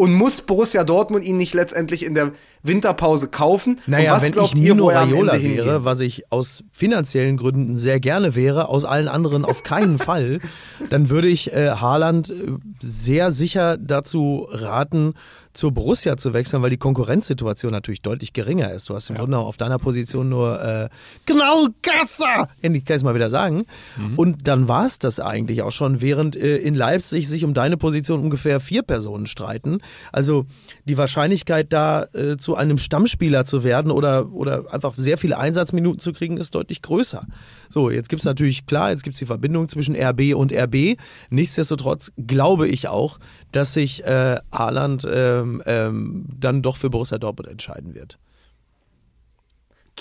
und 0.00 0.14
muss 0.14 0.40
Borussia 0.40 0.82
Dortmund 0.82 1.24
ihn 1.24 1.36
nicht 1.36 1.52
letztendlich 1.52 2.06
in 2.06 2.14
der 2.14 2.32
Winterpause 2.62 3.28
kaufen. 3.28 3.80
Naja, 3.86 4.12
was 4.12 4.24
wenn 4.24 4.32
glaubt 4.32 4.54
ich 4.54 4.64
ihr, 4.64 4.74
Mino 4.74 4.88
Raiola 4.88 5.42
wäre, 5.42 5.84
was 5.84 6.00
ich 6.00 6.32
aus 6.32 6.64
finanziellen 6.72 7.36
Gründen 7.36 7.76
sehr 7.76 8.00
gerne 8.00 8.34
wäre, 8.34 8.70
aus 8.70 8.86
allen 8.86 9.08
anderen 9.08 9.44
auf 9.44 9.62
keinen 9.62 9.98
Fall, 9.98 10.40
dann 10.88 11.10
würde 11.10 11.28
ich 11.28 11.52
äh, 11.52 11.68
Haaland 11.68 12.30
äh, 12.30 12.34
sehr 12.80 13.30
sicher 13.30 13.76
dazu 13.76 14.48
raten, 14.50 15.12
zur 15.52 15.72
Borussia 15.72 16.16
zu 16.16 16.32
wechseln, 16.32 16.62
weil 16.62 16.70
die 16.70 16.76
Konkurrenzsituation 16.76 17.72
natürlich 17.72 18.02
deutlich 18.02 18.32
geringer 18.32 18.72
ist. 18.72 18.88
Du 18.88 18.94
hast 18.94 19.10
im 19.10 19.16
ja. 19.16 19.22
Grunde 19.22 19.38
auf 19.38 19.56
deiner 19.56 19.78
Position 19.78 20.28
nur 20.28 20.62
äh, 20.62 20.88
genau 21.26 21.68
Gasser, 21.82 22.48
kann 22.62 22.74
ich 22.74 22.88
es 22.88 23.02
mal 23.02 23.14
wieder 23.14 23.30
sagen. 23.30 23.64
Mhm. 23.96 24.14
Und 24.16 24.48
dann 24.48 24.68
war 24.68 24.86
es 24.86 24.98
das 24.98 25.18
eigentlich 25.20 25.62
auch 25.62 25.72
schon, 25.72 26.00
während 26.00 26.36
äh, 26.36 26.56
in 26.56 26.74
Leipzig 26.74 27.28
sich 27.28 27.44
um 27.44 27.54
deine 27.54 27.76
Position 27.76 28.20
ungefähr 28.20 28.60
vier 28.60 28.82
Personen 28.82 29.26
streiten. 29.26 29.78
Also 30.12 30.46
die 30.84 30.96
Wahrscheinlichkeit 30.96 31.72
da 31.72 32.04
äh, 32.14 32.36
zu 32.36 32.54
einem 32.54 32.78
Stammspieler 32.78 33.44
zu 33.46 33.64
werden 33.64 33.90
oder, 33.90 34.32
oder 34.32 34.72
einfach 34.72 34.94
sehr 34.96 35.18
viele 35.18 35.38
Einsatzminuten 35.38 35.98
zu 35.98 36.12
kriegen, 36.12 36.36
ist 36.36 36.54
deutlich 36.54 36.82
größer. 36.82 37.26
So, 37.72 37.88
jetzt 37.88 38.08
gibt 38.08 38.20
es 38.20 38.26
natürlich, 38.26 38.66
klar, 38.66 38.90
jetzt 38.90 39.04
gibt 39.04 39.14
es 39.14 39.20
die 39.20 39.26
Verbindung 39.26 39.68
zwischen 39.68 39.94
RB 39.94 40.34
und 40.34 40.52
RB. 40.52 40.98
Nichtsdestotrotz 41.30 42.10
glaube 42.26 42.66
ich 42.66 42.88
auch, 42.88 43.18
dass 43.52 43.74
sich 43.74 44.04
äh, 44.04 44.38
Haaland 44.52 45.06
ähm, 45.10 45.62
ähm, 45.64 46.26
dann 46.36 46.62
doch 46.62 46.76
für 46.76 46.90
Borussia 46.90 47.18
Dortmund 47.18 47.48
entscheiden 47.48 47.94
wird. 47.94 48.18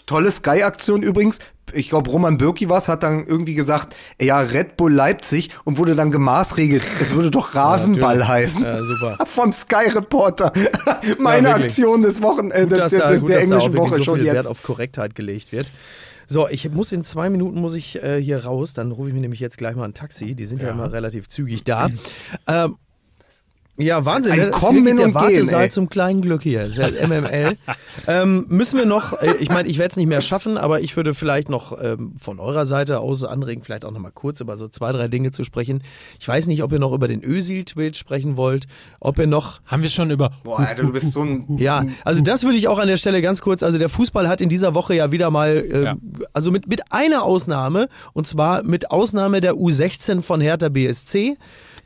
Tolle 0.06 0.32
Sky-Aktion 0.32 1.04
übrigens. 1.04 1.40
Ich 1.72 1.90
glaube, 1.90 2.10
Roman 2.10 2.38
Bürki 2.40 2.70
was 2.70 2.88
hat 2.88 3.04
dann 3.04 3.28
irgendwie 3.28 3.54
gesagt, 3.54 3.96
ja, 4.20 4.40
Red 4.40 4.76
Bull 4.76 4.92
Leipzig 4.92 5.52
und 5.66 5.78
wurde 5.78 5.96
dann 5.96 6.10
gemaßregelt. 6.10 6.82
Es 7.00 7.14
würde 7.14 7.30
doch 7.30 7.54
Rasenball 7.56 8.20
ja, 8.20 8.28
heißen. 8.28 8.64
Ja, 8.64 8.82
super. 8.82 9.18
Vom 9.28 9.54
Sky-Reporter. 9.54 10.52
Meine 11.20 11.50
ja, 11.50 11.56
Aktion 11.56 12.02
des 12.02 12.24
Wochen, 12.24 12.50
äh, 12.50 12.62
gut, 12.62 12.72
des, 12.72 12.92
des, 12.92 12.92
des, 12.92 13.26
der 13.26 13.42
englischen 13.42 13.78
Woche 13.78 13.98
so 13.98 14.04
schon 14.04 14.24
jetzt. 14.24 14.34
Wert 14.34 14.48
auf 14.48 14.64
Korrektheit 14.64 15.14
gelegt 15.14 15.52
wird. 15.52 15.72
So, 16.32 16.48
ich 16.48 16.70
muss 16.70 16.92
in 16.92 17.04
zwei 17.04 17.32
Minuten 17.32 17.60
muss 17.60 17.74
ich 17.74 18.04
äh, 18.04 18.22
hier 18.22 18.46
raus. 18.46 18.76
Dann 18.76 18.92
rufe 18.92 19.10
ich 19.10 19.16
mir 19.16 19.22
nämlich 19.22 19.40
jetzt 19.40 19.58
gleich 19.58 19.76
mal 19.76 19.86
ein 19.86 19.96
Taxi. 19.96 20.36
Die 20.36 20.46
sind 20.46 20.62
ja, 20.62 20.68
ja 20.68 20.74
immer 20.76 20.94
relativ 20.94 21.28
zügig 21.28 21.64
da. 21.64 21.90
Ähm, 22.48 22.78
ja, 23.80 24.06
Wahnsinn. 24.06 24.34
Ein 24.34 24.40
ne? 24.40 24.50
Kommen 24.52 24.98
der 24.98 25.06
und 25.06 25.14
Wartesaal 25.14 25.64
gehen, 25.64 25.72
zum 25.72 25.90
kleinen 25.90 26.22
Glück 26.22 26.44
hier, 26.44 26.68
der 26.68 27.08
MML. 27.08 27.58
ähm, 28.08 28.46
müssen 28.50 28.78
wir 28.78 28.86
noch, 28.86 29.14
äh, 29.22 29.36
ich 29.40 29.50
meine, 29.50 29.70
ich 29.70 29.78
werde 29.78 29.92
es 29.92 29.98
nicht 29.98 30.08
mehr 30.08 30.22
schaffen, 30.22 30.58
aber 30.58 30.82
ich 30.82 30.96
würde 30.98 31.14
vielleicht 31.14 31.50
noch 31.50 31.82
ähm, 31.82 32.14
von 32.18 32.40
eurer 32.40 32.66
Seite 32.66 33.00
aus 33.00 33.24
anregen, 33.24 33.64
vielleicht 33.64 33.86
auch 33.86 33.92
noch 33.92 34.00
mal 34.00 34.12
kurz 34.12 34.42
über 34.42 34.58
so 34.58 34.68
zwei, 34.68 34.92
drei 34.92 35.08
Dinge 35.08 35.32
zu 35.32 35.44
sprechen. 35.44 35.82
Ich 36.20 36.28
weiß 36.28 36.48
nicht, 36.48 36.62
ob 36.62 36.72
ihr 36.74 36.80
noch 36.80 36.92
über 36.92 37.08
den 37.08 37.24
Ösil-Tweet 37.24 37.96
sprechen 37.96 38.36
wollt, 38.36 38.66
ob 39.00 39.18
ihr 39.18 39.28
noch... 39.28 39.62
Haben 39.66 39.84
wir 39.84 39.90
schon 39.90 40.12
über... 40.12 40.32
Boah, 40.44 40.60
Alter, 40.60 40.84
du 40.84 40.92
bist 40.92 41.14
so 41.14 41.24
ein... 41.24 41.46
Ja, 41.60 41.86
also 42.06 42.22
das 42.22 42.44
würde 42.44 42.58
ich 42.58 42.68
auch 42.68 42.80
an 42.80 42.88
der 42.88 42.98
Stelle 42.98 43.22
ganz 43.22 43.42
kurz, 43.42 43.64
also 43.64 43.78
der 43.78 43.90
Fußball 43.90 44.28
hat 44.28 44.42
in 44.42 44.50
dieser 44.50 44.76
Woche 44.76 44.96
ja 44.96 45.12
wieder 45.12 45.32
mal, 45.32 45.58
äh, 45.58 45.84
ja. 45.84 45.98
also 46.34 46.52
mit, 46.52 46.68
mit 46.68 46.92
einer 46.92 47.24
Ausnahme, 47.24 47.90
und 48.14 48.28
zwar 48.28 48.64
mit 48.64 48.92
Ausnahme 48.92 49.42
der 49.42 49.54
U16 49.54 50.22
von 50.22 50.42
Hertha 50.42 50.70
BSC, 50.70 51.38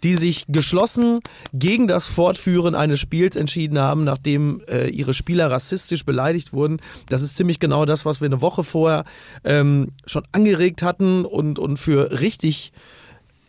die 0.04 0.16
sich 0.16 0.45
geschlossen 0.47 1.20
gegen 1.54 1.88
das 1.88 2.08
Fortführen 2.08 2.76
eines 2.76 2.99
Spiels 2.99 3.36
entschieden 3.36 3.80
haben, 3.80 4.04
nachdem 4.04 4.62
äh, 4.70 4.89
ihre 4.89 5.14
Spieler 5.14 5.49
rassistisch 5.49 6.06
beleidigt 6.06 6.54
wurden. 6.54 6.80
Das 7.10 7.22
ist 7.22 7.38
ziemlich 7.38 7.60
genau 7.60 7.86
das, 7.86 8.06
was 8.06 8.22
wir 8.22 8.26
eine 8.26 8.41
Woche 8.41 8.64
vorher 8.64 9.06
ähm, 9.43 9.89
schon 10.06 10.24
angeregt 10.32 10.84
hatten 10.84 11.26
und, 11.26 11.60
und 11.60 11.78
für 11.78 12.20
richtig 12.20 12.74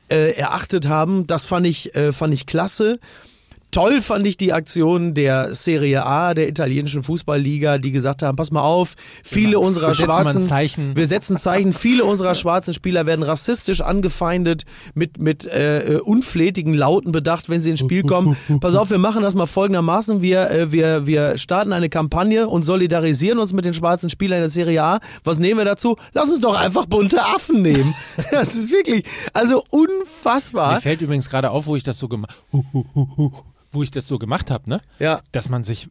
äh, 0.09 0.33
erachtet 0.33 0.89
haben. 0.89 1.27
Das 1.27 1.47
fand 1.47 1.67
ich, 1.67 1.95
äh, 1.95 2.13
fand 2.13 2.35
ich 2.35 2.47
klasse. 2.47 2.99
Toll 3.75 4.01
fand 4.01 4.25
ich 4.25 4.37
die 4.37 4.53
Aktion 4.53 5.15
der 5.15 5.53
Serie 5.53 6.07
A, 6.07 6.33
der 6.33 6.49
italienischen 6.49 7.03
Fußballliga, 7.03 7.79
die 7.79 7.91
gesagt 7.91 8.23
haben, 8.23 8.37
pass 8.37 8.53
mal 8.53 8.63
auf, 8.63 8.95
viele 9.25 9.55
genau. 9.55 9.63
unserer 9.63 9.89
wir 9.89 9.95
schwarzen 9.97 10.43
Zeichen. 10.43 10.95
wir 10.95 11.09
setzen 11.09 11.37
Zeichen, 11.39 11.73
viele 11.73 12.05
unserer 12.05 12.37
schwarzen 12.37 12.73
Spieler 12.73 13.05
werden 13.05 13.25
rassistisch 13.25 13.81
angefeindet 13.81 14.63
mit 14.95 15.19
mit 15.19 15.45
äh, 15.47 15.99
unflätigen 16.05 16.73
Lauten 16.73 17.11
bedacht, 17.11 17.49
wenn 17.49 17.61
sie 17.61 17.71
ins 17.71 17.81
Spiel 17.81 18.05
kommen. 18.05 18.37
Pass 18.61 18.77
auf, 18.77 18.91
wir 18.91 18.99
machen 18.99 19.23
das 19.23 19.35
mal 19.35 19.47
folgendermaßen, 19.47 20.23
wir 20.23 20.53
äh, 20.53 20.71
wir 20.71 21.09
wir 21.09 21.37
starten 21.37 21.73
eine 21.73 21.89
Kampagne 21.89 22.47
und 22.47 22.63
solidarisieren 22.63 23.41
uns 23.41 23.55
mit 23.55 23.65
den 23.65 23.75
schwarzen 23.75 24.09
Spielern 24.09 24.37
in 24.37 24.43
der 24.43 24.51
Serie 24.51 24.85
A. 24.85 25.01
Was 25.25 25.41
nehmen 25.41 25.59
wir 25.59 25.65
dazu? 25.65 25.97
Lass 26.13 26.31
uns 26.31 26.39
doch 26.39 26.55
einfach 26.55 26.87
bunte 26.87 27.21
Affen 27.21 27.63
nehmen. 27.63 27.93
Das 28.31 28.55
ist 28.55 28.71
wirklich 28.71 29.05
also 29.33 29.65
unfassbar. 29.71 30.75
Mir 30.75 30.81
fällt 30.81 31.03
übrigens 31.03 31.29
gerade 31.29 31.51
auf, 31.51 31.67
wo 31.67 31.75
ich 31.75 31.83
das 31.83 31.99
so 31.99 32.09
gemacht 32.09 32.37
wo 33.75 33.83
ich 33.83 33.91
das 33.91 34.07
so 34.07 34.19
gemacht 34.19 34.51
habe, 34.51 34.69
ne? 34.69 34.81
Ja. 34.99 35.23
Dass 35.33 35.49
man 35.49 35.65
sich 35.65 35.89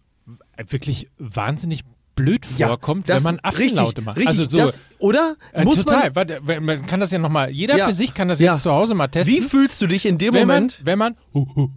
wirklich 0.69 1.09
wahnsinnig 1.17 1.83
blöd 2.15 2.45
vorkommt, 2.45 3.07
ja, 3.07 3.15
wenn 3.15 3.23
man 3.23 3.39
Affenlaute 3.41 3.87
richtig, 3.87 4.05
macht. 4.05 4.17
Richtig, 4.17 4.39
also 4.39 4.47
so, 4.47 4.57
das, 4.57 4.83
oder? 4.99 5.35
Äh, 5.51 5.63
Muss 5.63 5.83
total. 5.83 6.11
Man, 6.13 6.63
man, 6.63 6.85
kann 6.85 6.99
das 6.99 7.11
ja 7.11 7.19
nochmal, 7.19 7.49
jeder 7.49 7.77
ja, 7.77 7.87
für 7.87 7.93
sich 7.93 8.13
kann 8.13 8.27
das 8.27 8.39
jetzt 8.39 8.63
zu 8.63 8.71
Hause 8.71 8.93
mal 8.95 9.07
testen. 9.07 9.35
Wie 9.35 9.41
fühlst 9.41 9.81
du 9.81 9.87
dich 9.87 10.05
in 10.05 10.17
dem 10.17 10.33
wenn 10.33 10.47
Moment? 10.47 10.79
Man, 10.79 10.85
wenn 10.85 10.99
man, 10.99 11.15
hu, 11.33 11.45
hu, 11.55 11.69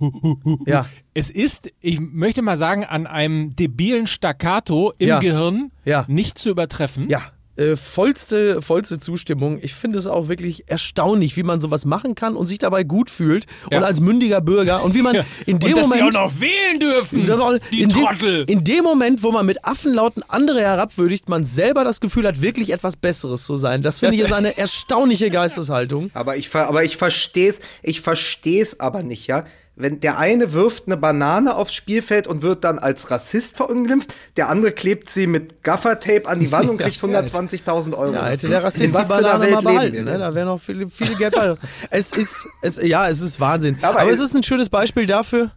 hu, 0.44 0.58
ja. 0.66 0.86
es 1.14 1.30
ist, 1.30 1.72
ich 1.80 2.00
möchte 2.00 2.42
mal 2.42 2.56
sagen, 2.56 2.84
an 2.84 3.06
einem 3.06 3.56
debilen 3.56 4.06
Staccato 4.06 4.92
im 4.98 5.20
Gehirn 5.20 5.70
nicht 6.06 6.38
zu 6.38 6.50
übertreffen. 6.50 7.08
Ja. 7.08 7.22
Äh, 7.56 7.76
vollste, 7.76 8.60
vollste 8.60 9.00
Zustimmung. 9.00 9.58
Ich 9.62 9.74
finde 9.74 9.98
es 9.98 10.06
auch 10.06 10.28
wirklich 10.28 10.64
erstaunlich, 10.68 11.36
wie 11.36 11.42
man 11.42 11.58
sowas 11.58 11.86
machen 11.86 12.14
kann 12.14 12.36
und 12.36 12.48
sich 12.48 12.58
dabei 12.58 12.84
gut 12.84 13.08
fühlt 13.08 13.46
ja. 13.70 13.78
und 13.78 13.84
als 13.84 14.00
mündiger 14.00 14.42
Bürger 14.42 14.84
und 14.84 14.94
wie 14.94 15.00
man 15.00 15.24
in 15.46 15.58
dem 15.58 15.70
und 15.70 15.76
dass 15.78 15.88
Moment 15.88 16.12
sie 16.12 16.18
auch 16.18 16.24
noch 16.26 16.40
wählen 16.40 16.78
dürfen, 16.78 17.26
die 17.72 17.82
in 17.82 17.88
Trottel. 17.88 18.44
Dem, 18.44 18.58
in 18.58 18.64
dem 18.64 18.84
Moment, 18.84 19.22
wo 19.22 19.32
man 19.32 19.46
mit 19.46 19.64
Affenlauten 19.64 20.22
andere 20.28 20.60
herabwürdigt, 20.60 21.30
man 21.30 21.44
selber 21.44 21.82
das 21.82 22.00
Gefühl 22.00 22.26
hat, 22.26 22.42
wirklich 22.42 22.72
etwas 22.72 22.96
Besseres 22.96 23.44
zu 23.44 23.56
sein. 23.56 23.82
Das 23.82 24.00
finde 24.00 24.16
ich 24.16 24.20
ist 24.20 24.32
eine 24.32 24.56
erstaunliche 24.58 25.30
Geisteshaltung. 25.30 26.10
Aber 26.12 26.36
ich, 26.36 26.54
aber 26.54 26.84
ich 26.84 26.98
verstehe 26.98 27.50
es, 27.50 27.60
ich 27.82 28.02
verstehe 28.02 28.62
es 28.62 28.80
aber 28.80 29.02
nicht, 29.02 29.26
ja 29.26 29.44
wenn 29.76 30.00
der 30.00 30.18
eine 30.18 30.54
wirft 30.54 30.86
eine 30.86 30.96
Banane 30.96 31.54
aufs 31.54 31.74
Spielfeld 31.74 32.26
und 32.26 32.40
wird 32.40 32.64
dann 32.64 32.78
als 32.78 33.10
Rassist 33.10 33.56
verunglimpft, 33.56 34.14
der 34.38 34.48
andere 34.48 34.72
klebt 34.72 35.10
sie 35.10 35.26
mit 35.26 35.62
Gaffertape 35.62 36.26
an 36.26 36.40
die 36.40 36.50
Wand 36.50 36.70
und 36.70 36.78
kriegt 36.80 36.96
120.000 36.96 37.94
Euro. 37.94 38.14
Ja, 38.14 38.26
hätte 38.26 38.48
der 38.48 38.64
Rassist 38.64 38.96
die 38.96 39.06
Banane 39.06 39.50
mal 39.50 39.62
behalten, 39.62 40.04
ne? 40.04 40.18
da 40.18 40.34
wäre 40.34 40.46
noch 40.46 40.60
viele, 40.60 40.88
viele 40.88 41.14
Geld 41.16 41.34
bei. 41.34 41.56
es 41.90 42.12
ist, 42.14 42.48
es, 42.62 42.80
ja, 42.82 43.08
es 43.08 43.20
ist 43.20 43.38
Wahnsinn. 43.38 43.76
Aber, 43.82 44.00
aber 44.00 44.10
es 44.10 44.18
ist 44.18 44.34
ein 44.34 44.42
schönes 44.42 44.70
Beispiel 44.70 45.06
dafür. 45.06 45.52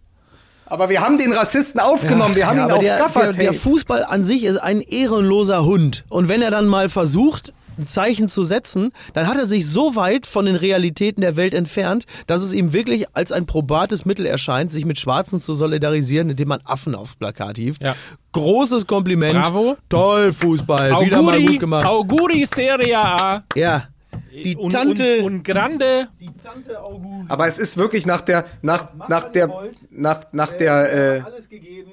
Aber 0.65 0.89
wir 0.89 1.01
haben 1.01 1.17
den 1.17 1.33
Rassisten 1.33 1.79
aufgenommen, 1.79 2.33
ja, 2.33 2.37
wir 2.37 2.47
haben 2.47 2.57
ja, 2.57 2.65
ihn 2.65 2.71
auf 2.71 2.79
der, 2.79 2.97
Gaffertape. 2.97 3.37
Der, 3.37 3.51
der 3.51 3.53
Fußball 3.53 4.03
an 4.03 4.23
sich 4.23 4.43
ist 4.43 4.57
ein 4.57 4.81
ehrenloser 4.81 5.65
Hund. 5.65 6.03
Und 6.09 6.27
wenn 6.27 6.41
er 6.41 6.51
dann 6.51 6.67
mal 6.67 6.89
versucht, 6.89 7.53
ein 7.79 7.87
Zeichen 7.87 8.29
zu 8.29 8.43
setzen, 8.43 8.91
dann 9.13 9.27
hat 9.27 9.37
er 9.37 9.47
sich 9.47 9.67
so 9.67 9.95
weit 9.95 10.27
von 10.27 10.45
den 10.45 10.55
Realitäten 10.55 11.21
der 11.21 11.35
Welt 11.35 11.53
entfernt, 11.53 12.05
dass 12.27 12.41
es 12.41 12.53
ihm 12.53 12.73
wirklich 12.73 13.05
als 13.15 13.31
ein 13.31 13.45
probates 13.45 14.05
Mittel 14.05 14.25
erscheint, 14.25 14.71
sich 14.71 14.85
mit 14.85 14.99
Schwarzen 14.99 15.39
zu 15.39 15.53
solidarisieren, 15.53 16.29
indem 16.29 16.49
man 16.49 16.61
Affen 16.65 16.93
aufs 16.93 17.15
Plakat 17.15 17.57
hieft. 17.57 17.81
Ja. 17.81 17.95
Großes 18.33 18.85
Kompliment. 18.85 19.41
Bravo. 19.41 19.77
Toll, 19.87 20.31
Fußball. 20.31 20.91
Auguri, 20.91 21.05
Wieder 21.07 21.21
mal 21.21 21.41
gut 21.41 21.59
gemacht. 21.59 21.85
Auguri 21.85 22.45
Serie 22.45 22.99
A. 22.99 23.43
Ja. 23.55 23.87
Die 24.31 24.55
Tante. 24.55 25.19
Und, 25.19 25.25
und 25.25 25.43
Grande. 25.43 26.07
Die 26.19 26.29
Tante 26.43 26.81
Auguri. 26.81 27.25
Aber 27.27 27.47
es 27.47 27.57
ist 27.57 27.77
wirklich 27.77 28.05
nach 28.05 28.21
der, 28.21 28.45
nach, 28.61 28.93
nach 29.07 29.31
der, 29.31 29.71
nach, 29.89 30.31
nach 30.33 30.53
der, 30.53 31.17
äh, 31.17 31.21
alles 31.21 31.49
gegeben. 31.49 31.91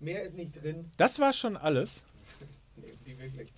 Mehr 0.00 0.24
ist 0.24 0.36
nicht 0.36 0.60
drin. 0.60 0.90
Das 0.96 1.20
war 1.20 1.32
schon 1.32 1.56
alles. 1.56 2.02
nee, 2.76 2.92
wie 3.04 3.18
wirklich. 3.18 3.52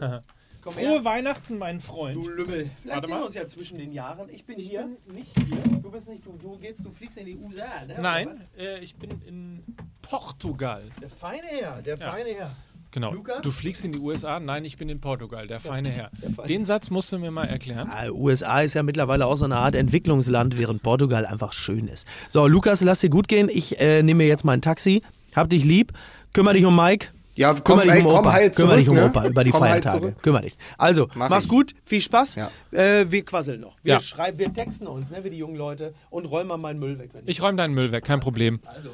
Komm 0.68 0.82
Frohe 0.82 0.92
her. 0.92 1.04
Weihnachten, 1.04 1.58
mein 1.58 1.80
Freund. 1.80 2.14
Du 2.14 2.28
Lümmel. 2.28 2.70
Vielleicht 2.82 3.06
sehen 3.06 3.16
wir 3.16 3.24
uns 3.24 3.34
ja 3.34 3.46
zwischen 3.48 3.78
den 3.78 3.92
Jahren. 3.92 4.28
Ich 4.30 4.44
bin 4.44 4.58
ich 4.58 4.68
hier. 4.68 4.88
Bin 5.06 5.16
nicht 5.16 5.30
hier. 5.34 5.80
Du 5.80 5.90
bist 5.90 6.08
nicht, 6.08 6.26
du, 6.26 6.32
du 6.32 6.58
gehst, 6.58 6.84
du 6.84 6.90
fliegst 6.90 7.16
in 7.18 7.26
die 7.26 7.36
USA, 7.36 7.84
ne? 7.86 7.96
Nein, 8.00 8.42
äh, 8.58 8.80
ich 8.80 8.94
bin 8.96 9.10
in 9.26 9.64
Portugal. 10.02 10.82
Der 11.00 11.08
feine 11.08 11.46
Herr, 11.46 11.82
der 11.82 11.96
ja. 11.96 12.12
feine 12.12 12.30
Herr. 12.30 12.50
Genau. 12.90 13.12
Lukas? 13.12 13.42
Du 13.42 13.50
fliegst 13.50 13.84
in 13.84 13.92
die 13.92 13.98
USA? 13.98 14.40
Nein, 14.40 14.64
ich 14.64 14.78
bin 14.78 14.88
in 14.88 15.00
Portugal, 15.00 15.46
der 15.46 15.60
feine 15.60 15.90
Herr. 15.90 16.10
Der 16.22 16.30
feine. 16.30 16.48
Den 16.48 16.64
Satz 16.64 16.90
musst 16.90 17.12
du 17.12 17.18
mir 17.18 17.30
mal 17.30 17.44
erklären. 17.44 17.90
Ja, 17.92 18.10
USA 18.10 18.62
ist 18.62 18.74
ja 18.74 18.82
mittlerweile 18.82 19.26
auch 19.26 19.36
so 19.36 19.44
eine 19.44 19.56
Art 19.56 19.74
Entwicklungsland, 19.74 20.58
während 20.58 20.82
Portugal 20.82 21.26
einfach 21.26 21.52
schön 21.52 21.86
ist. 21.88 22.06
So, 22.28 22.46
Lukas, 22.46 22.80
lass 22.82 23.00
dir 23.00 23.10
gut 23.10 23.28
gehen. 23.28 23.50
Ich 23.52 23.80
äh, 23.80 24.02
nehme 24.02 24.24
mir 24.24 24.28
jetzt 24.28 24.44
mein 24.44 24.62
Taxi. 24.62 25.02
Hab 25.34 25.50
dich 25.50 25.64
lieb. 25.64 25.92
Kümmer 26.32 26.54
dich 26.54 26.64
um 26.64 26.74
Mike. 26.74 27.08
Ja, 27.38 27.54
komm, 27.54 27.78
Kümmer 27.78 27.94
dich 27.94 28.04
um 28.04 28.10
Opa. 28.12 28.32
Halt 28.32 28.56
zurück, 28.56 28.70
Kümmer 28.70 28.80
dich 28.80 28.88
um 28.88 28.96
ne? 28.96 29.06
Opa 29.06 29.26
über 29.28 29.44
die 29.44 29.52
komm 29.52 29.60
Feiertage. 29.60 30.06
Halt 30.06 30.22
Kümmer 30.24 30.40
dich. 30.42 30.58
Also, 30.76 31.06
Mach 31.14 31.30
mach's 31.30 31.44
ich. 31.44 31.50
gut, 31.50 31.72
viel 31.84 32.00
Spaß. 32.00 32.34
Ja. 32.34 32.50
Äh, 32.72 33.12
wir 33.12 33.24
quasseln 33.24 33.60
noch. 33.60 33.76
Wir 33.84 33.94
ja. 33.94 34.00
schreiben, 34.00 34.40
wir 34.40 34.52
texten 34.52 34.88
uns, 34.88 35.12
ne, 35.12 35.22
wie 35.22 35.30
die 35.30 35.38
jungen 35.38 35.54
Leute, 35.54 35.94
und 36.10 36.24
räumen 36.24 36.48
mal 36.48 36.56
meinen 36.56 36.80
Müll 36.80 36.98
weg. 36.98 37.10
ich 37.26 37.40
räume 37.40 37.56
deinen 37.56 37.74
Müll 37.74 37.92
weg, 37.92 38.04
kein 38.04 38.18
Problem. 38.18 38.58
Also, 38.64 38.90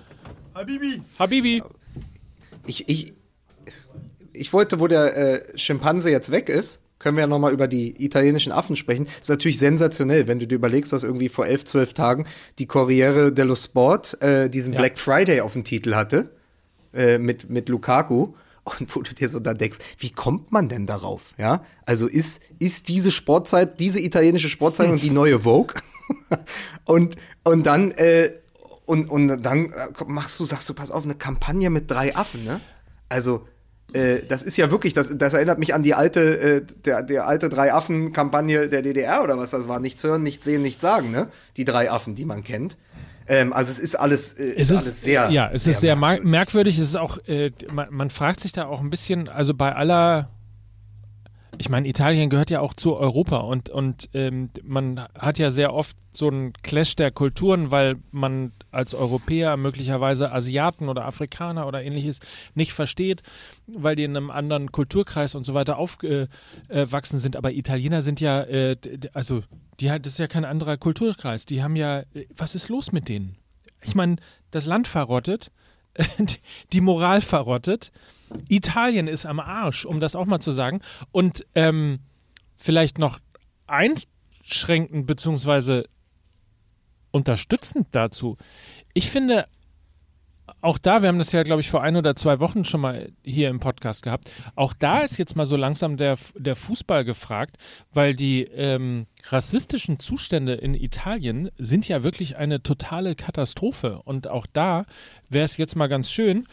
Habibi. 0.55 1.01
Habibi. 1.19 1.63
Ich, 2.67 2.87
ich, 2.87 3.15
ich 4.35 4.53
wollte, 4.53 4.79
wo 4.79 4.89
der 4.89 5.17
äh, 5.17 5.59
Schimpanse 5.59 6.11
jetzt 6.11 6.31
weg 6.31 6.51
ist, 6.51 6.83
können 6.99 7.17
wir 7.17 7.23
ja 7.23 7.27
nochmal 7.27 7.53
über 7.53 7.67
die 7.67 8.05
italienischen 8.05 8.53
Affen 8.53 8.77
sprechen. 8.77 9.07
Das 9.07 9.23
ist 9.23 9.29
natürlich 9.31 9.59
sensationell, 9.59 10.29
wenn 10.29 10.39
du 10.39 10.47
dir 10.47 10.57
überlegst, 10.57 10.93
dass 10.93 11.03
irgendwie 11.03 11.31
vor 11.31 11.47
elf, 11.47 11.65
zwölf 11.65 11.95
Tagen 11.95 12.27
die 12.59 12.67
Corriere 12.67 13.33
dello 13.33 13.55
Sport 13.55 14.21
äh, 14.23 14.51
diesen 14.51 14.75
ja. 14.75 14.81
Black 14.81 14.99
Friday 14.99 15.41
auf 15.41 15.55
dem 15.55 15.65
Titel 15.65 15.95
hatte 15.95 16.29
äh, 16.95 17.19
mit, 17.19 17.51
mit 17.51 17.69
Lukaku. 17.69 18.35
Und 18.65 18.97
wo 18.97 19.03
du 19.03 19.15
dir 19.15 19.29
so 19.29 19.41
da 19.41 19.53
denkst, 19.53 19.79
wie 19.99 20.11
kommt 20.11 20.51
man 20.51 20.71
denn 20.71 20.87
darauf? 20.87 21.35
Ja, 21.37 21.63
also 21.85 22.07
ist, 22.07 22.41
ist 22.59 22.89
diese 22.89 23.11
Sportzeit, 23.11 23.79
diese 23.79 24.01
italienische 24.01 24.49
Sportzeitung 24.49 24.97
die 24.97 25.11
neue 25.11 25.41
Vogue? 25.41 25.75
und, 26.87 27.17
und 27.45 27.67
dann, 27.67 27.91
äh, 27.91 28.33
und, 28.87 29.11
und 29.11 29.43
dann 29.43 29.67
äh, 29.67 29.71
machst 30.07 30.41
du, 30.41 30.47
sagst 30.47 30.67
du, 30.71 30.73
pass 30.73 30.91
auf, 30.91 31.05
eine 31.05 31.15
Kampagne 31.15 31.69
mit 31.69 31.91
drei 31.91 32.17
Affen, 32.17 32.45
ne? 32.45 32.63
Also, 33.11 33.47
äh, 33.93 34.23
das 34.29 34.43
ist 34.43 34.57
ja 34.57 34.71
wirklich, 34.71 34.93
das, 34.93 35.17
das 35.17 35.35
erinnert 35.35 35.59
mich 35.59 35.73
an 35.73 35.83
die 35.83 35.95
alte, 35.95 36.41
äh, 36.41 36.63
der, 36.85 37.03
der 37.03 37.27
alte 37.27 37.49
Drei-Affen-Kampagne 37.49 38.69
der 38.69 38.83
DDR 38.83 39.23
oder 39.23 39.39
was 39.39 39.51
das 39.51 39.69
war. 39.69 39.79
Nichts 39.79 40.03
hören, 40.03 40.23
nichts 40.23 40.45
sehen, 40.45 40.63
nichts 40.63 40.83
sagen, 40.83 41.11
ne? 41.11 41.29
Die 41.57 41.65
drei 41.65 41.91
Affen, 41.91 42.15
die 42.15 42.25
man 42.25 42.43
kennt. 42.43 42.77
Ähm, 43.27 43.53
also 43.53 43.71
es 43.71 43.79
ist 43.79 43.95
alles, 43.95 44.35
äh, 44.35 44.45
ist, 44.45 44.71
ist 44.71 44.87
alles 44.87 45.03
sehr. 45.03 45.31
Ja, 45.31 45.51
es 45.53 45.65
sehr 45.65 45.73
ist 45.73 45.81
sehr 45.81 45.97
merkwürdig. 45.97 46.31
merkwürdig. 46.31 46.79
Es 46.79 46.89
ist 46.89 46.97
auch, 46.97 47.19
äh, 47.27 47.51
man, 47.73 47.89
man 47.91 48.11
fragt 48.11 48.41
sich 48.41 48.53
da 48.53 48.67
auch 48.67 48.81
ein 48.81 48.91
bisschen, 48.91 49.29
also 49.29 49.55
bei 49.55 49.75
aller 49.75 50.29
ich 51.59 51.69
meine, 51.69 51.89
Italien 51.89 52.31
gehört 52.31 52.51
ja 52.51 52.61
auch 52.61 52.75
zu 52.75 52.97
Europa 52.97 53.39
und, 53.39 53.69
und 53.69 54.09
ähm, 54.15 54.51
man 54.63 55.01
hat 55.19 55.39
ja 55.39 55.51
sehr 55.51 55.73
oft 55.73 55.97
so 56.13 56.29
einen 56.29 56.53
Clash 56.63 56.97
der 56.97 57.11
Kulturen, 57.11 57.71
weil 57.71 57.97
man 58.13 58.53
als 58.71 58.95
Europäer 58.95 59.57
möglicherweise 59.57 60.33
Asiaten 60.33 60.89
oder 60.89 61.05
Afrikaner 61.05 61.67
oder 61.67 61.83
ähnliches 61.83 62.21
nicht 62.55 62.73
versteht, 62.73 63.23
weil 63.67 63.97
die 63.97 64.05
in 64.05 64.17
einem 64.17 64.31
anderen 64.31 64.71
Kulturkreis 64.71 65.35
und 65.35 65.45
so 65.45 65.55
weiter 65.55 65.79
aufgewachsen 65.79 67.19
sind. 67.19 67.37
Aber 67.37 67.53
Italiener 67.53 68.01
sind 68.03 68.21
ja, 68.21 68.43
äh, 68.43 68.77
also 69.13 69.43
die, 69.81 69.87
das 69.87 70.15
ist 70.15 70.19
ja 70.19 70.27
kein 70.27 70.45
anderer 70.45 70.77
Kulturkreis. 70.77 71.47
Die 71.47 71.63
haben 71.63 71.77
ja, 71.77 72.05
was 72.35 72.55
ist 72.55 72.69
los 72.69 72.93
mit 72.93 73.09
denen? 73.09 73.37
Ich 73.83 73.95
meine, 73.95 74.17
das 74.51 74.67
Land 74.67 74.87
verrottet, 74.87 75.51
die 76.73 76.81
Moral 76.81 77.21
verrottet 77.21 77.93
Italien 78.49 79.09
ist 79.09 79.27
am 79.27 79.41
Arsch, 79.41 79.85
um 79.85 80.01
das 80.01 80.17
auch 80.17 80.27
mal 80.27 80.41
zu 80.41 80.51
sagen. 80.51 80.81
Und 81.13 81.47
ähm, 81.55 82.01
vielleicht 82.57 82.99
noch 82.99 83.19
einschränkend 83.67 85.07
beziehungsweise 85.07 85.85
unterstützend 87.11 87.89
dazu. 87.93 88.37
Ich 88.93 89.11
finde, 89.11 89.47
auch 90.65 90.79
da, 90.79 91.03
wir 91.03 91.09
haben 91.09 91.19
das 91.19 91.33
ja, 91.33 91.43
glaube 91.43 91.61
ich, 91.61 91.71
vor 91.71 91.83
ein 91.83 91.95
oder 91.95 92.15
zwei 92.15 92.41
Wochen 92.41 92.65
schon 92.65 92.81
mal 92.81 93.13
hier 93.23 93.51
im 93.51 93.61
Podcast 93.61 94.03
gehabt, 94.03 94.31
auch 94.57 94.73
da 94.73 95.01
ist 95.01 95.19
jetzt 95.19 95.37
mal 95.37 95.45
so 95.45 95.57
langsam 95.57 95.99
der, 95.99 96.17
der 96.37 96.57
Fußball 96.57 97.05
gefragt, 97.05 97.57
weil 97.93 98.15
die 98.15 98.45
ähm, 98.45 99.07
rassistischen 99.29 99.99
Zustände 99.99 100.55
in 100.55 100.73
Italien 100.75 101.51
sind 101.59 101.87
ja 101.87 102.03
wirklich 102.03 102.39
eine 102.39 102.63
totale 102.63 103.15
Katastrophe. 103.15 104.01
Und 104.05 104.27
auch 104.29 104.47
da 104.51 104.87
wäre 105.29 105.45
es 105.45 105.59
jetzt 105.59 105.77
mal 105.77 105.89
ganz 105.89 106.11
schön, 106.11 106.47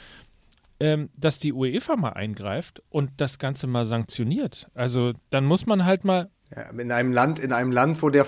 ähm, 0.82 1.10
dass 1.18 1.40
die 1.40 1.54
UEFA 1.54 1.96
mal 1.96 2.14
eingreift 2.14 2.84
und 2.90 3.12
das 3.18 3.40
Ganze 3.40 3.66
mal 3.66 3.86
sanktioniert. 3.86 4.68
Also 4.74 5.14
dann 5.30 5.46
muss 5.46 5.66
man 5.66 5.86
halt 5.86 6.04
mal. 6.04 6.30
Ja, 6.54 6.70
in 6.72 6.92
einem 6.92 7.14
Land, 7.14 7.40
in 7.40 7.54
einem 7.54 7.72
Land, 7.72 8.02
wo 8.02 8.10
der, 8.10 8.26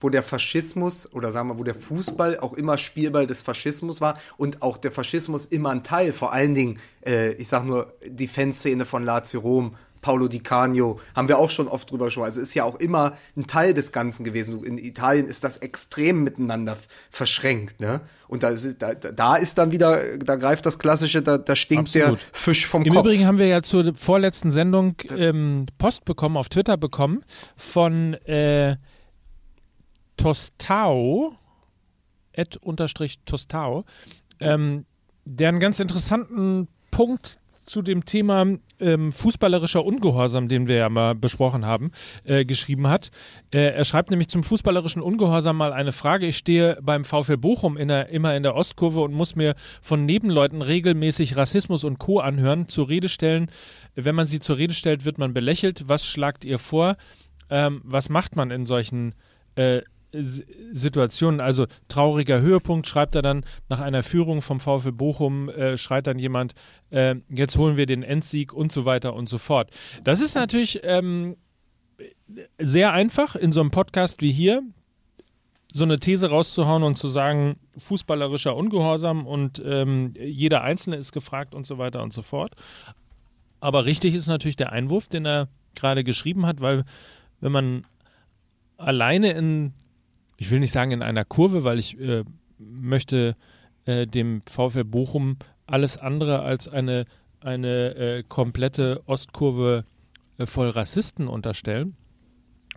wo 0.00 0.08
der 0.08 0.22
Faschismus 0.22 1.12
oder 1.12 1.30
sagen 1.30 1.48
wir, 1.48 1.58
wo 1.58 1.64
der 1.64 1.74
Fußball 1.74 2.40
auch 2.40 2.54
immer 2.54 2.78
Spielball 2.78 3.26
des 3.26 3.42
Faschismus 3.42 4.00
war 4.00 4.18
und 4.36 4.62
auch 4.62 4.78
der 4.78 4.92
Faschismus 4.92 5.46
immer 5.46 5.70
ein 5.70 5.82
Teil, 5.82 6.12
vor 6.12 6.32
allen 6.32 6.54
Dingen, 6.54 6.78
äh, 7.06 7.32
ich 7.34 7.48
sag 7.48 7.64
nur, 7.64 7.92
die 8.06 8.28
Fanszene 8.28 8.86
von 8.86 9.04
Lazio 9.04 9.40
Rom 9.40 9.76
Paolo 10.00 10.28
Di 10.28 10.40
Canio, 10.40 10.98
haben 11.14 11.28
wir 11.28 11.38
auch 11.38 11.50
schon 11.50 11.68
oft 11.68 11.90
drüber 11.90 12.06
gesprochen. 12.06 12.26
Also 12.26 12.40
ist 12.40 12.54
ja 12.54 12.64
auch 12.64 12.76
immer 12.76 13.16
ein 13.36 13.46
Teil 13.46 13.74
des 13.74 13.92
Ganzen 13.92 14.24
gewesen. 14.24 14.64
In 14.64 14.78
Italien 14.78 15.26
ist 15.26 15.44
das 15.44 15.58
extrem 15.58 16.24
miteinander 16.24 16.76
verschränkt, 17.10 17.80
ne? 17.80 18.00
Und 18.28 18.44
da 18.44 18.50
ist, 18.50 18.80
da, 18.80 18.94
da 18.94 19.36
ist 19.36 19.58
dann 19.58 19.72
wieder, 19.72 20.16
da 20.18 20.36
greift 20.36 20.64
das 20.64 20.78
Klassische, 20.78 21.20
da, 21.20 21.36
da 21.36 21.56
stinkt 21.56 21.88
Absolut. 21.88 22.20
der 22.20 22.26
Fisch 22.32 22.66
vom 22.66 22.82
Im 22.84 22.94
Kopf. 22.94 23.04
Im 23.04 23.10
Übrigen 23.10 23.26
haben 23.26 23.38
wir 23.38 23.48
ja 23.48 23.60
zur 23.60 23.92
vorletzten 23.96 24.52
Sendung 24.52 24.94
ähm, 25.16 25.66
Post 25.78 26.04
bekommen, 26.04 26.36
auf 26.36 26.48
Twitter 26.48 26.76
bekommen, 26.76 27.24
von 27.56 28.14
äh, 28.14 28.76
Tostao, 30.20 31.34
Ed 32.32 32.58
unterstrich 32.58 33.20
Tostao, 33.24 33.84
ähm, 34.38 34.84
der 35.24 35.48
einen 35.48 35.60
ganz 35.60 35.80
interessanten 35.80 36.68
Punkt 36.90 37.38
zu 37.64 37.80
dem 37.80 38.04
Thema 38.04 38.44
ähm, 38.80 39.12
fußballerischer 39.12 39.82
Ungehorsam, 39.82 40.48
den 40.48 40.66
wir 40.66 40.76
ja 40.76 40.88
mal 40.90 41.14
besprochen 41.14 41.64
haben, 41.64 41.92
äh, 42.24 42.44
geschrieben 42.44 42.88
hat. 42.88 43.10
Äh, 43.50 43.72
er 43.72 43.84
schreibt 43.86 44.10
nämlich 44.10 44.28
zum 44.28 44.44
fußballerischen 44.44 45.00
Ungehorsam 45.00 45.56
mal 45.56 45.72
eine 45.72 45.92
Frage. 45.92 46.26
Ich 46.26 46.36
stehe 46.36 46.78
beim 46.82 47.04
VfL 47.04 47.38
Bochum 47.38 47.78
in 47.78 47.88
der, 47.88 48.10
immer 48.10 48.36
in 48.36 48.42
der 48.42 48.56
Ostkurve 48.56 49.00
und 49.00 49.14
muss 49.14 49.36
mir 49.36 49.54
von 49.80 50.04
Nebenleuten 50.04 50.60
regelmäßig 50.60 51.38
Rassismus 51.38 51.84
und 51.84 51.98
Co. 51.98 52.18
anhören, 52.18 52.68
zur 52.68 52.90
Rede 52.90 53.08
stellen. 53.08 53.50
Wenn 53.94 54.14
man 54.14 54.26
sie 54.26 54.40
zur 54.40 54.58
Rede 54.58 54.74
stellt, 54.74 55.06
wird 55.06 55.16
man 55.16 55.32
belächelt. 55.32 55.88
Was 55.88 56.04
schlagt 56.04 56.44
ihr 56.44 56.58
vor? 56.58 56.96
Ähm, 57.48 57.80
was 57.84 58.10
macht 58.10 58.36
man 58.36 58.50
in 58.50 58.66
solchen 58.66 59.14
äh, 59.54 59.80
Situationen, 60.12 61.40
also 61.40 61.66
trauriger 61.88 62.40
Höhepunkt, 62.40 62.86
schreibt 62.86 63.14
er 63.14 63.22
dann 63.22 63.44
nach 63.68 63.80
einer 63.80 64.02
Führung 64.02 64.42
vom 64.42 64.60
VfL 64.60 64.92
Bochum, 64.92 65.48
äh, 65.48 65.78
schreit 65.78 66.06
dann 66.06 66.18
jemand, 66.18 66.54
äh, 66.90 67.14
jetzt 67.28 67.56
holen 67.56 67.76
wir 67.76 67.86
den 67.86 68.02
Endsieg 68.02 68.52
und 68.52 68.72
so 68.72 68.84
weiter 68.84 69.14
und 69.14 69.28
so 69.28 69.38
fort. 69.38 69.70
Das 70.04 70.20
ist 70.20 70.34
natürlich 70.34 70.80
ähm, 70.82 71.36
sehr 72.58 72.92
einfach 72.92 73.36
in 73.36 73.52
so 73.52 73.60
einem 73.60 73.70
Podcast 73.70 74.22
wie 74.22 74.32
hier, 74.32 74.62
so 75.72 75.84
eine 75.84 76.00
These 76.00 76.30
rauszuhauen 76.30 76.82
und 76.82 76.96
zu 76.96 77.08
sagen, 77.08 77.56
fußballerischer 77.76 78.56
Ungehorsam 78.56 79.26
und 79.26 79.62
ähm, 79.64 80.14
jeder 80.20 80.62
Einzelne 80.62 80.96
ist 80.96 81.12
gefragt 81.12 81.54
und 81.54 81.66
so 81.66 81.78
weiter 81.78 82.02
und 82.02 82.12
so 82.12 82.22
fort. 82.22 82.54
Aber 83.60 83.84
richtig 83.84 84.14
ist 84.14 84.26
natürlich 84.26 84.56
der 84.56 84.72
Einwurf, 84.72 85.06
den 85.06 85.26
er 85.26 85.48
gerade 85.74 86.02
geschrieben 86.02 86.46
hat, 86.46 86.60
weil 86.60 86.84
wenn 87.40 87.52
man 87.52 87.86
alleine 88.76 89.32
in 89.32 89.74
ich 90.40 90.50
will 90.50 90.58
nicht 90.58 90.72
sagen 90.72 90.90
in 90.90 91.02
einer 91.02 91.26
Kurve, 91.26 91.64
weil 91.64 91.78
ich 91.78 92.00
äh, 92.00 92.24
möchte 92.58 93.36
äh, 93.84 94.06
dem 94.06 94.40
VfL 94.48 94.84
Bochum 94.84 95.36
alles 95.66 95.98
andere 95.98 96.40
als 96.40 96.66
eine, 96.66 97.04
eine 97.40 97.94
äh, 97.94 98.22
komplette 98.26 99.02
Ostkurve 99.04 99.84
äh, 100.38 100.46
voll 100.46 100.70
Rassisten 100.70 101.28
unterstellen. 101.28 101.94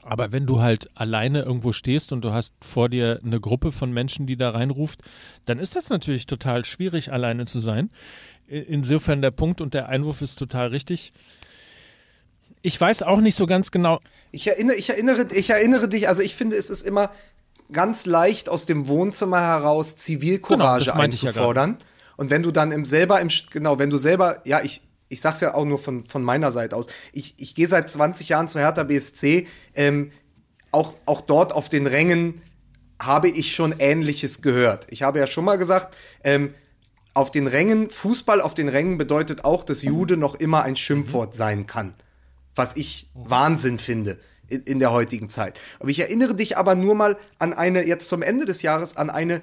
Aber 0.02 0.34
wenn 0.34 0.46
du 0.46 0.60
halt 0.60 0.90
alleine 0.96 1.44
irgendwo 1.44 1.72
stehst 1.72 2.12
und 2.12 2.22
du 2.26 2.34
hast 2.34 2.54
vor 2.60 2.90
dir 2.90 3.22
eine 3.24 3.40
Gruppe 3.40 3.72
von 3.72 3.94
Menschen, 3.94 4.28
die 4.28 4.36
da 4.36 4.50
reinruft, 4.50 5.00
dann 5.46 5.58
ist 5.58 5.78
das 5.78 5.90
natürlich 5.90 6.26
total 6.26 6.66
schwierig, 6.66 7.14
alleine 7.14 7.46
zu 7.46 7.60
sein. 7.60 7.92
Insofern 8.46 9.22
der 9.22 9.32
Punkt 9.32 9.62
und 9.62 9.74
der 9.74 9.88
Einwurf 9.88 10.22
ist 10.22 10.38
total 10.38 10.68
richtig. 10.68 11.14
Ich 12.62 12.80
weiß 12.80 13.04
auch 13.04 13.22
nicht 13.22 13.36
so 13.36 13.46
ganz 13.46 13.72
genau. 13.72 14.02
Ich 14.32 14.48
erinnere, 14.48 14.76
ich 14.76 14.90
erinnere, 14.90 15.28
ich 15.34 15.50
erinnere 15.50 15.88
dich, 15.88 16.10
also 16.10 16.22
ich 16.22 16.36
finde, 16.36 16.58
es 16.58 16.70
ist 16.70 16.82
immer, 16.82 17.10
ganz 17.74 18.06
leicht 18.06 18.48
aus 18.50 18.66
dem 18.66 18.88
Wohnzimmer 18.88 19.42
heraus 19.42 19.96
Zivilcourage 19.96 20.92
genau, 20.92 21.04
einzufordern. 21.04 21.78
Ja 21.80 21.86
und 22.16 22.30
wenn 22.30 22.44
du 22.44 22.52
dann 22.52 22.72
im 22.72 22.86
selber 22.86 23.20
im 23.22 23.30
genau, 23.50 23.80
wenn 23.80 23.90
du 23.90 23.98
selber, 23.98 24.42
ja, 24.46 24.62
ich 24.62 24.82
ich 25.10 25.22
sag's 25.22 25.42
ja 25.42 25.54
auch 25.54 25.66
nur 25.66 25.80
von, 25.80 26.08
von 26.08 26.24
meiner 26.24 26.52
Seite 26.52 26.76
aus. 26.76 26.88
Ich, 27.12 27.36
ich 27.38 27.54
gehe 27.54 27.68
seit 27.68 27.90
20 27.90 28.30
Jahren 28.30 28.48
zu 28.48 28.60
Hertha 28.60 28.84
BSC. 28.84 29.48
Ähm, 29.76 30.12
auch, 30.72 30.96
auch 31.06 31.22
dort 31.22 31.54
auf 31.54 31.70
den 31.70 31.86
Rängen 31.86 32.42
habe 33.00 33.30
ich 33.30 33.54
schon 33.54 33.76
Ähnliches 33.78 34.42
gehört. 34.42 34.88
Ich 34.90 35.04
habe 35.04 35.20
ja 35.20 35.28
schon 35.28 35.46
mal 35.46 35.60
gesagt, 35.60 35.96
ähm, 36.24 36.56
auf 37.14 37.30
den 37.30 37.46
Rängen, 37.46 37.92
Fußball 37.92 38.42
auf 38.42 38.56
den 38.56 38.70
Rängen 38.70 38.98
bedeutet 38.98 39.46
auch, 39.46 39.64
dass 39.64 39.84
Jude 39.84 40.18
noch 40.18 40.34
immer 40.34 40.64
ein 40.64 40.76
Schimpfwort 40.76 41.36
sein 41.36 41.68
kann. 41.68 41.94
Was 42.56 42.76
ich 42.76 43.12
Wahnsinn 43.14 43.78
finde 43.78 44.18
in, 44.54 44.80
der 44.80 44.92
heutigen 44.92 45.30
Zeit. 45.30 45.60
Aber 45.80 45.90
ich 45.90 46.00
erinnere 46.00 46.36
dich 46.36 46.58
aber 46.58 46.76
nur 46.76 46.96
mal 46.96 47.18
an 47.40 47.54
eine, 47.54 47.86
jetzt 47.86 48.08
zum 48.08 48.22
Ende 48.22 48.46
des 48.46 48.62
Jahres, 48.62 48.98
an 48.98 49.10
eine 49.10 49.42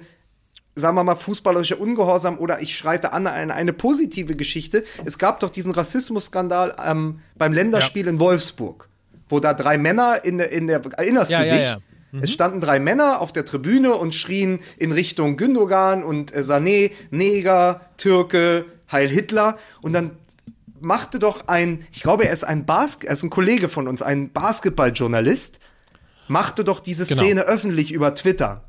sagen 0.75 0.95
wir 0.95 1.03
mal, 1.03 1.15
fußballerische 1.15 1.75
Ungehorsam 1.75 2.37
oder 2.37 2.61
ich 2.61 2.77
schreite 2.77 3.13
an 3.13 3.27
eine, 3.27 3.53
eine 3.53 3.73
positive 3.73 4.35
Geschichte. 4.35 4.83
Es 5.03 5.17
gab 5.17 5.39
doch 5.41 5.49
diesen 5.49 5.71
Rassismusskandal 5.71 6.75
ähm, 6.85 7.19
beim 7.37 7.53
Länderspiel 7.53 8.05
ja. 8.05 8.11
in 8.11 8.19
Wolfsburg, 8.19 8.87
wo 9.27 9.39
da 9.39 9.53
drei 9.53 9.77
Männer 9.77 10.23
in 10.23 10.37
der, 10.37 10.51
in 10.51 10.67
der 10.67 10.81
erinnerst 10.97 11.31
ja, 11.31 11.43
du 11.43 11.49
dich? 11.49 11.61
Ja, 11.61 11.77
mhm. 12.11 12.23
Es 12.23 12.31
standen 12.31 12.61
drei 12.61 12.79
Männer 12.79 13.19
auf 13.19 13.33
der 13.33 13.45
Tribüne 13.45 13.95
und 13.95 14.15
schrien 14.15 14.59
in 14.77 14.93
Richtung 14.93 15.35
Gündogan 15.35 16.03
und 16.03 16.33
äh, 16.33 16.39
Sané, 16.39 16.91
Neger, 17.09 17.81
Türke, 17.97 18.65
Heil 18.91 19.09
Hitler. 19.09 19.57
Und 19.81 19.93
dann 19.93 20.11
machte 20.81 21.19
doch 21.19 21.47
ein, 21.47 21.85
ich 21.91 22.01
glaube, 22.01 22.25
er 22.25 22.33
ist 22.33 22.43
ein 22.43 22.65
Bas 22.65 22.99
er 23.03 23.13
ist 23.13 23.23
ein 23.23 23.29
Kollege 23.29 23.69
von 23.69 23.87
uns, 23.87 24.01
ein 24.01 24.31
Basketballjournalist, 24.31 25.59
machte 26.27 26.63
doch 26.63 26.79
diese 26.79 27.05
genau. 27.05 27.21
Szene 27.21 27.41
öffentlich 27.41 27.91
über 27.91 28.15
Twitter 28.15 28.63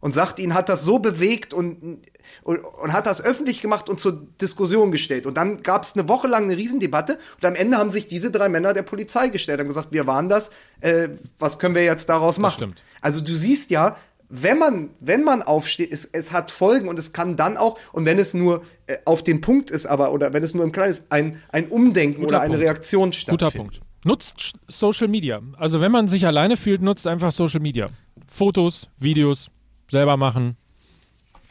und 0.00 0.14
sagte, 0.14 0.42
ihn 0.42 0.54
hat 0.54 0.68
das 0.68 0.82
so 0.82 0.98
bewegt 0.98 1.52
und, 1.52 2.00
und, 2.42 2.58
und, 2.58 2.92
hat 2.92 3.06
das 3.06 3.22
öffentlich 3.22 3.60
gemacht 3.60 3.88
und 3.88 4.00
zur 4.00 4.26
Diskussion 4.40 4.90
gestellt. 4.90 5.26
Und 5.26 5.36
dann 5.36 5.62
gab 5.62 5.82
es 5.82 5.94
eine 5.94 6.08
Woche 6.08 6.26
lang 6.26 6.44
eine 6.44 6.56
Riesendebatte 6.56 7.18
und 7.36 7.44
am 7.44 7.54
Ende 7.54 7.76
haben 7.76 7.90
sich 7.90 8.06
diese 8.06 8.30
drei 8.30 8.48
Männer 8.48 8.72
der 8.72 8.82
Polizei 8.82 9.28
gestellt 9.28 9.60
und 9.60 9.68
gesagt, 9.68 9.88
wir 9.92 10.06
waren 10.06 10.28
das, 10.28 10.50
äh, 10.80 11.10
was 11.38 11.58
können 11.58 11.74
wir 11.74 11.84
jetzt 11.84 12.08
daraus 12.08 12.38
machen? 12.38 12.54
Stimmt. 12.54 12.84
Also 13.02 13.20
du 13.20 13.34
siehst 13.34 13.70
ja, 13.70 13.96
wenn 14.30 14.58
man, 14.58 14.90
wenn 15.00 15.24
man 15.24 15.42
aufsteht, 15.42 15.90
es, 15.92 16.04
es 16.04 16.30
hat 16.30 16.50
Folgen 16.50 16.88
und 16.88 16.98
es 16.98 17.12
kann 17.12 17.36
dann 17.36 17.56
auch, 17.56 17.78
und 17.92 18.06
wenn 18.06 18.18
es 18.18 18.32
nur 18.32 18.62
äh, 18.86 18.96
auf 19.04 19.24
den 19.24 19.40
Punkt 19.40 19.70
ist, 19.70 19.86
aber, 19.86 20.12
oder 20.12 20.32
wenn 20.32 20.44
es 20.44 20.54
nur 20.54 20.64
im 20.64 20.72
Kleinen 20.72 20.92
ist, 20.92 21.10
ein, 21.10 21.42
ein 21.50 21.68
Umdenken 21.68 22.22
Guter 22.22 22.36
oder 22.36 22.40
eine 22.40 22.54
Punkt. 22.54 22.64
Reaktion 22.64 23.12
stattfindet. 23.12 23.40
Guter 23.50 23.58
Punkt. 23.58 23.80
Nutzt 24.04 24.54
Social 24.68 25.08
Media. 25.08 25.42
Also 25.58 25.80
wenn 25.80 25.92
man 25.92 26.08
sich 26.08 26.26
alleine 26.26 26.56
fühlt, 26.56 26.80
nutzt 26.80 27.06
einfach 27.06 27.32
Social 27.32 27.60
Media. 27.60 27.88
Fotos, 28.30 28.88
Videos, 28.98 29.50
selber 29.90 30.16
machen. 30.16 30.56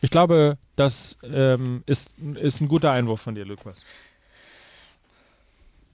Ich 0.02 0.10
glaube, 0.10 0.58
das 0.78 1.18
ähm, 1.24 1.84
ist, 1.86 2.16
ist 2.36 2.62
ein 2.62 2.70
guter 2.70 2.92
Einwurf 2.92 3.22
von 3.22 3.36
dir, 3.36 3.46
Lukas. 3.46 3.84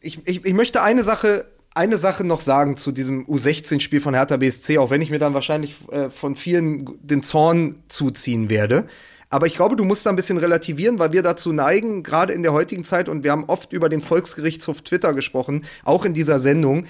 Ich, 0.02 0.20
ich, 0.28 0.46
ich 0.46 0.54
möchte 0.54 0.84
eine 0.84 1.04
Sache 1.04 1.48
eine 1.76 1.97
Sache 1.97 2.23
noch 2.23 2.41
sagen 2.41 2.78
zu 2.78 2.91
diesem 2.91 3.26
U16-Spiel 3.28 3.99
von 3.99 4.13
Hertha 4.13 4.38
BSC, 4.38 4.78
auch 4.78 4.89
wenn 4.89 5.01
ich 5.01 5.11
mir 5.11 5.19
dann 5.19 5.34
wahrscheinlich 5.34 5.76
äh, 5.91 6.09
von 6.09 6.36
vielen 6.36 6.89
den 7.01 7.21
Zorn 7.21 7.84
zuziehen 7.89 8.49
werde. 8.49 8.88
Aber 9.30 9.47
ich 9.47 9.55
glaube, 9.55 9.76
du 9.76 9.84
musst 9.84 10.05
da 10.05 10.09
ein 10.09 10.15
bisschen 10.15 10.38
relativieren, 10.38 10.99
weil 10.99 11.11
wir 11.11 11.21
dazu 11.21 11.51
neigen, 11.51 12.03
gerade 12.03 12.32
in 12.32 12.43
der 12.43 12.53
heutigen 12.53 12.86
Zeit, 12.86 13.09
und 13.09 13.23
wir 13.23 13.32
haben 13.32 13.45
oft 13.45 13.73
über 13.73 13.89
den 13.89 14.01
Volksgerichtshof 14.01 14.82
Twitter 14.82 15.13
gesprochen, 15.13 15.65
auch 15.84 16.05
in 16.05 16.13
dieser 16.13 16.39
Sendung. 16.39 16.86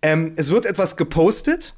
Ähm, 0.00 0.32
es 0.36 0.50
wird 0.50 0.64
etwas 0.64 0.96
gepostet 0.96 1.74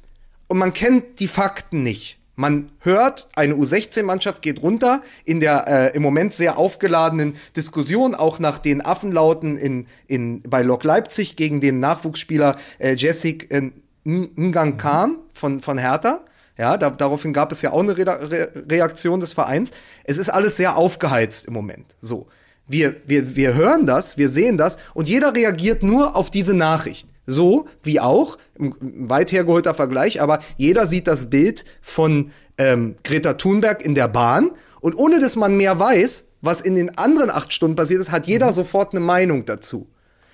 und 0.47 0.57
man 0.57 0.71
kennt 0.71 1.19
die 1.19 1.27
Fakten 1.27 1.83
nicht. 1.83 2.17
Man 2.35 2.71
hört, 2.79 3.27
eine 3.35 3.53
U16-Mannschaft 3.53 4.41
geht 4.41 4.63
runter 4.63 5.03
in 5.23 5.39
der 5.39 5.67
äh, 5.67 5.95
im 5.95 6.01
Moment 6.01 6.33
sehr 6.33 6.57
aufgeladenen 6.57 7.35
Diskussion, 7.55 8.15
auch 8.15 8.39
nach 8.39 8.57
den 8.57 8.83
Affenlauten 8.83 9.55
in, 9.55 9.85
in, 10.07 10.41
bei 10.41 10.63
Lok 10.63 10.83
Leipzig 10.83 11.35
gegen 11.35 11.61
den 11.61 11.79
Nachwuchsspieler 11.79 12.55
äh, 12.79 12.93
Jessic 12.93 13.51
äh, 13.51 13.71
Ngang 14.03 14.77
Kam 14.77 15.17
von, 15.31 15.61
von 15.61 15.77
Hertha. 15.77 16.21
Ja, 16.57 16.77
da, 16.77 16.89
daraufhin 16.89 17.33
gab 17.33 17.51
es 17.51 17.61
ja 17.61 17.71
auch 17.71 17.79
eine 17.79 17.97
Re 17.97 18.05
Re 18.05 18.65
Reaktion 18.69 19.19
des 19.19 19.33
Vereins. 19.33 19.71
Es 20.03 20.17
ist 20.17 20.29
alles 20.29 20.55
sehr 20.55 20.75
aufgeheizt 20.77 21.45
im 21.45 21.53
Moment. 21.53 21.95
So. 21.99 22.27
Wir, 22.67 22.95
wir, 23.05 23.35
wir 23.35 23.55
hören 23.55 23.85
das, 23.85 24.17
wir 24.17 24.29
sehen 24.29 24.57
das 24.57 24.77
und 24.93 25.09
jeder 25.09 25.35
reagiert 25.35 25.83
nur 25.83 26.15
auf 26.15 26.31
diese 26.31 26.53
Nachricht. 26.53 27.09
So 27.25 27.67
wie 27.83 27.99
auch, 27.99 28.37
weit 28.57 29.31
hergeholter 29.31 29.73
Vergleich, 29.73 30.21
aber 30.21 30.39
jeder 30.57 30.85
sieht 30.85 31.07
das 31.07 31.29
Bild 31.29 31.63
von 31.81 32.31
ähm, 32.57 32.95
Greta 33.03 33.33
Thunberg 33.33 33.83
in 33.83 33.95
der 33.95 34.07
Bahn 34.07 34.51
und 34.81 34.95
ohne 34.95 35.19
dass 35.19 35.35
man 35.35 35.55
mehr 35.55 35.79
weiß, 35.79 36.25
was 36.41 36.59
in 36.59 36.75
den 36.75 36.97
anderen 36.97 37.29
acht 37.29 37.53
Stunden 37.53 37.77
passiert 37.77 38.01
ist, 38.01 38.11
hat 38.11 38.27
jeder 38.27 38.47
mhm. 38.47 38.53
sofort 38.53 38.93
eine 38.93 38.99
Meinung 38.99 39.45
dazu. 39.45 39.87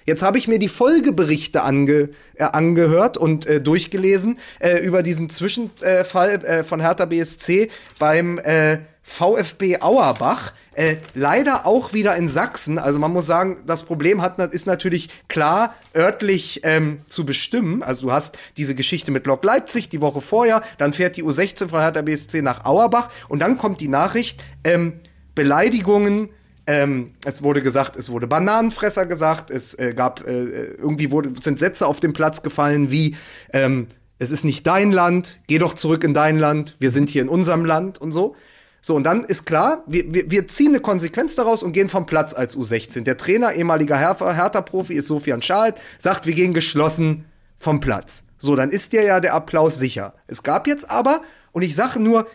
Jetzt 0.06 0.24
habe 0.24 0.40
ich 0.40 0.48
mir 0.48 0.58
die 0.58 0.70
Folgeberichte 0.70 1.62
ange, 1.62 2.10
äh, 2.34 2.44
angehört 2.44 3.18
und 3.18 3.46
äh, 3.46 3.62
durchgelesen 3.62 4.40
äh, 4.60 4.80
über 4.80 5.04
diesen 5.04 5.30
Zwischenfall 5.30 6.44
äh, 6.44 6.64
von 6.64 6.80
Hertha 6.80 7.06
BSC 7.06 7.70
beim 8.00 8.40
äh, 8.40 8.80
VfB 9.10 9.82
Auerbach. 9.82 10.53
Äh, 10.74 10.97
leider 11.16 11.66
auch 11.66 11.93
wieder 11.93 12.16
in 12.16 12.30
Sachsen. 12.30 12.78
Also 12.78 12.99
man 12.99 13.12
muss 13.12 13.26
sagen, 13.26 13.64
das 13.66 13.84
Problem 13.84 14.22
hat, 14.22 14.39
ist 14.53 14.68
natürlich 14.68 15.10
klar 15.28 15.74
örtlich 15.95 16.62
ähm, 16.64 16.99
zu 17.10 17.26
bestimmen. 17.26 17.82
Also 17.82 18.07
du 18.07 18.12
hast 18.12 18.38
diese 18.55 18.76
Geschichte 18.76 19.12
mit 19.12 19.26
Lok 19.26 19.43
Leipzig 19.43 19.89
die 19.89 19.99
Woche 19.99 20.22
vorher, 20.22 20.62
dann 20.78 20.93
fährt 20.93 21.18
die 21.18 21.24
U16 21.24 21.70
von 21.70 21.82
Hertha 21.82 22.01
BSC 22.03 22.41
nach 22.43 22.66
Auerbach 22.66 23.10
und 23.28 23.39
dann 23.39 23.57
kommt 23.57 23.82
die 23.82 23.88
Nachricht, 23.88 24.45
ähm, 24.64 24.99
Beleidigungen, 25.34 26.30
ähm, 26.68 27.14
es 27.26 27.41
wurde 27.41 27.64
gesagt, 27.64 27.95
es 27.95 28.10
wurde 28.10 28.28
Bananenfresser 28.28 29.07
gesagt, 29.07 29.49
es 29.49 29.74
äh, 29.74 29.93
gab, 29.95 30.26
äh, 30.28 30.43
irgendwie 30.76 31.10
wurde, 31.10 31.34
sind 31.41 31.57
Sätze 31.57 31.88
auf 31.88 31.99
den 31.99 32.14
Platz 32.14 32.43
gefallen 32.43 32.91
wie, 32.91 33.18
ähm, 33.53 33.88
es 34.20 34.32
ist 34.32 34.45
nicht 34.45 34.68
dein 34.68 34.91
Land, 34.91 35.39
geh 35.47 35.57
doch 35.57 35.74
zurück 35.74 36.03
in 36.03 36.14
dein 36.14 36.38
Land, 36.38 36.76
wir 36.80 36.91
sind 36.91 37.10
hier 37.10 37.24
in 37.24 37.30
unserem 37.30 37.66
Land 37.66 37.99
und 37.99 38.12
so. 38.12 38.36
So, 38.82 38.95
und 38.95 39.03
dann 39.03 39.23
ist 39.23 39.45
klar, 39.45 39.84
wir, 39.88 40.13
wir, 40.13 40.32
wir 40.32 40.47
ziehen 40.47 40.69
eine 40.69 40.80
Konsequenz 40.80 41.36
daraus 41.36 41.63
und 41.63 41.73
gehen 41.73 41.89
vom 41.89 42.05
Platz 42.05 42.34
als 42.34 42.55
U16. 42.55 43.03
Der 43.03 43.17
Trainer, 43.17 43.53
ehemaliger 43.53 43.97
Hertha-Profi, 43.97 44.93
ist 44.93 45.07
Sofian 45.07 45.41
Schalt, 45.41 45.75
sagt, 45.97 46.25
wir 46.25 46.34
gehen 46.34 46.53
geschlossen 46.53 47.25
vom 47.57 47.80
Platz. 47.80 48.23
So, 48.38 48.55
dann 48.55 48.69
ist 48.69 48.93
dir 48.93 49.03
ja 49.03 49.19
der 49.19 49.34
Applaus 49.34 49.77
sicher. 49.77 50.13
Es 50.27 50.43
gab 50.43 50.65
jetzt 50.65 50.89
aber, 50.89 51.21
und 51.51 51.61
ich 51.61 51.75
sage 51.75 51.99
nur, 51.99 52.27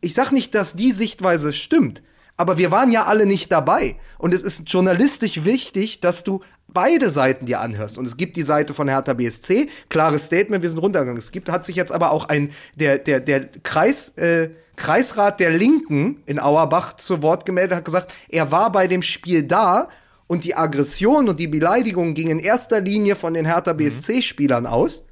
ich 0.00 0.14
sage 0.14 0.34
nicht, 0.34 0.54
dass 0.54 0.74
die 0.74 0.92
Sichtweise 0.92 1.52
stimmt, 1.52 2.02
aber 2.36 2.58
wir 2.58 2.70
waren 2.70 2.90
ja 2.90 3.04
alle 3.04 3.26
nicht 3.26 3.52
dabei. 3.52 3.96
Und 4.18 4.34
es 4.34 4.42
ist 4.42 4.62
journalistisch 4.66 5.44
wichtig, 5.44 6.00
dass 6.00 6.24
du 6.24 6.40
beide 6.66 7.10
Seiten 7.10 7.46
dir 7.46 7.60
anhörst. 7.60 7.98
Und 7.98 8.06
es 8.06 8.16
gibt 8.16 8.36
die 8.36 8.42
Seite 8.42 8.74
von 8.74 8.88
Hertha 8.88 9.12
BSC, 9.12 9.68
klares 9.88 10.26
Statement, 10.26 10.62
wir 10.62 10.70
sind 10.70 10.80
runtergegangen. 10.80 11.18
Es 11.18 11.30
gibt, 11.30 11.50
hat 11.50 11.64
sich 11.64 11.76
jetzt 11.76 11.92
aber 11.92 12.10
auch 12.10 12.28
ein, 12.28 12.50
der, 12.74 12.98
der, 12.98 13.20
der 13.20 13.48
Kreis, 13.62 14.10
äh, 14.16 14.50
Kreisrat 14.76 15.40
der 15.40 15.50
Linken 15.50 16.22
in 16.26 16.38
Auerbach 16.38 16.96
zu 16.96 17.22
Wort 17.22 17.46
gemeldet, 17.46 17.76
hat 17.76 17.84
gesagt, 17.84 18.14
er 18.28 18.50
war 18.50 18.72
bei 18.72 18.86
dem 18.86 19.02
Spiel 19.02 19.42
da 19.42 19.88
und 20.26 20.44
die 20.44 20.56
Aggression 20.56 21.28
und 21.28 21.38
die 21.38 21.48
Beleidigung 21.48 22.14
ging 22.14 22.30
in 22.30 22.38
erster 22.38 22.80
Linie 22.80 23.16
von 23.16 23.34
den 23.34 23.46
Hertha 23.46 23.72
BSC-Spielern 23.72 24.66
aus. 24.66 25.04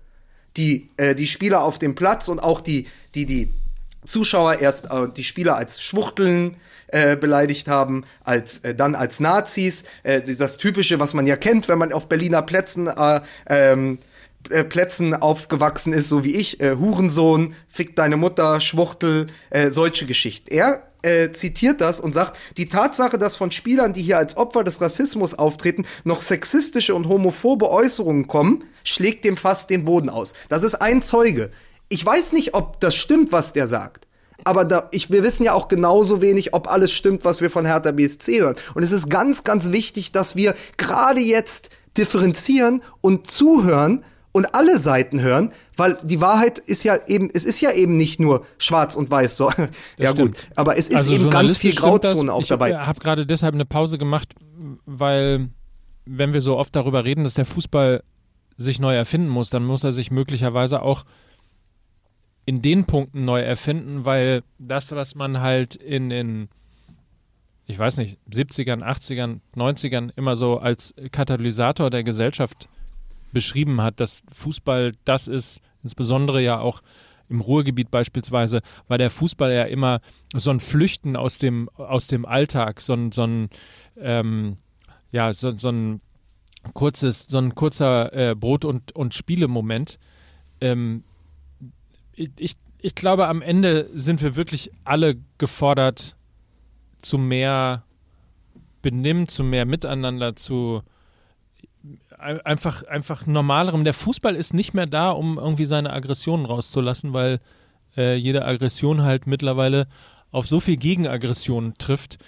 Die, 0.56 0.90
äh, 0.96 1.14
die 1.14 1.26
Spieler 1.26 1.62
auf 1.62 1.78
dem 1.78 1.94
Platz 1.94 2.28
und 2.28 2.38
auch 2.38 2.60
die, 2.60 2.86
die, 3.14 3.24
die 3.24 3.48
Zuschauer 4.04 4.58
erst 4.58 4.90
äh, 4.90 5.08
die 5.08 5.24
Spieler 5.24 5.56
als 5.56 5.80
Schwuchteln 5.80 6.56
äh, 6.88 7.16
beleidigt 7.16 7.68
haben, 7.68 8.04
als 8.22 8.58
äh, 8.58 8.74
dann 8.74 8.94
als 8.94 9.20
Nazis, 9.20 9.84
äh, 10.02 10.20
das 10.20 10.58
typische, 10.58 11.00
was 11.00 11.14
man 11.14 11.26
ja 11.26 11.36
kennt, 11.36 11.68
wenn 11.68 11.78
man 11.78 11.92
auf 11.92 12.08
Berliner 12.08 12.42
Plätzen 12.42 12.86
äh, 12.86 13.20
ähm, 13.48 13.98
äh, 13.98 14.11
Plätzen 14.68 15.14
aufgewachsen 15.14 15.92
ist, 15.92 16.08
so 16.08 16.24
wie 16.24 16.34
ich, 16.34 16.60
äh, 16.60 16.76
Hurensohn, 16.76 17.54
fick 17.68 17.96
deine 17.96 18.16
Mutter, 18.16 18.60
Schwuchtel, 18.60 19.28
äh, 19.50 19.70
solche 19.70 20.06
Geschichten. 20.06 20.52
Er 20.52 20.82
äh, 21.02 21.32
zitiert 21.32 21.80
das 21.80 22.00
und 22.00 22.12
sagt, 22.12 22.38
die 22.56 22.68
Tatsache, 22.68 23.18
dass 23.18 23.36
von 23.36 23.50
Spielern, 23.50 23.92
die 23.92 24.02
hier 24.02 24.18
als 24.18 24.36
Opfer 24.36 24.64
des 24.64 24.80
Rassismus 24.80 25.34
auftreten, 25.34 25.84
noch 26.04 26.20
sexistische 26.20 26.94
und 26.94 27.08
homophobe 27.08 27.70
Äußerungen 27.70 28.26
kommen, 28.26 28.64
schlägt 28.84 29.24
dem 29.24 29.36
fast 29.36 29.70
den 29.70 29.84
Boden 29.84 30.08
aus. 30.08 30.32
Das 30.48 30.62
ist 30.62 30.76
ein 30.76 31.02
Zeuge. 31.02 31.50
Ich 31.88 32.04
weiß 32.04 32.32
nicht, 32.32 32.54
ob 32.54 32.80
das 32.80 32.94
stimmt, 32.94 33.32
was 33.32 33.52
der 33.52 33.68
sagt. 33.68 34.06
Aber 34.44 34.64
da, 34.64 34.88
ich, 34.92 35.10
wir 35.10 35.22
wissen 35.22 35.44
ja 35.44 35.52
auch 35.52 35.68
genauso 35.68 36.20
wenig, 36.20 36.54
ob 36.54 36.68
alles 36.68 36.90
stimmt, 36.90 37.24
was 37.24 37.40
wir 37.40 37.50
von 37.50 37.64
Hertha 37.64 37.92
BSC 37.92 38.40
hören. 38.40 38.56
Und 38.74 38.82
es 38.82 38.90
ist 38.90 39.08
ganz, 39.08 39.44
ganz 39.44 39.70
wichtig, 39.70 40.10
dass 40.10 40.34
wir 40.34 40.54
gerade 40.76 41.20
jetzt 41.20 41.70
differenzieren 41.96 42.82
und 43.00 43.30
zuhören, 43.30 44.04
und 44.32 44.54
alle 44.54 44.78
Seiten 44.78 45.20
hören, 45.20 45.52
weil 45.76 45.98
die 46.02 46.20
Wahrheit 46.20 46.58
ist 46.58 46.84
ja 46.84 46.98
eben, 47.06 47.28
es 47.32 47.44
ist 47.44 47.60
ja 47.60 47.70
eben 47.70 47.96
nicht 47.96 48.18
nur 48.18 48.46
schwarz 48.58 48.96
und 48.96 49.10
weiß 49.10 49.36
so. 49.36 49.50
ja 49.98 50.10
stimmt. 50.10 50.36
gut, 50.36 50.48
aber 50.56 50.78
es 50.78 50.88
ist 50.88 50.96
also 50.96 51.12
eben 51.12 51.30
ganz 51.30 51.58
viel 51.58 51.74
Grauzone 51.74 52.32
auch 52.32 52.40
ich 52.40 52.48
dabei. 52.48 52.70
Ich 52.70 52.76
habe 52.76 53.00
gerade 53.00 53.26
deshalb 53.26 53.54
eine 53.54 53.66
Pause 53.66 53.98
gemacht, 53.98 54.34
weil 54.86 55.50
wenn 56.06 56.32
wir 56.32 56.40
so 56.40 56.56
oft 56.56 56.74
darüber 56.74 57.04
reden, 57.04 57.24
dass 57.24 57.34
der 57.34 57.44
Fußball 57.44 58.02
sich 58.56 58.80
neu 58.80 58.94
erfinden 58.94 59.28
muss, 59.28 59.50
dann 59.50 59.64
muss 59.64 59.84
er 59.84 59.92
sich 59.92 60.10
möglicherweise 60.10 60.82
auch 60.82 61.04
in 62.44 62.60
den 62.60 62.86
Punkten 62.86 63.24
neu 63.24 63.40
erfinden, 63.40 64.04
weil 64.04 64.42
das, 64.58 64.90
was 64.92 65.14
man 65.14 65.40
halt 65.40 65.76
in 65.76 66.08
den 66.08 66.48
ich 67.66 67.78
weiß 67.78 67.98
nicht, 67.98 68.18
70ern, 68.30 68.82
80ern, 68.82 69.40
90ern 69.56 70.10
immer 70.16 70.36
so 70.36 70.58
als 70.58 70.94
Katalysator 71.12 71.90
der 71.90 72.02
Gesellschaft 72.02 72.68
beschrieben 73.32 73.80
hat, 73.82 74.00
dass 74.00 74.22
Fußball 74.30 74.92
das 75.04 75.28
ist, 75.28 75.60
insbesondere 75.82 76.42
ja 76.42 76.58
auch 76.58 76.82
im 77.28 77.40
Ruhrgebiet 77.40 77.90
beispielsweise, 77.90 78.60
war 78.88 78.98
der 78.98 79.10
Fußball 79.10 79.52
ja 79.52 79.64
immer 79.64 80.00
so 80.34 80.50
ein 80.50 80.60
Flüchten 80.60 81.16
aus 81.16 81.38
dem, 81.38 81.68
aus 81.70 82.06
dem 82.06 82.26
Alltag, 82.26 82.80
so 82.80 82.92
ein, 82.92 83.10
so 83.10 83.24
ein 83.24 83.48
ähm, 83.96 84.58
ja, 85.12 85.32
so, 85.32 85.56
so 85.56 85.70
ein 85.70 86.00
kurzes, 86.74 87.26
so 87.26 87.38
ein 87.38 87.54
kurzer 87.54 88.12
äh, 88.12 88.34
Brot- 88.34 88.64
und, 88.64 88.92
und 88.92 89.14
Spielemoment. 89.14 89.98
Ähm, 90.60 91.04
ich, 92.14 92.56
ich 92.80 92.94
glaube, 92.94 93.28
am 93.28 93.42
Ende 93.42 93.88
sind 93.94 94.22
wir 94.22 94.36
wirklich 94.36 94.70
alle 94.84 95.16
gefordert, 95.38 96.16
zu 96.98 97.18
mehr 97.18 97.84
Benimm, 98.80 99.28
zu 99.28 99.44
mehr 99.44 99.64
Miteinander, 99.64 100.34
zu 100.34 100.82
einfach, 102.18 102.84
einfach 102.84 103.26
normalerem. 103.26 103.84
Der 103.84 103.94
Fußball 103.94 104.36
ist 104.36 104.54
nicht 104.54 104.74
mehr 104.74 104.86
da, 104.86 105.10
um 105.10 105.38
irgendwie 105.38 105.66
seine 105.66 105.92
Aggressionen 105.92 106.46
rauszulassen, 106.46 107.12
weil 107.12 107.40
äh, 107.96 108.14
jede 108.14 108.44
Aggression 108.44 109.02
halt 109.02 109.26
mittlerweile 109.26 109.88
auf 110.30 110.46
so 110.46 110.60
viel 110.60 110.76
Gegenaggression 110.76 111.74
trifft, 111.78 112.18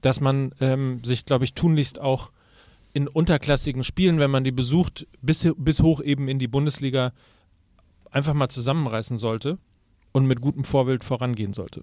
dass 0.00 0.20
man 0.20 0.52
ähm, 0.60 1.02
sich, 1.04 1.24
glaube 1.24 1.44
ich, 1.44 1.54
tunlichst 1.54 2.00
auch 2.00 2.32
in 2.92 3.08
unterklassigen 3.08 3.84
Spielen, 3.84 4.18
wenn 4.18 4.30
man 4.30 4.44
die 4.44 4.52
besucht, 4.52 5.06
bis, 5.20 5.48
bis 5.56 5.80
hoch 5.80 6.02
eben 6.02 6.28
in 6.28 6.38
die 6.38 6.48
Bundesliga, 6.48 7.12
einfach 8.10 8.34
mal 8.34 8.48
zusammenreißen 8.48 9.16
sollte 9.16 9.58
und 10.12 10.26
mit 10.26 10.40
gutem 10.40 10.64
Vorbild 10.64 11.04
vorangehen 11.04 11.52
sollte. 11.52 11.82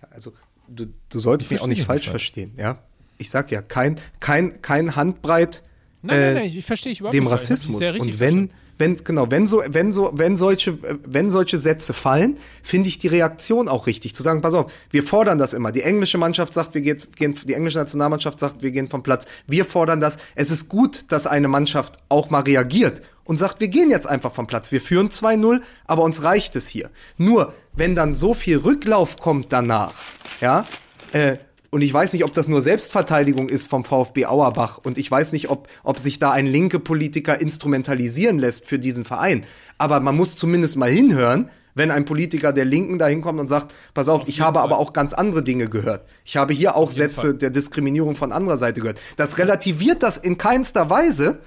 Ja, 0.00 0.08
also 0.10 0.32
du, 0.68 0.86
du 1.08 1.20
sollst 1.20 1.50
mich 1.50 1.60
auch 1.60 1.66
nicht 1.66 1.84
falsch 1.84 2.08
verstehen, 2.08 2.54
ja 2.56 2.78
ich 3.22 3.30
sag 3.30 3.50
ja, 3.50 3.62
kein, 3.62 3.98
kein, 4.20 4.60
kein 4.60 4.96
Handbreit 4.96 5.62
nein, 6.02 6.20
nein, 6.20 6.28
äh, 6.28 6.34
nein, 6.34 6.52
ich 6.54 6.64
verstehe 6.64 6.92
ich 6.92 7.00
überhaupt 7.00 7.14
dem 7.14 7.24
nicht, 7.24 7.32
Rassismus. 7.32 7.82
Und 7.82 8.20
wenn, 8.20 8.50
wenn 8.78 8.96
genau, 8.96 9.30
wenn 9.30 9.46
so, 9.46 9.62
wenn 9.66 9.92
so, 9.92 10.10
wenn 10.12 10.36
solche, 10.36 10.78
wenn 11.04 11.30
solche 11.30 11.58
Sätze 11.58 11.92
fallen, 11.92 12.36
finde 12.62 12.88
ich 12.88 12.98
die 12.98 13.08
Reaktion 13.08 13.68
auch 13.68 13.86
richtig. 13.86 14.14
Zu 14.14 14.22
sagen, 14.22 14.40
pass 14.40 14.54
auf, 14.54 14.72
wir 14.90 15.04
fordern 15.04 15.38
das 15.38 15.52
immer. 15.52 15.72
Die 15.72 15.82
englische 15.82 16.18
Mannschaft 16.18 16.52
sagt, 16.54 16.74
wir 16.74 16.80
gehen 16.80 17.38
die 17.44 17.54
englische 17.54 17.78
Nationalmannschaft 17.78 18.38
sagt, 18.38 18.62
wir 18.62 18.70
gehen 18.70 18.88
vom 18.88 19.02
Platz. 19.02 19.26
Wir 19.46 19.64
fordern 19.64 20.00
das. 20.00 20.18
Es 20.34 20.50
ist 20.50 20.68
gut, 20.68 21.04
dass 21.08 21.26
eine 21.26 21.48
Mannschaft 21.48 21.96
auch 22.08 22.30
mal 22.30 22.40
reagiert 22.40 23.02
und 23.24 23.36
sagt, 23.36 23.60
wir 23.60 23.68
gehen 23.68 23.90
jetzt 23.90 24.06
einfach 24.06 24.32
vom 24.32 24.46
Platz. 24.46 24.72
Wir 24.72 24.80
führen 24.80 25.08
2-0, 25.08 25.60
aber 25.84 26.02
uns 26.02 26.22
reicht 26.24 26.56
es 26.56 26.66
hier. 26.66 26.90
Nur, 27.16 27.54
wenn 27.74 27.94
dann 27.94 28.14
so 28.14 28.34
viel 28.34 28.58
Rücklauf 28.58 29.16
kommt 29.16 29.52
danach, 29.52 29.94
ja, 30.40 30.66
äh, 31.12 31.36
und 31.72 31.80
ich 31.80 31.92
weiß 31.92 32.12
nicht, 32.12 32.24
ob 32.24 32.34
das 32.34 32.48
nur 32.48 32.60
Selbstverteidigung 32.60 33.48
ist 33.48 33.66
vom 33.66 33.82
VfB 33.82 34.26
Auerbach. 34.26 34.78
Und 34.84 34.98
ich 34.98 35.10
weiß 35.10 35.32
nicht, 35.32 35.48
ob, 35.48 35.68
ob 35.82 35.98
sich 35.98 36.18
da 36.18 36.30
ein 36.30 36.46
linke 36.46 36.78
Politiker 36.78 37.40
instrumentalisieren 37.40 38.38
lässt 38.38 38.66
für 38.66 38.78
diesen 38.78 39.06
Verein. 39.06 39.46
Aber 39.78 39.98
man 40.00 40.14
muss 40.14 40.36
zumindest 40.36 40.76
mal 40.76 40.90
hinhören, 40.90 41.48
wenn 41.74 41.90
ein 41.90 42.04
Politiker 42.04 42.52
der 42.52 42.66
Linken 42.66 42.98
da 42.98 43.06
hinkommt 43.06 43.40
und 43.40 43.48
sagt, 43.48 43.72
pass 43.94 44.10
auf, 44.10 44.20
auf 44.22 44.28
ich 44.28 44.42
habe 44.42 44.58
Fall. 44.58 44.64
aber 44.64 44.76
auch 44.76 44.92
ganz 44.92 45.14
andere 45.14 45.42
Dinge 45.42 45.66
gehört. 45.66 46.06
Ich 46.26 46.36
habe 46.36 46.52
hier 46.52 46.76
auch 46.76 46.90
Sätze 46.90 47.20
Fall. 47.22 47.34
der 47.34 47.48
Diskriminierung 47.48 48.16
von 48.16 48.32
anderer 48.32 48.58
Seite 48.58 48.82
gehört. 48.82 49.00
Das 49.16 49.38
relativiert 49.38 50.02
das 50.02 50.18
in 50.18 50.36
keinster 50.36 50.90
Weise, 50.90 51.38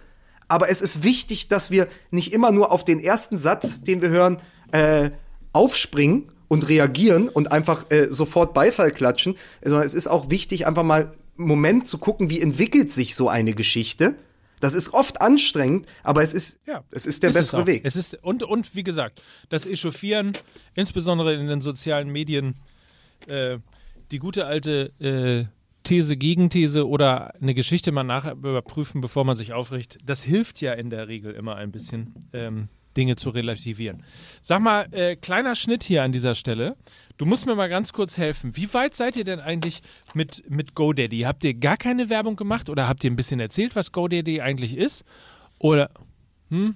aber 0.48 0.72
es 0.72 0.82
ist 0.82 1.04
wichtig, 1.04 1.50
dass 1.50 1.70
wir 1.70 1.88
nicht 2.10 2.34
immer 2.34 2.50
nur 2.50 2.72
auf 2.72 2.84
den 2.84 3.00
ersten 3.00 3.38
Satz, 3.38 3.84
den 3.84 4.02
wir 4.02 4.10
hören, 4.10 4.38
äh, 4.72 5.12
aufspringen 5.54 6.32
und 6.48 6.68
reagieren 6.68 7.30
und 7.30 7.52
einfach 7.52 7.90
äh, 7.90 8.08
sofort 8.10 8.54
Beifall 8.54 8.92
klatschen, 8.92 9.36
sondern 9.64 9.86
es 9.86 9.94
ist 9.94 10.08
auch 10.08 10.30
wichtig, 10.30 10.68
einfach 10.68 10.84
mal 10.84 11.12
einen 11.38 11.48
Moment 11.48 11.88
zu 11.88 11.98
gucken, 11.98 12.30
wie 12.30 12.42
entwickelt 12.42 12.92
sich 12.92 13.16
so 13.16 13.30
eine 13.30 13.54
Geschichte. 13.54 14.16
Das 14.60 14.74
ist 14.74 14.94
oft 14.94 15.22
anstrengend, 15.22 15.86
aber 16.04 16.24
es 16.24 16.34
ist, 16.34 16.60
ja, 16.66 16.84
es 16.92 17.06
ist 17.06 17.24
der 17.24 17.32
ist 17.32 17.36
bessere 17.36 17.62
es 17.62 17.68
Weg. 17.68 17.82
Es 17.86 17.96
ist, 17.96 18.24
und, 18.24 18.44
und 18.44 18.76
wie 18.76 18.84
gesagt, 18.84 19.22
das 19.50 19.66
Echauffieren, 19.66 20.32
insbesondere 20.76 21.34
in 21.34 21.48
den 21.48 21.62
sozialen 21.62 22.10
Medien, 22.10 22.56
äh, 23.28 23.60
die 24.12 24.20
gute 24.20 24.46
alte 24.46 24.92
äh, 25.00 25.46
These, 25.84 26.18
Gegenthese 26.18 26.88
oder 26.88 27.36
eine 27.36 27.54
Geschichte 27.54 27.92
mal 27.92 28.04
nachher 28.04 28.34
überprüfen, 28.34 29.02
bevor 29.02 29.24
man 29.24 29.36
sich 29.36 29.54
aufricht, 29.54 30.00
das 30.04 30.24
hilft 30.24 30.62
ja 30.62 30.74
in 30.74 30.90
der 30.90 31.08
Regel 31.08 31.34
immer 31.34 31.56
ein 31.56 31.72
bisschen. 31.72 32.16
Ähm, 32.34 32.70
Dinge 32.98 33.16
zu 33.16 33.30
relativieren. 33.30 34.04
Sag 34.42 34.62
mal, 34.62 34.88
äh, 34.92 35.16
kleiner 35.16 35.56
Schnitt 35.56 35.84
hier 35.84 36.04
an 36.04 36.12
dieser 36.12 36.36
Stelle. 36.36 36.76
Du 37.18 37.26
musst 37.26 37.46
mir 37.46 37.56
mal 37.56 37.70
ganz 37.70 37.94
kurz 37.94 38.18
helfen. 38.18 38.56
Wie 38.56 38.74
weit 38.74 38.96
seid 38.96 39.16
ihr 39.16 39.24
denn 39.24 39.40
eigentlich 39.40 39.82
mit, 40.14 40.44
mit 40.50 40.76
GoDaddy? 40.76 41.22
Habt 41.22 41.44
ihr 41.44 41.54
gar 41.54 41.78
keine 41.78 42.10
Werbung 42.10 42.36
gemacht 42.36 42.70
oder 42.70 42.88
habt 42.88 43.04
ihr 43.04 43.12
ein 43.12 43.16
bisschen 43.16 43.40
erzählt, 43.40 43.76
was 43.76 43.92
GoDaddy 43.92 44.42
eigentlich 44.42 44.76
ist? 44.76 45.04
Oder, 45.60 45.90
hm? 46.50 46.76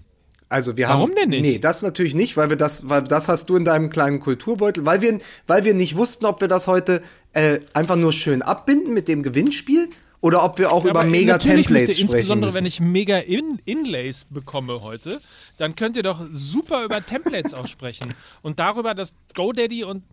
Also 0.49 0.77
wir 0.77 0.87
Warum 0.87 1.11
haben, 1.11 1.15
denn 1.15 1.29
nicht? 1.29 1.41
Nee, 1.41 1.59
das 1.59 1.83
natürlich 1.83 2.15
nicht, 2.15 2.35
weil 2.35 2.49
wir 2.49 2.57
das, 2.57 2.89
weil 2.89 3.03
das 3.03 3.27
hast 3.27 3.49
du 3.49 3.55
in 3.55 3.65
deinem 3.65 3.89
kleinen 3.91 4.19
Kulturbeutel, 4.19 4.83
weil 4.83 4.99
wir, 5.01 5.19
weil 5.45 5.63
wir 5.63 5.75
nicht 5.75 5.95
wussten, 5.95 6.25
ob 6.25 6.41
wir 6.41 6.47
das 6.47 6.67
heute 6.67 7.03
äh, 7.33 7.59
einfach 7.73 7.95
nur 7.95 8.11
schön 8.11 8.41
abbinden 8.41 8.95
mit 8.95 9.07
dem 9.07 9.21
Gewinnspiel 9.21 9.89
oder 10.21 10.43
ob 10.43 10.57
wir 10.57 10.71
auch 10.71 10.83
ja, 10.83 10.91
über 10.91 11.03
mega 11.03 11.37
Templates 11.37 11.95
sprechen 11.95 12.01
Insbesondere 12.01 12.53
wenn 12.53 12.65
ich 12.65 12.79
mega 12.79 13.17
In 13.17 13.59
Inlays 13.65 14.25
bekomme 14.29 14.81
heute, 14.81 15.21
dann 15.57 15.75
könnt 15.75 15.97
ihr 15.97 16.03
doch 16.03 16.21
super 16.31 16.83
über 16.83 17.05
Templates 17.05 17.53
auch 17.53 17.67
sprechen 17.67 18.13
und 18.41 18.59
darüber, 18.59 18.93
dass 18.93 19.15
GoDaddy 19.35 19.83
und 19.83 20.03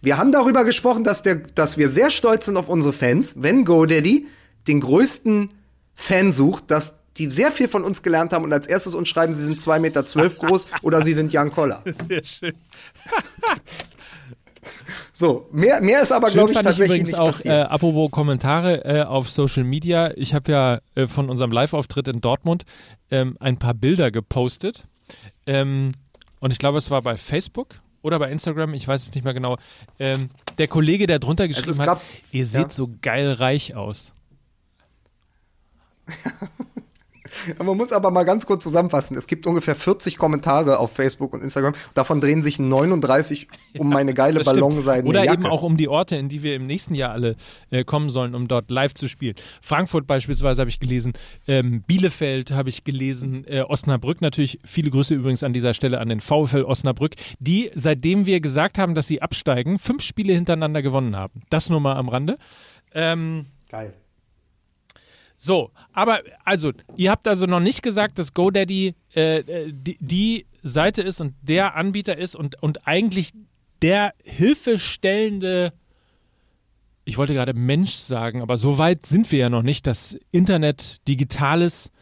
wir 0.00 0.16
haben 0.16 0.30
darüber 0.30 0.64
gesprochen, 0.64 1.02
dass, 1.02 1.22
der, 1.22 1.34
dass 1.34 1.76
wir 1.76 1.88
sehr 1.88 2.10
stolz 2.10 2.46
sind 2.46 2.56
auf 2.56 2.68
unsere 2.68 2.92
Fans, 2.92 3.34
wenn 3.36 3.64
GoDaddy 3.64 4.28
den 4.68 4.80
größten 4.80 5.50
Fan 5.96 6.30
sucht, 6.30 6.70
dass 6.70 6.98
die 7.16 7.28
sehr 7.30 7.50
viel 7.50 7.66
von 7.66 7.82
uns 7.82 8.02
gelernt 8.04 8.32
haben 8.32 8.44
und 8.44 8.52
als 8.52 8.68
erstes 8.68 8.94
uns 8.94 9.08
schreiben, 9.08 9.34
sie 9.34 9.44
sind 9.44 9.58
2,12 9.58 9.78
Meter 9.80 10.02
groß 10.46 10.66
oder 10.82 11.02
sie 11.02 11.14
sind 11.14 11.32
Jan 11.32 11.50
Koller. 11.50 11.82
Sehr 11.84 12.22
schön. 12.22 12.54
So, 15.12 15.48
mehr, 15.52 15.80
mehr 15.80 16.02
ist 16.02 16.12
aber, 16.12 16.30
glaube 16.30 16.50
ich, 16.50 16.56
tatsächlich 16.56 16.84
ich 16.84 17.12
übrigens 17.12 17.14
auch, 17.14 17.44
äh, 17.44 17.62
apropos 17.62 18.10
Kommentare 18.10 18.84
äh, 18.84 19.02
auf 19.02 19.30
Social 19.30 19.64
Media. 19.64 20.12
Ich 20.16 20.34
habe 20.34 20.50
ja 20.52 20.80
äh, 20.94 21.06
von 21.06 21.28
unserem 21.30 21.50
Live-Auftritt 21.50 22.08
in 22.08 22.20
Dortmund 22.20 22.64
ähm, 23.10 23.36
ein 23.40 23.58
paar 23.58 23.74
Bilder 23.74 24.10
gepostet. 24.10 24.86
Ähm, 25.46 25.92
und 26.40 26.52
ich 26.52 26.58
glaube, 26.58 26.78
es 26.78 26.90
war 26.90 27.02
bei 27.02 27.16
Facebook 27.16 27.80
oder 28.02 28.18
bei 28.18 28.30
Instagram, 28.30 28.74
ich 28.74 28.86
weiß 28.86 29.02
es 29.02 29.14
nicht 29.14 29.24
mehr 29.24 29.34
genau. 29.34 29.56
Ähm, 29.98 30.28
der 30.58 30.68
Kollege, 30.68 31.06
der 31.06 31.18
drunter 31.18 31.44
also 31.44 31.54
geschrieben 31.54 31.80
also 31.80 31.84
gab, 31.84 31.98
hat, 31.98 32.06
ihr 32.30 32.46
seht 32.46 32.62
ja. 32.62 32.70
so 32.70 32.88
geil 33.02 33.32
reich 33.32 33.74
aus. 33.74 34.14
Man 37.58 37.76
muss 37.76 37.92
aber 37.92 38.10
mal 38.10 38.24
ganz 38.24 38.46
kurz 38.46 38.62
zusammenfassen. 38.62 39.16
Es 39.16 39.26
gibt 39.26 39.46
ungefähr 39.46 39.74
40 39.74 40.18
Kommentare 40.18 40.78
auf 40.78 40.92
Facebook 40.92 41.32
und 41.32 41.42
Instagram. 41.42 41.74
Davon 41.94 42.20
drehen 42.20 42.42
sich 42.42 42.58
39 42.58 43.48
um 43.78 43.88
meine 43.88 44.14
geile 44.14 44.40
Ballonseiden. 44.40 45.08
Oder 45.08 45.24
Jacke. 45.24 45.40
eben 45.40 45.46
auch 45.46 45.62
um 45.62 45.76
die 45.76 45.88
Orte, 45.88 46.16
in 46.16 46.28
die 46.28 46.42
wir 46.42 46.54
im 46.54 46.66
nächsten 46.66 46.94
Jahr 46.94 47.12
alle 47.12 47.36
äh, 47.70 47.84
kommen 47.84 48.10
sollen, 48.10 48.34
um 48.34 48.48
dort 48.48 48.70
live 48.70 48.94
zu 48.94 49.08
spielen. 49.08 49.34
Frankfurt 49.62 50.06
beispielsweise 50.06 50.60
habe 50.60 50.70
ich 50.70 50.80
gelesen, 50.80 51.12
ähm, 51.46 51.82
Bielefeld 51.82 52.50
habe 52.50 52.68
ich 52.68 52.84
gelesen, 52.84 53.44
äh, 53.46 53.62
Osnabrück 53.62 54.20
natürlich. 54.20 54.60
Viele 54.64 54.90
Grüße 54.90 55.14
übrigens 55.14 55.42
an 55.42 55.52
dieser 55.52 55.74
Stelle 55.74 56.00
an 56.00 56.08
den 56.08 56.20
VfL 56.20 56.64
Osnabrück, 56.64 57.14
die, 57.38 57.70
seitdem 57.74 58.26
wir 58.26 58.40
gesagt 58.40 58.78
haben, 58.78 58.94
dass 58.94 59.06
sie 59.06 59.22
absteigen, 59.22 59.78
fünf 59.78 60.02
Spiele 60.02 60.32
hintereinander 60.32 60.82
gewonnen 60.82 61.16
haben. 61.16 61.42
Das 61.50 61.70
nur 61.70 61.80
mal 61.80 61.96
am 61.96 62.08
Rande. 62.08 62.38
Ähm, 62.94 63.46
Geil. 63.70 63.94
So, 65.40 65.70
aber 65.92 66.20
also, 66.44 66.72
ihr 66.96 67.12
habt 67.12 67.28
also 67.28 67.46
noch 67.46 67.60
nicht 67.60 67.84
gesagt, 67.84 68.18
dass 68.18 68.34
GoDaddy 68.34 68.96
äh, 69.14 69.38
äh, 69.38 69.72
die, 69.72 69.96
die, 70.00 70.46
Seite 70.60 71.02
ist 71.02 71.20
und 71.20 71.34
der 71.40 71.76
Anbieter 71.76 72.18
ist 72.18 72.34
und, 72.34 72.60
und 72.60 72.88
eigentlich 72.88 73.30
der 73.80 74.12
hilfestellende, 74.24 75.72
ich 77.04 77.16
wollte 77.16 77.34
gerade 77.34 77.54
Mensch 77.54 77.92
sagen, 77.92 78.42
aber 78.42 78.56
so 78.56 78.78
weit 78.78 79.06
sind 79.06 79.30
wir 79.30 79.38
ja 79.38 79.48
noch 79.48 79.62
nicht, 79.62 79.86
dass 79.86 80.18
Internet, 80.32 81.06
Digitales 81.06 81.92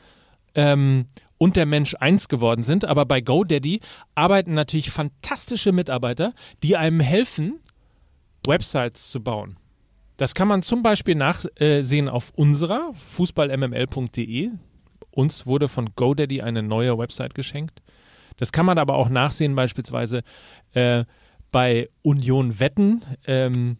ähm, 0.55 1.05
und 1.37 1.57
der 1.57 1.67
Mensch 1.67 1.95
eins 2.01 2.29
geworden 2.29 2.63
sind. 2.63 2.87
Aber 2.87 3.05
bei 3.05 3.21
GoDaddy 3.21 3.81
arbeiten 4.15 4.55
natürlich 4.55 4.91
fantastische 4.91 5.73
Mitarbeiter, 5.73 6.33
die 6.63 6.79
einem 6.79 7.01
helfen, 7.01 7.61
Websites 8.47 9.11
zu 9.11 9.23
bauen. 9.23 9.59
Das 10.17 10.35
kann 10.35 10.49
man 10.49 10.63
zum 10.63 10.83
Beispiel 10.83 11.15
nachsehen 11.15 12.09
auf 12.09 12.33
unserer 12.35 12.93
fußballmml.de. 12.95 14.51
Uns 15.11 15.47
wurde 15.47 15.69
von 15.69 15.91
GoDaddy 15.95 16.43
eine 16.43 16.63
neue 16.63 16.97
Website 16.99 17.35
geschenkt. 17.35 17.83
Das 18.39 18.53
kann 18.53 18.67
man 18.67 18.79
aber 18.79 18.97
auch 18.97 19.09
nachsehen, 19.09 19.55
beispielsweise 19.55 20.23
äh, 20.73 21.05
bei 21.53 21.89
Union 22.03 22.61
Wetten, 22.61 23.03
ähm, 23.27 23.79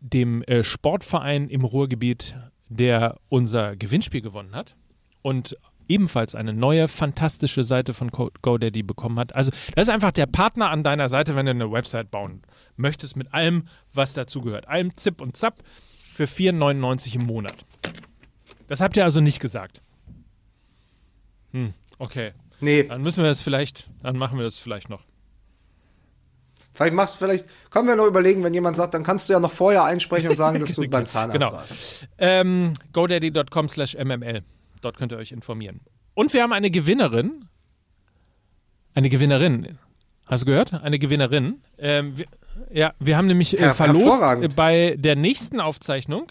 dem 0.00 0.42
äh, 0.42 0.62
Sportverein 0.62 1.48
im 1.48 1.64
Ruhrgebiet, 1.64 2.34
der 2.68 3.16
unser 3.28 3.76
Gewinnspiel 3.76 4.20
gewonnen 4.20 4.54
hat. 4.54 4.76
Und 5.22 5.56
ebenfalls 5.88 6.34
eine 6.34 6.52
neue, 6.52 6.86
fantastische 6.86 7.64
Seite 7.64 7.94
von 7.94 8.10
GoDaddy 8.10 8.82
bekommen 8.82 9.18
hat. 9.18 9.34
Also, 9.34 9.50
das 9.74 9.88
ist 9.88 9.90
einfach 9.90 10.12
der 10.12 10.26
Partner 10.26 10.70
an 10.70 10.82
deiner 10.82 11.08
Seite, 11.08 11.34
wenn 11.34 11.46
du 11.46 11.50
eine 11.50 11.72
Website 11.72 12.10
bauen 12.10 12.42
möchtest, 12.78 13.16
mit 13.16 13.32
allem, 13.34 13.68
was 13.92 14.14
dazugehört. 14.14 14.68
Allem 14.68 14.96
Zip 14.96 15.20
und 15.20 15.36
Zap 15.36 15.62
für 16.12 16.24
4,99 16.24 17.16
im 17.16 17.26
Monat. 17.26 17.54
Das 18.66 18.80
habt 18.80 18.96
ihr 18.96 19.04
also 19.04 19.20
nicht 19.20 19.40
gesagt. 19.40 19.82
Hm, 21.52 21.74
okay. 21.98 22.32
Nee. 22.60 22.84
Dann 22.84 23.02
müssen 23.02 23.22
wir 23.22 23.28
das 23.28 23.40
vielleicht, 23.40 23.88
dann 24.02 24.16
machen 24.16 24.38
wir 24.38 24.44
das 24.44 24.58
vielleicht 24.58 24.88
noch. 24.88 25.04
Vielleicht 26.74 26.94
machst 26.94 27.16
vielleicht, 27.16 27.46
können 27.70 27.88
wir 27.88 27.96
noch 27.96 28.06
überlegen, 28.06 28.44
wenn 28.44 28.54
jemand 28.54 28.76
sagt, 28.76 28.94
dann 28.94 29.02
kannst 29.02 29.28
du 29.28 29.32
ja 29.32 29.40
noch 29.40 29.50
vorher 29.50 29.82
einsprechen 29.82 30.30
und 30.30 30.36
sagen, 30.36 30.60
dass 30.60 30.74
du 30.74 30.88
beim 30.90 31.08
Zahnarzt 31.08 31.32
genau. 31.32 31.52
warst. 31.52 32.08
Ähm, 32.18 32.74
GoDaddy.com 32.92 33.68
slash 33.68 33.96
MML. 33.96 34.44
Dort 34.80 34.96
könnt 34.96 35.10
ihr 35.10 35.18
euch 35.18 35.32
informieren. 35.32 35.80
Und 36.14 36.32
wir 36.34 36.42
haben 36.42 36.52
eine 36.52 36.70
Gewinnerin. 36.70 37.46
Eine 38.94 39.08
Gewinnerin. 39.08 39.78
Hast 40.26 40.42
du 40.42 40.46
gehört? 40.46 40.72
Eine 40.72 41.00
Gewinnerin. 41.00 41.62
Ähm, 41.78 42.16
wir, 42.16 42.26
ja, 42.72 42.92
wir 42.98 43.16
haben 43.16 43.26
nämlich 43.26 43.58
äh, 43.58 43.74
verlost 43.74 44.22
bei 44.56 44.96
der 44.98 45.16
nächsten 45.16 45.60
Aufzeichnung. 45.60 46.30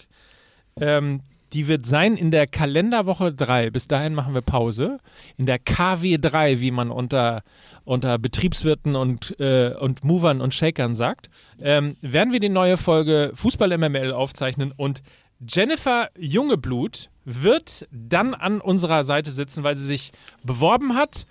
Ähm, 0.80 1.20
die 1.52 1.66
wird 1.66 1.86
sein 1.86 2.16
in 2.16 2.30
der 2.30 2.46
Kalenderwoche 2.46 3.32
3. 3.32 3.70
Bis 3.70 3.88
dahin 3.88 4.14
machen 4.14 4.34
wir 4.34 4.42
Pause. 4.42 4.98
In 5.36 5.46
der 5.46 5.58
KW 5.58 6.18
3, 6.18 6.60
wie 6.60 6.70
man 6.70 6.90
unter, 6.90 7.42
unter 7.84 8.18
Betriebswirten 8.18 8.96
und, 8.96 9.38
äh, 9.40 9.74
und 9.74 10.04
Movern 10.04 10.40
und 10.40 10.52
Shakern 10.52 10.94
sagt, 10.94 11.30
ähm, 11.60 11.96
werden 12.02 12.32
wir 12.32 12.40
die 12.40 12.50
neue 12.50 12.76
Folge 12.76 13.32
Fußball 13.34 13.76
MML 13.76 14.12
aufzeichnen 14.12 14.72
und 14.76 15.02
Jennifer 15.40 16.10
Jungeblut 16.18 17.10
wird 17.24 17.86
dann 17.92 18.34
an 18.34 18.60
unserer 18.60 19.04
Seite 19.04 19.30
sitzen, 19.30 19.62
weil 19.62 19.76
sie 19.76 19.86
sich 19.86 20.10
beworben 20.42 20.96
hat 20.96 21.26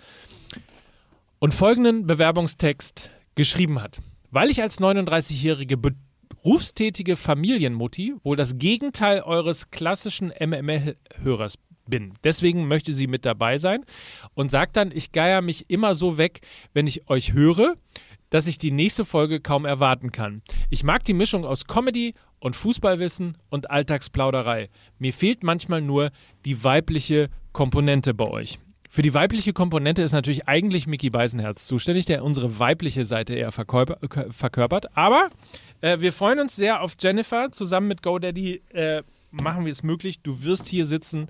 und 1.39 1.53
folgenden 1.53 2.07
Bewerbungstext 2.07 3.11
geschrieben 3.35 3.81
hat. 3.81 3.99
Weil 4.31 4.49
ich 4.49 4.61
als 4.61 4.79
39-jährige 4.79 5.77
berufstätige 5.77 7.15
Familienmutti 7.15 8.15
wohl 8.23 8.35
das 8.35 8.57
Gegenteil 8.57 9.21
eures 9.21 9.71
klassischen 9.71 10.33
MML-Hörers 10.37 11.55
bin. 11.87 12.13
Deswegen 12.23 12.67
möchte 12.67 12.93
sie 12.93 13.07
mit 13.07 13.25
dabei 13.25 13.57
sein 13.57 13.85
und 14.33 14.51
sagt 14.51 14.75
dann, 14.75 14.91
ich 14.93 15.11
geier 15.13 15.41
mich 15.41 15.69
immer 15.69 15.95
so 15.95 16.17
weg, 16.17 16.41
wenn 16.73 16.87
ich 16.87 17.09
euch 17.09 17.33
höre, 17.33 17.75
dass 18.29 18.47
ich 18.47 18.57
die 18.57 18.71
nächste 18.71 19.05
Folge 19.05 19.39
kaum 19.39 19.63
erwarten 19.63 20.11
kann. 20.11 20.41
Ich 20.69 20.83
mag 20.83 21.05
die 21.05 21.13
Mischung 21.13 21.45
aus 21.45 21.65
Comedy 21.65 22.13
und 22.39 22.55
Fußballwissen 22.55 23.37
und 23.49 23.71
Alltagsplauderei. 23.71 24.69
Mir 24.99 25.13
fehlt 25.13 25.43
manchmal 25.43 25.81
nur 25.81 26.11
die 26.43 26.63
weibliche 26.63 27.29
Komponente 27.53 28.13
bei 28.13 28.27
euch. 28.27 28.59
Für 28.89 29.01
die 29.01 29.13
weibliche 29.13 29.53
Komponente 29.53 30.01
ist 30.01 30.13
natürlich 30.13 30.47
eigentlich 30.47 30.87
Mickey 30.87 31.09
Beisenherz 31.09 31.67
zuständig, 31.67 32.05
der 32.05 32.23
unsere 32.23 32.59
weibliche 32.59 33.05
Seite 33.05 33.35
eher 33.35 33.51
verkörpert. 33.51 34.97
Aber 34.97 35.27
äh, 35.81 35.99
wir 35.99 36.13
freuen 36.13 36.39
uns 36.39 36.55
sehr 36.55 36.81
auf 36.81 36.95
Jennifer. 36.99 37.51
Zusammen 37.51 37.87
mit 37.87 38.01
GoDaddy 38.01 38.61
äh, 38.69 39.03
machen 39.31 39.65
wir 39.65 39.71
es 39.71 39.83
möglich. 39.83 40.21
Du 40.21 40.43
wirst 40.43 40.67
hier 40.67 40.85
sitzen 40.85 41.27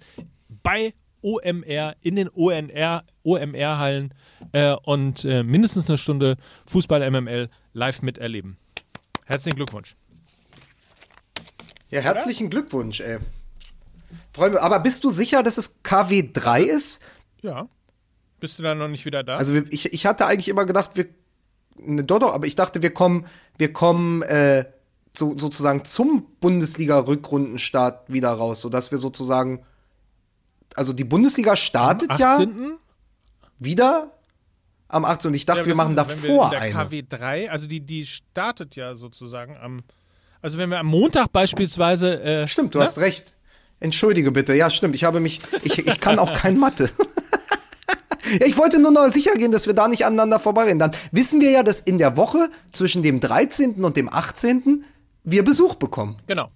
bei 0.64 0.94
OMR, 1.22 1.96
in 2.02 2.16
den 2.16 2.30
ONR, 2.30 3.04
OMR-Hallen 3.24 4.14
äh, 4.52 4.76
und 4.84 5.26
äh, 5.26 5.44
mindestens 5.44 5.90
eine 5.90 5.98
Stunde 5.98 6.38
Fußball 6.68 7.10
MML 7.10 7.50
live 7.74 8.02
miterleben. 8.04 8.58
Herzlichen 9.26 9.56
Glückwunsch. 9.56 9.96
Ja, 11.90 12.02
herzlichen 12.02 12.48
Oder? 12.48 12.62
Glückwunsch, 12.62 13.00
ey. 13.02 13.18
Aber 14.38 14.80
bist 14.80 15.04
du 15.04 15.10
sicher, 15.10 15.44
dass 15.44 15.58
es 15.58 15.76
KW3 15.84 16.60
ist? 16.62 17.02
Ja. 17.42 17.68
Bist 18.40 18.60
du 18.60 18.64
dann 18.64 18.78
noch 18.78 18.88
nicht 18.88 19.06
wieder 19.06 19.24
da? 19.24 19.38
Also 19.38 19.56
ich, 19.56 19.94
ich 19.94 20.06
hatte 20.06 20.26
eigentlich 20.26 20.50
immer 20.50 20.66
gedacht, 20.66 20.92
wir. 20.96 21.08
Ne, 21.80 22.04
doch, 22.04 22.20
doch, 22.20 22.34
aber 22.34 22.48
ich 22.48 22.56
dachte, 22.56 22.82
wir 22.82 22.92
kommen, 22.92 23.26
wir 23.58 23.72
kommen 23.72 24.22
äh, 24.24 24.66
so, 25.16 25.38
sozusagen 25.38 25.86
zum 25.86 26.26
Bundesliga-Rückrundenstart 26.40 28.12
wieder 28.12 28.32
raus, 28.32 28.62
sodass 28.62 28.92
wir 28.92 28.98
sozusagen. 28.98 29.64
Also 30.76 30.94
die 30.94 31.04
Bundesliga 31.04 31.56
startet 31.56 32.12
am 32.12 32.22
18. 32.22 32.60
ja 32.60 32.78
wieder 33.60 34.12
am 34.88 35.06
18. 35.06 35.30
Und 35.30 35.36
ich 35.36 35.46
dachte, 35.46 35.62
ja, 35.62 35.66
wir 35.66 35.76
machen 35.76 35.92
ist, 35.92 35.98
davor 35.98 36.52
wir 36.52 36.58
in 36.58 36.72
der 36.74 36.80
eine. 36.80 36.90
KW3, 36.90 37.50
also 37.50 37.68
die, 37.68 37.82
die 37.82 38.06
startet 38.06 38.76
ja 38.76 38.96
sozusagen 38.96 39.58
am. 39.58 39.82
Also 40.42 40.58
wenn 40.58 40.70
wir 40.70 40.80
am 40.80 40.88
Montag 40.88 41.32
beispielsweise. 41.32 42.22
Äh, 42.22 42.48
Stimmt, 42.48 42.76
du 42.76 42.80
ne? 42.80 42.86
hast 42.86 42.98
recht. 43.00 43.36
Entschuldige 43.80 44.32
bitte. 44.32 44.56
Ja, 44.56 44.72
stimmt. 44.72 44.96
Ich 44.96 45.04
habe 45.04 45.20
mich. 45.20 45.40
Ich, 45.62 45.78
ich 45.86 46.00
kann 46.00 46.18
auch 46.18 46.34
kein 46.34 46.58
Mathe. 46.58 46.90
ja, 48.40 48.46
ich 48.46 48.58
wollte 48.58 48.80
nur 48.80 48.92
noch 48.92 49.08
sicher 49.08 49.34
gehen, 49.36 49.52
dass 49.52 49.68
wir 49.68 49.74
da 49.74 49.88
nicht 49.88 50.06
aneinander 50.06 50.40
vorbeireden. 50.40 50.80
Dann 50.80 50.92
wissen 51.12 51.42
wir 51.42 51.52
ja, 51.52 51.64
dass 51.64 51.80
in 51.80 51.98
der 51.98 52.18
Woche 52.18 52.50
zwischen 52.72 53.04
dem 53.04 53.20
13. 53.20 53.84
und 53.84 53.98
dem 53.98 54.12
18. 54.12 54.84
wir 55.24 55.44
Besuch 55.44 55.76
bekommen. 55.76 56.18
Genau. 56.28 56.50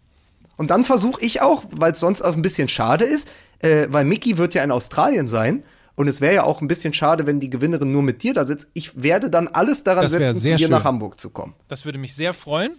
Und 0.58 0.70
dann 0.70 0.86
versuche 0.86 1.22
ich 1.24 1.42
auch, 1.42 1.64
weil 1.72 1.94
es 1.94 2.00
sonst 2.00 2.22
auch 2.22 2.36
ein 2.36 2.42
bisschen 2.42 2.68
schade 2.68 3.06
ist, 3.06 3.30
äh, 3.60 3.88
weil 3.90 4.06
Mickey 4.06 4.38
wird 4.38 4.54
ja 4.54 4.64
in 4.64 4.72
Australien 4.72 5.28
sein. 5.28 5.64
Und 5.96 6.08
es 6.08 6.22
wäre 6.22 6.34
ja 6.34 6.44
auch 6.44 6.62
ein 6.62 6.68
bisschen 6.68 6.94
schade, 6.94 7.28
wenn 7.28 7.40
die 7.40 7.50
Gewinnerin 7.50 7.92
nur 7.92 8.02
mit 8.02 8.24
dir 8.24 8.34
da 8.34 8.46
sitzt. 8.46 8.68
Ich 8.74 9.04
werde 9.04 9.30
dann 9.30 9.48
alles 9.48 9.84
daran 9.84 10.08
setzen, 10.08 10.36
zu 10.36 10.50
dir 10.50 10.58
schön. 10.58 10.70
nach 10.72 10.84
Hamburg 10.84 11.20
zu 11.20 11.30
kommen. 11.30 11.54
Das 11.68 11.86
würde 11.86 11.98
mich 11.98 12.16
sehr 12.16 12.34
freuen. 12.34 12.74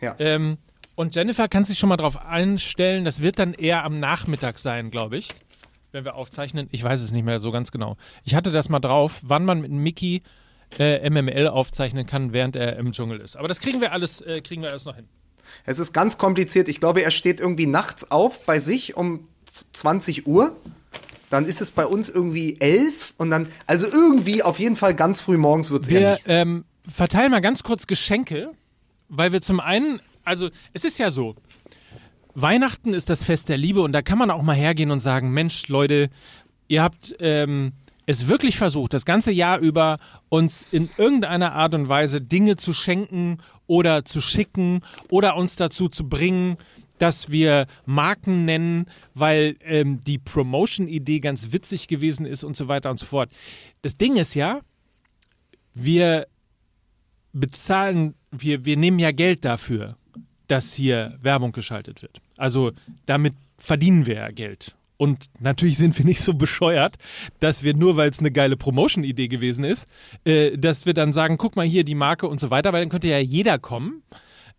Ja. 0.00 0.14
Ähm, 0.18 0.58
und 0.94 1.14
Jennifer 1.14 1.48
kann 1.48 1.64
sich 1.64 1.78
schon 1.78 1.88
mal 1.88 1.96
darauf 1.96 2.24
einstellen, 2.24 3.04
das 3.04 3.20
wird 3.20 3.38
dann 3.38 3.54
eher 3.54 3.84
am 3.84 3.98
Nachmittag 3.98 4.58
sein, 4.58 4.90
glaube 4.90 5.16
ich, 5.16 5.30
wenn 5.92 6.04
wir 6.04 6.14
aufzeichnen. 6.14 6.68
Ich 6.70 6.82
weiß 6.82 7.00
es 7.00 7.12
nicht 7.12 7.24
mehr 7.24 7.40
so 7.40 7.52
ganz 7.52 7.70
genau. 7.70 7.96
Ich 8.24 8.34
hatte 8.34 8.50
das 8.50 8.68
mal 8.68 8.80
drauf, 8.80 9.20
wann 9.22 9.44
man 9.44 9.60
mit 9.60 9.70
Mickey 9.70 10.22
äh, 10.78 11.08
MML 11.08 11.48
aufzeichnen 11.48 12.06
kann, 12.06 12.32
während 12.32 12.56
er 12.56 12.76
im 12.76 12.92
Dschungel 12.92 13.20
ist. 13.20 13.36
Aber 13.36 13.48
das 13.48 13.60
kriegen 13.60 13.80
wir 13.80 13.92
alles, 13.92 14.20
äh, 14.22 14.40
kriegen 14.40 14.62
wir 14.62 14.70
alles 14.70 14.84
noch 14.84 14.96
hin. 14.96 15.06
Es 15.66 15.78
ist 15.78 15.92
ganz 15.92 16.18
kompliziert. 16.18 16.68
Ich 16.68 16.80
glaube, 16.80 17.02
er 17.02 17.10
steht 17.10 17.40
irgendwie 17.40 17.66
nachts 17.66 18.10
auf 18.10 18.44
bei 18.46 18.58
sich 18.58 18.96
um 18.96 19.26
20 19.72 20.26
Uhr. 20.26 20.56
Dann 21.28 21.46
ist 21.46 21.60
es 21.60 21.72
bei 21.72 21.86
uns 21.86 22.08
irgendwie 22.10 22.60
11 22.60 23.14
und 23.16 23.30
dann, 23.30 23.48
also 23.66 23.86
irgendwie 23.86 24.42
auf 24.42 24.58
jeden 24.58 24.76
Fall 24.76 24.94
ganz 24.94 25.20
früh 25.20 25.38
morgens 25.38 25.70
wird 25.70 25.84
es 25.84 25.90
Wir 25.90 26.18
ähm, 26.26 26.64
verteilen 26.86 27.30
mal 27.30 27.40
ganz 27.40 27.62
kurz 27.62 27.86
Geschenke, 27.86 28.52
weil 29.08 29.32
wir 29.32 29.40
zum 29.40 29.60
einen 29.60 30.00
also 30.24 30.50
es 30.72 30.84
ist 30.84 30.98
ja 30.98 31.10
so, 31.10 31.36
Weihnachten 32.34 32.94
ist 32.94 33.10
das 33.10 33.24
Fest 33.24 33.48
der 33.48 33.58
Liebe 33.58 33.80
und 33.80 33.92
da 33.92 34.02
kann 34.02 34.18
man 34.18 34.30
auch 34.30 34.42
mal 34.42 34.56
hergehen 34.56 34.90
und 34.90 35.00
sagen, 35.00 35.32
Mensch, 35.32 35.68
Leute, 35.68 36.08
ihr 36.68 36.82
habt 36.82 37.14
ähm, 37.20 37.72
es 38.06 38.28
wirklich 38.28 38.56
versucht, 38.56 38.94
das 38.94 39.04
ganze 39.04 39.32
Jahr 39.32 39.58
über 39.58 39.98
uns 40.28 40.66
in 40.70 40.88
irgendeiner 40.96 41.52
Art 41.52 41.74
und 41.74 41.88
Weise 41.88 42.20
Dinge 42.20 42.56
zu 42.56 42.72
schenken 42.72 43.38
oder 43.66 44.04
zu 44.04 44.20
schicken 44.20 44.80
oder 45.10 45.36
uns 45.36 45.56
dazu 45.56 45.88
zu 45.88 46.08
bringen, 46.08 46.56
dass 46.98 47.30
wir 47.30 47.66
Marken 47.84 48.44
nennen, 48.44 48.86
weil 49.14 49.56
ähm, 49.62 50.02
die 50.04 50.18
Promotion-Idee 50.18 51.20
ganz 51.20 51.52
witzig 51.52 51.88
gewesen 51.88 52.26
ist 52.26 52.44
und 52.44 52.56
so 52.56 52.68
weiter 52.68 52.90
und 52.90 52.98
so 52.98 53.06
fort. 53.06 53.30
Das 53.82 53.96
Ding 53.96 54.16
ist 54.16 54.34
ja, 54.34 54.60
wir 55.74 56.26
bezahlen, 57.32 58.14
wir, 58.30 58.64
wir 58.64 58.76
nehmen 58.76 58.98
ja 58.98 59.10
Geld 59.10 59.44
dafür 59.44 59.96
dass 60.52 60.74
hier 60.74 61.18
Werbung 61.22 61.52
geschaltet 61.52 62.02
wird. 62.02 62.20
Also 62.36 62.72
damit 63.06 63.32
verdienen 63.56 64.04
wir 64.04 64.16
ja 64.16 64.30
Geld. 64.30 64.76
Und 64.98 65.24
natürlich 65.40 65.78
sind 65.78 65.96
wir 65.96 66.04
nicht 66.12 66.20
so 66.20 66.34
bescheuert, 66.34 66.96
dass 67.40 67.62
wir 67.62 67.74
nur, 67.74 67.96
weil 67.96 68.10
es 68.10 68.18
eine 68.18 68.30
geile 68.30 68.58
Promotion-Idee 68.58 69.28
gewesen 69.28 69.64
ist, 69.64 69.88
äh, 70.24 70.58
dass 70.58 70.84
wir 70.84 70.92
dann 70.92 71.14
sagen, 71.14 71.38
guck 71.38 71.56
mal 71.56 71.64
hier 71.64 71.84
die 71.84 71.94
Marke 71.94 72.28
und 72.28 72.38
so 72.38 72.50
weiter, 72.50 72.74
weil 72.74 72.82
dann 72.82 72.90
könnte 72.90 73.08
ja 73.08 73.18
jeder 73.18 73.58
kommen 73.58 74.02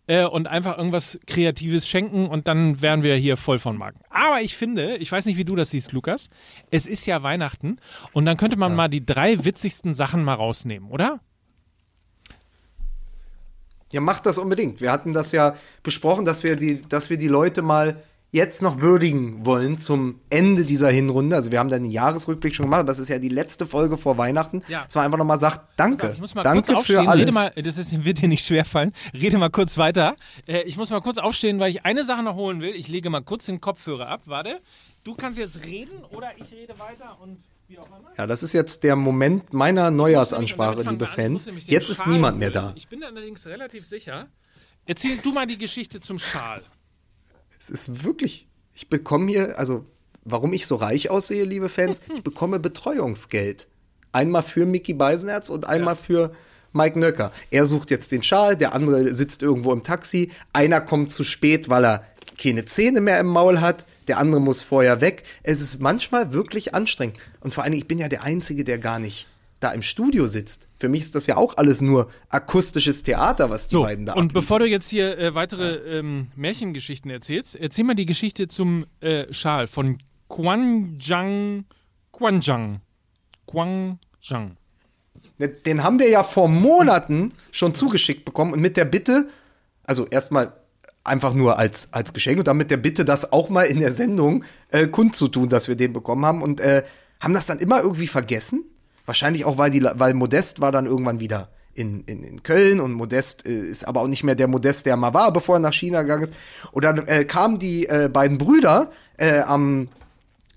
äh, 0.08 0.24
und 0.24 0.48
einfach 0.48 0.78
irgendwas 0.78 1.20
Kreatives 1.28 1.86
schenken 1.86 2.26
und 2.26 2.48
dann 2.48 2.82
wären 2.82 3.04
wir 3.04 3.14
hier 3.14 3.36
voll 3.36 3.60
von 3.60 3.76
Marken. 3.76 4.00
Aber 4.10 4.42
ich 4.42 4.56
finde, 4.56 4.96
ich 4.96 5.12
weiß 5.12 5.26
nicht, 5.26 5.36
wie 5.36 5.44
du 5.44 5.54
das 5.54 5.70
siehst, 5.70 5.92
Lukas, 5.92 6.28
es 6.72 6.88
ist 6.88 7.06
ja 7.06 7.22
Weihnachten 7.22 7.76
und 8.12 8.26
dann 8.26 8.36
könnte 8.36 8.56
man 8.56 8.72
ja. 8.72 8.76
mal 8.76 8.88
die 8.88 9.06
drei 9.06 9.44
witzigsten 9.44 9.94
Sachen 9.94 10.24
mal 10.24 10.34
rausnehmen, 10.34 10.90
oder? 10.90 11.20
Ja, 13.94 14.00
macht 14.00 14.26
das 14.26 14.38
unbedingt. 14.38 14.80
Wir 14.80 14.90
hatten 14.90 15.12
das 15.12 15.30
ja 15.30 15.54
besprochen, 15.84 16.24
dass 16.24 16.42
wir 16.42 16.56
die, 16.56 16.82
dass 16.82 17.10
wir 17.10 17.16
die 17.16 17.28
Leute 17.28 17.62
mal 17.62 18.02
jetzt 18.32 18.60
noch 18.60 18.80
würdigen 18.80 19.46
wollen 19.46 19.78
zum 19.78 20.18
Ende 20.30 20.64
dieser 20.64 20.90
Hinrunde. 20.90 21.36
Also 21.36 21.52
wir 21.52 21.60
haben 21.60 21.68
dann 21.68 21.84
den 21.84 21.92
Jahresrückblick 21.92 22.52
schon 22.52 22.66
gemacht, 22.66 22.80
aber 22.80 22.88
das 22.88 22.98
ist 22.98 23.08
ja 23.08 23.20
die 23.20 23.28
letzte 23.28 23.64
Folge 23.64 23.96
vor 23.96 24.18
Weihnachten. 24.18 24.64
Ja. 24.66 24.84
Dass 24.84 24.96
man 24.96 25.04
einfach 25.04 25.18
nochmal 25.18 25.38
sagt, 25.38 25.60
danke. 25.76 26.10
Ich 26.12 26.18
muss 26.18 26.34
mal 26.34 26.42
danke 26.42 26.64
kurz 26.64 26.78
aufstehen. 26.78 27.04
Für 27.04 27.10
alles. 27.10 27.22
Rede 27.26 27.32
mal, 27.32 27.52
das 27.54 27.78
ist, 27.78 28.04
wird 28.04 28.20
dir 28.20 28.28
nicht 28.28 28.44
schwerfallen. 28.44 28.92
Rede 29.12 29.38
mal 29.38 29.50
kurz 29.50 29.78
weiter. 29.78 30.16
Äh, 30.48 30.62
ich 30.62 30.76
muss 30.76 30.90
mal 30.90 31.00
kurz 31.00 31.18
aufstehen, 31.18 31.60
weil 31.60 31.70
ich 31.70 31.84
eine 31.84 32.02
Sache 32.02 32.24
noch 32.24 32.34
holen 32.34 32.60
will. 32.60 32.74
Ich 32.74 32.88
lege 32.88 33.08
mal 33.08 33.22
kurz 33.22 33.46
den 33.46 33.60
Kopfhörer 33.60 34.08
ab. 34.08 34.22
Warte. 34.24 34.60
Du 35.04 35.14
kannst 35.14 35.38
jetzt 35.38 35.64
reden 35.64 36.02
oder 36.10 36.32
ich 36.36 36.50
rede 36.50 36.76
weiter 36.80 37.16
und 37.22 37.38
ja, 38.16 38.26
das 38.26 38.42
ist 38.42 38.52
jetzt 38.52 38.84
der 38.84 38.96
Moment 38.96 39.52
meiner 39.52 39.90
Neujahrsansprache, 39.90 40.82
liebe 40.88 41.06
Fans. 41.06 41.48
Jetzt 41.66 41.90
ist 41.90 42.06
niemand 42.06 42.38
mehr 42.38 42.50
da. 42.50 42.72
Ich 42.76 42.88
bin 42.88 43.02
allerdings 43.02 43.46
relativ 43.46 43.86
sicher. 43.86 44.28
Erzähl 44.86 45.16
du 45.16 45.32
mal 45.32 45.46
die 45.46 45.58
Geschichte 45.58 46.00
zum 46.00 46.18
Schal. 46.18 46.62
Es 47.58 47.70
ist 47.70 48.04
wirklich. 48.04 48.48
Ich 48.74 48.88
bekomme 48.88 49.30
hier, 49.30 49.58
also 49.58 49.86
warum 50.24 50.52
ich 50.52 50.66
so 50.66 50.76
reich 50.76 51.10
aussehe, 51.10 51.44
liebe 51.44 51.68
Fans, 51.68 52.00
ich 52.14 52.22
bekomme 52.22 52.58
Betreuungsgeld. 52.58 53.68
Einmal 54.12 54.42
für 54.42 54.66
Mickey 54.66 54.94
Beisenherz 54.94 55.48
und 55.48 55.66
einmal 55.66 55.94
ja. 55.94 56.00
für 56.00 56.32
Mike 56.72 56.98
Nöcker. 56.98 57.32
Er 57.50 57.66
sucht 57.66 57.90
jetzt 57.90 58.12
den 58.12 58.22
Schal, 58.22 58.56
der 58.56 58.74
andere 58.74 59.14
sitzt 59.14 59.42
irgendwo 59.42 59.72
im 59.72 59.82
Taxi, 59.82 60.30
einer 60.52 60.80
kommt 60.80 61.12
zu 61.12 61.24
spät, 61.24 61.68
weil 61.68 61.84
er 61.84 62.06
keine 62.40 62.64
Zähne 62.64 63.00
mehr 63.00 63.20
im 63.20 63.28
Maul 63.28 63.60
hat, 63.60 63.86
der 64.08 64.18
andere 64.18 64.40
muss 64.40 64.62
vorher 64.62 65.00
weg. 65.00 65.24
Es 65.42 65.60
ist 65.60 65.80
manchmal 65.80 66.32
wirklich 66.32 66.74
anstrengend. 66.74 67.18
Und 67.40 67.54
vor 67.54 67.64
allem, 67.64 67.72
ich 67.74 67.88
bin 67.88 67.98
ja 67.98 68.08
der 68.08 68.22
Einzige, 68.22 68.64
der 68.64 68.78
gar 68.78 68.98
nicht 68.98 69.26
da 69.60 69.72
im 69.72 69.82
Studio 69.82 70.26
sitzt. 70.26 70.68
Für 70.78 70.88
mich 70.88 71.00
ist 71.02 71.14
das 71.14 71.26
ja 71.26 71.36
auch 71.36 71.56
alles 71.56 71.80
nur 71.80 72.10
akustisches 72.28 73.02
Theater, 73.02 73.48
was 73.48 73.68
die 73.68 73.72
so, 73.76 73.82
beiden 73.82 74.04
da 74.04 74.12
Und 74.12 74.18
abliefern. 74.26 74.34
bevor 74.34 74.58
du 74.58 74.66
jetzt 74.66 74.90
hier 74.90 75.16
äh, 75.18 75.34
weitere 75.34 75.76
ähm, 75.98 76.28
Märchengeschichten 76.36 77.10
erzählst, 77.10 77.56
erzähl 77.56 77.84
mal 77.84 77.94
die 77.94 78.04
Geschichte 78.06 78.46
zum 78.46 78.84
äh, 79.00 79.32
Schal 79.32 79.66
von 79.66 79.98
Quanjang. 80.28 81.64
Quanjang. 82.12 82.80
Quanjang. 83.46 84.56
Ne, 85.38 85.48
den 85.48 85.82
haben 85.82 85.98
wir 85.98 86.10
ja 86.10 86.22
vor 86.22 86.48
Monaten 86.48 87.32
schon 87.50 87.74
zugeschickt 87.74 88.24
bekommen 88.24 88.52
und 88.52 88.60
mit 88.60 88.76
der 88.76 88.84
Bitte, 88.84 89.28
also 89.82 90.06
erstmal 90.06 90.52
einfach 91.04 91.34
nur 91.34 91.58
als, 91.58 91.88
als 91.92 92.12
Geschenk 92.12 92.38
und 92.38 92.48
dann 92.48 92.56
mit 92.56 92.70
der 92.70 92.78
Bitte, 92.78 93.04
das 93.04 93.32
auch 93.32 93.50
mal 93.50 93.64
in 93.64 93.80
der 93.80 93.94
Sendung 93.94 94.44
äh, 94.70 94.86
kundzutun, 94.86 95.48
dass 95.48 95.68
wir 95.68 95.76
den 95.76 95.92
bekommen 95.92 96.24
haben 96.24 96.42
und 96.42 96.60
äh, 96.60 96.82
haben 97.20 97.34
das 97.34 97.46
dann 97.46 97.58
immer 97.58 97.80
irgendwie 97.82 98.06
vergessen. 98.06 98.64
Wahrscheinlich 99.06 99.44
auch, 99.44 99.58
weil, 99.58 99.70
die, 99.70 99.82
weil 99.82 100.14
Modest 100.14 100.60
war 100.60 100.72
dann 100.72 100.86
irgendwann 100.86 101.20
wieder 101.20 101.50
in, 101.74 102.04
in, 102.04 102.22
in 102.22 102.42
Köln 102.42 102.80
und 102.80 102.92
Modest 102.92 103.46
äh, 103.46 103.50
ist 103.50 103.86
aber 103.86 104.00
auch 104.00 104.08
nicht 104.08 104.24
mehr 104.24 104.34
der 104.34 104.48
Modest, 104.48 104.86
der 104.86 104.96
mal 104.96 105.12
war, 105.12 105.32
bevor 105.32 105.56
er 105.56 105.60
nach 105.60 105.72
China 105.74 106.02
gegangen 106.02 106.24
ist. 106.24 106.34
Und 106.72 106.84
dann 106.84 107.06
äh, 107.06 107.24
kamen 107.24 107.58
die 107.58 107.86
äh, 107.86 108.08
beiden 108.10 108.38
Brüder 108.38 108.90
äh, 109.18 109.40
am, 109.40 109.88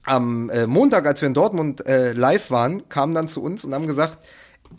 am 0.04 0.50
äh, 0.50 0.68
Montag, 0.68 1.06
als 1.06 1.22
wir 1.22 1.28
in 1.28 1.34
Dortmund 1.34 1.86
äh, 1.86 2.14
live 2.14 2.52
waren, 2.52 2.88
kamen 2.88 3.14
dann 3.14 3.28
zu 3.28 3.44
uns 3.44 3.66
und 3.66 3.74
haben 3.74 3.88
gesagt, 3.88 4.20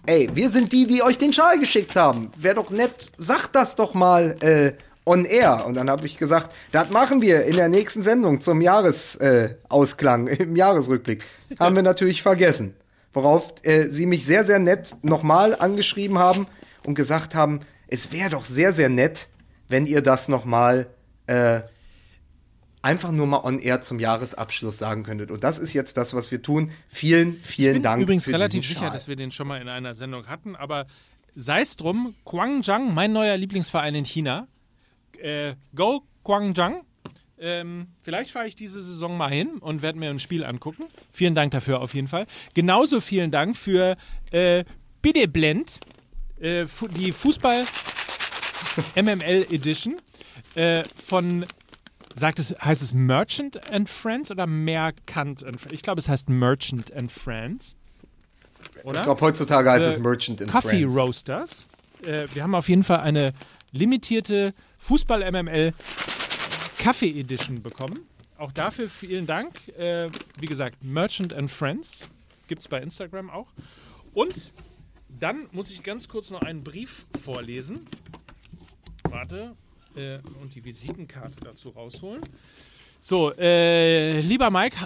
ey, 0.07 0.31
wir 0.33 0.49
sind 0.49 0.73
die, 0.73 0.87
die 0.87 1.03
euch 1.03 1.19
den 1.19 1.33
Schal 1.33 1.59
geschickt 1.59 1.97
haben. 1.97 2.31
Wäre 2.37 2.55
doch 2.55 2.71
nett, 2.71 3.11
sagt 3.19 3.55
das 3.55 3.77
doch 3.77 3.95
mal 3.95 4.37
äh, 4.41 4.73
on 5.09 5.25
air. 5.25 5.65
Und 5.67 5.75
dann 5.75 5.91
habe 5.91 6.07
ich 6.07 6.17
gesagt, 6.17 6.55
das 6.73 6.91
machen 6.91 7.23
wir 7.23 7.45
in 7.45 7.57
der 7.57 7.69
nächsten 7.69 8.03
Sendung 8.03 8.41
zum 8.41 8.61
Jahresausklang, 8.61 10.29
äh, 10.29 10.35
im 10.43 10.57
Jahresrückblick. 10.57 11.25
haben 11.59 11.75
wir 11.75 11.83
natürlich 11.83 12.23
vergessen. 12.23 12.75
Worauf 13.13 13.55
äh, 13.63 13.89
sie 13.89 14.07
mich 14.07 14.27
sehr, 14.27 14.45
sehr 14.45 14.59
nett 14.59 14.95
nochmal 15.03 15.57
angeschrieben 15.59 16.19
haben 16.19 16.47
und 16.85 16.95
gesagt 16.95 17.35
haben, 17.35 17.61
es 17.89 18.13
wäre 18.13 18.31
doch 18.31 18.45
sehr, 18.45 18.73
sehr 18.73 18.91
nett, 18.91 19.29
wenn 19.69 19.87
ihr 19.87 20.03
das 20.03 20.29
nochmal 20.29 20.87
äh, 21.27 21.61
einfach 22.83 23.11
nur 23.11 23.27
mal 23.27 23.41
on 23.45 23.59
air 23.59 23.81
zum 23.81 23.99
Jahresabschluss 23.99 24.79
sagen 24.79 25.03
könntet. 25.03 25.31
Und 25.31 25.43
das 25.43 25.59
ist 25.59 25.73
jetzt 25.73 25.97
das, 25.97 26.15
was 26.15 26.31
wir 26.31 26.43
tun. 26.43 26.71
Vielen, 26.89 27.33
vielen 27.35 27.69
ich 27.69 27.75
bin 27.75 27.83
Dank. 27.83 28.03
Übrigens 28.03 28.29
relativ 28.29 28.67
sicher, 28.67 28.91
dass 28.91 29.09
wir 29.09 29.17
den 29.17 29.31
schon 29.31 29.49
mal 29.49 29.61
in 29.61 29.69
einer 29.69 29.95
Sendung 29.95 30.27
hatten, 30.29 30.55
aber 30.55 30.87
sei 31.35 31.61
es 31.61 31.77
drum, 31.77 32.15
Guangzhou, 32.25 32.91
mein 32.91 33.13
neuer 33.13 33.37
Lieblingsverein 33.37 33.95
in 33.95 34.05
China. 34.05 34.49
Äh, 35.19 35.55
go 35.75 36.03
Guangzhou. 36.25 36.85
Ähm, 37.41 37.89
vielleicht 38.03 38.33
fahre 38.33 38.49
ich 38.49 38.57
diese 38.57 38.83
Saison 38.83 39.17
mal 39.17 39.31
hin 39.31 39.59
und 39.61 39.83
werde 39.83 39.99
mir 39.99 40.11
ein 40.11 40.19
Spiel 40.19 40.45
angucken. 40.45 40.85
Vielen 41.13 41.35
Dank 41.35 41.53
dafür 41.53 41.81
auf 41.81 41.95
jeden 41.95 42.09
Fall. 42.09 42.27
Genauso 42.55 43.01
vielen 43.01 43.31
Dank 43.31 43.57
für 43.57 43.97
äh, 44.33 44.65
Bideblend, 45.03 45.79
äh, 46.41 46.67
die 46.97 47.13
Fußball 47.13 47.65
MML 48.97 49.47
Edition 49.51 49.97
äh, 50.55 50.83
von 50.97 51.47
sagt 52.15 52.41
es, 52.41 52.55
heißt 52.61 52.83
es 52.83 52.93
Merchant 52.93 53.73
and 53.73 53.89
Friends 53.89 54.31
oder 54.31 54.47
Mercant 54.47 55.45
and 55.45 55.61
Friends? 55.61 55.73
Ich 55.73 55.83
glaube, 55.83 56.01
es 56.01 56.09
heißt 56.09 56.29
Merchant 56.29 56.93
and 56.93 57.13
Friends. 57.13 57.77
Oder? 58.83 58.99
Ich 58.99 59.05
glaube, 59.05 59.21
heutzutage 59.21 59.71
heißt 59.71 59.87
äh, 59.87 59.91
es 59.91 59.99
Merchant 59.99 60.43
and 60.43 60.51
Coffee 60.51 60.69
Friends. 60.69 60.95
Coffee 60.95 61.01
Roasters. 61.01 61.69
Äh, 62.05 62.27
wir 62.35 62.43
haben 62.43 62.55
auf 62.55 62.69
jeden 62.69 62.83
Fall 62.83 63.01
eine 63.01 63.33
limitierte 63.73 64.55
Fußball-MML 64.79 65.73
Kaffee 66.79 67.21
Edition 67.21 67.63
bekommen. 67.63 68.01
Auch 68.39 68.53
dafür 68.53 68.89
vielen 68.89 69.27
Dank. 69.27 69.69
Äh, 69.77 70.11
wie 70.39 70.47
gesagt, 70.47 70.83
Merchant 70.83 71.33
and 71.33 71.51
Friends 71.51 72.09
gibt 72.47 72.61
es 72.61 72.69
bei 72.69 72.81
Instagram 72.81 73.31
auch. 73.31 73.53
Und 74.15 74.53
dann 75.09 75.49
muss 75.53 75.71
ich 75.71 75.83
ganz 75.83 76.09
kurz 76.09 76.31
noch 76.31 76.43
einen 76.43 76.63
Brief 76.63 77.07
vorlesen. 77.21 77.87
Warte, 79.05 79.55
äh, 79.97 80.19
und 80.41 80.55
die 80.55 80.65
Visitenkarte 80.65 81.41
dazu 81.43 81.71
rausholen. 81.71 82.23
So, 83.01 83.33
äh, 83.35 84.21
lieber 84.21 84.51
Mike. 84.51 84.77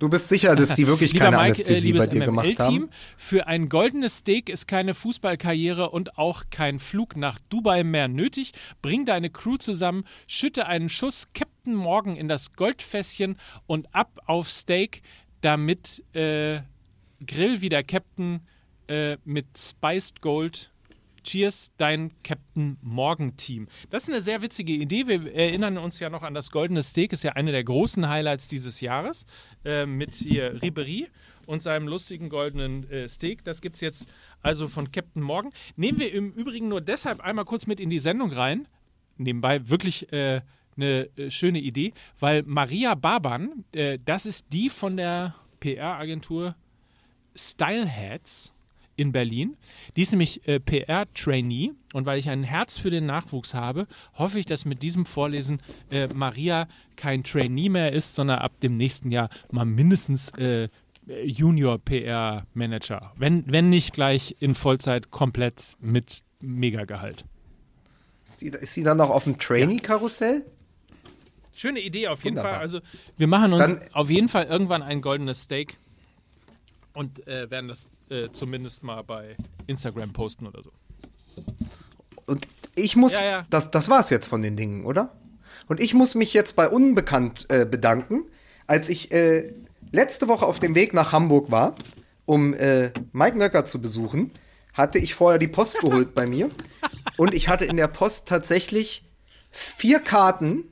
Du 0.00 0.08
bist 0.08 0.28
sicher, 0.28 0.56
dass 0.56 0.74
die 0.74 0.86
wirklich 0.86 1.14
keine 1.18 1.36
Mike, 1.36 1.42
Anästhesie 1.42 1.90
äh, 1.90 1.98
bei 1.98 2.06
dir 2.06 2.24
gemacht 2.24 2.58
haben? 2.58 2.88
Für 3.18 3.46
ein 3.46 3.68
goldenes 3.68 4.16
Steak 4.16 4.48
ist 4.48 4.66
keine 4.66 4.94
Fußballkarriere 4.94 5.90
und 5.90 6.16
auch 6.18 6.44
kein 6.50 6.78
Flug 6.78 7.16
nach 7.16 7.38
Dubai 7.50 7.84
mehr 7.84 8.08
nötig. 8.08 8.52
Bring 8.80 9.04
deine 9.04 9.28
Crew 9.28 9.58
zusammen, 9.58 10.04
schütte 10.26 10.66
einen 10.66 10.88
Schuss 10.88 11.28
Captain 11.34 11.74
Morgan 11.74 12.16
in 12.16 12.28
das 12.28 12.54
Goldfässchen 12.54 13.36
und 13.66 13.94
ab 13.94 14.20
auf 14.24 14.48
Steak, 14.48 15.02
damit 15.42 16.02
äh, 16.14 16.60
Grill 17.26 17.60
wie 17.60 17.68
der 17.68 17.84
Captain 17.84 18.40
äh, 18.88 19.18
mit 19.26 19.46
Spiced 19.58 20.22
Gold 20.22 20.72
Cheers, 21.22 21.70
dein 21.76 22.10
Captain 22.22 22.76
Morgan 22.82 23.36
Team. 23.36 23.68
Das 23.90 24.04
ist 24.04 24.10
eine 24.10 24.20
sehr 24.20 24.42
witzige 24.42 24.72
Idee. 24.72 25.06
Wir 25.06 25.34
erinnern 25.34 25.78
uns 25.78 26.00
ja 26.00 26.10
noch 26.10 26.22
an 26.22 26.34
das 26.34 26.50
Goldene 26.50 26.82
Steak, 26.82 27.12
ist 27.12 27.24
ja 27.24 27.32
eine 27.32 27.52
der 27.52 27.64
großen 27.64 28.08
Highlights 28.08 28.48
dieses 28.48 28.80
Jahres 28.80 29.26
äh, 29.64 29.86
mit 29.86 30.14
hier 30.14 30.62
Ribery 30.62 31.08
und 31.46 31.62
seinem 31.62 31.88
lustigen 31.88 32.28
goldenen 32.28 32.88
äh, 32.90 33.08
Steak. 33.08 33.44
Das 33.44 33.60
gibt 33.60 33.76
es 33.76 33.80
jetzt 33.80 34.06
also 34.42 34.68
von 34.68 34.92
Captain 34.92 35.22
Morgan. 35.22 35.52
Nehmen 35.76 35.98
wir 35.98 36.12
im 36.12 36.32
Übrigen 36.32 36.68
nur 36.68 36.80
deshalb 36.80 37.20
einmal 37.20 37.44
kurz 37.44 37.66
mit 37.66 37.80
in 37.80 37.90
die 37.90 37.98
Sendung 37.98 38.32
rein. 38.32 38.68
Nebenbei 39.16 39.68
wirklich 39.68 40.12
äh, 40.12 40.40
eine 40.76 41.08
äh, 41.16 41.30
schöne 41.30 41.58
Idee, 41.58 41.92
weil 42.18 42.42
Maria 42.44 42.94
Baban, 42.94 43.64
äh, 43.74 43.98
das 44.04 44.26
ist 44.26 44.46
die 44.52 44.70
von 44.70 44.96
der 44.96 45.34
PR-Agentur 45.60 46.54
Styleheads 47.34 48.52
in 49.00 49.12
Berlin. 49.12 49.56
Die 49.96 50.02
ist 50.02 50.10
nämlich 50.10 50.46
äh, 50.46 50.60
PR-Trainee 50.60 51.72
und 51.94 52.04
weil 52.04 52.18
ich 52.18 52.28
ein 52.28 52.42
Herz 52.42 52.76
für 52.76 52.90
den 52.90 53.06
Nachwuchs 53.06 53.54
habe, 53.54 53.86
hoffe 54.14 54.38
ich, 54.38 54.46
dass 54.46 54.66
mit 54.66 54.82
diesem 54.82 55.06
Vorlesen 55.06 55.58
äh, 55.90 56.06
Maria 56.08 56.68
kein 56.96 57.24
Trainee 57.24 57.70
mehr 57.70 57.92
ist, 57.92 58.14
sondern 58.14 58.40
ab 58.40 58.60
dem 58.60 58.74
nächsten 58.74 59.10
Jahr 59.10 59.30
mal 59.50 59.64
mindestens 59.64 60.30
äh, 60.36 60.68
Junior 61.24 61.78
PR-Manager. 61.78 63.12
Wenn, 63.16 63.50
wenn 63.50 63.70
nicht 63.70 63.94
gleich 63.94 64.36
in 64.38 64.54
Vollzeit 64.54 65.10
komplett 65.10 65.76
mit 65.80 66.22
Megagehalt. 66.40 67.24
Ist 68.24 68.40
sie, 68.40 68.48
ist 68.48 68.74
sie 68.74 68.82
dann 68.82 68.98
noch 68.98 69.10
auf 69.10 69.24
dem 69.24 69.38
Trainee-Karussell? 69.38 70.44
Schöne 71.52 71.80
Idee 71.80 72.08
auf 72.08 72.22
jeden 72.22 72.36
Wunderbar. 72.36 72.54
Fall. 72.54 72.62
Also 72.62 72.80
wir 73.16 73.26
machen 73.26 73.52
uns 73.52 73.70
dann, 73.70 73.80
auf 73.92 74.10
jeden 74.10 74.28
Fall 74.28 74.44
irgendwann 74.44 74.82
ein 74.82 75.00
goldenes 75.00 75.42
Steak 75.42 75.78
und 76.92 77.26
äh, 77.26 77.50
werden 77.50 77.68
das 77.68 77.90
äh, 78.08 78.28
zumindest 78.30 78.82
mal 78.82 79.02
bei 79.02 79.36
Instagram 79.66 80.12
posten 80.12 80.46
oder 80.46 80.62
so. 80.62 80.72
Und 82.26 82.46
ich 82.74 82.96
muss, 82.96 83.14
ja, 83.14 83.24
ja. 83.24 83.46
das, 83.50 83.70
das 83.70 83.88
war 83.88 84.00
es 84.00 84.10
jetzt 84.10 84.26
von 84.26 84.42
den 84.42 84.56
Dingen, 84.56 84.84
oder? 84.84 85.16
Und 85.68 85.80
ich 85.80 85.94
muss 85.94 86.14
mich 86.14 86.32
jetzt 86.32 86.56
bei 86.56 86.68
Unbekannt 86.68 87.46
äh, 87.48 87.64
bedanken, 87.64 88.24
als 88.66 88.88
ich 88.88 89.12
äh, 89.12 89.52
letzte 89.92 90.28
Woche 90.28 90.46
auf 90.46 90.58
dem 90.58 90.74
Weg 90.74 90.94
nach 90.94 91.12
Hamburg 91.12 91.50
war, 91.50 91.74
um 92.24 92.54
äh, 92.54 92.92
Mike 93.12 93.36
Nöcker 93.36 93.64
zu 93.64 93.80
besuchen, 93.80 94.32
hatte 94.72 94.98
ich 94.98 95.14
vorher 95.14 95.38
die 95.38 95.48
Post 95.48 95.78
geholt 95.80 96.14
bei 96.14 96.26
mir. 96.26 96.50
Und 97.16 97.34
ich 97.34 97.48
hatte 97.48 97.64
in 97.64 97.76
der 97.76 97.88
Post 97.88 98.28
tatsächlich 98.28 99.04
vier 99.50 100.00
Karten. 100.00 100.64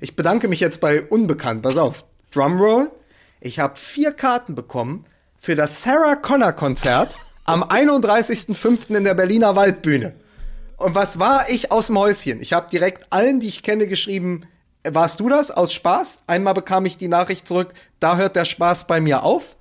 Ich 0.00 0.16
bedanke 0.16 0.48
mich 0.48 0.60
jetzt 0.60 0.80
bei 0.80 1.02
Unbekannt. 1.02 1.62
Pass 1.62 1.76
auf. 1.76 2.04
Drumroll. 2.30 2.90
Ich 3.40 3.58
habe 3.58 3.76
vier 3.76 4.12
Karten 4.12 4.54
bekommen 4.54 5.04
für 5.44 5.54
das 5.54 5.82
Sarah 5.82 6.16
Connor 6.16 6.54
Konzert 6.54 7.16
am 7.44 7.62
31.05. 7.68 8.96
in 8.96 9.04
der 9.04 9.12
Berliner 9.12 9.54
Waldbühne. 9.54 10.14
Und 10.78 10.94
was 10.94 11.18
war 11.18 11.50
ich 11.50 11.70
aus 11.70 11.88
dem 11.88 11.98
Häuschen? 11.98 12.40
Ich 12.40 12.54
habe 12.54 12.70
direkt 12.70 13.12
allen, 13.12 13.40
die 13.40 13.48
ich 13.48 13.62
kenne, 13.62 13.86
geschrieben, 13.86 14.46
warst 14.84 15.20
du 15.20 15.28
das 15.28 15.50
aus 15.50 15.74
Spaß? 15.74 16.22
Einmal 16.26 16.54
bekam 16.54 16.86
ich 16.86 16.96
die 16.96 17.08
Nachricht 17.08 17.46
zurück, 17.46 17.74
da 18.00 18.16
hört 18.16 18.36
der 18.36 18.46
Spaß 18.46 18.86
bei 18.86 19.02
mir 19.02 19.22
auf. 19.22 19.56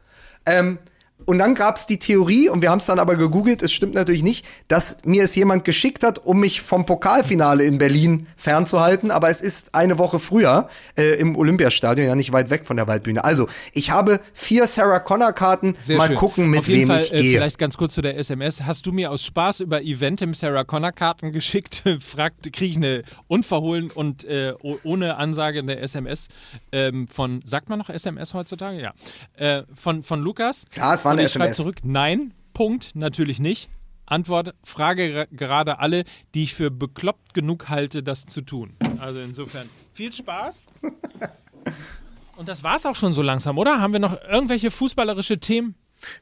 Ähm, 0.45 0.79
und 1.25 1.39
dann 1.39 1.55
gab 1.55 1.77
es 1.77 1.85
die 1.85 1.99
Theorie, 1.99 2.49
und 2.49 2.61
wir 2.61 2.69
haben 2.69 2.79
es 2.79 2.85
dann 2.85 2.99
aber 2.99 3.15
gegoogelt, 3.15 3.61
es 3.61 3.71
stimmt 3.71 3.93
natürlich 3.93 4.23
nicht, 4.23 4.45
dass 4.67 4.97
mir 5.03 5.23
es 5.23 5.35
jemand 5.35 5.65
geschickt 5.65 6.03
hat, 6.03 6.19
um 6.25 6.39
mich 6.39 6.61
vom 6.61 6.85
Pokalfinale 6.85 7.63
in 7.63 7.77
Berlin 7.77 8.27
fernzuhalten. 8.35 9.11
Aber 9.11 9.29
es 9.29 9.41
ist 9.41 9.73
eine 9.75 9.97
Woche 9.97 10.19
früher 10.19 10.67
äh, 10.97 11.19
im 11.19 11.35
Olympiastadion, 11.35 12.07
ja 12.07 12.15
nicht 12.15 12.31
weit 12.31 12.49
weg 12.49 12.65
von 12.65 12.77
der 12.77 12.87
Waldbühne. 12.87 13.23
Also, 13.23 13.47
ich 13.73 13.91
habe 13.91 14.19
vier 14.33 14.67
Sarah 14.67 14.99
Connor-Karten. 14.99 15.75
Mal 15.89 16.07
schön. 16.07 16.15
gucken, 16.17 16.49
mit 16.49 16.59
Auf 16.59 16.67
jeden 16.67 16.81
wem 16.81 16.87
Fall, 16.89 17.03
ich 17.03 17.13
äh, 17.13 17.21
gehe. 17.21 17.37
Vielleicht 17.37 17.57
ganz 17.57 17.77
kurz 17.77 17.93
zu 17.93 18.01
der 18.01 18.17
SMS. 18.17 18.63
Hast 18.63 18.85
du 18.85 18.91
mir 18.91 19.11
aus 19.11 19.23
Spaß 19.23 19.61
über 19.61 19.81
Eventim 19.81 20.33
Sarah 20.33 20.63
Connor-Karten 20.63 21.31
geschickt? 21.31 21.83
Fragt, 21.99 22.51
kriege 22.53 22.71
ich 22.71 22.77
eine 22.77 23.03
unverhohlen 23.27 23.91
und 23.91 24.25
äh, 24.25 24.53
ohne 24.83 25.17
Ansage 25.17 25.59
in 25.59 25.67
der 25.67 25.81
SMS 25.81 26.27
ähm, 26.71 27.07
von, 27.07 27.41
sagt 27.45 27.69
man 27.69 27.79
noch 27.79 27.89
SMS 27.89 28.33
heutzutage? 28.33 28.81
Ja. 28.81 28.93
Äh, 29.37 29.63
von, 29.73 30.03
von 30.03 30.21
Lukas. 30.21 30.65
Ja, 30.75 30.93
es 30.93 31.05
war 31.05 31.12
eine 31.13 31.27
ich 31.27 31.35
SMS. 31.35 31.57
zurück, 31.57 31.77
nein, 31.83 32.33
Punkt, 32.53 32.95
natürlich 32.95 33.39
nicht. 33.39 33.69
Antwort, 34.05 34.53
frage 34.63 35.27
gerade 35.31 35.79
alle, 35.79 36.03
die 36.35 36.43
ich 36.43 36.53
für 36.53 36.69
bekloppt 36.69 37.33
genug 37.33 37.69
halte, 37.69 38.03
das 38.03 38.25
zu 38.25 38.41
tun. 38.41 38.75
Also 38.99 39.19
insofern, 39.21 39.69
viel 39.93 40.11
Spaß. 40.11 40.67
Und 42.35 42.49
das 42.49 42.63
war 42.63 42.75
es 42.75 42.85
auch 42.85 42.95
schon 42.95 43.13
so 43.13 43.21
langsam, 43.21 43.57
oder? 43.57 43.79
Haben 43.79 43.93
wir 43.93 43.99
noch 43.99 44.17
irgendwelche 44.29 44.71
fußballerische 44.71 45.39
Themen? 45.39 45.75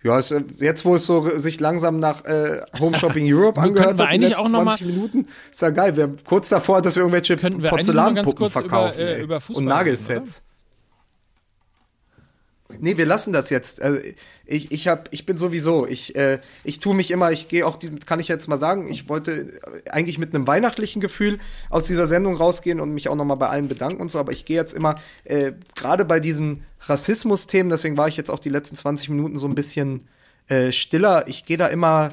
Ja, 0.03 0.19
äh, 0.19 0.43
jetzt 0.59 0.85
wo 0.85 0.95
es 0.95 1.05
so 1.05 1.27
sich 1.39 1.59
langsam 1.59 1.99
nach 1.99 2.23
äh, 2.25 2.61
Home 2.79 2.97
Shopping 2.97 3.25
Europe 3.33 3.59
angehört 3.59 3.99
hat, 3.99 4.13
die 4.13 4.17
letzten 4.17 4.55
auch 4.55 4.63
20 4.63 4.85
Minuten, 4.85 5.27
ist 5.51 5.61
ja 5.61 5.69
geil. 5.69 5.95
Wir 5.95 6.03
haben 6.03 6.17
kurz 6.23 6.49
davor, 6.49 6.81
dass 6.81 6.95
wir 6.95 7.01
irgendwelche 7.01 7.37
Porzellanpuppen 7.37 8.49
verkaufen 8.51 8.99
über, 8.99 9.09
äh, 9.09 9.21
über 9.21 9.41
und 9.53 9.65
Nagelsets. 9.65 10.37
Reden, 10.37 10.50
Nee, 12.79 12.97
wir 12.97 13.05
lassen 13.05 13.33
das 13.33 13.49
jetzt. 13.49 13.81
Also 13.81 13.99
ich, 14.45 14.71
ich, 14.71 14.87
hab, 14.87 15.09
ich 15.11 15.25
bin 15.25 15.37
sowieso, 15.37 15.87
ich, 15.87 16.15
äh, 16.15 16.39
ich 16.63 16.79
tue 16.79 16.95
mich 16.95 17.11
immer, 17.11 17.31
ich 17.31 17.47
gehe 17.47 17.65
auch, 17.65 17.79
kann 18.05 18.19
ich 18.19 18.27
jetzt 18.27 18.47
mal 18.47 18.57
sagen, 18.57 18.89
ich 18.89 19.09
wollte 19.09 19.59
eigentlich 19.89 20.17
mit 20.17 20.33
einem 20.33 20.47
weihnachtlichen 20.47 21.01
Gefühl 21.01 21.39
aus 21.69 21.85
dieser 21.85 22.07
Sendung 22.07 22.35
rausgehen 22.35 22.79
und 22.79 22.91
mich 22.91 23.09
auch 23.09 23.15
nochmal 23.15 23.37
bei 23.37 23.47
allen 23.47 23.67
bedanken 23.67 24.01
und 24.01 24.11
so, 24.11 24.19
aber 24.19 24.31
ich 24.31 24.45
gehe 24.45 24.57
jetzt 24.57 24.73
immer, 24.73 24.95
äh, 25.23 25.53
gerade 25.75 26.05
bei 26.05 26.19
diesen 26.19 26.63
Rassismus-Themen, 26.81 27.69
deswegen 27.69 27.97
war 27.97 28.07
ich 28.07 28.17
jetzt 28.17 28.29
auch 28.29 28.39
die 28.39 28.49
letzten 28.49 28.75
20 28.75 29.09
Minuten 29.09 29.37
so 29.37 29.47
ein 29.47 29.55
bisschen 29.55 30.05
äh, 30.47 30.71
stiller, 30.71 31.27
ich 31.27 31.45
gehe 31.45 31.57
da 31.57 31.67
immer, 31.67 32.11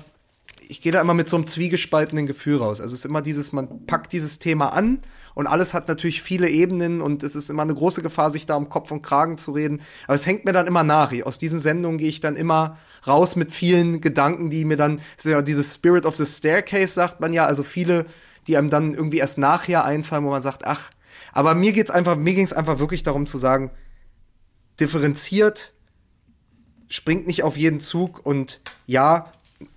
ich 0.68 0.80
gehe 0.80 0.92
da 0.92 1.00
immer 1.00 1.14
mit 1.14 1.28
so 1.28 1.36
einem 1.36 1.46
zwiegespaltenen 1.46 2.26
Gefühl 2.26 2.56
raus. 2.56 2.80
Also 2.80 2.92
es 2.92 3.00
ist 3.00 3.06
immer 3.06 3.22
dieses, 3.22 3.52
man 3.52 3.86
packt 3.86 4.12
dieses 4.12 4.38
Thema 4.38 4.72
an 4.72 5.02
und 5.38 5.46
alles 5.46 5.72
hat 5.72 5.86
natürlich 5.86 6.20
viele 6.20 6.48
Ebenen 6.48 7.00
und 7.00 7.22
es 7.22 7.36
ist 7.36 7.48
immer 7.48 7.62
eine 7.62 7.74
große 7.74 8.02
Gefahr, 8.02 8.32
sich 8.32 8.44
da 8.44 8.56
um 8.56 8.68
Kopf 8.68 8.90
und 8.90 9.02
Kragen 9.02 9.38
zu 9.38 9.52
reden. 9.52 9.80
Aber 10.06 10.16
es 10.16 10.26
hängt 10.26 10.44
mir 10.44 10.52
dann 10.52 10.66
immer 10.66 10.82
nach. 10.82 11.12
Aus 11.22 11.38
diesen 11.38 11.60
Sendungen 11.60 11.96
gehe 11.96 12.08
ich 12.08 12.20
dann 12.20 12.34
immer 12.34 12.76
raus 13.06 13.36
mit 13.36 13.52
vielen 13.52 14.00
Gedanken, 14.00 14.50
die 14.50 14.64
mir 14.64 14.76
dann, 14.76 15.00
ja 15.22 15.40
dieses 15.40 15.72
Spirit 15.72 16.06
of 16.06 16.16
the 16.16 16.26
Staircase 16.26 16.92
sagt 16.92 17.20
man 17.20 17.32
ja, 17.32 17.46
also 17.46 17.62
viele 17.62 18.06
die 18.48 18.56
einem 18.56 18.70
dann 18.70 18.94
irgendwie 18.94 19.18
erst 19.18 19.38
nachher 19.38 19.84
einfallen, 19.84 20.24
wo 20.24 20.30
man 20.30 20.42
sagt, 20.42 20.64
ach, 20.64 20.90
aber 21.32 21.54
mir 21.54 21.72
geht's 21.72 21.90
einfach, 21.90 22.16
mir 22.16 22.34
ging 22.34 22.44
es 22.44 22.52
einfach 22.52 22.80
wirklich 22.80 23.02
darum 23.02 23.26
zu 23.26 23.38
sagen, 23.38 23.70
differenziert, 24.80 25.74
springt 26.88 27.26
nicht 27.26 27.44
auf 27.44 27.56
jeden 27.56 27.80
Zug 27.80 28.24
und 28.24 28.62
ja, 28.86 29.30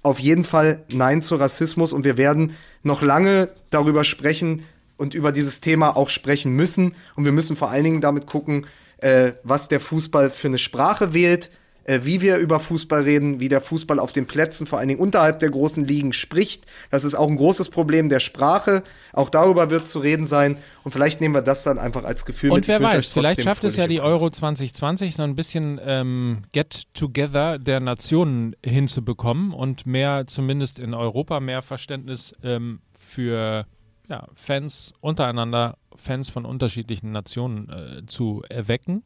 auf 0.04 0.20
jeden 0.20 0.44
Fall 0.44 0.86
Nein 0.94 1.22
zu 1.22 1.36
Rassismus 1.36 1.92
und 1.92 2.06
wir 2.06 2.18
werden 2.18 2.56
noch 2.82 3.02
lange 3.02 3.50
darüber 3.70 4.04
sprechen 4.04 4.66
und 5.02 5.15
über 5.15 5.32
dieses 5.32 5.61
Thema 5.61 5.98
auch 5.98 6.10
sprechen 6.10 6.56
müssen 6.56 6.94
und 7.15 7.26
wir 7.26 7.32
müssen 7.32 7.56
vor 7.56 7.72
allen 7.72 7.84
Dingen 7.84 8.02
damit 8.02 8.28
gucken, 8.28 8.68
äh, 8.99 9.34
was 9.44 9.68
der 9.68 9.80
Fußball 9.80 10.30
für 10.30 10.48
eine 10.48 10.60
Sprache 10.60 11.11
wählt, 11.11 11.49
äh, 11.86 12.02
wie 12.03 12.22
wir 12.22 12.38
über 12.38 12.60
Fußball 12.60 13.02
reden, 13.02 13.40
wie 13.40 13.49
der 13.49 13.61
Fußball 13.61 13.98
auf 13.98 14.11
den 14.11 14.28
Plätzen, 14.28 14.68
vor 14.68 14.78
allen 14.78 14.90
Dingen 14.90 14.99
unterhalb 14.99 15.40
der 15.40 15.49
großen 15.49 15.84
Ligen 15.84 16.14
spricht. 16.14 16.68
Das 16.91 17.03
ist 17.03 17.15
auch 17.15 17.28
ein 17.28 17.36
großes 17.36 17.69
Problem 17.69 18.10
der 18.10 18.19
Sprache. 18.19 18.84
Auch 19.11 19.32
darüber 19.32 19.72
wird 19.72 19.88
zu 19.88 19.98
reden 19.98 20.28
sein. 20.28 20.57
Und 20.84 20.91
vielleicht 20.91 21.19
nehmen 21.19 21.34
wir 21.34 21.41
das 21.41 21.64
dann 21.64 21.80
einfach 21.80 22.03
als 22.03 22.23
Gefühl 22.23 22.52
Und 22.52 22.57
mit. 22.57 22.68
wer 22.68 22.80
weiß, 22.80 23.07
vielleicht 23.07 23.41
schafft 23.41 23.64
es 23.64 23.78
ja 23.78 23.88
die 23.88 24.02
Euro 24.02 24.30
2020 24.30 25.15
so 25.15 25.23
ein 25.23 25.34
bisschen 25.34 25.82
ähm, 25.84 26.44
Get-Together 26.53 27.57
der 27.57 27.80
Nationen 27.80 28.56
hinzubekommen 28.64 29.52
und 29.52 29.88
mehr, 29.88 30.28
zumindest 30.28 30.78
in 30.78 30.94
Europa, 30.94 31.40
mehr 31.40 31.64
Verständnis 31.64 32.36
ähm, 32.44 32.82
für 32.99 33.65
ja, 34.12 34.28
Fans 34.36 34.94
untereinander, 35.00 35.78
Fans 35.96 36.30
von 36.30 36.46
unterschiedlichen 36.46 37.12
Nationen 37.12 37.70
äh, 37.70 38.06
zu 38.06 38.44
erwecken. 38.50 39.04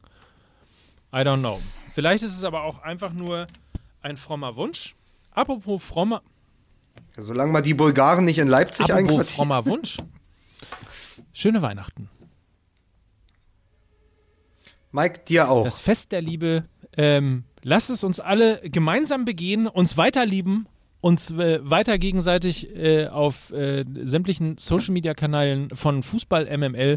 I 1.12 1.18
don't 1.18 1.38
know. 1.38 1.60
Vielleicht 1.88 2.24
ist 2.24 2.36
es 2.36 2.42
aber 2.42 2.64
auch 2.64 2.82
einfach 2.82 3.12
nur 3.12 3.46
ein 4.02 4.16
frommer 4.16 4.56
Wunsch. 4.56 4.96
Apropos 5.30 5.82
frommer. 5.82 6.22
Ja, 7.16 7.22
solange 7.22 7.52
mal 7.52 7.62
die 7.62 7.74
Bulgaren 7.74 8.24
nicht 8.24 8.38
in 8.38 8.48
Leipzig 8.48 8.92
Apropos 8.92 9.30
frommer 9.30 9.64
Wunsch. 9.64 9.98
Schöne 11.32 11.62
Weihnachten. 11.62 12.10
Mike, 14.90 15.20
dir 15.20 15.48
auch. 15.48 15.62
Das 15.62 15.78
Fest 15.78 16.10
der 16.10 16.20
Liebe. 16.20 16.64
Ähm, 16.96 17.44
lasst 17.62 17.90
es 17.90 18.02
uns 18.02 18.18
alle 18.18 18.60
gemeinsam 18.68 19.24
begehen, 19.24 19.68
uns 19.68 19.96
weiterlieben 19.96 20.66
uns 21.00 21.30
äh, 21.30 21.58
weiter 21.62 21.98
gegenseitig 21.98 22.74
äh, 22.74 23.06
auf 23.06 23.52
äh, 23.52 23.84
sämtlichen 24.04 24.58
Social 24.58 24.92
Media 24.92 25.14
Kanälen 25.14 25.70
von 25.72 26.02
Fußball 26.02 26.46
MML 26.56 26.96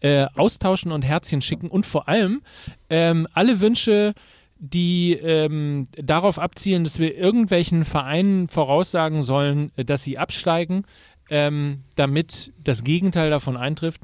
äh, 0.00 0.26
austauschen 0.34 0.92
und 0.92 1.02
Herzchen 1.02 1.40
schicken 1.40 1.68
und 1.68 1.86
vor 1.86 2.08
allem 2.08 2.42
ähm, 2.90 3.26
alle 3.32 3.60
Wünsche, 3.60 4.14
die 4.58 5.12
ähm, 5.12 5.84
darauf 5.96 6.38
abzielen, 6.38 6.84
dass 6.84 6.98
wir 6.98 7.16
irgendwelchen 7.16 7.84
Vereinen 7.84 8.48
voraussagen 8.48 9.22
sollen, 9.22 9.70
dass 9.76 10.02
sie 10.02 10.18
absteigen, 10.18 10.84
ähm, 11.30 11.84
damit 11.94 12.52
das 12.62 12.84
Gegenteil 12.84 13.30
davon 13.30 13.56
eintrifft. 13.56 14.02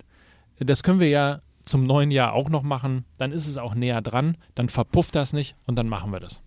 Das 0.59 0.83
können 0.83 1.01
wir 1.01 1.09
ja 1.09 1.41
zum 1.65 1.85
neuen 1.85 2.11
Jahr 2.11 2.33
auch 2.33 2.49
noch 2.49 2.63
machen. 2.63 3.05
Dann 3.19 3.33
ist 3.33 3.47
es 3.47 3.57
auch 3.57 3.75
näher 3.75 4.03
dran, 4.03 4.37
dann 4.55 4.69
verpufft 4.69 5.15
das 5.15 5.33
nicht 5.33 5.57
und 5.67 5.77
dann 5.77 5.89
machen 5.89 6.13
wir 6.13 6.21
das. 6.21 6.43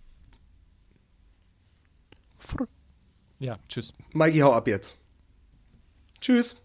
Ja, 3.38 3.58
tschüss. 3.68 3.92
Mikey, 4.12 4.40
hau 4.40 4.52
ab 4.52 4.68
jetzt. 4.68 4.96
Tschüss. 6.20 6.56